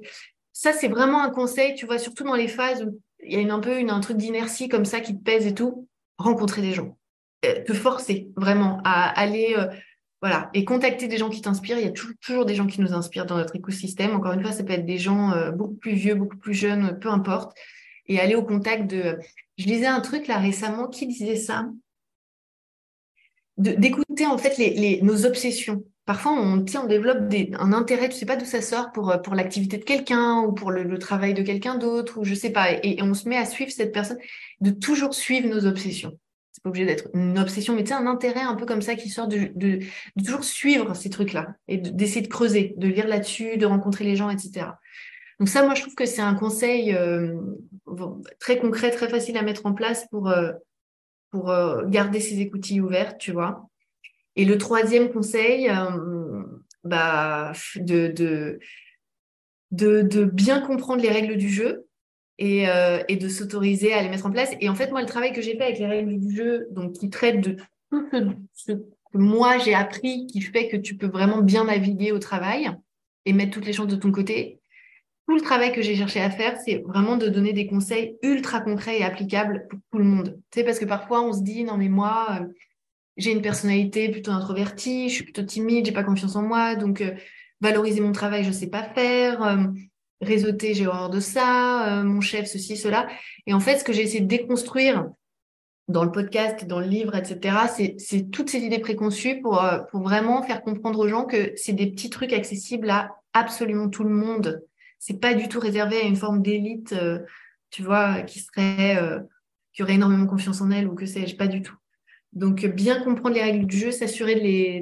ça 0.54 0.72
c'est 0.72 0.88
vraiment 0.88 1.22
un 1.22 1.30
conseil, 1.30 1.76
tu 1.76 1.86
vois, 1.86 1.98
surtout 1.98 2.24
dans 2.24 2.36
les 2.36 2.48
phases 2.48 2.84
où 2.84 3.00
il 3.26 3.42
y 3.42 3.50
a 3.50 3.54
un 3.54 3.60
peu 3.60 3.78
un 3.78 4.00
truc 4.00 4.18
d'inertie 4.18 4.70
comme 4.70 4.86
ça 4.86 5.02
qui 5.02 5.18
te 5.18 5.24
pèse 5.24 5.46
et 5.46 5.54
tout, 5.54 5.88
rencontrer 6.18 6.62
des 6.62 6.72
gens. 6.72 6.98
Euh, 7.46 7.62
te 7.64 7.74
forcer 7.74 8.30
vraiment 8.38 8.80
à 8.86 9.08
aller 9.20 9.56
euh, 9.58 9.68
voilà 10.24 10.50
et 10.54 10.64
contacter 10.64 11.10
des 11.10 11.18
gens 11.18 11.30
qui 11.30 11.42
t'inspirent. 11.42 11.78
Il 11.78 11.84
y 11.84 11.90
a 11.90 11.92
toujours, 11.92 12.46
des 12.46 12.56
gens 12.56 12.66
qui 12.66 12.80
nous 12.80 12.94
inspirent 12.94 13.26
dans 13.26 13.36
notre 13.36 13.58
écosystème. 13.58 14.16
Encore 14.16 14.32
une 14.32 14.42
fois, 14.42 14.54
ça 14.54 14.64
peut 14.64 14.72
être 14.72 14.86
des 14.86 14.98
gens 14.98 15.34
euh, 15.34 15.52
beaucoup 15.52 15.76
plus 15.76 15.92
vieux, 15.92 16.16
beaucoup 16.16 16.38
plus 16.38 16.54
jeunes, 16.54 16.98
peu 16.98 17.10
importe. 17.10 17.58
Et 18.06 18.22
aller 18.22 18.36
au 18.36 18.44
contact 18.44 18.90
de. 18.90 19.20
Je 19.58 19.66
lisais 19.66 19.86
un 19.86 20.00
truc 20.00 20.28
là 20.28 20.38
récemment. 20.38 20.88
Qui 20.88 21.08
disait 21.08 21.36
ça? 21.36 21.68
D'écouter 23.58 24.26
en 24.26 24.38
fait 24.38 25.02
nos 25.02 25.26
obsessions 25.26 25.84
parfois 26.06 26.34
on, 26.34 26.66
on 26.76 26.88
développe 26.88 27.34
un 27.60 27.74
intérêt, 27.74 28.10
tu 28.10 28.16
sais 28.16 28.26
pas 28.26 28.36
d'où 28.36 28.46
ça 28.46 28.62
sort 28.62 28.92
pour, 28.92 29.12
euh, 29.12 29.18
pour 29.18 29.36
l'activité 29.36 29.78
de 29.78 29.84
quelqu'un 29.84 30.40
ou 30.42 30.54
pour 30.54 30.72
le, 30.72 30.98
travail 31.00 31.34
de 31.34 31.44
quelqu'un 31.44 31.76
d'autre 31.76 32.20
ou 32.20 32.24
je 32.24 32.34
sais 32.34 32.52
pas. 32.52 32.72
Et, 32.84 33.02
on 33.02 33.14
se 33.14 33.28
met 33.28 33.38
à 33.38 33.46
suivre 33.46 33.72
cette 33.72 33.92
personne, 33.92 34.18
de 34.62 34.72
toujours 34.72 35.14
suivre 35.14 35.48
nos 35.48 35.66
obsessions. 35.66 36.18
C'est 36.54 36.64
pas 36.64 36.70
obligé 36.70 36.86
d'être 36.86 37.10
une 37.14 37.38
obsession, 37.38 37.76
mais 37.76 37.84
tu 37.84 37.89
sais, 37.89 37.95
un 37.95 38.08
intérêt 38.08 38.41
un 38.41 38.56
peu 38.56 38.66
comme 38.66 38.82
ça 38.82 38.95
qui 38.95 39.10
sort 39.10 39.28
de, 39.28 39.80
toujours 40.24 40.43
suivre 40.43 40.95
ces 40.95 41.10
trucs-là 41.10 41.56
et 41.68 41.78
d'essayer 41.78 42.22
de, 42.22 42.28
creuser, 42.28 42.76
de 42.78 42.88
lire 42.88 43.08
là-dessus, 43.08 43.58
de 43.58 43.66
rencontrer 43.66 44.06
les 44.06 44.16
gens, 44.16 44.30
etc. 44.30 44.68
Donc 45.39 45.49
ça, 45.49 45.66
moi, 45.66 45.74
je 45.74 45.82
trouve 45.82 45.95
que 45.95 46.06
c'est 46.06 46.22
un 46.22 46.36
conseil 46.36 46.93
euh, 46.93 47.36
très 48.39 48.60
concret, 48.60 48.91
très 48.91 49.10
facile 49.10 49.38
à 49.38 49.41
mettre 49.41 49.66
en 49.66 49.74
place 49.74 50.08
pour, 50.10 50.30
euh, 50.30 50.54
pour 51.32 51.51
garder 51.88 52.20
ses 52.20 52.39
écoutilles 52.39 52.82
ouvertes, 52.82 53.18
tu 53.18 53.32
vois. 53.32 53.68
Et 54.36 54.45
le 54.45 54.58
troisième 54.58 55.12
conseil, 55.12 55.70
euh, 55.70 56.43
bah, 56.84 57.54
de, 57.76 58.08
de, 58.08 58.60
de, 59.72 60.24
bien 60.26 60.60
comprendre 60.60 61.01
les 61.01 61.12
règles 61.12 61.38
du 61.38 61.49
jeu 61.49 61.86
et, 62.38 62.68
euh, 62.68 63.04
et 63.08 63.18
de 63.18 63.30
s'autoriser 63.30 63.94
à 63.94 64.02
les 64.02 64.10
mettre 64.10 64.26
en 64.26 64.32
place. 64.32 64.52
Et 64.60 64.70
en 64.70 64.76
fait, 64.76 64.92
moi, 64.92 65.02
le 65.02 65.08
travail 65.08 65.34
que 65.34 65.42
j'ai 65.42 65.56
fait 65.56 65.64
avec 65.64 65.80
les 65.80 65.86
règles 65.86 66.20
du 66.20 66.36
jeu, 66.36 66.68
donc 66.72 66.94
qui 66.94 67.10
traite 67.10 67.42
de 67.42 67.58
tout 67.92 68.08
ce, 68.54 68.74
que 68.74 69.18
moi 69.18 69.58
j'ai 69.60 69.74
appris, 69.74 70.28
qui 70.28 70.42
fait 70.42 70.68
que 70.70 70.78
tu 70.78 70.98
peux 70.98 71.08
vraiment 71.08 71.42
bien 71.42 71.66
naviguer 71.66 72.12
au 72.12 72.20
travail 72.20 72.72
et 73.26 73.34
mettre 73.34 73.52
toutes 73.52 73.66
les 73.66 73.74
chances 73.74 73.88
de 73.88 73.96
ton 73.96 74.12
côté. 74.12 74.60
Tout 75.28 75.36
le 75.36 75.42
travail 75.42 75.72
que 75.72 75.82
j'ai 75.82 75.96
cherché 75.96 76.20
à 76.20 76.30
faire, 76.30 76.60
c'est 76.60 76.84
vraiment 76.86 77.16
de 77.16 77.30
donner 77.30 77.54
des 77.54 77.68
conseils 77.68 78.18
ultra 78.24 78.60
concrets 78.60 79.00
et 79.00 79.04
applicables 79.04 79.68
pour 79.70 79.80
tout 79.92 79.98
le 80.00 80.04
monde. 80.04 80.40
Tu 80.52 80.60
sais, 80.60 80.66
parce 80.66 80.80
que 80.80 80.86
parfois 80.86 81.22
on 81.22 81.32
se 81.32 81.42
dit, 81.42 81.64
non 81.64 81.78
mais 81.78 81.88
moi, 81.88 82.40
euh, 82.42 82.46
j'ai 83.16 83.32
une 83.32 83.42
personnalité 83.42 84.10
plutôt 84.10 84.32
introvertie, 84.32 85.08
je 85.10 85.14
suis 85.14 85.24
plutôt 85.24 85.44
timide, 85.44 85.86
j'ai 85.86 85.92
pas 85.94 86.04
confiance 86.04 86.36
en 86.36 86.42
moi, 86.42 86.76
donc 86.76 87.00
euh, 87.00 87.12
valoriser 87.62 88.02
mon 88.02 88.12
travail, 88.12 88.44
je 88.44 88.52
sais 88.52 88.68
pas 88.68 88.84
faire, 88.84 89.58
réseauter, 90.24 90.74
j'ai 90.74 90.88
horreur 90.88 91.10
de 91.10 91.20
ça, 91.20 92.00
euh, 92.00 92.04
mon 92.04 92.22
chef, 92.22 92.48
ceci, 92.48 92.78
cela. 92.78 93.08
Et 93.46 93.54
en 93.54 93.60
fait, 93.60 93.80
ce 93.80 93.84
que 93.84 93.94
j'ai 93.94 94.02
essayé 94.02 94.22
de 94.22 94.28
déconstruire 94.28 95.06
dans 95.88 96.04
le 96.04 96.12
podcast, 96.12 96.66
dans 96.66 96.80
le 96.80 96.88
livre, 96.88 97.16
etc., 97.16 97.96
c'est 97.98 98.32
toutes 98.32 98.50
ces 98.50 98.60
idées 98.60 98.80
préconçues 98.80 99.42
pour, 99.42 99.62
pour 99.92 100.02
vraiment 100.02 100.42
faire 100.42 100.62
comprendre 100.62 101.00
aux 101.00 101.10
gens 101.10 101.26
que 101.26 101.52
c'est 101.58 101.74
des 101.74 101.88
petits 101.88 102.10
trucs 102.10 102.32
accessibles 102.32 102.90
à 102.90 103.12
absolument 103.34 103.90
tout 103.90 104.04
le 104.04 104.10
monde. 104.10 104.64
C'est 104.98 105.20
pas 105.20 105.34
du 105.34 105.50
tout 105.50 105.60
réservé 105.60 105.98
à 105.98 106.06
une 106.06 106.16
forme 106.16 106.42
d'élite, 106.42 106.96
tu 107.70 107.84
vois, 107.84 108.22
qui 108.22 108.40
serait, 108.40 108.98
qui 109.74 109.84
aurait 109.84 109.96
énormément 109.96 110.26
confiance 110.26 110.62
en 110.62 110.72
elle 110.72 110.88
ou 110.88 110.96
que 110.96 111.06
sais-je, 111.06 111.36
pas 111.36 111.48
du 111.48 111.62
tout. 111.62 111.76
Donc, 112.34 112.66
bien 112.66 113.04
comprendre 113.04 113.36
les 113.36 113.44
règles 113.44 113.66
du 113.66 113.78
jeu, 113.78 113.92
s'assurer 113.92 114.36
de 114.36 114.40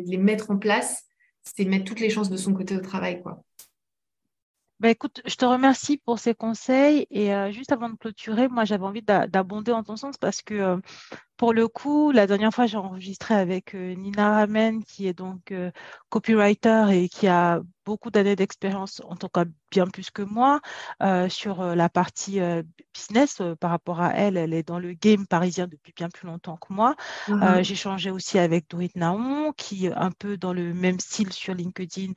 les, 0.09 0.17
mettre 0.17 0.51
en 0.51 0.57
place, 0.57 1.03
c'est 1.43 1.65
mettre 1.65 1.85
toutes 1.85 1.99
les 1.99 2.09
chances 2.09 2.29
de 2.29 2.37
son 2.37 2.53
côté 2.53 2.75
au 2.75 2.79
travail. 2.79 3.21
Quoi. 3.21 3.43
Bah, 4.81 4.89
écoute, 4.89 5.21
je 5.27 5.35
te 5.35 5.45
remercie 5.45 5.97
pour 5.97 6.17
ces 6.19 6.33
conseils. 6.33 7.05
Et 7.11 7.33
euh, 7.35 7.51
juste 7.51 7.71
avant 7.71 7.89
de 7.89 7.95
clôturer, 7.97 8.47
moi, 8.47 8.65
j'avais 8.65 8.83
envie 8.83 9.03
d'abonder 9.03 9.71
en 9.71 9.83
ton 9.83 9.95
sens 9.95 10.17
parce 10.17 10.41
que 10.41 10.55
euh, 10.55 10.77
pour 11.41 11.53
le 11.53 11.67
coup, 11.67 12.11
la 12.11 12.27
dernière 12.27 12.53
fois, 12.53 12.67
j'ai 12.67 12.77
enregistré 12.77 13.33
avec 13.33 13.73
euh, 13.73 13.95
Nina 13.95 14.35
Ramen, 14.35 14.83
qui 14.83 15.07
est 15.07 15.13
donc 15.13 15.51
euh, 15.51 15.71
copywriter 16.09 16.85
et 16.91 17.09
qui 17.09 17.27
a 17.27 17.61
beaucoup 17.83 18.11
d'années 18.11 18.35
d'expérience, 18.35 19.01
en 19.09 19.15
tout 19.15 19.27
cas 19.27 19.45
bien 19.71 19.87
plus 19.87 20.11
que 20.11 20.21
moi, 20.21 20.61
euh, 21.01 21.29
sur 21.29 21.63
la 21.63 21.89
partie 21.89 22.39
business. 22.93 23.41
par 23.59 23.71
rapport 23.71 24.01
à 24.01 24.13
elle, 24.13 24.37
elle 24.37 24.53
est 24.53 24.61
dans 24.61 24.77
le 24.77 24.93
game 24.93 25.25
parisien 25.25 25.65
depuis 25.65 25.91
bien 25.95 26.09
plus 26.09 26.27
longtemps 26.27 26.57
que 26.57 26.71
moi. 26.71 26.95
Uh-huh. 27.27 27.63
j'ai 27.63 27.73
changé 27.73 28.11
aussi 28.11 28.37
avec 28.37 28.69
Dorit 28.69 28.91
Naon, 28.95 29.51
qui, 29.53 29.87
un 29.87 30.11
peu 30.11 30.37
dans 30.37 30.53
le 30.53 30.75
même 30.75 30.99
style 30.99 31.33
sur 31.33 31.55
LinkedIn, 31.55 32.11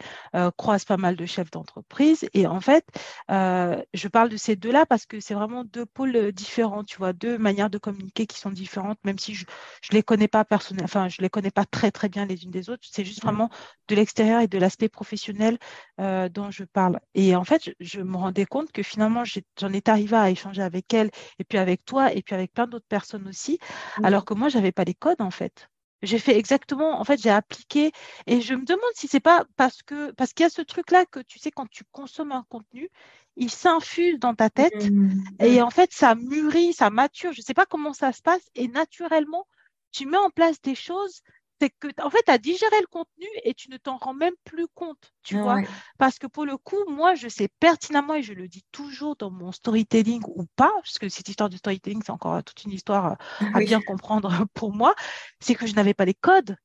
croise 0.59 0.85
pas 0.85 0.99
mal 0.99 1.17
de 1.17 1.25
chefs 1.25 1.51
d'entreprise. 1.51 2.29
Et 2.35 2.47
en 2.47 2.61
fait, 2.61 2.85
je 3.31 4.09
parle 4.09 4.29
de 4.29 4.37
ces 4.37 4.57
deux-là 4.57 4.85
parce 4.85 5.07
que 5.07 5.19
c'est 5.19 5.35
vraiment 5.35 5.65
deux 5.65 5.87
pôles 5.87 6.31
différents, 6.33 6.85
tu 6.85 6.99
vois, 6.99 7.15
deux 7.15 7.39
manières 7.39 7.71
de 7.71 7.79
communiquer 7.79 8.27
qui 8.27 8.39
sont 8.39 8.51
différentes, 8.51 8.99
même 9.05 9.14
si 9.19 9.35
je 9.35 9.45
ne 9.45 9.95
les 9.97 10.03
connais 10.03 10.29
pas 10.29 10.45
personnellement, 10.45 10.85
enfin, 10.85 11.09
je 11.09 11.21
les 11.23 11.31
connais 11.31 11.51
pas 11.51 11.65
très, 11.65 11.91
très 11.91 12.09
bien 12.09 12.27
les 12.27 12.45
unes 12.45 12.51
des 12.51 12.71
autres. 12.71 12.83
C'est 12.91 13.05
juste 13.05 13.23
vraiment 13.23 13.51
de 13.89 13.95
l'extérieur 13.95 14.41
et 14.41 14.49
de 14.49 14.59
l'aspect 14.59 14.89
professionnel 14.89 15.59
euh, 16.01 16.29
dont 16.29 16.51
je 16.51 16.65
parle. 16.65 17.01
Et 17.15 17.37
en 17.37 17.45
fait, 17.45 17.71
je, 17.81 18.01
me 18.01 18.17
rendais 18.17 18.47
compte 18.47 18.73
que 18.73 18.83
finalement, 18.83 19.25
j'en 19.25 19.73
étais 19.73 19.91
arrivée 19.91 20.17
à 20.17 20.31
échanger 20.31 20.63
avec 20.63 20.93
elle, 20.95 21.11
et 21.39 21.45
puis 21.45 21.59
avec 21.59 21.85
toi, 21.85 22.13
et 22.13 22.23
puis 22.23 22.35
avec 22.35 22.53
plein 22.53 22.67
d'autres 22.67 22.87
personnes 22.89 23.29
aussi, 23.29 23.59
alors 24.03 24.25
que 24.25 24.35
moi, 24.35 24.49
je 24.49 24.57
n'avais 24.59 24.73
pas 24.73 24.85
les 24.85 24.95
codes, 24.95 25.21
en 25.21 25.31
fait. 25.31 25.69
J'ai 26.05 26.19
fait 26.19 26.37
exactement, 26.37 27.01
en 27.01 27.05
fait, 27.05 27.21
j'ai 27.21 27.31
appliqué 27.31 27.91
et 28.27 28.41
je 28.43 28.55
me 28.55 28.65
demande 28.65 28.83
si 28.95 29.09
c'est 29.09 29.21
pas 29.21 29.47
parce 29.57 29.83
que 29.83 30.11
parce 30.13 30.35
qu'il 30.35 30.45
y 30.45 30.47
a 30.47 30.51
ce 30.51 30.61
truc-là 30.61 31.07
que 31.07 31.21
tu 31.21 31.39
sais 31.39 31.51
quand 31.51 31.67
tu 31.71 31.83
consommes 31.93 32.33
un 32.33 32.45
contenu, 32.51 32.91
il 33.37 33.51
s'infuse 33.51 34.19
dans 34.19 34.35
ta 34.35 34.51
tête 34.51 34.91
mmh. 34.91 35.11
et 35.41 35.63
en 35.63 35.71
fait 35.71 35.93
ça 35.93 36.15
mûrit, 36.15 36.73
ça 36.73 36.91
mature. 36.91 37.33
Je 37.33 37.41
ne 37.41 37.45
sais 37.45 37.55
pas 37.55 37.67
comment 37.67 37.93
ça 37.93 38.13
se 38.13 38.23
passe 38.23 38.43
et 38.55 38.69
naturellement 38.69 39.47
tu 39.93 40.07
mets 40.07 40.17
en 40.17 40.31
place 40.31 40.61
des 40.61 40.75
choses 40.75 41.23
c'est 41.61 41.71
que 41.71 41.89
en 42.03 42.11
fait, 42.11 42.23
tu 42.27 42.31
as 42.33 42.39
digéré 42.39 42.81
le 42.81 42.87
contenu 42.87 43.27
et 43.45 43.55
tu 43.55 43.71
ne 43.71 43.77
t'en 43.77 43.97
rends 43.97 44.15
même 44.15 44.35
plus 44.45 44.67
compte, 44.75 45.13
tu 45.23 45.39
vois. 45.39 45.61
Parce 45.99 46.19
que 46.19 46.27
pour 46.27 46.45
le 46.45 46.57
coup, 46.57 46.79
moi, 46.89 47.15
je 47.15 47.29
sais 47.29 47.49
pertinemment 47.61 48.15
et 48.15 48.23
je 48.23 48.33
le 48.33 48.49
dis 48.49 48.65
toujours 48.73 49.17
dans 49.17 49.31
mon 49.31 49.53
storytelling 49.53 50.23
ou 50.27 50.45
pas, 50.57 50.73
parce 50.75 50.99
que 50.99 51.09
cette 51.09 51.29
histoire 51.29 51.49
du 51.49 51.59
storytelling, 51.59 52.03
c'est 52.05 52.13
encore 52.13 52.43
toute 52.43 52.65
une 52.65 52.73
histoire 52.73 53.17
à 53.55 53.61
bien 53.61 53.81
comprendre 53.81 54.31
pour 54.55 54.73
moi, 54.75 54.95
c'est 55.41 55.55
que 55.55 55.67
je 55.67 55.75
n'avais 55.75 55.95
pas 55.95 56.05
les 56.05 56.15
codes. 56.15 56.57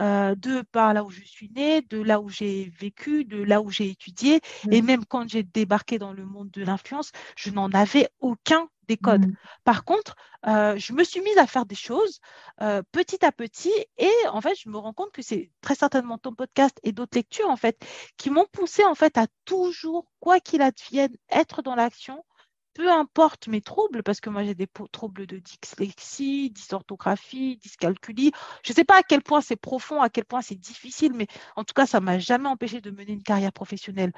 Euh, 0.00 0.34
de 0.34 0.62
par 0.72 0.92
là 0.92 1.04
où 1.04 1.10
je 1.10 1.20
suis 1.22 1.50
née, 1.50 1.80
de 1.82 2.02
là 2.02 2.20
où 2.20 2.28
j'ai 2.28 2.72
vécu, 2.80 3.24
de 3.24 3.40
là 3.40 3.60
où 3.60 3.70
j'ai 3.70 3.90
étudié. 3.90 4.40
Et 4.72 4.82
mmh. 4.82 4.84
même 4.84 5.04
quand 5.04 5.28
j'ai 5.28 5.44
débarqué 5.44 5.98
dans 5.98 6.12
le 6.12 6.24
monde 6.24 6.50
de 6.50 6.64
l'influence, 6.64 7.12
je 7.36 7.50
n'en 7.50 7.70
avais 7.70 8.08
aucun 8.18 8.68
des 8.88 8.96
codes. 8.96 9.26
Mmh. 9.26 9.36
Par 9.62 9.84
contre, 9.84 10.16
euh, 10.46 10.76
je 10.76 10.92
me 10.94 11.04
suis 11.04 11.20
mise 11.20 11.38
à 11.38 11.46
faire 11.46 11.64
des 11.64 11.76
choses 11.76 12.20
euh, 12.60 12.82
petit 12.90 13.24
à 13.24 13.30
petit 13.30 13.72
et 13.96 14.10
en 14.28 14.40
fait, 14.40 14.54
je 14.60 14.68
me 14.68 14.76
rends 14.76 14.92
compte 14.92 15.12
que 15.12 15.22
c'est 15.22 15.52
très 15.60 15.76
certainement 15.76 16.18
ton 16.18 16.34
podcast 16.34 16.78
et 16.82 16.90
d'autres 16.90 17.16
lectures 17.16 17.48
en 17.48 17.56
fait 17.56 17.78
qui 18.16 18.30
m'ont 18.30 18.46
poussé 18.50 18.84
en 18.84 18.96
fait 18.96 19.16
à 19.16 19.26
toujours, 19.44 20.06
quoi 20.18 20.40
qu'il 20.40 20.60
advienne, 20.60 21.16
être 21.30 21.62
dans 21.62 21.76
l'action, 21.76 22.24
peu 22.74 22.90
importe 22.92 23.48
mes 23.48 23.60
troubles, 23.60 24.02
parce 24.02 24.20
que 24.20 24.30
moi 24.30 24.44
j'ai 24.44 24.54
des 24.54 24.68
troubles 24.92 25.26
de 25.26 25.38
dyslexie, 25.38 26.50
dysorthographie, 26.50 27.56
dyscalculie. 27.58 28.32
Je 28.64 28.72
ne 28.72 28.76
sais 28.76 28.84
pas 28.84 28.98
à 28.98 29.02
quel 29.02 29.22
point 29.22 29.40
c'est 29.40 29.56
profond, 29.56 30.02
à 30.02 30.10
quel 30.10 30.24
point 30.24 30.42
c'est 30.42 30.54
difficile, 30.56 31.12
mais 31.14 31.26
en 31.56 31.64
tout 31.64 31.74
cas, 31.74 31.86
ça 31.86 32.00
m'a 32.00 32.18
jamais 32.18 32.48
empêché 32.48 32.80
de 32.80 32.90
mener 32.90 33.12
une 33.12 33.22
carrière 33.22 33.52
professionnelle 33.52 34.12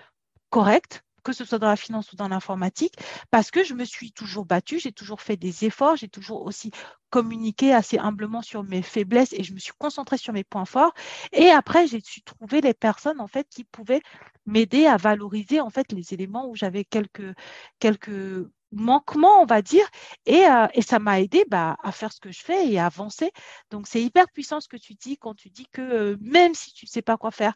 correcte 0.50 1.05
que 1.26 1.32
ce 1.32 1.44
soit 1.44 1.58
dans 1.58 1.66
la 1.66 1.74
finance 1.76 2.12
ou 2.12 2.16
dans 2.16 2.28
l'informatique, 2.28 2.94
parce 3.32 3.50
que 3.50 3.64
je 3.64 3.74
me 3.74 3.84
suis 3.84 4.12
toujours 4.12 4.46
battue, 4.46 4.78
j'ai 4.78 4.92
toujours 4.92 5.20
fait 5.20 5.36
des 5.36 5.64
efforts, 5.64 5.96
j'ai 5.96 6.08
toujours 6.08 6.42
aussi 6.42 6.70
communiqué 7.10 7.74
assez 7.74 7.98
humblement 7.98 8.42
sur 8.42 8.62
mes 8.62 8.80
faiblesses 8.80 9.32
et 9.32 9.42
je 9.42 9.52
me 9.52 9.58
suis 9.58 9.72
concentrée 9.76 10.18
sur 10.18 10.32
mes 10.32 10.44
points 10.44 10.64
forts. 10.66 10.92
Et 11.32 11.50
après, 11.50 11.88
j'ai 11.88 12.00
su 12.00 12.22
trouver 12.22 12.60
les 12.60 12.74
personnes 12.74 13.20
en 13.20 13.26
fait 13.26 13.48
qui 13.48 13.64
pouvaient 13.64 14.02
m'aider 14.46 14.86
à 14.86 14.96
valoriser 14.96 15.60
en 15.60 15.70
fait 15.70 15.90
les 15.90 16.14
éléments 16.14 16.48
où 16.48 16.54
j'avais 16.54 16.84
quelques 16.84 17.34
quelques 17.80 18.46
manquements, 18.72 19.40
on 19.40 19.46
va 19.46 19.62
dire, 19.62 19.86
et, 20.26 20.44
euh, 20.46 20.66
et 20.74 20.82
ça 20.82 20.98
m'a 20.98 21.20
aidé 21.20 21.44
bah, 21.48 21.76
à 21.82 21.92
faire 21.92 22.12
ce 22.12 22.20
que 22.20 22.32
je 22.32 22.40
fais 22.40 22.68
et 22.68 22.78
à 22.78 22.86
avancer. 22.86 23.30
Donc, 23.70 23.86
c'est 23.86 24.02
hyper 24.02 24.28
puissant 24.30 24.60
ce 24.60 24.68
que 24.68 24.76
tu 24.76 24.94
dis 24.94 25.16
quand 25.18 25.34
tu 25.34 25.50
dis 25.50 25.66
que 25.72 25.82
euh, 25.82 26.16
même 26.20 26.54
si 26.54 26.72
tu 26.72 26.84
ne 26.86 26.90
sais 26.90 27.02
pas 27.02 27.16
quoi 27.16 27.30
faire, 27.30 27.54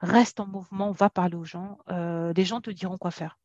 reste 0.00 0.40
en 0.40 0.46
mouvement, 0.46 0.92
va 0.92 1.10
parler 1.10 1.36
aux 1.36 1.44
gens. 1.44 1.78
Euh, 1.90 2.32
les 2.34 2.44
gens 2.44 2.60
te 2.60 2.70
diront 2.70 2.98
quoi 2.98 3.10
faire. 3.10 3.38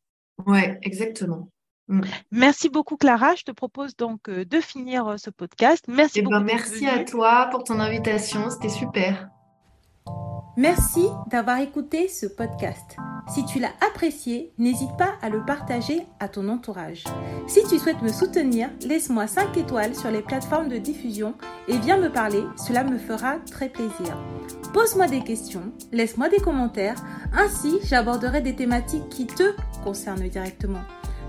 Oui, 0.46 0.60
exactement. 0.82 1.48
Mm. 1.88 2.02
Merci 2.32 2.68
beaucoup 2.68 2.96
Clara. 2.96 3.34
Je 3.34 3.44
te 3.44 3.52
propose 3.52 3.96
donc 3.96 4.28
euh, 4.28 4.44
de 4.44 4.60
finir 4.60 5.06
euh, 5.06 5.16
ce 5.16 5.30
podcast. 5.30 5.84
Merci 5.88 6.20
eh 6.20 6.22
ben, 6.22 6.40
merci 6.40 6.86
à 6.86 7.04
toi 7.04 7.48
pour 7.50 7.64
ton 7.64 7.78
invitation. 7.80 8.50
C'était 8.50 8.68
super. 8.68 9.28
Merci 10.58 11.06
d'avoir 11.26 11.58
écouté 11.58 12.08
ce 12.08 12.24
podcast. 12.24 12.96
Si 13.28 13.44
tu 13.44 13.58
l'as 13.58 13.74
apprécié, 13.86 14.54
n'hésite 14.56 14.96
pas 14.96 15.12
à 15.20 15.28
le 15.28 15.44
partager 15.44 16.06
à 16.18 16.28
ton 16.28 16.48
entourage. 16.48 17.04
Si 17.46 17.62
tu 17.68 17.78
souhaites 17.78 18.00
me 18.00 18.08
soutenir, 18.08 18.70
laisse-moi 18.80 19.26
5 19.26 19.54
étoiles 19.58 19.94
sur 19.94 20.10
les 20.10 20.22
plateformes 20.22 20.70
de 20.70 20.78
diffusion 20.78 21.34
et 21.68 21.76
viens 21.76 21.98
me 21.98 22.10
parler, 22.10 22.42
cela 22.56 22.84
me 22.84 22.96
fera 22.96 23.36
très 23.50 23.68
plaisir. 23.68 24.16
Pose-moi 24.72 25.08
des 25.08 25.20
questions, 25.20 25.72
laisse-moi 25.92 26.30
des 26.30 26.40
commentaires, 26.40 27.04
ainsi 27.34 27.78
j'aborderai 27.84 28.40
des 28.40 28.56
thématiques 28.56 29.10
qui 29.10 29.26
te 29.26 29.54
concernent 29.84 30.26
directement. 30.26 30.82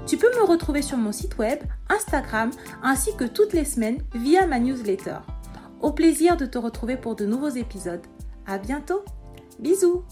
Tu 0.06 0.16
peux 0.16 0.34
me 0.40 0.46
retrouver 0.46 0.82
sur 0.82 0.98
mon 0.98 1.12
site 1.12 1.38
web, 1.38 1.60
Instagram, 1.90 2.52
ainsi 2.82 3.14
que 3.18 3.26
toutes 3.26 3.52
les 3.52 3.66
semaines 3.66 4.02
via 4.16 4.48
ma 4.48 4.60
newsletter. 4.60 5.18
Au 5.82 5.92
plaisir 5.92 6.38
de 6.38 6.46
te 6.46 6.58
retrouver 6.58 6.96
pour 6.96 7.18
de 7.18 7.26
nouveaux 7.26 7.50
épisodes. 7.50 8.08
À 8.48 8.58
bientôt! 8.58 9.04
Bisous 9.60 10.04